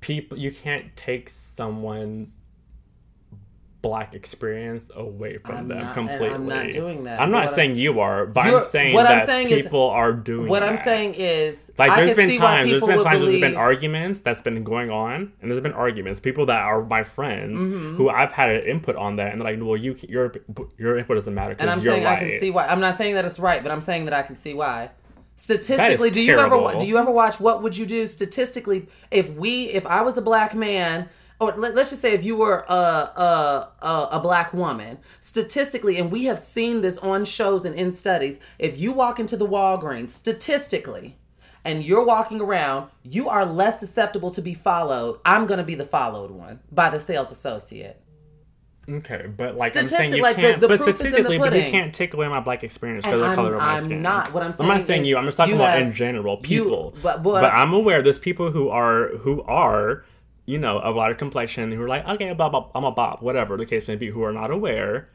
people, 0.00 0.38
you 0.38 0.50
can't 0.50 0.96
take 0.96 1.28
someone's 1.28 2.36
black 3.82 4.14
experience 4.14 4.84
away 4.94 5.38
from 5.38 5.56
I'm 5.56 5.68
them 5.68 5.78
not- 5.78 5.94
completely. 5.94 6.28
I'm 6.28 6.46
not 6.46 6.70
doing 6.70 7.04
that. 7.04 7.18
I'm 7.20 7.30
not 7.30 7.50
saying 7.50 7.76
you 7.76 8.00
are, 8.00 8.26
but 8.26 8.44
I'm 8.44 8.60
saying 8.62 8.94
what 8.94 9.06
I'm 9.06 9.18
that 9.18 9.26
saying 9.26 9.48
is- 9.50 9.62
people 9.62 9.88
are 9.88 10.12
doing. 10.12 10.48
What 10.48 10.62
I'm 10.62 10.76
saying 10.76 11.14
is, 11.14 11.70
Like 11.78 11.96
there's 11.96 12.14
been 12.14 12.36
times, 12.38 12.68
there's 12.70 12.80
been 12.82 13.02
times 13.02 13.04
where 13.20 13.26
there's 13.30 13.40
been 13.40 13.56
arguments 13.56 14.20
that's 14.20 14.42
been 14.42 14.62
going 14.64 14.90
on, 14.90 15.32
and 15.40 15.50
there's 15.50 15.62
been 15.62 15.72
arguments. 15.72 16.20
People 16.20 16.44
that 16.46 16.60
are 16.60 16.82
my 16.84 17.02
friends 17.04 17.60
Mm-hmm. 17.62 17.96
who 17.96 18.10
I've 18.10 18.32
had 18.32 18.50
an 18.50 18.62
input 18.68 18.96
on 18.96 19.16
that, 19.16 19.32
and 19.32 19.40
they're 19.40 19.52
like, 19.52 19.62
"Well, 19.66 19.76
you 19.78 19.96
your 20.06 20.32
your 20.76 20.98
input 20.98 21.16
doesn't 21.16 21.34
matter 21.34 21.56
And 21.58 21.70
I'm 21.70 21.78
because 21.78 21.84
you're 21.84 21.94
saying 21.94 22.04
white." 22.04 22.18
I 22.18 22.28
can 22.30 22.40
see 22.40 22.50
why. 22.50 22.66
I'm 22.66 22.80
not 22.80 22.98
saying 22.98 23.14
that 23.14 23.24
it's 23.24 23.38
right, 23.38 23.62
but 23.62 23.72
I'm 23.72 23.80
saying 23.80 24.04
that 24.04 24.14
I 24.14 24.22
can 24.22 24.34
see 24.34 24.52
why. 24.52 24.90
Statistically, 25.36 26.10
do 26.10 26.20
you 26.20 26.32
ever 26.34 26.48
terrible. 26.48 26.64
wa- 26.64 26.74
do 26.74 26.84
you 26.84 26.98
ever 26.98 27.10
watch 27.10 27.40
What 27.40 27.62
Would 27.62 27.78
You 27.78 27.86
Do? 27.86 28.06
Statistically, 28.06 28.88
if 29.10 29.30
we 29.30 29.64
if 29.70 29.86
I 29.86 30.02
was 30.02 30.18
a 30.18 30.22
black 30.22 30.54
man, 30.54 31.08
or 31.40 31.52
let, 31.56 31.76
us 31.76 31.90
just 31.90 32.02
say 32.02 32.12
if 32.12 32.22
you 32.22 32.36
were 32.36 32.64
a, 32.68 32.74
a 32.74 33.68
a 33.82 34.08
a 34.12 34.20
black 34.20 34.52
woman, 34.52 34.98
statistically, 35.20 35.96
and 35.96 36.12
we 36.12 36.24
have 36.24 36.38
seen 36.38 36.82
this 36.82 36.98
on 36.98 37.24
shows 37.24 37.64
and 37.64 37.74
in 37.74 37.90
studies, 37.92 38.38
if 38.58 38.78
you 38.78 38.92
walk 38.92 39.18
into 39.18 39.36
the 39.36 39.46
Walgreens, 39.46 40.10
statistically. 40.10 41.16
And 41.62 41.84
you're 41.84 42.04
walking 42.06 42.40
around, 42.40 42.88
you 43.02 43.28
are 43.28 43.44
less 43.44 43.80
susceptible 43.80 44.30
to 44.30 44.40
be 44.40 44.54
followed. 44.54 45.20
I'm 45.26 45.46
going 45.46 45.58
to 45.58 45.64
be 45.64 45.74
the 45.74 45.84
followed 45.84 46.30
one 46.30 46.60
by 46.72 46.88
the 46.88 46.98
sales 46.98 47.30
associate. 47.30 48.00
Okay, 48.88 49.26
but 49.36 49.56
like 49.56 49.76
I'm 49.76 49.86
saying, 49.86 50.14
you 50.14 50.22
like, 50.22 50.36
can't. 50.36 50.58
the 50.58 50.68
but 50.68 50.78
proof 50.80 50.88
is 50.88 51.00
in 51.00 51.10
the 51.10 51.10
statistically, 51.10 51.38
but 51.38 51.52
you 51.52 51.70
can't 51.70 51.94
take 51.94 52.14
away 52.14 52.28
my 52.28 52.40
black 52.40 52.64
experience 52.64 53.04
because 53.04 53.20
of 53.20 53.28
the 53.28 53.34
color 53.34 53.54
of 53.56 53.60
my 53.60 53.74
I'm 53.74 53.84
skin. 53.84 54.00
not. 54.00 54.32
What 54.32 54.42
I'm 54.42 54.52
saying. 54.52 54.70
I'm 54.70 54.78
not 54.78 54.86
saying 54.86 55.04
you. 55.04 55.18
I'm 55.18 55.26
just 55.26 55.36
talking 55.36 55.54
about 55.54 55.76
have- 55.76 55.86
in 55.86 55.92
general 55.92 56.36
you- 56.36 56.62
people. 56.64 56.94
but- 57.02 57.22
but, 57.22 57.42
but- 57.42 57.52
I'm 57.52 57.74
aware 57.74 58.00
there's 58.00 58.18
people 58.18 58.50
who 58.50 58.70
are 58.70 59.08
who 59.18 59.42
are 59.42 60.04
you 60.50 60.58
know 60.58 60.78
of 60.78 60.96
lighter 60.96 61.14
complexion 61.14 61.70
who 61.72 61.82
are 61.82 61.88
like 61.88 62.06
okay, 62.06 62.32
blah, 62.32 62.66
I'm 62.74 62.84
a 62.84 62.90
bop, 62.90 63.22
whatever 63.22 63.56
the 63.56 63.66
case 63.66 63.86
may 63.88 63.96
be, 63.96 64.08
who 64.08 64.22
are 64.22 64.32
not 64.32 64.50
aware. 64.50 65.08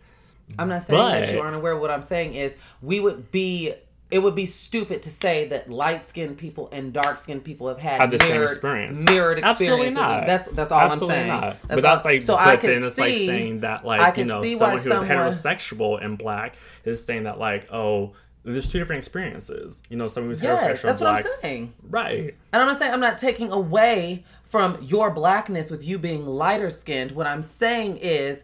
I'm 0.59 0.69
not 0.69 0.83
saying 0.83 1.23
that 1.23 1.33
you 1.33 1.39
aren't 1.41 1.55
aware. 1.55 1.75
What 1.77 1.91
I'm 1.91 2.03
saying 2.03 2.35
is 2.35 2.53
we 2.81 2.99
would 2.99 3.31
be. 3.31 3.73
It 4.11 4.19
would 4.19 4.35
be 4.35 4.45
stupid 4.45 5.01
to 5.03 5.09
say 5.09 5.47
that 5.49 5.67
light 5.67 6.05
skinned 6.05 6.37
people 6.37 6.69
and 6.71 6.93
dark 6.93 7.17
skinned 7.17 7.43
people 7.43 7.67
have 7.69 7.79
had 7.79 7.99
Had 8.01 8.11
the 8.11 8.19
same 8.19 8.29
mirrored, 8.33 8.49
experience. 8.51 8.97
mirrored 8.99 9.39
Absolutely 9.39 9.87
experiences. 9.87 9.95
not. 9.99 10.25
That's 10.27 10.47
that's 10.49 10.71
all 10.71 10.79
Absolutely 10.79 11.15
I'm 11.15 11.21
saying. 11.27 11.27
not. 11.41 11.41
That's 11.63 11.67
but 11.67 11.81
that's 11.81 12.05
like, 12.05 12.21
so 12.21 12.35
but 12.35 12.47
I 12.47 12.55
can 12.57 12.69
then 12.69 12.83
it's 12.83 12.97
like 12.99 13.15
saying 13.15 13.59
that 13.61 13.83
like 13.83 14.15
you 14.17 14.25
know 14.25 14.43
see 14.43 14.53
someone 14.57 14.77
why 14.77 14.81
who 14.83 14.89
is 14.91 14.95
someone- 14.95 15.09
heterosexual 15.09 16.05
and 16.05 16.17
black 16.19 16.55
is 16.85 17.03
saying 17.03 17.23
that 17.23 17.39
like 17.39 17.67
oh 17.73 18.13
there's 18.43 18.71
two 18.71 18.77
different 18.77 18.99
experiences. 18.99 19.81
You 19.89 19.97
know, 19.97 20.07
someone 20.07 20.29
who's 20.35 20.41
Yes, 20.43 20.61
heterosexual 20.61 20.81
that's 20.83 21.01
what 21.01 21.07
black. 21.23 21.25
I'm 21.25 21.41
saying. 21.41 21.73
Right. 21.89 22.35
And 22.53 22.61
I'm 22.61 22.67
not 22.67 22.77
saying 22.77 22.93
I'm 22.93 22.99
not 22.99 23.17
taking 23.17 23.51
away 23.51 24.23
from 24.47 24.81
your 24.81 25.11
blackness 25.11 25.69
with 25.69 25.83
you 25.83 25.97
being 25.97 26.25
lighter 26.25 26.69
skinned. 26.69 27.11
What 27.11 27.27
I'm 27.27 27.43
saying 27.43 27.97
is 27.97 28.43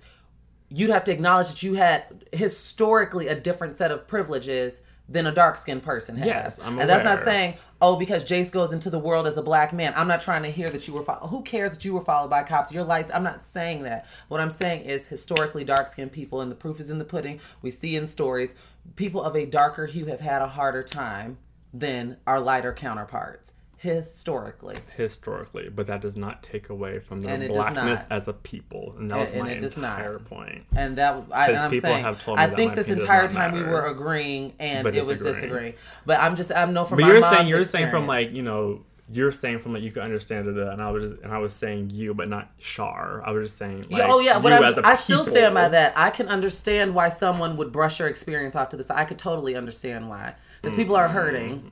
you'd 0.69 0.89
have 0.89 1.03
to 1.05 1.11
acknowledge 1.11 1.49
that 1.49 1.63
you 1.63 1.75
had 1.75 2.25
historically 2.31 3.27
a 3.27 3.39
different 3.39 3.75
set 3.75 3.91
of 3.91 4.07
privileges 4.07 4.81
than 5.09 5.27
a 5.27 5.31
dark 5.31 5.57
skinned 5.57 5.83
person 5.83 6.15
has. 6.15 6.25
Yes, 6.25 6.59
I'm 6.63 6.79
And 6.79 6.89
that's 6.89 7.03
not 7.03 7.23
saying, 7.23 7.55
oh, 7.81 7.97
because 7.97 8.23
Jace 8.23 8.49
goes 8.49 8.71
into 8.71 8.89
the 8.89 8.99
world 8.99 9.27
as 9.27 9.37
a 9.37 9.41
black 9.41 9.73
man. 9.73 9.93
I'm 9.95 10.07
not 10.07 10.21
trying 10.21 10.43
to 10.43 10.51
hear 10.51 10.69
that 10.69 10.87
you 10.87 10.93
were 10.93 11.03
followed. 11.03 11.27
Who 11.27 11.41
cares 11.43 11.71
that 11.71 11.83
you 11.83 11.93
were 11.93 12.03
followed 12.03 12.29
by 12.29 12.43
cops? 12.43 12.71
Your 12.71 12.83
lights. 12.83 13.11
I'm 13.13 13.23
not 13.23 13.41
saying 13.41 13.83
that. 13.83 14.05
What 14.29 14.39
I'm 14.39 14.51
saying 14.51 14.85
is 14.85 15.05
historically 15.05 15.65
dark 15.65 15.89
skinned 15.89 16.13
people, 16.13 16.39
and 16.41 16.49
the 16.49 16.55
proof 16.55 16.79
is 16.79 16.89
in 16.89 16.97
the 16.97 17.05
pudding. 17.05 17.41
We 17.61 17.71
see 17.71 17.97
in 17.97 18.07
stories, 18.07 18.55
people 18.95 19.21
of 19.21 19.35
a 19.35 19.45
darker 19.45 19.85
hue 19.85 20.05
have 20.05 20.21
had 20.21 20.41
a 20.41 20.47
harder 20.47 20.83
time 20.83 21.37
than 21.73 22.17
our 22.25 22.39
lighter 22.39 22.73
counterparts 22.73 23.51
historically. 23.81 24.77
historically, 24.95 25.67
but 25.67 25.87
that 25.87 26.01
does 26.01 26.15
not 26.15 26.43
take 26.43 26.69
away 26.69 26.99
from 26.99 27.23
their 27.23 27.33
And 27.33 27.51
blackness 27.51 28.01
as 28.11 28.27
a 28.27 28.33
people, 28.33 28.93
and 28.97 29.09
that 29.09 29.15
And- 29.15 29.21
was 29.21 29.31
and 29.31 29.41
my 29.41 29.49
it 29.51 29.59
does 29.59 29.75
not. 29.75 29.97
entire 29.97 30.19
point. 30.19 30.65
And 30.75 30.95
that 30.97 31.23
I, 31.31 31.47
and 31.47 31.57
I'm 31.57 31.79
saying, 31.79 32.03
have 32.03 32.23
told 32.23 32.37
me 32.37 32.43
I 32.43 32.49
think 32.51 32.75
this 32.75 32.89
entire 32.89 33.27
time 33.27 33.53
we 33.53 33.63
were 33.63 33.87
agreeing, 33.87 34.53
and 34.59 34.83
But 34.83 34.95
it 34.95 35.03
was 35.03 35.19
disagreeing. 35.19 35.73
But 36.05 36.19
I'm 36.19 36.35
just 36.35 36.51
I'm 36.51 36.73
no 36.73 36.85
from 36.85 36.97
But 36.97 37.07
my 37.07 37.13
you're 37.13 37.21
saying 37.21 37.47
you're 37.47 37.63
saying 37.63 37.89
from 37.89 38.05
like 38.05 38.31
you 38.31 38.43
know 38.43 38.83
you're 39.09 39.31
saying 39.31 39.59
from 39.59 39.73
like 39.73 39.81
you 39.81 39.91
can 39.91 40.03
understand 40.03 40.47
it, 40.47 40.55
and 40.55 40.79
I 40.79 40.91
was 40.91 41.03
just, 41.03 41.23
and 41.23 41.33
I 41.33 41.39
was 41.39 41.53
saying 41.53 41.89
you, 41.89 42.13
but 42.13 42.29
not 42.29 42.51
Shar. 42.59 43.23
I 43.25 43.31
was 43.31 43.47
just 43.47 43.57
saying 43.57 43.87
like 43.89 43.97
Yeah, 43.97 44.07
oh 44.09 44.19
yeah, 44.19 44.37
but 44.37 44.49
you 44.49 44.57
I'm, 44.59 44.63
as 44.63 44.77
a 44.77 44.85
I 44.87 44.95
still 44.95 45.23
stand 45.23 45.55
by 45.55 45.69
that. 45.69 45.93
I 45.95 46.11
can 46.11 46.27
understand 46.27 46.93
why 46.93 47.09
someone 47.09 47.57
would 47.57 47.71
brush 47.71 47.97
your 47.97 48.09
experience 48.09 48.55
off 48.55 48.69
to 48.69 48.77
the 48.77 48.83
side. 48.83 48.99
I 48.99 49.05
could 49.05 49.17
totally 49.17 49.55
understand 49.55 50.07
why, 50.07 50.35
because 50.61 50.75
people 50.75 50.95
are 50.95 51.07
mm-hmm. 51.07 51.15
hurting. 51.15 51.71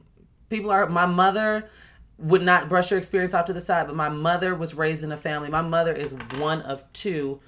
People 0.49 0.72
are. 0.72 0.88
My 0.89 1.05
mother 1.05 1.70
would 2.20 2.41
not 2.41 2.70
brush 2.70 2.89
her 2.89 2.97
experience 2.97 3.34
off 3.34 3.45
to 3.45 3.53
the 3.53 3.61
side, 3.61 3.88
but 3.88 3.95
my 3.95 4.09
mother 4.09 4.53
was 4.53 4.74
raised 4.74 5.03
in 5.03 5.11
a 5.11 5.17
family. 5.17 5.49
My 5.49 5.61
mother 5.61 5.93
is 5.93 6.13
one 6.38 6.61
of 6.61 6.84
two 6.93 7.39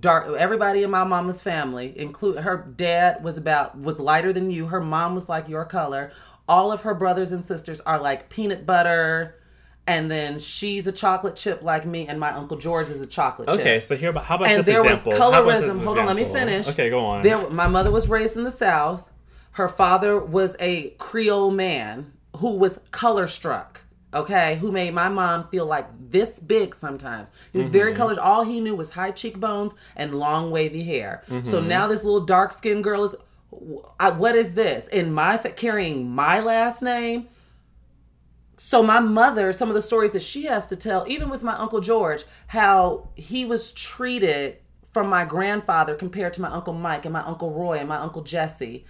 dark. 0.00 0.28
Everybody 0.36 0.82
in 0.82 0.90
my 0.90 1.04
mama's 1.04 1.40
family, 1.40 1.92
include 1.96 2.38
her 2.38 2.56
dad, 2.56 3.22
was 3.22 3.36
about 3.36 3.78
was 3.78 3.98
lighter 3.98 4.32
than 4.32 4.50
you. 4.50 4.66
Her 4.66 4.80
mom 4.80 5.14
was 5.14 5.28
like 5.28 5.48
your 5.48 5.64
color. 5.64 6.12
All 6.48 6.72
of 6.72 6.82
her 6.82 6.94
brothers 6.94 7.32
and 7.32 7.44
sisters 7.44 7.80
are 7.82 8.00
like 8.00 8.28
peanut 8.28 8.66
butter. 8.66 9.36
And 9.88 10.10
then 10.10 10.40
she's 10.40 10.88
a 10.88 10.92
chocolate 10.92 11.36
chip 11.36 11.62
like 11.62 11.86
me, 11.86 12.08
and 12.08 12.18
my 12.18 12.32
uncle 12.32 12.56
George 12.56 12.88
is 12.88 13.00
a 13.00 13.06
chocolate 13.06 13.48
chip 13.48 13.60
Okay, 13.60 13.78
so 13.78 13.96
here, 13.96 14.10
about 14.10 14.24
how 14.24 14.34
about 14.34 14.48
and 14.48 14.64
this 14.64 14.76
example? 14.76 15.12
was 15.12 15.18
How 15.20 15.28
about 15.28 15.60
this 15.60 15.70
colorism. 15.70 15.84
Hold 15.84 15.98
on, 15.98 16.06
let 16.06 16.16
me 16.16 16.24
finish. 16.24 16.66
Okay, 16.66 16.90
go 16.90 17.06
on. 17.06 17.22
There, 17.22 17.48
my 17.50 17.68
mother 17.68 17.92
was 17.92 18.08
raised 18.08 18.36
in 18.36 18.42
the 18.42 18.50
South. 18.50 19.08
Her 19.52 19.68
father 19.68 20.18
was 20.18 20.56
a 20.58 20.90
Creole 20.98 21.52
man 21.52 22.12
who 22.38 22.56
was 22.56 22.80
color 22.90 23.28
struck. 23.28 23.82
Okay, 24.16 24.56
who 24.56 24.72
made 24.72 24.92
my 24.94 25.08
mom 25.08 25.46
feel 25.48 25.66
like 25.66 25.86
this 26.10 26.40
big 26.40 26.74
sometimes. 26.74 27.30
He 27.52 27.58
was 27.58 27.66
Mm-hmm. 27.66 27.72
very 27.72 27.92
colored. 27.94 28.18
All 28.18 28.44
he 28.44 28.58
knew 28.60 28.74
was 28.74 28.90
high 28.90 29.12
cheekbones 29.12 29.72
and 29.94 30.18
long 30.18 30.50
wavy 30.50 30.82
hair. 30.84 31.22
So 31.28 31.34
Mm-hmm. 31.34 31.68
now 31.68 31.86
this 31.86 32.02
little 32.02 32.24
dark 32.24 32.52
skinned 32.52 32.82
girl 32.84 33.04
is. 33.04 33.14
I, 34.00 34.10
what 34.10 34.34
is 34.34 34.54
this? 34.54 34.88
In 34.88 35.12
my 35.14 35.38
carrying 35.38 36.10
my 36.10 36.40
last 36.40 36.82
name, 36.82 37.28
so 38.58 38.82
my 38.82 39.00
mother, 39.00 39.52
some 39.52 39.68
of 39.68 39.74
the 39.74 39.82
stories 39.82 40.12
that 40.12 40.22
she 40.22 40.44
has 40.44 40.66
to 40.68 40.76
tell, 40.76 41.04
even 41.08 41.28
with 41.28 41.42
my 41.42 41.54
uncle 41.56 41.80
George, 41.80 42.24
how 42.48 43.08
he 43.14 43.44
was 43.44 43.72
treated 43.72 44.56
from 44.92 45.08
my 45.08 45.24
grandfather 45.24 45.94
compared 45.94 46.32
to 46.34 46.40
my 46.40 46.48
uncle 46.48 46.72
Mike 46.72 47.04
and 47.04 47.12
my 47.12 47.20
uncle 47.22 47.50
Roy 47.52 47.78
and 47.78 47.88
my 47.88 47.98
uncle 47.98 48.22
Jesse, 48.22 48.84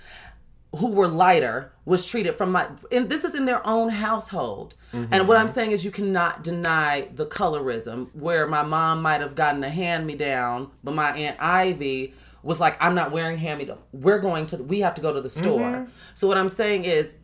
who 0.76 0.92
were 0.92 1.08
lighter, 1.08 1.72
was 1.84 2.04
treated 2.04 2.36
from 2.36 2.52
my 2.52 2.68
and 2.90 3.08
this 3.08 3.24
is 3.24 3.34
in 3.34 3.44
their 3.44 3.66
own 3.66 3.88
household. 3.88 4.74
And 4.92 5.28
what 5.28 5.36
I'm 5.36 5.48
saying 5.48 5.72
is 5.72 5.84
you 5.84 5.90
cannot 5.90 6.42
deny 6.42 7.08
the 7.14 7.26
colorism 7.26 8.08
where 8.14 8.46
my 8.46 8.62
mom 8.62 9.02
might 9.02 9.20
have 9.20 9.34
gotten 9.34 9.62
a 9.62 9.68
hand 9.70 10.06
me 10.06 10.14
down, 10.14 10.70
but 10.82 10.94
my 10.94 11.16
aunt 11.16 11.36
Ivy 11.38 12.14
was 12.42 12.60
like, 12.60 12.76
I'm 12.80 12.94
not 12.94 13.10
wearing 13.10 13.36
hand 13.36 13.58
me 13.58 13.66
down. 13.66 13.78
We're 13.92 14.20
going 14.20 14.46
to 14.48 14.56
we 14.56 14.80
have 14.80 14.94
to 14.94 15.02
go 15.02 15.12
to 15.12 15.20
the 15.20 15.28
store. 15.28 15.60
Mm-hmm. 15.60 15.90
So 16.14 16.26
what 16.28 16.38
I'm 16.38 16.48
saying 16.48 16.84
is 16.84 17.16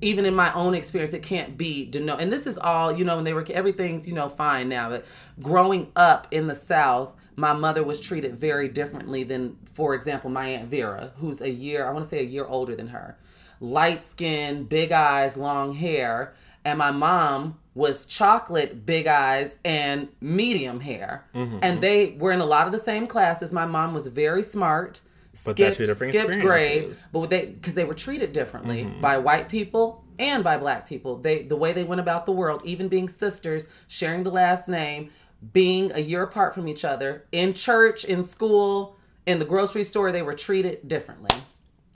even 0.00 0.24
in 0.24 0.34
my 0.34 0.52
own 0.52 0.74
experience, 0.74 1.14
it 1.14 1.22
can't 1.22 1.56
be 1.56 1.88
deno. 1.90 2.18
And 2.18 2.32
this 2.32 2.46
is 2.46 2.58
all, 2.58 2.96
you 2.96 3.04
know, 3.04 3.16
when 3.16 3.24
they 3.24 3.32
were 3.32 3.46
everything's, 3.50 4.06
you 4.06 4.14
know, 4.14 4.28
fine 4.28 4.68
now. 4.68 4.90
But 4.90 5.04
growing 5.42 5.90
up 5.96 6.28
in 6.30 6.46
the 6.46 6.54
South, 6.54 7.14
my 7.36 7.52
mother 7.52 7.82
was 7.82 8.00
treated 8.00 8.38
very 8.38 8.68
differently 8.68 9.24
than, 9.24 9.56
for 9.76 9.94
example, 9.94 10.30
my 10.30 10.46
aunt 10.48 10.68
Vera, 10.70 11.12
who's 11.18 11.42
a 11.42 11.50
year, 11.50 11.86
I 11.86 11.92
want 11.92 12.04
to 12.06 12.08
say 12.08 12.20
a 12.20 12.30
year 12.36 12.46
older 12.46 12.74
than 12.74 12.88
her, 12.88 13.18
light 13.60 14.04
skin, 14.04 14.64
big 14.64 14.90
eyes, 14.90 15.36
long 15.36 15.74
hair, 15.74 16.34
and 16.64 16.78
my 16.78 16.90
mom 16.90 17.58
was 17.74 18.06
chocolate, 18.06 18.86
big 18.86 19.06
eyes, 19.06 19.54
and 19.64 20.08
medium 20.20 20.80
hair. 20.80 21.26
Mm-hmm. 21.34 21.58
And 21.60 21.80
they 21.82 22.16
were 22.18 22.32
in 22.32 22.40
a 22.40 22.46
lot 22.46 22.66
of 22.66 22.72
the 22.72 22.78
same 22.78 23.06
classes. 23.06 23.52
My 23.52 23.66
mom 23.66 23.92
was 23.92 24.06
very 24.06 24.42
smart. 24.42 25.02
But 25.44 25.56
skipped, 25.56 25.86
skipped 25.86 26.40
grade, 26.40 26.96
but 27.12 27.28
they 27.28 27.44
because 27.44 27.74
they 27.74 27.84
were 27.84 27.94
treated 28.06 28.32
differently 28.32 28.84
Mm-hmm. 28.84 29.02
by 29.02 29.18
white 29.18 29.50
people 29.50 30.02
and 30.18 30.42
by 30.42 30.56
black 30.56 30.88
people. 30.88 31.18
They 31.18 31.42
the 31.42 31.56
way 31.56 31.74
they 31.74 31.84
went 31.84 32.00
about 32.00 32.24
the 32.24 32.32
world, 32.32 32.62
even 32.64 32.88
being 32.88 33.10
sisters, 33.10 33.68
sharing 33.86 34.22
the 34.22 34.30
last 34.30 34.66
name, 34.66 35.10
being 35.52 35.92
a 35.92 36.00
year 36.00 36.22
apart 36.22 36.54
from 36.54 36.66
each 36.66 36.86
other, 36.86 37.26
in 37.32 37.52
church, 37.52 38.06
in 38.06 38.24
school, 38.24 38.95
in 39.26 39.38
the 39.38 39.44
grocery 39.44 39.84
store, 39.84 40.12
they 40.12 40.22
were 40.22 40.34
treated 40.34 40.86
differently. 40.88 41.36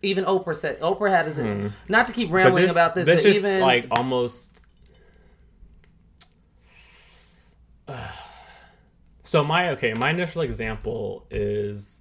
Even 0.02 0.24
Oprah 0.24 0.56
said 0.56 0.80
Oprah 0.80 1.10
had 1.10 1.26
his, 1.26 1.72
not 1.88 2.06
to 2.06 2.12
keep 2.12 2.28
Hmm. 2.28 2.34
Rambling 2.34 2.62
this, 2.64 2.72
about 2.72 2.94
this, 2.94 3.06
this 3.06 3.22
but 3.22 3.28
just 3.28 3.38
even 3.38 3.60
like 3.60 3.86
almost. 3.90 4.60
So 9.24 9.44
my 9.44 9.70
okay, 9.70 9.94
my 9.94 10.10
initial 10.10 10.42
example 10.42 11.24
is 11.30 12.00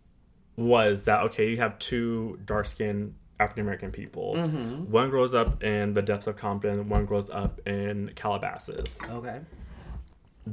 was 0.55 1.03
that 1.03 1.21
okay? 1.25 1.51
You 1.51 1.57
have 1.57 1.77
two 1.77 2.39
dark 2.45 2.65
skinned 2.65 3.13
African 3.39 3.61
American 3.61 3.91
people. 3.91 4.33
Mm-hmm. 4.35 4.91
One 4.91 5.11
grows 5.11 5.35
up 5.35 5.63
in 5.63 5.93
the 5.93 6.01
depths 6.01 6.25
of 6.25 6.37
Compton. 6.37 6.89
One 6.89 7.05
grows 7.05 7.29
up 7.29 7.61
in 7.67 8.13
Calabasas. 8.15 8.97
okay, 9.07 9.41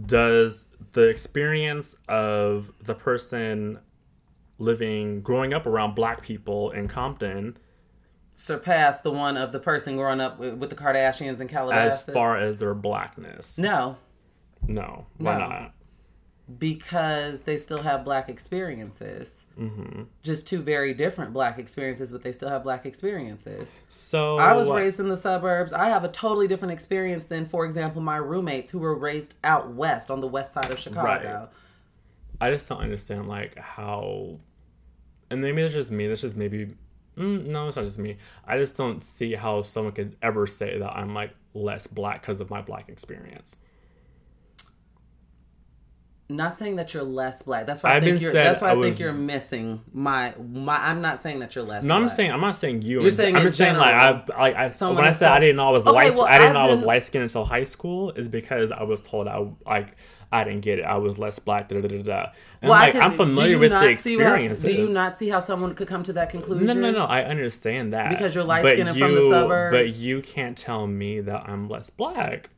Does 0.05 0.67
the 0.93 1.09
experience 1.09 1.97
of 2.09 2.71
the 2.85 2.95
person 2.95 3.79
living 4.59 5.21
growing 5.23 5.53
up 5.53 5.67
around 5.67 5.95
black 5.95 6.23
people 6.23 6.71
in 6.71 6.89
Compton 6.89 7.57
surpass 8.33 9.01
the 9.01 9.11
one 9.11 9.37
of 9.37 9.53
the 9.53 9.59
person 9.61 9.97
growing 9.97 10.21
up 10.21 10.39
with, 10.39 10.69
the 10.71 10.77
Kardashians 10.77 11.41
and 11.41 11.49
Calabasas? 11.49 12.07
as 12.07 12.15
far 12.15 12.37
as 12.37 12.59
their 12.59 12.75
blackness? 12.75 13.59
no, 13.59 13.97
No, 14.67 15.07
why 15.19 15.39
No. 15.39 15.49
not? 15.49 15.73
because 16.59 17.43
they 17.43 17.57
still 17.57 17.83
have 17.83 18.05
black 18.05 18.29
experiences. 18.29 19.45
Mm-hmm. 19.59 20.03
Just 20.23 20.47
two 20.47 20.61
very 20.63 20.95
different 20.95 21.33
black 21.33 21.59
experiences, 21.59 22.13
but 22.13 22.23
they 22.23 22.31
still 22.31 22.49
have 22.49 22.63
black 22.63 22.87
experiences. 22.87 23.73
So 23.89 24.39
I 24.39 24.53
was 24.53 24.71
raised 24.71 25.01
in 25.01 25.09
the 25.09 25.17
suburbs. 25.17 25.73
I 25.73 25.89
have 25.89 26.05
a 26.05 26.09
totally 26.09 26.47
different 26.47 26.73
experience 26.73 27.25
than, 27.25 27.47
for 27.47 27.65
example, 27.65 28.01
my 28.01 28.19
roommates 28.19 28.71
who 28.71 28.79
were 28.79 28.95
raised 28.95 29.35
out 29.43 29.71
west 29.73 30.11
on 30.11 30.21
the 30.21 30.29
west 30.29 30.53
side 30.53 30.71
of 30.71 30.79
Chicago. 30.79 31.49
I 32.41 32.51
just 32.51 32.69
don't 32.69 32.81
understand 32.81 33.29
like 33.29 33.59
how, 33.59 34.39
and 35.31 35.41
maybe 35.41 35.63
it's 35.63 35.75
just 35.75 35.91
me. 35.91 36.07
That's 36.07 36.21
just 36.23 36.37
maybe 36.37 36.75
Mm, 37.17 37.47
no, 37.47 37.69
it's 37.69 37.77
not 37.77 37.87
just 37.87 37.99
me. 37.99 38.19
I 38.47 38.59
just 38.59 38.77
don't 38.77 39.03
see 39.03 39.35
how 39.35 39.63
someone 39.63 39.93
could 39.95 40.17
ever 40.23 40.47
say 40.47 40.79
that 40.79 40.91
I'm 40.91 41.15
like 41.15 41.31
less 41.55 41.87
black 41.87 42.21
because 42.21 42.41
of 42.41 42.51
my 42.51 42.61
black 42.61 42.89
experience. 42.89 43.59
Not 46.29 46.57
saying 46.59 46.75
that 46.77 46.93
you're 46.93 47.05
less 47.05 47.43
black. 47.43 47.67
That's 47.67 47.85
why 47.85 47.91
I 47.91 47.97
I've 47.97 48.03
think 48.03 48.17
been 48.17 48.23
you're. 48.23 48.33
That's 48.33 48.61
why 48.61 48.69
I, 48.69 48.73
I 48.73 48.75
think 48.75 48.95
was- 48.95 49.01
you're 49.01 49.13
missing 49.13 49.81
my 49.93 50.35
my. 50.39 50.77
I'm 50.77 51.01
not 51.01 51.21
saying 51.23 51.39
that 51.39 51.55
you're 51.55 51.63
less. 51.65 51.85
No, 51.85 51.95
I'm 51.95 52.09
saying 52.09 52.33
I'm 52.33 52.41
not 52.41 52.57
saying 52.57 52.83
you. 52.83 53.03
You're 53.03 53.11
saying 53.13 53.37
I'm 53.37 53.43
in 53.43 53.47
just 53.49 53.59
saying 53.59 53.77
like 53.77 53.95
I 53.95 54.09
general, 54.11 54.25
like 54.37 54.57
I 54.57 54.71
someone 54.71 54.97
when 54.97 55.05
I 55.05 55.11
is 55.11 55.19
said 55.19 55.31
I 55.31 55.39
didn't 55.39 55.55
know 55.57 55.69
I 55.69 55.71
was 55.71 55.87
Okay, 55.87 55.95
light. 55.95 56.13
well, 56.15 56.25
I 56.25 56.39
didn't 56.39 56.49
I've 56.49 56.55
know 56.55 56.61
I 56.61 56.71
was 56.71 56.81
light 56.81 57.05
skinned 57.05 57.23
until 57.23 57.45
high 57.45 57.63
school 57.65 58.11
is 58.13 58.27
because 58.27 58.73
I 58.73 58.83
was 58.83 59.01
told 59.01 59.29
I 59.29 59.47
like 59.65 59.95
I 60.33 60.43
didn't 60.43 60.63
get 60.63 60.81
it. 60.81 60.83
I 60.83 60.97
was 60.97 61.17
less 61.17 61.39
black. 61.39 61.69
Da 61.69 61.81
da 61.81 61.87
da 61.87 62.03
da. 62.03 62.27
And 62.61 62.71
Well, 62.71 62.73
I 62.73 62.81
like 62.87 62.93
could- 62.95 63.03
I'm 63.03 63.11
do 63.13 63.17
familiar 63.19 63.51
you 63.53 63.59
with 63.61 63.71
the 63.71 63.81
not 63.91 63.99
see 64.01 64.19
how- 64.19 64.37
do 64.37 64.73
you 64.73 64.89
not 64.89 65.17
see 65.17 65.29
how 65.29 65.39
someone 65.39 65.77
could 65.77 65.87
come 65.87 66.03
to 66.03 66.13
that 66.15 66.31
conclusion? 66.31 66.67
No, 66.67 66.75
no, 66.75 66.91
no. 66.91 67.05
I 67.05 67.23
understand 67.23 67.93
that 67.93 68.11
Because 68.11 68.35
you're 68.35 68.43
light-skinned 68.43 68.89
and 68.89 68.99
from 68.99 69.15
the 69.15 69.21
suburbs? 69.31 69.77
But 69.77 69.95
you 69.95 70.23
can't 70.23 70.59
tell 70.59 70.89
me 70.89 71.21
that 71.21 71.49
I'm 71.49 71.69
less 71.69 71.89
black. 71.91 72.51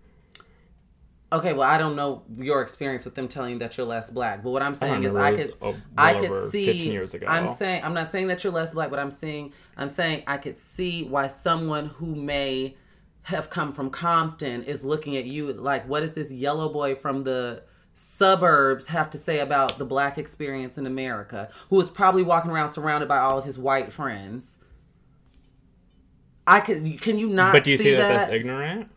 Okay, 1.31 1.53
well, 1.53 1.69
I 1.69 1.77
don't 1.77 1.95
know 1.95 2.23
your 2.39 2.63
experience 2.63 3.05
with 3.05 3.15
them 3.15 3.29
telling 3.29 3.53
you 3.55 3.59
that 3.59 3.77
you're 3.77 3.87
less 3.87 4.11
black, 4.11 4.43
but 4.43 4.51
what 4.51 4.63
I'm 4.63 4.75
saying 4.75 5.05
is, 5.05 5.15
I 5.15 5.37
could, 5.37 5.53
I 5.97 6.15
could 6.15 6.51
see. 6.51 6.91
years 6.91 7.13
ago. 7.13 7.27
I'm 7.29 7.51
saying, 7.51 7.85
I'm 7.85 7.93
not 7.93 8.11
saying 8.11 8.29
that 8.29 8.43
you're 8.43 8.53
less 8.53 8.73
black, 8.73 8.89
but 8.89 8.99
I'm 8.99 9.11
saying, 9.11 9.53
I'm 9.77 9.89
saying 9.89 10.23
I 10.27 10.39
could 10.39 10.57
see 10.57 11.05
why 11.05 11.27
someone 11.27 11.87
who 11.87 12.15
may 12.15 12.77
have 13.23 13.51
come 13.51 13.75
from 13.75 13.91
Compton 13.91 14.63
is 14.63 14.83
looking 14.85 15.19
at 15.19 15.27
you 15.27 15.53
like, 15.53 15.87
what 15.87 16.01
does 16.01 16.15
this 16.15 16.31
yellow 16.31 16.73
boy 16.73 16.95
from 16.95 17.25
the 17.25 17.63
suburbs 17.93 18.87
have 18.87 19.11
to 19.11 19.19
say 19.19 19.41
about 19.41 19.77
the 19.77 19.85
black 19.85 20.17
experience 20.17 20.79
in 20.79 20.87
America? 20.87 21.51
Who 21.69 21.79
is 21.79 21.91
probably 21.91 22.23
walking 22.23 22.51
around 22.51 22.73
surrounded 22.73 23.07
by 23.07 23.19
all 23.19 23.39
of 23.39 23.45
his 23.45 23.59
white 23.59 23.93
friends. 23.93 24.57
I 26.47 26.61
could. 26.61 27.03
Can 27.03 27.19
you 27.19 27.29
not? 27.29 27.53
But 27.53 27.65
do 27.65 27.71
you 27.71 27.77
see 27.77 27.85
see 27.85 27.95
that, 27.97 28.09
that's 28.09 28.33
ignorant? 28.33 28.89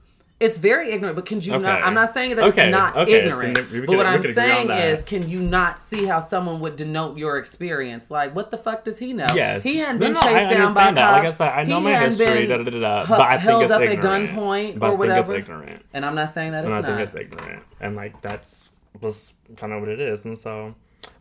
It's 0.41 0.57
very 0.57 0.91
ignorant, 0.91 1.15
but 1.15 1.25
can 1.27 1.39
you 1.39 1.57
not? 1.59 1.83
I'm 1.83 1.93
not 1.93 2.13
saying 2.13 2.35
that 2.35 2.43
Okay, 2.45 2.63
it's 2.67 2.71
not 2.71 2.97
okay, 2.97 3.21
ignorant. 3.25 3.71
we 3.71 3.81
but 3.81 3.95
what 3.95 4.05
I'm 4.07 4.21
could 4.21 4.31
agree 4.31 4.43
on 4.51 4.67
saying 4.67 4.69
is, 4.71 5.03
can 5.03 5.29
you 5.29 5.39
not 5.39 5.79
see 5.81 6.05
how 6.05 6.19
someone 6.19 6.59
would 6.61 6.75
denote 6.77 7.15
your 7.17 7.37
experience? 7.37 8.09
Like, 8.09 8.33
what 8.35 8.49
the 8.49 8.57
fuck 8.57 8.83
does 8.83 8.97
he 8.97 9.13
know? 9.13 9.27
Yes. 9.35 9.63
he 9.63 9.77
hadn't 9.77 9.99
No, 9.99 10.07
been 10.07 10.13
no, 10.13 10.19
I 10.21 10.23
chased 10.33 10.49
down 10.49 10.73
by 10.73 10.91
that. 10.91 11.11
Like 11.11 11.21
I 11.21 11.25
cops. 11.25 11.37
said, 11.37 11.49
I 11.53 11.63
know 11.63 11.77
He 11.77 11.83
my 11.83 11.95
history, 11.95 12.47
da, 12.47 12.57
da, 12.57 12.63
da, 12.63 12.79
da, 12.79 13.05
but 13.07 13.21
I 13.21 13.29
think 13.33 13.41
held 13.43 13.63
it's 13.63 13.71
up 13.71 13.81
ignorant. 13.83 14.29
at 14.31 14.35
gunpoint 14.35 14.79
But 14.79 14.85
or 14.85 14.87
I 14.87 14.89
think 14.89 14.99
whatever. 14.99 15.35
it's 15.35 15.43
ignorant. 15.47 15.85
And 15.93 16.05
I'm 16.05 16.15
not 16.15 16.33
saying 16.33 16.51
that 16.53 16.65
it's 16.65 16.73
and 16.73 16.85
I 16.85 16.89
not. 16.89 16.97
think 16.97 17.07
it's 17.07 17.15
ignorant, 17.15 17.63
and 17.79 17.95
like 17.95 18.19
that's 18.23 18.71
just 18.99 19.35
kind 19.57 19.71
of 19.73 19.79
what 19.79 19.89
it 19.89 19.99
is. 19.99 20.25
And 20.25 20.35
so, 20.37 20.73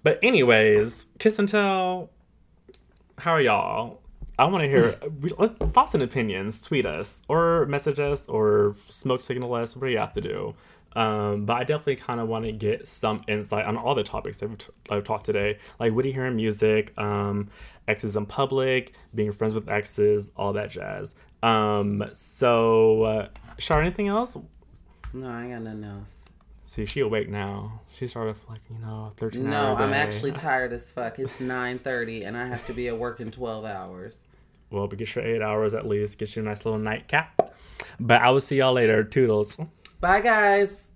but 0.03 0.18
anyways, 0.23 1.07
kiss 1.18 1.39
and 1.39 1.47
tell. 1.49 2.09
How 3.18 3.33
are 3.33 3.41
y'all? 3.43 3.99
I 4.41 4.47
want 4.47 4.64
to 4.64 4.68
hear 4.68 4.93
thoughts 5.74 5.93
and 5.93 6.03
opinions. 6.03 6.62
Tweet 6.62 6.86
us 6.86 7.20
or 7.28 7.66
message 7.66 8.01
us 8.01 8.26
or 8.26 8.74
smoke 8.88 9.20
signal 9.20 9.53
us. 9.53 9.76
What 9.76 9.84
do 9.84 9.93
you 9.93 9.99
have 9.99 10.14
to 10.14 10.22
do? 10.22 10.55
Um, 10.97 11.45
but 11.45 11.59
I 11.59 11.64
definitely 11.64 11.97
kind 11.97 12.20
of 12.20 12.28
want 12.28 12.47
to 12.47 12.53
get 12.53 12.88
some 12.88 13.22
insight 13.28 13.66
on 13.66 13.76
all 13.76 13.95
the 13.95 14.03
topics 14.03 14.38
that 14.38 14.49
we've, 14.49 14.57
t- 14.57 14.72
I've 14.88 15.05
talked 15.05 15.26
today, 15.26 15.59
like 15.78 15.93
what 15.93 16.05
do 16.05 16.09
you 16.09 16.14
hear 16.14 16.24
in 16.24 16.36
music, 16.36 16.99
um, 16.99 17.51
exes 17.86 18.16
in 18.16 18.24
public, 18.24 18.95
being 19.14 19.30
friends 19.30 19.53
with 19.53 19.68
exes, 19.68 20.30
all 20.38 20.55
that 20.55 20.70
jazz. 20.70 21.14
Um, 21.43 22.03
so, 22.12 23.03
uh, 23.03 23.28
Shar, 23.59 23.82
anything 23.82 24.09
else? 24.09 24.38
no, 25.12 25.28
I 25.28 25.43
ain't 25.43 25.53
got 25.53 25.62
nothing 25.62 25.84
else. 25.84 26.20
See, 26.64 26.86
she 26.86 27.01
awake 27.01 27.28
now. 27.28 27.82
She 27.95 28.09
started 28.09 28.36
like 28.49 28.61
you 28.70 28.78
know 28.78 29.12
thirteen. 29.16 29.51
No, 29.51 29.76
I'm 29.76 29.93
actually 29.93 30.32
tired 30.47 30.72
as 30.72 30.91
fuck. 30.93 31.18
It's 31.18 31.38
9:30, 31.38 32.26
and 32.26 32.38
I 32.38 32.47
have 32.47 32.64
to 32.68 32.72
be 32.72 32.88
at 32.88 32.97
work 32.97 33.20
in 33.20 33.30
12 33.30 33.64
hours. 33.64 34.16
Well, 34.71 34.87
but 34.87 34.99
get 34.99 35.14
your 35.14 35.25
eight 35.25 35.43
hours 35.43 35.75
at 35.75 35.87
least. 35.87 36.18
Get 36.18 36.35
you 36.37 36.43
a 36.43 36.45
nice 36.45 36.64
little 36.64 36.81
nightcap. 36.81 37.55
But 37.99 38.23
I 38.23 38.31
will 38.31 38.41
see 38.41 38.57
y'all 38.57 38.73
later. 38.73 39.05
Toodles. 39.05 39.57
Bye, 40.01 40.21
guys. 40.21 40.93